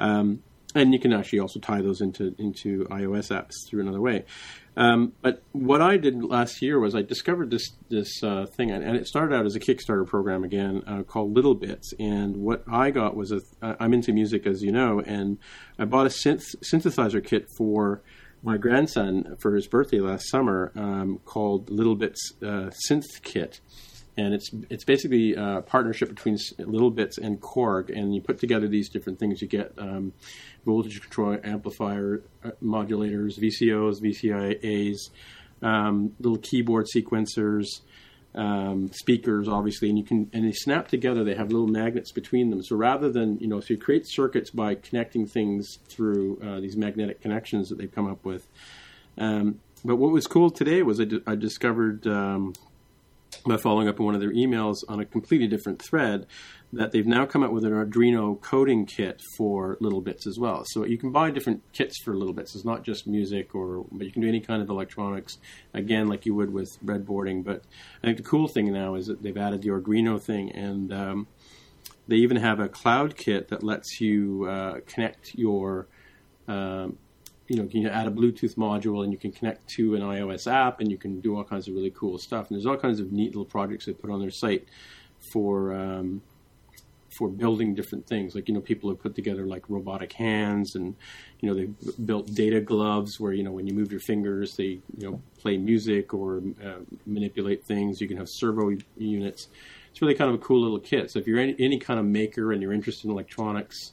Um, 0.00 0.42
and 0.74 0.92
you 0.92 0.98
can 0.98 1.12
actually 1.12 1.40
also 1.40 1.60
tie 1.60 1.80
those 1.80 2.00
into 2.00 2.34
into 2.38 2.84
iOS 2.90 3.30
apps 3.30 3.68
through 3.68 3.80
another 3.80 4.00
way. 4.00 4.24
Um, 4.76 5.12
but 5.22 5.42
what 5.52 5.82
I 5.82 5.96
did 5.96 6.22
last 6.22 6.62
year 6.62 6.78
was 6.78 6.94
I 6.94 7.02
discovered 7.02 7.50
this 7.50 7.72
this 7.88 8.22
uh, 8.22 8.46
thing, 8.46 8.70
and, 8.70 8.96
it 8.96 9.06
started 9.06 9.34
out 9.34 9.46
as 9.46 9.56
a 9.56 9.60
Kickstarter 9.60 10.06
program 10.06 10.44
again 10.44 10.82
uh, 10.86 11.02
called 11.02 11.34
Little 11.34 11.54
Bits. 11.54 11.92
And 11.98 12.36
what 12.36 12.62
I 12.70 12.90
got 12.90 13.16
was 13.16 13.32
a 13.32 13.40
uh, 13.62 13.74
I'm 13.80 13.94
into 13.94 14.12
music, 14.12 14.46
as 14.46 14.62
you 14.62 14.70
know, 14.70 15.00
and 15.00 15.38
I 15.78 15.84
bought 15.84 16.06
a 16.06 16.10
synth, 16.10 16.44
synthesizer 16.62 17.24
kit 17.24 17.48
for 17.56 18.02
my 18.42 18.56
grandson 18.56 19.36
for 19.40 19.56
his 19.56 19.66
birthday 19.66 19.98
last 19.98 20.30
summer 20.30 20.70
um, 20.76 21.18
called 21.24 21.70
Little 21.70 21.96
Bits 21.96 22.34
uh, 22.42 22.70
Synth 22.88 23.22
Kit 23.22 23.60
and 24.18 24.34
it's 24.34 24.50
it's 24.68 24.84
basically 24.84 25.34
a 25.34 25.62
partnership 25.64 26.08
between 26.08 26.36
Little 26.58 26.90
Bits 26.90 27.18
and 27.18 27.40
Korg, 27.40 27.88
and 27.96 28.12
you 28.14 28.20
put 28.20 28.40
together 28.40 28.66
these 28.66 28.88
different 28.88 29.20
things. 29.20 29.40
You 29.40 29.46
get 29.46 29.72
um, 29.78 30.12
voltage 30.66 31.00
control 31.00 31.38
amplifier 31.44 32.22
uh, 32.44 32.50
modulators, 32.62 33.38
VCOs, 33.38 34.02
VCIAs, 34.02 35.10
um, 35.62 36.16
little 36.18 36.38
keyboard 36.38 36.86
sequencers, 36.94 37.80
um, 38.34 38.90
speakers, 38.92 39.46
obviously, 39.46 39.88
and 39.88 39.96
you 39.96 40.04
can 40.04 40.28
and 40.32 40.44
they 40.44 40.52
snap 40.52 40.88
together. 40.88 41.22
They 41.22 41.36
have 41.36 41.52
little 41.52 41.68
magnets 41.68 42.10
between 42.10 42.50
them. 42.50 42.60
So 42.64 42.74
rather 42.74 43.10
than 43.10 43.38
you 43.38 43.46
know, 43.46 43.60
so 43.60 43.74
you 43.74 43.78
create 43.78 44.02
circuits 44.08 44.50
by 44.50 44.74
connecting 44.74 45.28
things 45.28 45.78
through 45.88 46.40
uh, 46.42 46.58
these 46.58 46.76
magnetic 46.76 47.20
connections 47.20 47.68
that 47.68 47.78
they've 47.78 47.94
come 47.94 48.10
up 48.10 48.24
with. 48.24 48.48
Um, 49.16 49.60
but 49.84 49.94
what 49.94 50.10
was 50.10 50.26
cool 50.26 50.50
today 50.50 50.82
was 50.82 51.00
I, 51.00 51.04
di- 51.04 51.22
I 51.24 51.36
discovered. 51.36 52.04
By 53.46 53.56
following 53.56 53.88
up 53.88 54.00
on 54.00 54.06
one 54.06 54.14
of 54.14 54.20
their 54.20 54.32
emails 54.32 54.78
on 54.88 55.00
a 55.00 55.04
completely 55.04 55.46
different 55.46 55.80
thread 55.82 56.26
that 56.72 56.92
they've 56.92 57.06
now 57.06 57.24
come 57.24 57.42
out 57.42 57.52
with 57.52 57.64
an 57.64 57.72
Arduino 57.72 58.38
coding 58.40 58.84
kit 58.84 59.22
for 59.36 59.78
little 59.80 60.00
bits 60.00 60.26
as 60.26 60.38
well. 60.38 60.64
So 60.66 60.84
you 60.84 60.98
can 60.98 61.12
buy 61.12 61.30
different 61.30 61.62
kits 61.72 62.02
for 62.02 62.14
little 62.14 62.34
bits. 62.34 62.54
It's 62.54 62.64
not 62.64 62.84
just 62.84 63.06
music 63.06 63.54
or 63.54 63.86
but 63.90 64.06
you 64.06 64.12
can 64.12 64.22
do 64.22 64.28
any 64.28 64.40
kind 64.40 64.60
of 64.60 64.68
electronics 64.68 65.38
again 65.72 66.08
like 66.08 66.26
you 66.26 66.34
would 66.34 66.52
with 66.52 66.76
breadboarding. 66.84 67.44
But 67.44 67.62
I 68.02 68.06
think 68.06 68.18
the 68.18 68.24
cool 68.24 68.48
thing 68.48 68.72
now 68.72 68.96
is 68.96 69.06
that 69.06 69.22
they've 69.22 69.36
added 69.36 69.62
the 69.62 69.70
Arduino 69.70 70.20
thing 70.20 70.52
and 70.52 70.92
um, 70.92 71.26
they 72.06 72.16
even 72.16 72.38
have 72.38 72.60
a 72.60 72.68
cloud 72.68 73.16
kit 73.16 73.48
that 73.48 73.62
lets 73.62 74.00
you 74.00 74.44
uh, 74.44 74.80
connect 74.86 75.34
your 75.34 75.86
um, 76.48 76.98
you 77.48 77.56
know, 77.56 77.62
you 77.62 77.82
can 77.82 77.86
add 77.86 78.06
a 78.06 78.10
Bluetooth 78.10 78.56
module 78.56 79.02
and 79.02 79.12
you 79.12 79.18
can 79.18 79.32
connect 79.32 79.66
to 79.68 79.94
an 79.94 80.02
iOS 80.02 80.50
app 80.50 80.80
and 80.80 80.90
you 80.90 80.98
can 80.98 81.20
do 81.20 81.36
all 81.36 81.44
kinds 81.44 81.66
of 81.66 81.74
really 81.74 81.90
cool 81.90 82.18
stuff. 82.18 82.48
And 82.48 82.56
there's 82.56 82.66
all 82.66 82.76
kinds 82.76 83.00
of 83.00 83.10
neat 83.10 83.28
little 83.28 83.44
projects 83.44 83.86
they 83.86 83.92
put 83.92 84.10
on 84.10 84.20
their 84.20 84.30
site 84.30 84.68
for 85.18 85.72
um, 85.72 86.20
for 87.10 87.28
building 87.28 87.74
different 87.74 88.06
things. 88.06 88.34
Like 88.34 88.48
you 88.48 88.54
know, 88.54 88.60
people 88.60 88.90
have 88.90 89.00
put 89.00 89.14
together 89.14 89.46
like 89.46 89.64
robotic 89.68 90.12
hands, 90.12 90.76
and 90.76 90.94
you 91.40 91.48
know, 91.48 91.54
they 91.54 91.68
built 92.04 92.32
data 92.34 92.60
gloves 92.60 93.18
where 93.18 93.32
you 93.32 93.42
know 93.42 93.50
when 93.50 93.66
you 93.66 93.74
move 93.74 93.90
your 93.90 94.00
fingers, 94.00 94.56
they 94.56 94.80
you 94.96 95.10
know 95.10 95.22
play 95.38 95.56
music 95.56 96.12
or 96.12 96.42
uh, 96.64 96.80
manipulate 97.06 97.64
things. 97.64 98.00
You 98.00 98.08
can 98.08 98.18
have 98.18 98.28
servo 98.28 98.76
units. 98.96 99.48
It's 99.90 100.02
really 100.02 100.14
kind 100.14 100.28
of 100.28 100.36
a 100.36 100.44
cool 100.44 100.60
little 100.60 100.78
kit. 100.78 101.10
So 101.10 101.18
if 101.18 101.26
you're 101.26 101.40
any, 101.40 101.56
any 101.58 101.78
kind 101.78 101.98
of 101.98 102.04
maker 102.04 102.52
and 102.52 102.60
you're 102.60 102.74
interested 102.74 103.06
in 103.06 103.10
electronics, 103.10 103.92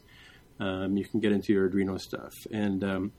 um, 0.60 0.98
you 0.98 1.06
can 1.06 1.20
get 1.20 1.32
into 1.32 1.54
your 1.54 1.70
Arduino 1.70 2.00
stuff 2.00 2.46
and 2.52 2.84
um, 2.84 3.12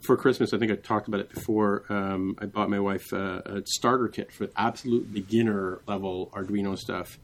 for 0.00 0.16
Christmas, 0.16 0.52
I 0.52 0.58
think 0.58 0.70
I 0.70 0.76
talked 0.76 1.08
about 1.08 1.20
it 1.20 1.30
before. 1.30 1.84
Um, 1.88 2.36
I 2.38 2.46
bought 2.46 2.70
my 2.70 2.80
wife 2.80 3.12
a, 3.12 3.42
a, 3.44 3.62
starter 3.66 4.08
kit 4.08 4.32
for 4.32 4.48
absolute 4.56 5.12
beginner 5.12 5.80
level 5.86 6.30
Arduino 6.32 6.78
stuff, 6.78 7.18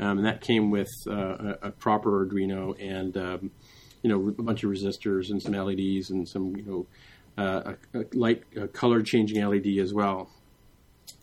um, 0.00 0.18
and 0.18 0.26
that 0.26 0.40
came 0.40 0.70
with 0.70 0.90
uh, 1.06 1.12
a, 1.12 1.58
a, 1.62 1.70
proper 1.70 2.26
Arduino 2.26 2.74
and 2.80 3.16
um, 3.16 3.50
you 4.02 4.10
know 4.10 4.28
a 4.28 4.42
bunch 4.42 4.64
of 4.64 4.70
resistors 4.70 5.30
and 5.30 5.40
some 5.40 5.52
LEDs 5.52 6.10
and 6.10 6.28
some 6.28 6.56
you 6.56 6.62
know 6.62 6.86
uh, 7.38 7.74
a, 7.94 8.04
light 8.14 8.42
color 8.72 9.02
changing 9.02 9.44
LED 9.44 9.78
as 9.78 9.92
well. 9.92 10.30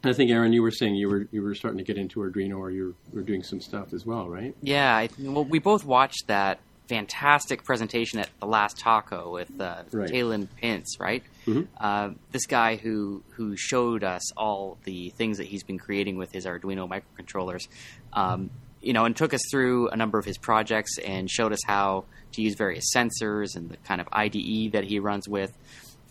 I 0.04 0.14
think 0.14 0.32
Aaron, 0.32 0.52
you 0.52 0.62
were 0.62 0.72
saying 0.72 0.96
you 0.96 1.10
were 1.10 1.28
you 1.32 1.42
were 1.42 1.54
starting 1.56 1.78
to 1.78 1.84
get 1.84 1.98
into 1.98 2.20
Arduino, 2.20 2.58
or 2.58 2.72
you 2.72 2.96
were 3.12 3.22
doing 3.22 3.44
some 3.44 3.60
stuff 3.60 3.94
as 3.94 4.06
well, 4.06 4.30
right? 4.30 4.56
Yeah, 4.62 4.96
I, 4.96 5.10
well, 5.20 5.46
we 5.46 5.60
both 5.60 5.84
watched 5.84 6.28
that 6.28 6.60
fantastic 6.92 7.64
presentation 7.64 8.20
at 8.20 8.30
the 8.42 8.46
last 8.46 8.78
TACOW 8.78 9.32
with 9.32 9.62
uh, 9.62 9.84
right. 9.94 10.10
Talon 10.10 10.50
Pince, 10.58 11.00
right? 11.00 11.24
Mm-hmm. 11.48 11.62
Uh, 11.80 12.10
this 12.32 12.46
guy 12.46 12.76
who 12.76 13.24
who 13.30 13.56
showed 13.56 14.04
us 14.04 14.34
all 14.36 14.78
the 14.84 15.10
things 15.12 15.38
that 15.38 15.46
he's 15.46 15.64
been 15.64 15.80
creating 15.80 16.18
with 16.18 16.34
his 16.34 16.46
Arduino 16.46 16.90
microcontrollers, 16.90 17.70
um, 18.12 18.50
you 18.82 18.92
know, 18.92 19.06
and 19.06 19.16
took 19.16 19.34
us 19.34 19.40
through 19.50 19.88
a 19.88 19.96
number 19.96 20.20
of 20.20 20.26
his 20.26 20.38
projects 20.38 20.98
and 20.98 21.32
showed 21.32 21.54
us 21.54 21.60
how 21.66 22.04
to 22.34 22.42
use 22.42 22.56
various 22.56 22.92
sensors 22.94 23.56
and 23.56 23.70
the 23.70 23.78
kind 23.78 24.02
of 24.02 24.10
IDE 24.12 24.74
that 24.74 24.84
he 24.84 25.00
runs 25.00 25.30
with. 25.30 25.58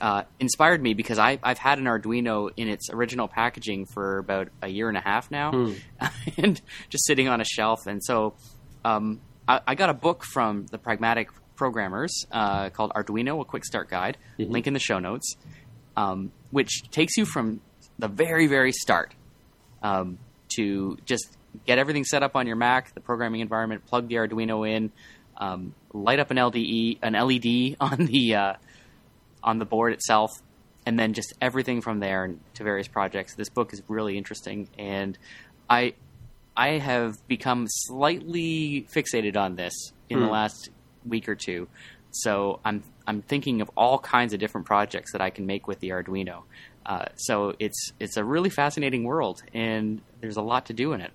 Uh, 0.01 0.23
inspired 0.39 0.83
me 0.83 0.95
because 0.95 1.19
I, 1.19 1.39
have 1.43 1.59
had 1.59 1.79
an 1.79 1.85
Arduino 1.85 2.51
in 2.57 2.69
its 2.69 2.89
original 2.91 3.29
packaging 3.29 3.85
for 3.85 4.17
about 4.17 4.49
a 4.63 4.69
year 4.69 4.89
and 4.89 4.97
a 4.97 5.03
half 5.03 5.31
now, 5.31 5.53
mm. 5.53 5.79
and 6.39 6.59
just 6.89 7.05
sitting 7.05 7.29
on 7.29 7.43
a 7.43 7.45
shelf. 7.45 7.87
And 7.87 8.03
so 8.03 8.33
um, 8.83 9.21
I, 9.51 9.61
I 9.67 9.75
got 9.75 9.91
a 9.91 9.95
book 9.95 10.25
from 10.25 10.67
the 10.67 10.79
Pragmatic 10.79 11.29
Programmers 11.57 12.27
uh, 12.31 12.71
called 12.71 12.93
Arduino: 12.93 13.41
A 13.41 13.45
Quick 13.45 13.65
Start 13.65 13.91
Guide. 13.91 14.17
Mm-hmm. 14.39 14.53
Link 14.53 14.67
in 14.69 14.75
the 14.75 14.81
show 14.81 14.99
notes, 15.01 15.35
um, 15.97 16.31
which 16.51 16.83
takes 16.91 17.17
you 17.17 17.25
from 17.25 17.61
the 17.99 18.09
very 18.09 18.47
very 18.47 18.73
start 18.73 19.13
um, 19.83 20.19
to 20.57 20.97
just 21.05 21.37
get 21.67 21.79
everything 21.79 22.05
set 22.05 22.23
up 22.23 22.37
on 22.37 22.47
your 22.47 22.57
Mac, 22.57 22.95
the 22.95 23.01
programming 23.01 23.41
environment, 23.41 23.85
plug 23.87 24.09
the 24.09 24.15
Arduino 24.15 24.69
in, 24.69 24.93
um, 25.37 25.75
light 25.93 26.21
up 26.21 26.31
an 26.31 26.37
LDE, 26.37 26.99
an 27.03 27.15
LED 27.15 27.77
on 27.81 28.07
the 28.07 28.37
uh, 28.37 28.55
on 29.43 29.59
the 29.59 29.65
board 29.65 29.93
itself, 29.93 30.31
and 30.87 30.97
then 30.97 31.13
just 31.13 31.35
everything 31.41 31.81
from 31.81 31.99
there 31.99 32.33
to 32.55 32.63
various 32.63 32.87
projects. 32.87 33.35
This 33.35 33.49
book 33.49 33.73
is 33.73 33.83
really 33.89 34.17
interesting, 34.17 34.69
and 34.79 35.19
I 35.69 35.95
I 36.57 36.79
have 36.79 37.17
become 37.29 37.67
slightly 37.69 38.87
fixated 38.95 39.37
on 39.37 39.57
this 39.57 39.93
in 40.09 40.19
mm. 40.19 40.21
the 40.21 40.27
hmm. 40.27 40.33
last 40.33 40.71
week 41.07 41.29
or 41.29 41.35
two. 41.35 41.69
So 42.11 42.61
I'm 42.65 42.83
I'm 43.07 43.23
thinking 43.23 43.61
of 43.61 43.71
all 43.77 43.99
kinds 43.99 44.33
of 44.33 44.41
different 44.41 44.67
projects 44.67 45.13
that 45.13 45.21
I 45.21 45.31
can 45.31 45.47
make 45.47 45.67
with 45.67 45.81
the 45.81 45.91
Arduino. 45.91 46.43
Uh, 46.85 47.07
so 47.17 47.55
it's 47.59 47.93
it's 48.01 48.17
a 48.17 48.25
really 48.25 48.51
fascinating 48.51 49.05
world, 49.05 49.43
and 49.55 50.01
there's 50.21 50.37
a 50.37 50.43
lot 50.43 50.67
to 50.67 50.73
do 50.73 50.93
in 50.93 51.01
it. 51.01 51.13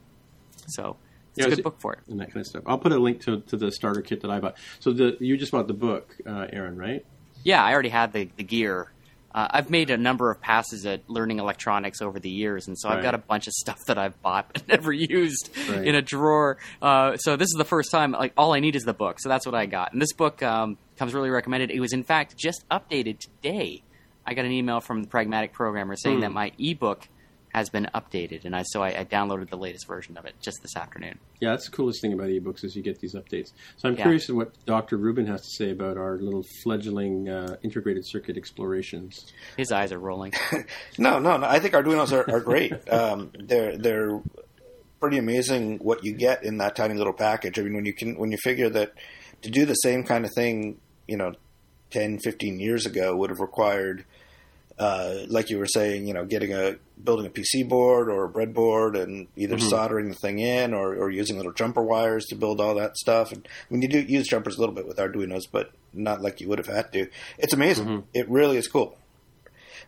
So 0.68 0.98
it's 1.36 1.46
yeah, 1.46 1.52
a 1.52 1.56
good 1.56 1.64
book 1.64 1.80
for 1.80 1.94
it 1.94 2.00
and 2.08 2.20
that 2.20 2.28
kind 2.28 2.38
of 2.38 2.48
stuff. 2.48 2.64
I'll 2.66 2.78
put 2.78 2.94
a 2.94 2.98
link 2.98 3.22
to, 3.22 3.42
to 3.42 3.58
the 3.58 3.72
starter 3.72 4.02
kit 4.02 4.22
that 4.22 4.32
I 4.32 4.40
bought. 4.40 4.58
So 4.80 4.94
the 4.94 5.18
you 5.20 5.38
just 5.38 5.52
bought 5.52 5.68
the 5.68 5.74
book, 5.74 6.16
uh, 6.26 6.48
Aaron, 6.52 6.78
right? 6.78 7.06
Yeah, 7.44 7.64
I 7.64 7.74
already 7.74 7.90
had 7.90 8.14
the, 8.14 8.30
the 8.38 8.44
gear 8.44 8.92
uh, 9.36 9.50
I've 9.52 9.70
made 9.70 9.90
a 9.90 9.98
number 9.98 10.32
of 10.32 10.40
passes 10.40 10.86
at 10.86 11.10
learning 11.10 11.40
electronics 11.40 12.02
over 12.02 12.22
the 12.22 12.30
years, 12.30 12.70
and 12.70 12.80
so 12.80 12.88
right. 12.88 12.98
I've 12.98 13.04
got 13.04 13.16
a 13.16 13.18
bunch 13.18 13.48
of 13.48 13.54
stuff 13.54 13.78
that 13.88 13.98
I've 13.98 14.20
bought 14.22 14.54
but 14.54 14.66
never 14.70 14.94
used 14.94 15.50
right. 15.70 15.86
in 15.86 15.94
a 15.94 16.02
drawer. 16.02 16.58
Uh, 16.82 17.18
so 17.18 17.36
this 17.36 17.48
is 17.48 17.56
the 17.58 17.66
first 17.66 17.92
time. 17.92 18.14
Like 18.14 18.32
all 18.38 18.54
I 18.54 18.62
need 18.62 18.78
is 18.78 18.84
the 18.84 18.94
book, 18.94 19.20
so 19.20 19.28
that's 19.28 19.46
what 19.46 19.54
I 19.54 19.66
got. 19.66 19.92
And 19.92 20.02
this 20.02 20.14
book 20.14 20.42
um, 20.42 20.78
comes 20.96 21.14
really 21.14 21.30
recommended. 21.30 21.70
It 21.70 21.82
was 21.82 21.92
in 21.92 22.04
fact 22.04 22.38
just 22.38 22.64
updated 22.70 23.20
today. 23.20 23.84
I 24.26 24.36
got 24.36 24.46
an 24.46 24.54
email 24.54 24.80
from 24.80 25.02
the 25.02 25.10
Pragmatic 25.10 25.52
Programmer 25.52 25.98
saying 25.98 26.20
mm. 26.20 26.22
that 26.22 26.32
my 26.32 26.54
ebook 26.58 27.06
has 27.56 27.70
been 27.70 27.88
updated, 27.96 28.44
and 28.44 28.54
I 28.54 28.64
so 28.64 28.84
I, 28.84 29.00
I, 29.00 29.06
downloaded 29.06 29.50
the 29.50 29.58
latest 29.58 29.88
version 29.88 30.18
of 30.18 30.26
it 30.26 30.36
just 30.42 30.58
this 30.62 30.76
afternoon. 30.76 31.18
Yeah, 31.40 31.52
that's 31.52 31.70
the 31.70 31.72
coolest 31.72 32.02
thing 32.02 32.12
about 32.12 32.28
ebooks 32.28 32.66
is 32.66 32.76
you 32.76 32.84
get 32.84 33.00
these 33.00 33.16
updates. 33.16 33.54
So 33.78 33.88
I'm 33.88 33.96
yeah. 33.96 34.04
curious 34.04 34.28
what 34.28 34.52
Dr. 34.66 34.98
Rubin 34.98 35.26
has 35.28 35.42
to 35.42 35.50
say 35.52 35.72
about 35.72 35.98
our 35.98 36.18
little 36.18 36.44
fledgling 36.64 37.30
uh, 37.30 37.56
integrated 37.64 38.06
circuit 38.06 38.36
explorations. 38.36 39.32
His 39.56 39.72
eyes 39.72 39.94
are 39.94 40.00
rolling. 40.00 40.34
no, 40.98 41.20
no, 41.20 41.38
no. 41.38 41.48
I 41.48 41.60
think 41.60 41.74
Arduinos 41.74 42.12
are, 42.12 42.30
are 42.30 42.42
great. 42.42 42.74
um, 42.92 43.32
they're 43.40 43.78
they're 43.78 44.22
pretty 45.00 45.18
amazing 45.18 45.78
what 45.78 46.04
you 46.04 46.14
get 46.14 46.44
in 46.44 46.58
that 46.58 46.76
tiny 46.76 46.96
little 46.96 47.14
package. 47.14 47.58
I 47.58 47.62
mean, 47.62 47.76
when 47.76 47.86
you 47.86 47.94
can 47.94 48.20
when 48.20 48.32
you 48.32 48.38
figure 48.44 48.70
that 48.72 48.94
to 49.44 49.50
do 49.50 49.66
the 49.66 49.76
same 49.76 50.04
kind 50.04 50.26
of 50.26 50.32
thing, 50.36 50.82
you 51.08 51.16
know, 51.16 51.32
10, 51.92 52.20
15 52.20 52.60
years 52.60 52.86
ago 52.86 53.16
would 53.16 53.30
have 53.30 53.40
required 53.40 54.04
uh, 54.78 55.20
like 55.28 55.50
you 55.50 55.58
were 55.58 55.68
saying, 55.68 56.08
you 56.08 56.14
know, 56.14 56.26
getting 56.26 56.54
a 56.54 56.76
building 57.02 57.26
a 57.26 57.30
PC 57.30 57.68
board 57.68 58.10
or 58.10 58.26
a 58.26 58.30
breadboard 58.30 59.02
and 59.02 59.28
either 59.36 59.56
mm-hmm. 59.56 59.68
soldering 59.68 60.10
the 60.10 60.16
thing 60.16 60.40
in 60.40 60.74
or, 60.74 60.96
or, 60.96 61.10
using 61.10 61.38
little 61.38 61.54
jumper 61.54 61.82
wires 61.82 62.26
to 62.26 62.36
build 62.36 62.60
all 62.60 62.76
that 62.76 62.98
stuff. 62.98 63.32
And 63.32 63.48
I 63.48 63.74
mean, 63.74 63.82
you 63.82 63.88
do 63.88 64.00
use 64.00 64.28
jumpers 64.28 64.58
a 64.58 64.60
little 64.60 64.76
bit 64.76 64.88
with 64.88 64.98
Arduino's, 64.98 65.46
but 65.46 65.72
not 65.94 66.22
like 66.22 66.42
you 66.42 66.50
would 66.50 66.58
have 66.58 66.68
had 66.68 66.92
to. 66.94 67.08
It's 67.38 67.54
amazing. 67.54 67.86
Mm-hmm. 67.86 68.08
It 68.14 68.30
really 68.30 68.58
is 68.58 68.68
cool. 68.68 68.98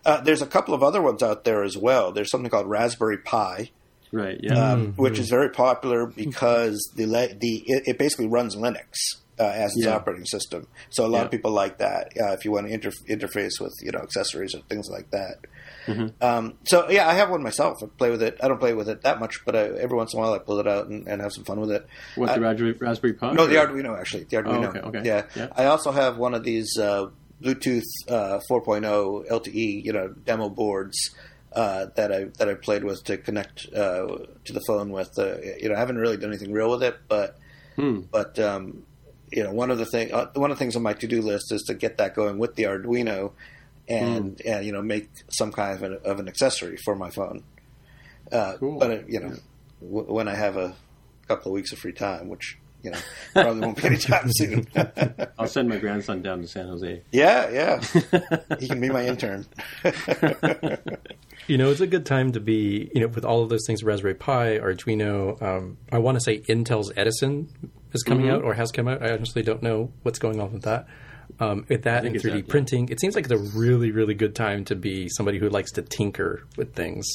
Uh, 0.05 0.21
there's 0.21 0.41
a 0.41 0.47
couple 0.47 0.73
of 0.73 0.83
other 0.83 1.01
ones 1.01 1.21
out 1.21 1.43
there 1.43 1.63
as 1.63 1.77
well. 1.77 2.11
There's 2.11 2.29
something 2.29 2.49
called 2.49 2.67
Raspberry 2.67 3.17
Pi. 3.17 3.71
Right. 4.13 4.39
Yeah. 4.41 4.53
Um, 4.53 4.87
mm-hmm. 4.87 5.01
Which 5.01 5.19
is 5.19 5.29
very 5.29 5.49
popular 5.49 6.05
because 6.05 6.79
the 6.95 7.05
the 7.05 7.63
it, 7.65 7.83
it 7.87 7.97
basically 7.97 8.27
runs 8.27 8.55
Linux 8.55 9.17
uh, 9.39 9.43
as 9.43 9.75
its 9.75 9.85
yeah. 9.85 9.95
operating 9.95 10.25
system. 10.25 10.67
So 10.89 11.05
a 11.05 11.07
lot 11.07 11.19
yeah. 11.19 11.25
of 11.25 11.31
people 11.31 11.51
like 11.51 11.77
that. 11.79 12.11
Uh, 12.19 12.31
if 12.31 12.45
you 12.45 12.51
want 12.51 12.67
to 12.67 12.73
inter- 12.73 12.91
interface 13.09 13.59
with 13.59 13.73
you 13.81 13.91
know 13.91 13.99
accessories 13.99 14.55
or 14.55 14.59
things 14.61 14.89
like 14.89 15.11
that. 15.11 15.37
Mm-hmm. 15.85 16.23
Um, 16.23 16.55
so 16.63 16.89
yeah, 16.89 17.07
I 17.07 17.13
have 17.13 17.29
one 17.29 17.43
myself. 17.43 17.77
I 17.81 17.87
play 17.87 18.11
with 18.11 18.21
it. 18.21 18.37
I 18.41 18.47
don't 18.47 18.59
play 18.59 18.73
with 18.73 18.89
it 18.89 19.01
that 19.03 19.19
much, 19.19 19.45
but 19.45 19.55
I, 19.55 19.67
every 19.79 19.95
once 19.95 20.13
in 20.13 20.19
a 20.19 20.21
while 20.21 20.33
I 20.33 20.39
pull 20.39 20.59
it 20.59 20.67
out 20.67 20.87
and, 20.87 21.07
and 21.07 21.21
have 21.21 21.31
some 21.31 21.45
fun 21.45 21.59
with 21.59 21.71
it. 21.71 21.87
What 22.15 22.33
the 22.33 22.41
Raspberry, 22.41 22.73
Raspberry 22.73 23.13
Pi? 23.13 23.33
No, 23.33 23.47
the 23.47 23.55
Arduino 23.55 23.97
actually. 23.97 24.25
The 24.25 24.37
Arduino. 24.37 24.65
Oh, 24.65 24.69
okay, 24.69 24.79
okay. 24.79 25.01
Yeah. 25.03 25.25
yeah. 25.35 25.47
I 25.55 25.65
also 25.65 25.91
have 25.91 26.17
one 26.17 26.33
of 26.33 26.43
these 26.43 26.77
uh, 26.77 27.07
Bluetooth 27.41 27.83
uh, 28.09 28.39
4.0 28.49 29.29
LTE, 29.29 29.83
you 29.83 29.93
know, 29.93 30.09
demo 30.09 30.49
boards. 30.49 30.97
Uh, 31.53 31.87
that 31.95 32.11
I 32.11 32.25
that 32.37 32.49
I 32.49 32.53
played 32.53 32.83
with 32.83 33.03
to 33.05 33.17
connect 33.17 33.65
uh, 33.73 34.05
to 34.45 34.53
the 34.53 34.61
phone 34.67 34.91
with. 34.91 35.17
Uh, 35.17 35.37
you 35.59 35.69
know, 35.69 35.75
I 35.75 35.79
haven't 35.79 35.97
really 35.97 36.17
done 36.17 36.29
anything 36.29 36.51
real 36.51 36.69
with 36.69 36.83
it, 36.83 36.97
but 37.07 37.37
hmm. 37.77 38.01
but 38.11 38.37
um, 38.37 38.83
you 39.31 39.43
know, 39.43 39.51
one 39.51 39.71
of 39.71 39.77
the 39.77 39.85
thing, 39.85 40.13
uh, 40.13 40.27
one 40.33 40.51
of 40.51 40.57
the 40.57 40.63
things 40.63 40.75
on 40.75 40.83
my 40.83 40.93
to 40.93 41.07
do 41.07 41.21
list 41.21 41.51
is 41.51 41.63
to 41.63 41.73
get 41.73 41.97
that 41.97 42.15
going 42.15 42.37
with 42.37 42.55
the 42.55 42.63
Arduino, 42.63 43.31
and 43.87 44.37
mm. 44.37 44.41
and 44.45 44.65
you 44.65 44.71
know, 44.71 44.81
make 44.81 45.09
some 45.29 45.51
kind 45.51 45.75
of 45.75 45.83
an, 45.83 45.99
of 46.03 46.19
an 46.19 46.27
accessory 46.27 46.77
for 46.77 46.95
my 46.95 47.09
phone. 47.09 47.43
Uh, 48.31 48.55
cool. 48.57 48.79
But 48.79 48.91
uh, 48.91 48.99
you 49.07 49.19
know, 49.19 49.35
w- 49.81 50.13
when 50.13 50.27
I 50.27 50.35
have 50.35 50.57
a 50.57 50.75
couple 51.27 51.51
of 51.51 51.55
weeks 51.55 51.71
of 51.71 51.79
free 51.79 51.91
time, 51.91 52.29
which 52.29 52.57
you 52.83 52.91
know 52.91 52.97
probably 53.33 53.61
won't 53.61 53.77
be 53.77 53.85
anytime 53.85 54.27
soon. 54.31 54.67
I'll 55.39 55.47
send 55.47 55.67
my 55.67 55.77
grandson 55.77 56.21
down 56.21 56.41
to 56.41 56.47
San 56.47 56.67
Jose. 56.67 57.01
Yeah, 57.11 57.49
yeah, 57.49 57.81
he 58.59 58.67
can 58.69 58.79
be 58.79 58.89
my 58.89 59.05
intern. 59.05 59.45
you 61.47 61.57
know, 61.57 61.69
it's 61.69 61.81
a 61.81 61.87
good 61.87 62.05
time 62.05 62.31
to 62.31 62.39
be, 62.39 62.89
you 62.95 63.01
know, 63.01 63.07
with 63.07 63.25
all 63.25 63.43
of 63.43 63.49
those 63.49 63.65
things 63.67 63.83
Raspberry 63.83 64.15
Pi, 64.15 64.57
Arduino. 64.57 65.41
Um, 65.41 65.77
I 65.91 65.97
want 65.97 66.15
to 66.15 66.21
say 66.21 66.39
Intel's 66.39 66.93
Edison 66.95 67.49
is 67.97 68.03
coming 68.03 68.25
mm-hmm. 68.27 68.35
out 68.35 68.43
or 68.43 68.53
has 68.53 68.71
come 68.71 68.87
out. 68.87 69.03
I 69.03 69.11
honestly 69.11 69.43
don't 69.43 69.61
know 69.61 69.91
what's 70.03 70.19
going 70.19 70.39
on 70.39 70.53
with 70.53 70.63
that. 70.63 70.87
um, 71.41 71.65
with 71.67 71.83
that 71.83 72.05
and 72.05 72.15
3D 72.15 72.15
it's 72.15 72.23
that, 72.23 72.35
yeah. 72.37 72.41
printing, 72.47 72.89
it 72.89 72.99
seems 73.01 73.13
like 73.13 73.25
it's 73.29 73.33
a 73.33 73.59
really, 73.59 73.91
really 73.91 74.13
good 74.13 74.33
time 74.33 74.63
to 74.65 74.75
be 74.75 75.09
somebody 75.09 75.37
who 75.37 75.49
likes 75.49 75.73
to 75.73 75.81
tinker 75.81 76.41
with 76.55 76.73
things. 76.73 77.05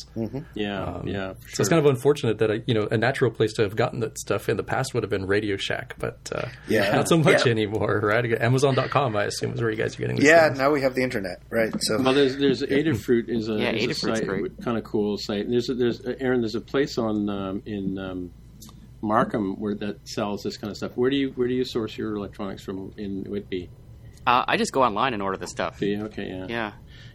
Yeah, 0.55 1.01
yeah. 1.05 1.29
Um, 1.31 1.37
So 1.55 1.63
it's 1.63 1.69
kind 1.71 1.85
of 1.85 1.87
unfortunate 1.87 2.39
that 2.39 2.51
I, 2.51 2.61
you 2.67 2.75
know 2.75 2.87
a 2.91 2.99
natural 2.99 3.31
place 3.31 3.55
to 3.55 3.63
have 3.63 3.75
gotten 3.75 4.01
that 4.01 4.19
stuff 4.19 4.51
in 4.51 4.59
the 4.59 4.63
past 4.63 4.93
would 4.93 5.03
have 5.03 5.11
been 5.11 5.27
Radio 5.27 5.57
Shack, 5.57 5.95
but 5.99 6.19
uh, 6.35 6.47
Yeah. 6.69 6.93
not 6.99 7.09
so 7.09 7.17
much 7.17 7.47
Yeah. 7.47 7.53
anymore, 7.53 8.01
right? 8.05 8.31
Amazon.com, 8.41 9.17
I 9.17 9.25
assume, 9.25 9.55
is 9.55 9.63
where 9.63 9.71
you 9.71 9.79
guys 9.79 9.97
are 9.97 10.01
getting. 10.01 10.17
These 10.17 10.27
Yeah, 10.27 10.47
things. 10.49 10.59
now 10.59 10.71
we 10.71 10.83
have 10.83 10.95
the 10.95 11.03
internet, 11.03 11.39
right? 11.51 11.73
So 11.81 12.01
Well, 12.03 12.13
there's 12.13 12.37
there's 12.37 12.63
Adafruit 12.63 13.29
is 13.31 13.49
a, 13.49 13.55
Yeah, 13.55 13.71
is 13.73 13.85
a 13.85 13.89
Adafruit's 13.89 14.19
site, 14.19 14.29
great. 14.29 14.53
kind 14.63 14.77
of 14.77 14.85
cool 14.85 15.17
site. 15.19 15.47
And 15.47 15.53
there's 15.53 15.71
a, 15.71 15.75
there's 15.75 16.01
uh, 16.05 16.15
Aaron, 16.21 16.43
there's 16.43 16.55
a 16.55 16.61
place 16.61 16.99
on 16.99 17.29
um, 17.31 17.63
in 17.65 17.99
um, 17.99 18.31
Markham 19.03 19.59
where 19.61 19.75
that 19.75 20.09
sells 20.09 20.43
this 20.43 20.57
kind 20.57 20.71
of 20.71 20.77
stuff. 20.77 20.93
Where 20.97 21.11
do 21.11 21.17
you 21.17 21.31
where 21.33 21.49
do 21.49 21.55
you 21.55 21.65
source 21.65 21.99
your 21.99 22.15
electronics 22.17 22.63
from 22.63 22.93
in 22.97 23.25
Whitby? 23.25 23.69
Uh, 24.27 24.45
I 24.47 24.57
just 24.57 24.73
go 24.73 24.83
online 24.85 25.15
and 25.15 25.23
order 25.23 25.37
the 25.37 25.49
stuff. 25.49 25.83
You? 25.83 26.05
Okay, 26.05 26.29
yeah, 26.29 26.47
Yeah. 26.49 26.73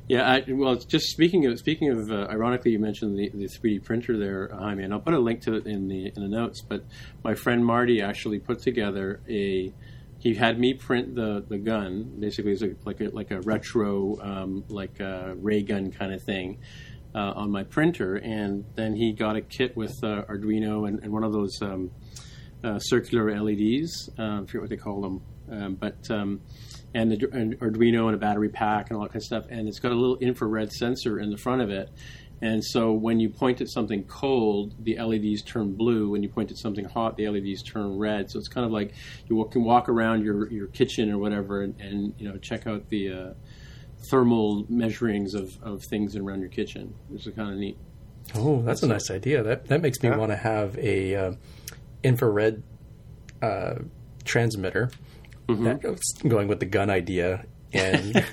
yeah. 0.09 0.29
I, 0.29 0.43
well, 0.49 0.75
just 0.75 1.05
speaking 1.07 1.45
of 1.45 1.57
speaking 1.57 1.89
of, 1.89 2.11
uh, 2.11 2.27
ironically, 2.29 2.71
you 2.71 2.79
mentioned 2.79 3.17
the, 3.17 3.29
the 3.29 3.45
3D 3.47 3.81
printer 3.85 4.17
there, 4.17 4.49
Jaime, 4.53 4.83
and 4.83 4.93
I'll 4.93 4.99
put 4.99 5.13
a 5.13 5.19
link 5.19 5.39
to 5.43 5.53
it 5.55 5.65
in 5.65 5.87
the 5.87 6.07
in 6.13 6.21
the 6.21 6.27
notes. 6.27 6.61
But 6.61 6.83
my 7.23 7.33
friend 7.33 7.65
Marty 7.65 8.01
actually 8.01 8.39
put 8.39 8.59
together 8.59 9.21
a. 9.29 9.73
He 10.19 10.33
had 10.33 10.59
me 10.59 10.73
print 10.73 11.13
the, 11.15 11.45
the 11.47 11.59
gun. 11.59 12.15
Basically, 12.19 12.51
it's 12.51 12.63
like 12.85 12.99
a 12.99 13.05
like 13.09 13.31
a 13.31 13.39
retro, 13.41 14.19
um, 14.19 14.63
like 14.67 14.99
a 14.99 15.35
ray 15.37 15.61
gun 15.61 15.91
kind 15.91 16.11
of 16.13 16.21
thing. 16.23 16.57
Uh, 17.17 17.33
on 17.35 17.49
my 17.49 17.63
printer, 17.63 18.17
and 18.17 18.63
then 18.75 18.93
he 18.93 19.11
got 19.11 19.35
a 19.35 19.41
kit 19.41 19.75
with 19.75 19.91
uh, 20.03 20.21
Arduino 20.29 20.87
and, 20.87 21.01
and 21.01 21.11
one 21.11 21.23
of 21.23 21.33
those 21.33 21.57
um, 21.63 21.89
uh, 22.63 22.77
circular 22.77 23.35
LEDs. 23.41 24.07
Uh, 24.19 24.41
I 24.41 24.45
forget 24.45 24.61
what 24.61 24.69
they 24.69 24.77
call 24.77 25.01
them, 25.01 25.21
um, 25.51 25.73
but 25.73 25.97
um, 26.11 26.41
and 26.93 27.11
the 27.11 27.17
Arduino 27.17 28.05
and 28.05 28.13
a 28.13 28.19
battery 28.19 28.49
pack 28.49 28.91
and 28.91 28.97
all 28.97 29.03
that 29.03 29.13
kind 29.13 29.21
of 29.21 29.23
stuff. 29.23 29.45
And 29.49 29.67
it's 29.67 29.79
got 29.79 29.91
a 29.91 29.95
little 29.95 30.17
infrared 30.17 30.71
sensor 30.71 31.19
in 31.19 31.31
the 31.31 31.37
front 31.37 31.63
of 31.63 31.71
it. 31.71 31.89
And 32.41 32.63
so 32.63 32.91
when 32.91 33.19
you 33.19 33.29
point 33.29 33.61
at 33.61 33.69
something 33.69 34.03
cold, 34.03 34.75
the 34.83 34.99
LEDs 35.01 35.41
turn 35.41 35.73
blue. 35.73 36.11
When 36.11 36.21
you 36.21 36.29
point 36.29 36.51
at 36.51 36.57
something 36.57 36.85
hot, 36.85 37.17
the 37.17 37.27
LEDs 37.29 37.63
turn 37.63 37.97
red. 37.97 38.29
So 38.29 38.37
it's 38.37 38.47
kind 38.47 38.63
of 38.63 38.71
like 38.71 38.93
you 39.27 39.43
can 39.51 39.63
walk 39.63 39.89
around 39.89 40.23
your, 40.23 40.51
your 40.51 40.67
kitchen 40.67 41.11
or 41.11 41.17
whatever 41.17 41.63
and, 41.63 41.79
and 41.81 42.13
you 42.19 42.29
know 42.29 42.37
check 42.37 42.67
out 42.67 42.89
the 42.89 43.11
uh, 43.11 43.33
thermal 44.09 44.65
measurings 44.69 45.33
of, 45.33 45.57
of 45.61 45.83
things 45.89 46.15
around 46.15 46.39
your 46.41 46.49
kitchen. 46.49 46.93
This 47.09 47.27
is 47.27 47.33
kind 47.35 47.51
of 47.51 47.57
neat. 47.57 47.77
Oh, 48.35 48.61
that's 48.61 48.83
a 48.83 48.87
nice 48.87 49.09
idea. 49.09 49.43
That 49.43 49.67
that 49.67 49.81
makes 49.81 50.01
me 50.03 50.09
Yeah. 50.09 50.17
want 50.17 50.31
to 50.31 50.35
have 50.37 50.77
a 50.77 51.15
uh, 51.15 51.31
infrared 52.03 52.63
uh, 53.41 53.75
transmitter. 54.25 54.91
Mm-hmm. 55.47 55.63
That 55.63 55.99
going 56.27 56.47
with 56.47 56.59
the 56.59 56.65
gun 56.65 56.89
idea 56.89 57.45
and 57.73 58.25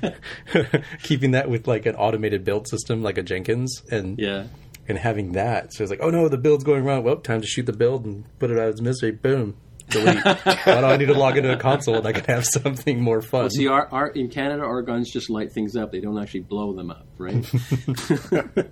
keeping 1.02 1.32
that 1.32 1.48
with 1.48 1.66
like 1.68 1.86
an 1.86 1.94
automated 1.96 2.44
build 2.44 2.68
system 2.68 3.02
like 3.02 3.18
a 3.18 3.22
Jenkins 3.22 3.82
and 3.90 4.18
Yeah. 4.18 4.46
and 4.88 4.98
having 4.98 5.32
that. 5.32 5.72
So 5.72 5.82
it's 5.84 5.90
like, 5.90 6.00
oh 6.02 6.10
no, 6.10 6.28
the 6.28 6.38
build's 6.38 6.64
going 6.64 6.84
wrong. 6.84 7.04
Well, 7.04 7.16
time 7.16 7.40
to 7.40 7.46
shoot 7.46 7.66
the 7.66 7.72
build 7.72 8.04
and 8.04 8.24
put 8.38 8.50
it 8.50 8.58
out 8.58 8.64
of 8.64 8.70
its 8.70 8.80
misery. 8.80 9.12
Boom. 9.12 9.56
Delete. 9.90 10.24
Why 10.24 10.80
do 10.80 10.86
I 10.86 10.96
need 10.96 11.06
to 11.06 11.14
log 11.14 11.36
into 11.36 11.52
a 11.52 11.56
console 11.56 11.96
and 11.96 12.06
I 12.06 12.12
can 12.12 12.24
have 12.24 12.46
something 12.46 13.00
more 13.02 13.20
fun? 13.20 13.50
See, 13.50 13.68
our, 13.68 13.86
our 13.92 14.08
in 14.08 14.28
Canada, 14.28 14.62
our 14.62 14.82
guns 14.82 15.10
just 15.10 15.30
light 15.30 15.52
things 15.52 15.76
up. 15.76 15.92
They 15.92 16.00
don't 16.00 16.18
actually 16.18 16.40
blow 16.40 16.72
them 16.72 16.90
up, 16.90 17.06
right? 17.18 17.44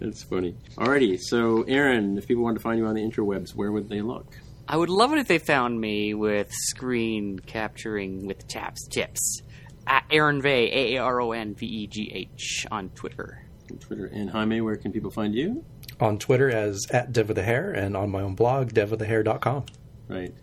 That's 0.00 0.22
funny. 0.22 0.54
Alrighty, 0.76 1.18
so 1.20 1.64
Aaron, 1.64 2.16
if 2.18 2.28
people 2.28 2.44
wanted 2.44 2.58
to 2.58 2.62
find 2.62 2.78
you 2.78 2.86
on 2.86 2.94
the 2.94 3.02
interwebs, 3.02 3.54
where 3.54 3.72
would 3.72 3.88
they 3.88 4.00
look? 4.00 4.26
I 4.68 4.76
would 4.76 4.90
love 4.90 5.12
it 5.12 5.18
if 5.18 5.26
they 5.26 5.38
found 5.38 5.80
me 5.80 6.14
with 6.14 6.48
screen 6.52 7.38
capturing 7.38 8.26
with 8.26 8.46
taps 8.46 8.86
tips 8.86 9.42
at 9.86 10.04
Aaron 10.10 10.40
Vegh, 10.40 10.70
A 10.70 10.96
A 10.96 10.98
R 10.98 11.20
O 11.20 11.32
N 11.32 11.54
V 11.54 11.66
E 11.66 11.86
G 11.86 12.12
H 12.14 12.66
on 12.70 12.90
Twitter. 12.90 13.44
On 13.70 13.78
Twitter 13.78 14.06
and 14.06 14.30
Jaime, 14.30 14.60
where 14.60 14.76
can 14.76 14.92
people 14.92 15.10
find 15.10 15.34
you? 15.34 15.64
On 16.00 16.18
Twitter 16.18 16.50
as 16.50 16.86
at 16.90 17.12
Dev 17.12 17.28
with 17.28 17.36
the 17.36 17.42
Hair 17.42 17.72
and 17.72 17.96
on 17.96 18.10
my 18.10 18.22
own 18.22 18.34
blog, 18.34 18.70
devwiththehair.com. 18.70 19.66
Right. 20.08 20.34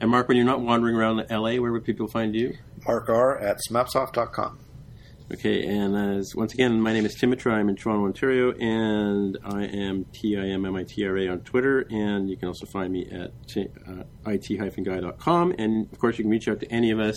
And 0.00 0.10
Mark, 0.10 0.28
when 0.28 0.36
you're 0.36 0.46
not 0.46 0.60
wandering 0.60 0.96
around 0.96 1.24
LA, 1.30 1.56
where 1.56 1.72
would 1.72 1.84
people 1.84 2.08
find 2.08 2.34
you? 2.34 2.56
Mark 2.86 3.08
R 3.08 3.38
at 3.38 3.58
smapsoft.com. 3.70 4.58
Okay, 5.32 5.64
and 5.66 5.96
as 5.96 6.34
once 6.36 6.52
again, 6.52 6.78
my 6.82 6.92
name 6.92 7.06
is 7.06 7.14
Tim 7.14 7.30
Mitra. 7.30 7.54
I'm 7.54 7.70
in 7.70 7.76
Toronto, 7.76 8.04
Ontario, 8.04 8.52
and 8.52 9.38
I 9.42 9.64
am 9.64 10.04
T 10.12 10.36
I 10.36 10.48
M 10.48 10.66
M 10.66 10.76
I 10.76 10.84
T 10.84 11.06
R 11.06 11.16
A 11.16 11.28
on 11.28 11.40
Twitter. 11.40 11.86
And 11.90 12.28
you 12.28 12.36
can 12.36 12.48
also 12.48 12.66
find 12.66 12.92
me 12.92 13.08
at 13.10 13.30
t- 13.48 13.68
uh, 13.88 14.30
it-guy.com. 14.30 15.54
And 15.56 15.90
of 15.90 15.98
course, 15.98 16.18
you 16.18 16.24
can 16.24 16.30
reach 16.30 16.46
out 16.46 16.60
to 16.60 16.70
any 16.70 16.90
of 16.90 17.00
us 17.00 17.16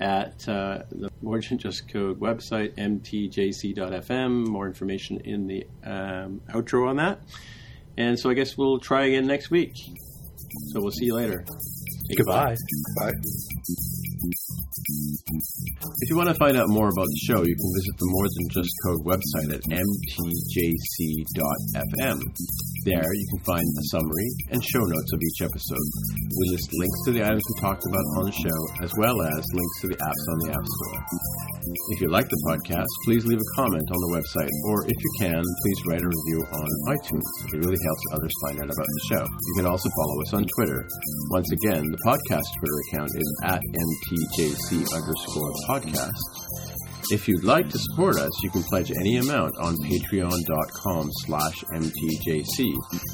at 0.00 0.48
uh, 0.48 0.82
the 0.90 1.10
More 1.22 1.40
Than 1.40 1.58
Just 1.58 1.88
Code 1.92 2.20
website, 2.20 2.74
mtjc.fm. 2.76 4.46
More 4.46 4.66
information 4.66 5.20
in 5.20 5.46
the 5.46 5.66
um, 5.84 6.40
outro 6.48 6.88
on 6.88 6.96
that. 6.96 7.20
And 7.96 8.18
so 8.18 8.30
I 8.30 8.34
guess 8.34 8.56
we'll 8.56 8.78
try 8.78 9.06
again 9.06 9.26
next 9.26 9.50
week. 9.50 9.76
So 10.72 10.80
we'll 10.80 10.90
see 10.90 11.06
you 11.06 11.14
later. 11.14 11.44
Goodbye. 12.16 12.56
Bye. 12.96 13.12
If 14.44 16.12
you 16.12 16.20
want 16.20 16.28
to 16.28 16.36
find 16.36 16.60
out 16.60 16.68
more 16.68 16.92
about 16.92 17.08
the 17.08 17.20
show, 17.24 17.40
you 17.40 17.56
can 17.56 17.70
visit 17.80 17.96
the 17.96 18.12
More 18.12 18.28
Than 18.28 18.44
Just 18.52 18.68
Code 18.84 19.00
website 19.08 19.56
at 19.56 19.64
mtjc.fm. 19.72 20.68
There, 22.84 23.08
you 23.08 23.26
can 23.32 23.40
find 23.48 23.64
a 23.64 23.84
summary 23.88 24.28
and 24.52 24.60
show 24.60 24.84
notes 24.84 25.12
of 25.16 25.20
each 25.24 25.48
episode. 25.48 25.88
We 26.36 26.52
list 26.52 26.68
links 26.76 27.00
to 27.08 27.16
the 27.16 27.24
items 27.24 27.40
we 27.40 27.56
talked 27.64 27.88
about 27.88 28.04
on 28.20 28.28
the 28.28 28.36
show, 28.36 28.60
as 28.84 28.92
well 29.00 29.16
as 29.16 29.40
links 29.56 29.76
to 29.80 29.88
the 29.88 29.96
apps 29.96 30.24
on 30.28 30.36
the 30.44 30.52
App 30.52 30.66
Store. 30.68 31.00
If 31.96 32.04
you 32.04 32.12
like 32.12 32.28
the 32.28 32.36
podcast, 32.44 32.92
please 33.08 33.24
leave 33.24 33.40
a 33.40 33.50
comment 33.56 33.88
on 33.88 33.96
the 33.96 34.12
website, 34.20 34.52
or 34.68 34.84
if 34.84 34.98
you 35.00 35.10
can, 35.24 35.40
please 35.40 35.80
write 35.88 36.04
a 36.04 36.10
review 36.12 36.44
on 36.52 36.68
iTunes. 36.92 37.24
It 37.48 37.64
really 37.64 37.80
helps 37.80 38.04
others 38.12 38.34
find 38.44 38.60
out 38.60 38.68
about 38.68 38.90
the 38.92 39.04
show. 39.08 39.24
You 39.24 39.54
can 39.56 39.64
also 39.72 39.88
follow 39.96 40.20
us 40.20 40.36
on 40.36 40.44
Twitter. 40.60 40.84
Once 41.32 41.48
again, 41.48 41.80
the 41.88 41.96
podcast 42.04 42.44
Twitter 42.60 42.78
account 42.92 43.08
is 43.16 43.28
at 43.48 43.64
mtjc 43.64 44.33
underscore 44.36 45.52
podcast. 45.68 46.10
If 47.10 47.28
you'd 47.28 47.44
like 47.44 47.68
to 47.68 47.78
support 47.78 48.18
us, 48.18 48.30
you 48.42 48.50
can 48.50 48.62
pledge 48.64 48.90
any 48.90 49.18
amount 49.18 49.52
on 49.60 49.76
patreon.com 49.76 51.08
slash 51.26 51.62
mtjc. 51.64 52.58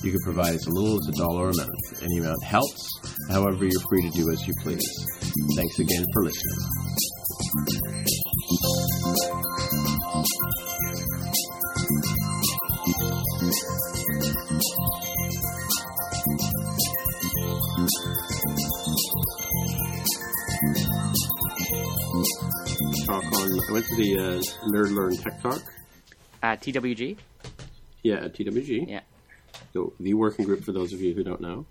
You 0.02 0.12
can 0.12 0.20
provide 0.24 0.54
as 0.54 0.66
little 0.68 0.96
as 0.96 1.08
a 1.08 1.12
dollar 1.18 1.50
a 1.50 1.56
month. 1.56 2.02
Any 2.02 2.18
amount 2.18 2.42
helps. 2.42 2.88
However, 3.28 3.64
you're 3.64 3.80
free 3.90 4.02
to 4.02 4.10
do 4.10 4.30
as 4.30 4.46
you 4.46 4.54
please. 4.62 4.88
Thanks 5.56 5.78
again 5.78 6.04
for 6.14 6.24
listening. 6.24 6.56
Talk 23.10 23.24
on, 23.24 23.60
I 23.68 23.72
went 23.72 23.86
to 23.86 23.96
the 23.96 24.18
uh, 24.18 24.68
Nerd 24.68 24.94
Learn 24.94 25.16
Tech 25.16 25.42
Talk. 25.42 25.60
At 26.44 26.62
TWG? 26.62 27.16
Yeah, 28.04 28.26
at 28.26 28.34
TWG. 28.34 28.88
Yeah. 28.88 29.00
So 29.72 29.94
the 29.98 30.14
working 30.14 30.44
group 30.44 30.62
for 30.62 30.70
those 30.70 30.92
of 30.92 31.00
you 31.00 31.12
who 31.12 31.24
don't 31.24 31.40
know. 31.40 31.66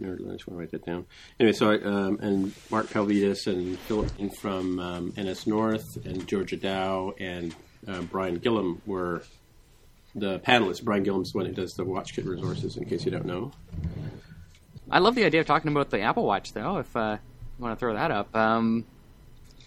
Nerd 0.00 0.20
Learn, 0.20 0.30
I 0.30 0.32
just 0.34 0.46
want 0.46 0.56
to 0.56 0.60
write 0.60 0.70
that 0.70 0.86
down. 0.86 1.06
Anyway, 1.40 1.54
so 1.54 1.72
I, 1.72 1.82
um, 1.82 2.20
and 2.22 2.52
Mark 2.70 2.86
Pavlidis 2.86 3.48
and 3.48 3.76
Philip 3.80 4.12
from 4.40 4.78
um, 4.78 5.12
NS 5.18 5.48
North 5.48 5.98
and 6.06 6.24
Georgia 6.28 6.56
Dow 6.56 7.14
and 7.18 7.52
uh, 7.88 8.02
Brian 8.02 8.36
Gilham 8.36 8.80
were 8.86 9.24
the 10.14 10.38
panelists. 10.38 10.84
Brian 10.84 11.02
Gilham's 11.02 11.32
the 11.32 11.38
one 11.38 11.46
who 11.46 11.52
does 11.52 11.74
the 11.74 11.84
WatchKit 11.84 12.26
resources, 12.26 12.76
in 12.76 12.84
case 12.84 13.04
you 13.04 13.10
don't 13.10 13.26
know. 13.26 13.50
I 14.88 15.00
love 15.00 15.16
the 15.16 15.24
idea 15.24 15.40
of 15.40 15.48
talking 15.48 15.72
about 15.72 15.90
the 15.90 16.02
Apple 16.02 16.24
Watch, 16.24 16.52
though, 16.52 16.78
if 16.78 16.96
uh, 16.96 17.16
you 17.58 17.62
want 17.64 17.76
to 17.76 17.80
throw 17.80 17.94
that 17.94 18.12
up. 18.12 18.36
Um, 18.36 18.84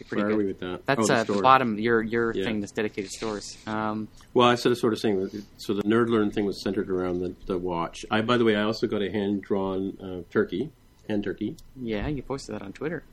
pretty 0.06 0.22
Where 0.24 0.30
good. 0.32 0.36
are 0.36 0.38
we 0.38 0.45
with 0.48 0.60
that? 0.60 0.86
That's 0.86 1.02
Oh, 1.02 1.07
the 1.07 1.14
uh, 1.15 1.24
the 1.24 1.41
bottom, 1.41 1.78
your 1.80 2.02
your 2.02 2.34
Yeah. 2.36 2.44
thing 2.45 2.60
that's 2.60 2.72
dedicated 2.72 3.11
stores. 3.11 3.57
Um, 3.68 4.07
Well, 4.34 4.48
I 4.48 4.56
sort 4.56 4.72
of 4.72 4.78
sort 4.78 4.94
of 4.94 4.99
saying 4.99 5.19
it- 5.34 5.44
So 5.57 5.74
the 5.74 5.84
Nerd 5.84 6.10
Learn 6.10 6.32
thing 6.32 6.45
was 6.45 6.61
centered 6.61 6.90
around 6.90 7.19
the, 7.19 7.36
the 7.45 7.57
watch. 7.57 8.06
I, 8.11 8.22
by 8.22 8.38
the 8.38 8.45
way, 8.45 8.56
I 8.56 8.64
also 8.64 8.88
got 8.88 9.02
a 9.02 9.11
hand 9.11 9.41
drawn 9.41 9.98
uh, 10.02 10.32
turkey, 10.32 10.72
hand 11.10 11.24
turkey. 11.24 11.56
yeah, 11.82 12.07
you 12.07 12.22
posted 12.22 12.56
that 12.56 12.61
on 12.61 12.74
Twitter. 12.74 13.03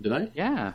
Did 0.00 0.12
I? 0.12 0.30
Yeah. 0.34 0.74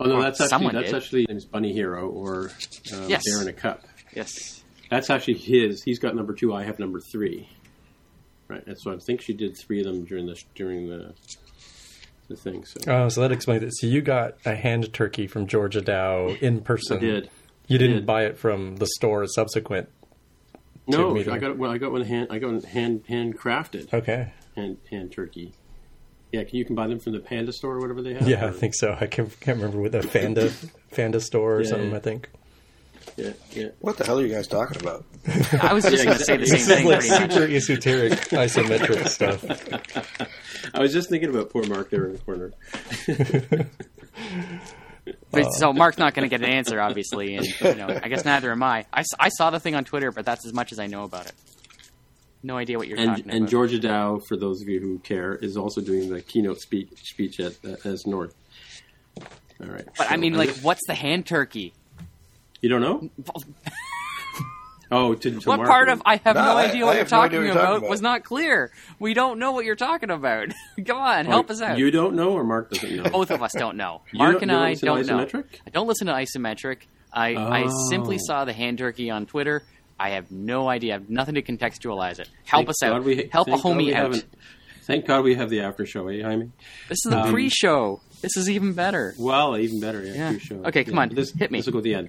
Oh 0.00 0.04
no, 0.06 0.16
Or 0.16 0.22
that's 0.22 0.40
actually 0.40 0.70
that's 0.72 0.86
did. 0.90 0.94
actually 0.94 1.26
his 1.28 1.44
Bunny 1.44 1.72
Hero 1.72 2.08
or 2.08 2.50
um, 2.94 3.08
Yes. 3.08 3.22
Bear 3.26 3.42
in 3.42 3.48
a 3.48 3.52
Cup. 3.52 3.82
Yes. 4.14 4.62
That's 4.90 5.10
actually 5.10 5.34
his. 5.34 5.82
He's 5.82 5.98
got 5.98 6.14
number 6.16 6.32
two. 6.32 6.54
I 6.54 6.64
have 6.64 6.78
number 6.78 7.00
three. 7.00 7.48
Right. 8.48 8.66
And 8.66 8.76
so 8.80 8.92
I 8.92 8.96
think 8.96 9.20
she 9.20 9.34
did 9.34 9.56
three 9.58 9.80
of 9.80 9.86
them 9.86 10.04
during 10.04 10.26
the 10.26 10.40
during 10.54 10.88
the 10.88 11.12
the 12.28 12.36
thing. 12.36 12.64
So 12.64 12.80
Oh, 12.86 13.08
so 13.08 13.20
that 13.22 13.32
explains 13.32 13.62
it. 13.62 13.72
So 13.76 13.86
you 13.86 14.00
got 14.02 14.36
a 14.44 14.54
hand 14.54 14.92
turkey 14.92 15.26
from 15.26 15.46
Georgia 15.46 15.80
Dow 15.80 16.28
in 16.40 16.60
person. 16.60 16.98
I 16.98 17.00
did. 17.00 17.30
You 17.66 17.78
didn't 17.78 17.96
did. 17.96 18.06
buy 18.06 18.24
it 18.24 18.38
from 18.38 18.76
the 18.76 18.86
store 18.86 19.26
subsequent. 19.26 19.88
No, 20.86 21.12
meeting. 21.12 21.32
I 21.32 21.38
got 21.38 21.58
well. 21.58 21.70
I 21.70 21.78
got 21.78 21.92
one 21.92 22.02
hand. 22.02 22.28
I 22.30 22.38
got 22.38 22.50
one 22.52 22.62
hand 22.62 23.04
handcrafted 23.06 23.92
Okay. 23.92 24.32
hand 24.56 24.78
hand 24.90 25.12
turkey. 25.12 25.52
Yeah, 26.32 26.44
can 26.44 26.56
you 26.56 26.64
can 26.64 26.74
buy 26.74 26.86
them 26.86 26.98
from 26.98 27.12
the 27.12 27.20
Panda 27.20 27.52
store 27.52 27.74
or 27.76 27.80
whatever 27.80 28.00
they 28.02 28.14
have. 28.14 28.26
Yeah, 28.28 28.44
or- 28.46 28.48
I 28.48 28.52
think 28.52 28.74
so. 28.74 28.96
I 28.98 29.06
can't, 29.06 29.28
can't 29.40 29.58
remember 29.58 29.80
with 29.80 29.94
a 29.94 30.02
Fanda 30.02 30.48
Fanda 30.90 31.20
store 31.20 31.56
or 31.56 31.62
Yeah, 31.62 31.68
something. 31.68 31.90
yeah. 31.90 31.96
I 31.96 32.00
think. 32.00 32.30
Yeah, 33.16 33.32
yeah. 33.52 33.68
What 33.80 33.96
the 33.96 34.04
hell 34.04 34.18
are 34.18 34.22
you 34.24 34.32
guys 34.32 34.46
talking 34.46 34.80
about? 34.80 35.04
I 35.60 35.72
was 35.74 35.84
just 35.84 35.98
Yeah, 35.98 36.04
going 36.04 36.18
to 36.18 36.24
say 36.24 36.36
the 36.36 36.46
same 36.46 36.58
thing. 36.60 36.86
like 36.86 37.00
pretty 37.00 37.18
much. 37.20 37.32
super 37.32 37.52
esoteric 37.52 38.12
isometric 38.12 39.08
stuff. 39.08 39.42
I 40.78 40.82
was 40.82 40.92
just 40.92 41.10
thinking 41.10 41.28
about 41.30 41.50
poor 41.50 41.64
Mark 41.66 41.90
there 41.90 42.06
in 42.06 42.12
the 42.12 42.18
corner. 42.18 42.52
But, 45.30 45.52
so 45.52 45.72
Mark's 45.72 45.96
not 45.96 46.14
going 46.14 46.28
to 46.28 46.36
get 46.36 46.46
an 46.46 46.52
answer, 46.52 46.80
obviously, 46.80 47.34
and 47.36 47.46
you 47.46 47.74
know, 47.76 47.88
I 48.02 48.08
guess 48.08 48.24
neither 48.26 48.50
am 48.50 48.62
I. 48.62 48.84
I 48.92 49.28
saw 49.30 49.48
the 49.50 49.60
thing 49.60 49.74
on 49.74 49.84
Twitter, 49.84 50.10
but 50.10 50.26
that's 50.26 50.44
as 50.46 50.52
much 50.52 50.70
as 50.72 50.78
I 50.78 50.86
know 50.86 51.04
about 51.04 51.26
it. 51.26 51.32
No 52.42 52.56
idea 52.56 52.78
what 52.78 52.88
you're 52.88 52.98
And 52.98 53.10
talking 53.10 53.30
and 53.30 53.38
about. 53.40 53.50
Georgia 53.50 53.78
Dow, 53.78 54.18
for 54.18 54.36
those 54.36 54.60
of 54.62 54.68
you 54.68 54.80
who 54.80 54.98
care, 54.98 55.34
is 55.34 55.56
also 55.56 55.80
doing 55.80 56.10
the 56.10 56.20
keynote 56.20 56.60
speech 56.60 56.90
speech 57.04 57.40
at 57.40 57.54
uh, 57.64 57.76
NS 57.88 58.06
North. 58.06 58.34
All 59.18 59.66
right. 59.66 59.86
but 59.96 60.10
I 60.10 60.16
mean, 60.16 60.34
I 60.34 60.38
like, 60.38 60.48
just- 60.50 60.62
what's 60.62 60.86
the 60.86 60.94
hand 60.94 61.26
turkey? 61.26 61.72
you 62.60 62.68
don't 62.68 62.80
know? 62.82 63.08
Oh, 64.90 65.14
to, 65.14 65.30
to 65.40 65.48
What 65.48 65.58
Mark. 65.58 65.68
part 65.68 65.88
of 65.90 66.02
I 66.06 66.16
have 66.24 66.34
No, 66.34 66.42
no, 66.44 66.50
I- 66.56 66.64
idea 66.64 66.82
I 66.84 66.86
what 66.86 66.94
you're 66.94 67.04
have 67.04 67.10
no 67.10 67.18
idea 67.20 67.28
talking 67.28 67.38
what 67.38 67.44
you're 67.44 67.52
about, 67.52 67.62
talking 67.64 67.76
about. 67.78 67.90
was 67.90 68.00
not 68.02 68.24
clear. 68.24 68.72
We 68.98 69.12
don't 69.14 69.38
know 69.38 69.52
what 69.52 69.64
you're 69.66 69.76
talking 69.76 70.10
about. 70.10 70.48
Come 70.86 70.96
on, 70.96 71.26
Oh, 71.26 71.30
help 71.30 71.50
us 71.50 71.60
out. 71.60 71.76
You 71.78 71.90
don't 71.90 72.14
know, 72.14 72.30
or 72.32 72.42
Mark 72.44 72.70
doesn't 72.70 72.96
know. 72.96 73.02
Both 73.10 73.30
of 73.30 73.42
us 73.42 73.52
don't 73.56 73.76
know. 73.76 74.00
Mark 74.14 74.40
don't- 74.40 74.50
and 74.50 74.70
you 74.80 74.86
don't 74.86 74.98
I 74.98 75.02
don't 75.02 75.32
know. 75.34 75.42
I 75.66 75.70
don't 75.70 75.86
listen 75.86 76.06
to 76.06 76.12
isometric. 76.14 76.78
I, 77.12 77.36
I 77.36 77.66
simply 77.90 78.16
Oh. 78.16 78.22
saw 78.26 78.44
the 78.44 78.52
hand 78.52 78.78
turkey 78.78 79.10
on 79.10 79.26
Twitter. 79.26 79.62
I 80.00 80.10
have 80.10 80.30
no 80.30 80.68
idea. 80.68 80.94
I 80.94 80.98
have 80.98 81.10
nothing 81.10 81.34
to 81.34 81.42
contextualize 81.42 82.18
it. 82.20 82.28
Help 82.44 82.66
Thank 82.66 82.68
us 82.70 82.82
out. 82.82 83.04
We- 83.04 83.28
Help 83.32 83.48
a 83.48 83.52
thank 83.52 83.62
God 83.62 83.76
we 83.76 83.86
homie 83.86 83.90
out. 83.94 84.02
haven't- 84.02 84.24
Thank 84.82 85.04
God 85.06 85.22
we 85.22 85.34
have 85.34 85.50
the 85.50 85.60
after 85.60 85.84
show, 85.84 86.08
eh, 86.08 86.22
Jaime? 86.22 86.50
This 86.88 87.04
is 87.04 87.10
the 87.10 87.18
Um, 87.20 87.30
pre-show. 87.30 88.00
This 88.20 88.36
is 88.36 88.50
even 88.50 88.72
better. 88.72 89.14
Well, 89.18 89.56
even 89.56 89.80
better, 89.80 90.02
yeah. 90.02 90.14
Yeah. 90.14 90.30
pre-show. 90.30 90.64
Okay, 90.66 90.84
come 90.84 90.94
Yeah, 90.94 91.00
on, 91.02 91.08
This, 91.10 91.32
hit 91.32 91.50
me. 91.50 91.58
This 91.60 91.66
will 91.66 91.74
go 91.74 91.78
at 91.78 91.84
the 91.84 91.94
end. 91.94 92.08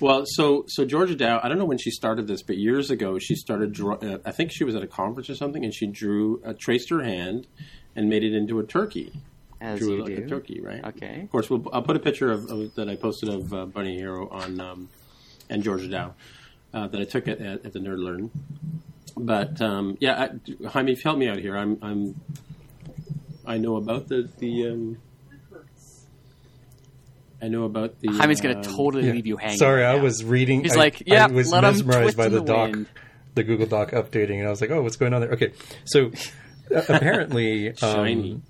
Well, 0.00 0.24
so 0.24 0.64
so 0.68 0.84
Georgia 0.84 1.14
Dow, 1.14 1.40
I 1.42 1.48
don't 1.48 1.58
know 1.58 1.66
when 1.66 1.78
she 1.78 1.90
started 1.90 2.26
this, 2.26 2.42
but 2.42 2.56
years 2.56 2.90
ago 2.90 3.18
she 3.18 3.34
started. 3.34 3.72
Draw, 3.72 3.96
uh, 3.96 4.18
I 4.24 4.30
think 4.30 4.52
she 4.52 4.64
was 4.64 4.74
at 4.74 4.82
a 4.82 4.86
conference 4.86 5.28
or 5.28 5.34
something, 5.34 5.62
and 5.64 5.74
she 5.74 5.86
drew, 5.86 6.42
uh, 6.44 6.54
traced 6.58 6.88
her 6.90 7.02
hand, 7.02 7.46
and 7.94 8.08
made 8.08 8.24
it 8.24 8.34
into 8.34 8.58
a 8.58 8.64
turkey. 8.64 9.12
As 9.60 9.78
drew 9.78 9.96
you 9.96 10.02
like 10.04 10.16
do. 10.16 10.24
a 10.24 10.28
turkey, 10.28 10.60
right? 10.62 10.82
Okay. 10.82 11.20
Of 11.20 11.30
course, 11.30 11.50
we'll, 11.50 11.62
I'll 11.72 11.82
put 11.82 11.94
a 11.96 12.00
picture 12.00 12.32
of, 12.32 12.50
of 12.50 12.74
that 12.76 12.88
I 12.88 12.96
posted 12.96 13.28
of 13.28 13.52
uh, 13.52 13.66
Bunny 13.66 13.96
Hero 13.98 14.28
on 14.30 14.58
um, 14.60 14.88
and 15.50 15.62
Georgia 15.62 15.88
Dow 15.88 16.14
uh, 16.72 16.86
that 16.88 16.98
I 16.98 17.04
took 17.04 17.28
at, 17.28 17.40
at, 17.42 17.66
at 17.66 17.72
the 17.74 17.78
Nerd 17.78 17.98
Learn. 18.02 18.30
But 19.18 19.60
um, 19.60 19.98
yeah, 20.00 20.28
I, 20.62 20.68
Jaime, 20.68 20.94
help 20.94 21.18
me 21.18 21.28
out 21.28 21.38
here. 21.38 21.58
I'm, 21.58 21.78
I'm 21.82 22.18
I 23.44 23.58
know 23.58 23.76
about 23.76 24.08
the 24.08 24.30
the. 24.38 24.68
Um, 24.68 24.98
I 27.42 27.48
know 27.48 27.64
about 27.64 28.00
the. 28.00 28.08
Jaime's 28.12 28.40
going 28.40 28.56
um, 28.56 28.62
to 28.62 28.68
totally 28.68 29.06
Yeah. 29.06 29.12
leave 29.12 29.26
you 29.26 29.36
hanging. 29.36 29.56
Sorry, 29.58 29.82
right 29.82 29.94
I 29.94 29.96
now. 29.96 30.02
was 30.02 30.22
reading. 30.24 30.62
He's 30.62 30.74
I- 30.76 30.78
like, 30.78 30.96
I 31.02 31.02
"Yep, 31.06 31.30
was 31.32 31.50
let 31.52 31.64
'em 31.64 31.72
mesmerized 31.74 32.16
by 32.16 32.28
the 32.28 32.40
the 32.40 32.44
doc, 32.44 32.76
the 33.34 33.44
Google 33.44 33.66
Doc 33.66 33.90
updating, 33.92 34.38
and 34.38 34.46
I 34.46 34.50
was 34.50 34.60
like, 34.60 34.70
"Oh, 34.70 34.82
what's 34.82 34.96
going 34.96 35.14
on 35.14 35.20
there?" 35.22 35.30
Okay, 35.32 35.52
so 35.84 36.10
uh, 36.74 36.82
apparently, 36.88 37.74
Shiny. 37.76 38.32
um, 38.34 38.42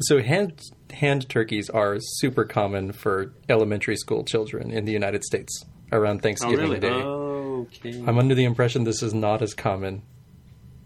so 0.00 0.22
hand 0.22 0.60
hand 0.92 1.28
turkeys 1.28 1.68
are 1.70 1.96
super 2.00 2.44
common 2.44 2.92
for 2.92 3.32
elementary 3.48 3.96
school 3.96 4.24
children 4.24 4.70
in 4.70 4.84
the 4.84 4.92
United 4.92 5.24
States 5.24 5.64
around 5.92 6.18
Oh 6.18 6.22
Thanksgiving 6.22 6.58
really? 6.70 6.80
Day. 6.80 6.88
okay. 6.90 8.02
I'm 8.06 8.18
under 8.18 8.34
the 8.34 8.44
impression 8.44 8.84
this 8.84 9.02
is 9.02 9.12
not 9.14 9.42
as 9.42 9.52
common 9.54 10.02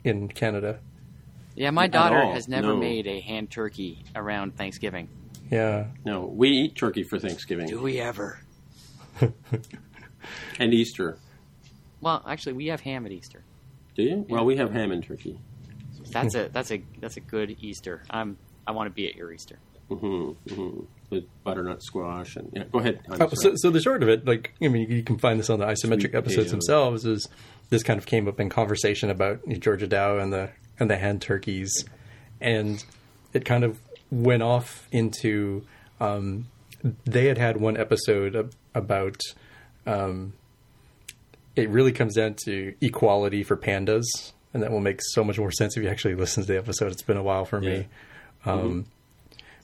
in 0.04 0.28
Canada. 0.28 0.80
Yeah, 1.54 1.70
my 1.70 1.86
daughter 1.88 2.20
has 2.32 2.48
never 2.48 2.68
no. 2.68 2.76
made 2.76 3.06
a 3.06 3.20
hand 3.20 3.50
turkey 3.50 4.04
around 4.16 4.56
Thanksgiving. 4.56 5.08
Yeah, 5.50 5.86
no, 6.04 6.26
we 6.26 6.48
eat 6.48 6.76
turkey 6.76 7.02
for 7.02 7.18
Thanksgiving 7.18 7.66
Do 7.66 7.82
we 7.82 7.98
ever? 8.00 8.40
and 10.58 10.72
Easter. 10.72 11.18
Well, 12.00 12.22
actually, 12.26 12.54
we 12.54 12.66
have 12.68 12.80
ham 12.80 13.04
at 13.06 13.12
Easter. 13.12 13.44
Do 13.96 14.02
you? 14.02 14.26
Well, 14.28 14.44
we 14.44 14.56
have 14.56 14.72
ham 14.72 14.92
and 14.92 15.04
turkey. 15.04 15.40
That's 16.10 16.34
a 16.34 16.48
that's 16.52 16.70
a 16.70 16.82
that's 17.00 17.16
a 17.16 17.20
good 17.20 17.56
Easter. 17.60 18.02
I'm 18.10 18.36
I 18.66 18.72
want 18.72 18.86
to 18.86 18.94
be 18.94 19.08
at 19.08 19.16
your 19.16 19.32
Easter. 19.32 19.58
Mm-hmm, 19.90 20.54
mm-hmm. 20.54 20.84
With 21.10 21.24
butternut 21.42 21.82
squash 21.82 22.36
and 22.36 22.50
yeah. 22.54 22.64
Go 22.70 22.78
ahead. 22.78 23.00
Oh, 23.10 23.28
so, 23.32 23.54
so 23.56 23.70
the 23.70 23.80
short 23.80 24.04
of 24.04 24.08
it, 24.08 24.24
like 24.24 24.54
I 24.62 24.68
mean, 24.68 24.88
you 24.88 25.02
can 25.02 25.18
find 25.18 25.40
this 25.40 25.50
on 25.50 25.58
the 25.58 25.66
isometric 25.66 26.00
Sweet 26.00 26.14
episodes 26.14 26.36
potatoes. 26.36 26.50
themselves. 26.52 27.04
Is 27.04 27.28
this 27.70 27.82
kind 27.82 27.98
of 27.98 28.06
came 28.06 28.28
up 28.28 28.38
in 28.38 28.48
conversation 28.48 29.10
about 29.10 29.40
Georgia 29.58 29.88
Dow 29.88 30.18
and 30.18 30.32
the 30.32 30.50
and 30.78 30.88
the 30.88 30.96
hand 30.96 31.20
turkeys, 31.20 31.84
and 32.40 32.84
it 33.32 33.44
kind 33.44 33.64
of 33.64 33.80
went 34.10 34.42
off 34.42 34.88
into 34.90 35.64
um, 36.00 36.46
they 37.04 37.26
had 37.26 37.38
had 37.38 37.58
one 37.58 37.76
episode 37.76 38.54
about 38.74 39.20
um, 39.86 40.32
it 41.56 41.68
really 41.68 41.92
comes 41.92 42.14
down 42.14 42.34
to 42.44 42.74
equality 42.80 43.42
for 43.42 43.56
pandas, 43.56 44.04
and 44.54 44.62
that 44.62 44.70
will 44.70 44.80
make 44.80 45.00
so 45.02 45.22
much 45.22 45.38
more 45.38 45.50
sense 45.50 45.76
if 45.76 45.82
you 45.82 45.88
actually 45.88 46.14
listen 46.14 46.42
to 46.42 46.46
the 46.46 46.58
episode. 46.58 46.92
It's 46.92 47.02
been 47.02 47.16
a 47.16 47.22
while 47.22 47.44
for 47.44 47.60
me. 47.60 47.86
Um, 48.44 48.86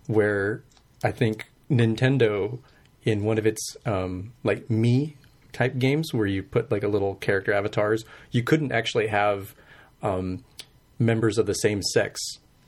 where 0.06 0.62
I 1.02 1.10
think 1.12 1.46
Nintendo 1.70 2.58
in 3.04 3.24
one 3.24 3.38
of 3.38 3.46
its 3.46 3.76
um, 3.86 4.32
like 4.44 4.68
me 4.68 5.16
type 5.52 5.78
games 5.78 6.12
where 6.12 6.26
you 6.26 6.42
put 6.42 6.70
like 6.70 6.82
a 6.82 6.88
little 6.88 7.14
character 7.14 7.52
avatars, 7.52 8.04
you 8.30 8.42
couldn't 8.42 8.72
actually 8.72 9.06
have 9.06 9.54
um, 10.02 10.44
members 10.98 11.38
of 11.38 11.46
the 11.46 11.54
same 11.54 11.82
sex 11.82 12.20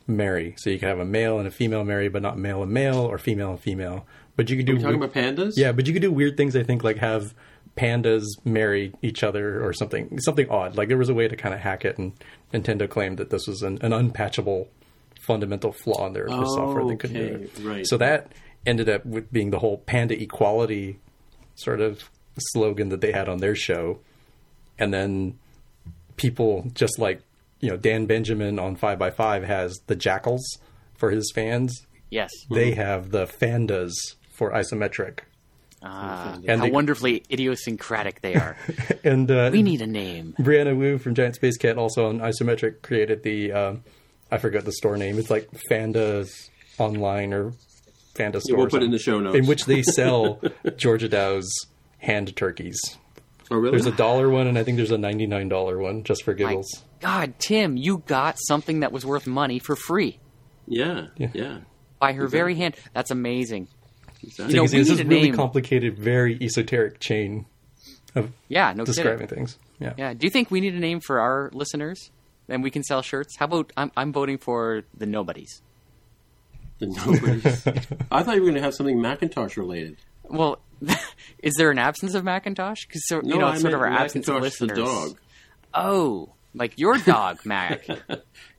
marry. 0.09 0.55
So 0.59 0.70
you 0.70 0.78
could 0.78 0.89
have 0.89 0.98
a 0.98 1.05
male 1.05 1.39
and 1.39 1.47
a 1.47 1.51
female 1.51 1.85
marry, 1.85 2.09
but 2.09 2.22
not 2.22 2.36
male 2.39 2.62
and 2.62 2.72
male 2.72 2.97
or 2.98 3.18
female 3.18 3.51
and 3.51 3.60
female. 3.60 4.06
But 4.36 4.51
you 4.51 4.56
could 4.56 4.66
do 4.66 4.72
Are 4.72 4.76
we 4.76 4.82
talking 4.82 4.98
weird- 5.01 5.10
about 5.12 5.36
pandas? 5.36 5.52
yeah, 5.56 5.72
but 5.72 5.86
you 5.86 5.93
could 5.93 6.02
do 6.02 6.10
weird 6.12 6.36
things. 6.36 6.56
I 6.56 6.62
think 6.62 6.82
like 6.82 6.97
have 6.98 7.35
pandas 7.76 8.24
marry 8.44 8.93
each 9.02 9.22
other 9.22 9.64
or 9.64 9.72
something 9.72 10.18
something 10.20 10.48
odd. 10.51 10.76
Like 10.76 10.89
there 10.89 10.97
was 10.97 11.09
a 11.09 11.14
way 11.14 11.28
to 11.28 11.36
kind 11.36 11.55
of 11.55 11.60
hack 11.60 11.85
it, 11.85 11.98
and 11.98 12.12
Nintendo 12.52 12.89
claimed 12.89 13.18
that 13.18 13.30
this 13.30 13.47
was 13.47 13.62
an, 13.62 13.78
an 13.82 13.93
unpatchable 13.93 14.68
fundamental 15.20 15.72
flaw 15.72 16.06
in 16.06 16.12
their, 16.14 16.26
their 16.26 16.44
software. 16.47 16.86
They 16.86 16.97
couldn't 16.97 17.16
do 17.16 17.35
it. 17.44 17.59
right. 17.62 17.86
So 17.86 17.97
that 17.98 18.32
ended 18.66 18.89
up 18.89 19.05
with 19.05 19.30
being 19.32 19.51
the 19.51 19.59
whole 19.59 19.78
panda 19.78 20.20
equality 20.20 20.98
sort 21.56 21.80
of 21.80 22.09
slogan 22.39 22.89
that 22.90 23.01
they 23.01 23.12
had 23.12 23.28
on 23.28 23.39
their 23.39 23.55
show, 23.56 23.98
and 24.78 24.93
then 24.94 25.39
people 26.16 26.70
just 26.74 26.98
like 26.98 27.20
you 27.60 27.70
know 27.70 27.76
Dan 27.76 28.06
Benjamin 28.06 28.59
on 28.59 28.76
Five 28.76 28.98
by 28.98 29.10
Five 29.10 29.44
has 29.44 29.78
the 29.86 29.97
jackals 29.97 30.44
for 30.97 31.10
his 31.10 31.30
fans. 31.35 31.86
Yes. 32.10 32.30
They 32.51 32.72
have 32.72 33.10
the 33.10 33.26
fandas 33.26 33.93
for 34.32 34.51
isometric. 34.52 35.20
Ah, 35.82 36.39
And 36.48 36.60
how 36.60 36.66
they- 36.66 36.70
wonderfully 36.72 37.22
idiosyncratic 37.30 38.20
they 38.20 38.35
are. 38.35 38.56
And 39.05 39.30
uh, 39.30 39.51
we 39.52 39.62
need 39.62 39.80
a 39.80 39.86
name. 39.86 40.35
Brianna 40.40 40.76
Wu 40.76 40.98
from 40.98 41.14
Giant 41.14 41.39
Spacekat 41.40 41.76
also 41.76 42.09
on 42.09 42.18
Isometric 42.18 42.82
created 42.82 43.22
the 43.22 43.52
um, 43.52 43.85
I 44.30 44.39
forgot 44.39 44.64
the 44.64 44.72
store 44.72 44.97
name. 44.97 45.18
It's 45.18 45.30
like 45.30 45.48
Fanda's 45.70 46.51
online 46.78 47.32
or 47.32 47.52
Fanda 48.16 48.40
store. 48.40 48.56
we'll 48.56 48.66
or 48.66 48.70
put 48.70 48.82
it 48.82 48.86
in 48.86 48.90
the 48.90 48.98
show 48.98 49.20
notes. 49.20 49.36
In 49.39 49.47
which 49.47 49.66
they 49.66 49.82
sell 49.82 50.40
Georgia 50.76 51.09
Dow's 51.09 51.48
hand 51.98 52.35
turkeys. 52.36 52.80
Oh, 53.51 53.57
really? 53.57 53.70
There's 53.73 53.87
a 53.87 53.93
dollar 53.97 54.29
one, 54.29 54.47
and 54.47 54.59
I 54.59 54.65
think 54.65 54.77
there's 54.77 54.91
a 54.91 54.99
ninety 54.99 55.27
nine 55.27 55.49
dollar 55.49 55.79
one 55.79 56.05
just 56.05 56.23
for 56.25 56.33
My 56.33 56.37
giggles. 56.39 56.85
God, 57.01 57.35
Tim, 57.39 57.77
you 57.77 58.03
got 58.07 58.37
something 58.39 58.81
that 58.81 58.93
was 58.93 59.05
worth 59.07 59.27
money 59.27 59.59
for 59.59 59.77
free 59.77 60.19
yeah, 60.66 61.07
Yeah. 61.16 61.29
yeah. 61.35 61.59
by 61.99 62.12
her 62.12 62.27
very 62.27 62.55
hand. 62.57 62.75
That's 62.93 63.11
amazing. 63.11 63.69
Exactly. 64.23 64.55
You 64.55 64.57
know, 64.57 64.62
Because 64.65 64.73
this 64.73 64.89
need 64.89 64.95
is 64.95 65.01
a 65.01 65.05
really 65.05 65.23
name. 65.29 65.35
complicated, 65.35 65.99
very 65.99 66.37
esoteric 66.43 66.99
chain 67.01 67.47
of 68.16 68.33
Yeah, 68.49 68.73
no 68.75 68.85
describing 68.85 69.29
kidding. 69.29 69.47
things. 69.47 69.59
Yeah. 69.79 69.93
Yeah. 69.97 70.15
Do 70.15 70.27
you 70.27 70.31
think 70.31 70.51
we 70.51 70.61
need 70.61 70.75
a 70.75 70.81
name 70.81 70.99
for 71.01 71.20
our 71.20 71.51
listeners? 71.53 72.11
And 72.49 72.62
we 72.62 72.70
can 72.70 72.83
sell 72.83 73.03
shirts. 73.03 73.37
How 73.39 73.45
about 73.45 73.73
I'm, 73.77 73.93
I'm 73.97 74.12
voting 74.12 74.39
for 74.39 74.83
the 74.97 75.05
nobodies. 75.07 75.61
The 76.79 76.87
nobodies. 76.87 77.66
I 78.11 78.23
thought 78.23 78.35
you 78.37 78.41
were 78.41 78.47
going 78.47 78.55
to 78.55 78.62
have 78.62 78.75
something 78.75 79.01
Macintosh 79.01 79.57
related. 79.57 79.99
Well, 80.25 80.59
is 81.42 81.55
there 81.56 81.70
an 81.70 81.78
absence 81.78 82.14
of 82.14 82.24
Macintosh? 82.24 82.86
Because 82.86 83.06
so, 83.06 83.20
No, 83.20 83.34
you 83.34 83.40
know, 83.40 83.46
I 83.46 83.59
sort 83.59 83.74
of 83.74 83.80
our 83.80 83.86
absence 83.88 84.28
of 84.28 84.42
Macintosh 84.42 84.59
the 84.59 84.66
listeners. 84.66 85.10
dog. 85.12 85.18
Oh, 85.74 86.34
like 86.55 86.78
your 86.78 86.96
dog, 86.98 87.40
Mac. 87.44 87.86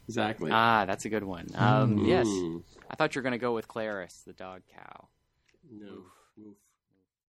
Exactly. 0.08 0.52
ah, 0.52 0.86
that's 0.86 1.06
a 1.06 1.10
good 1.10 1.24
one. 1.24 1.48
Um, 1.56 2.00
Yes, 2.06 2.28
Mm. 2.28 2.64
I 2.90 2.96
thought 2.96 3.14
you 3.16 3.20
were 3.20 3.24
going 3.24 3.34
to 3.34 3.38
go 3.38 3.54
with 3.54 3.68
Clarus, 3.68 4.24
the 4.26 4.34
dog 4.34 4.62
cow. 4.74 5.08
no. 5.72 6.04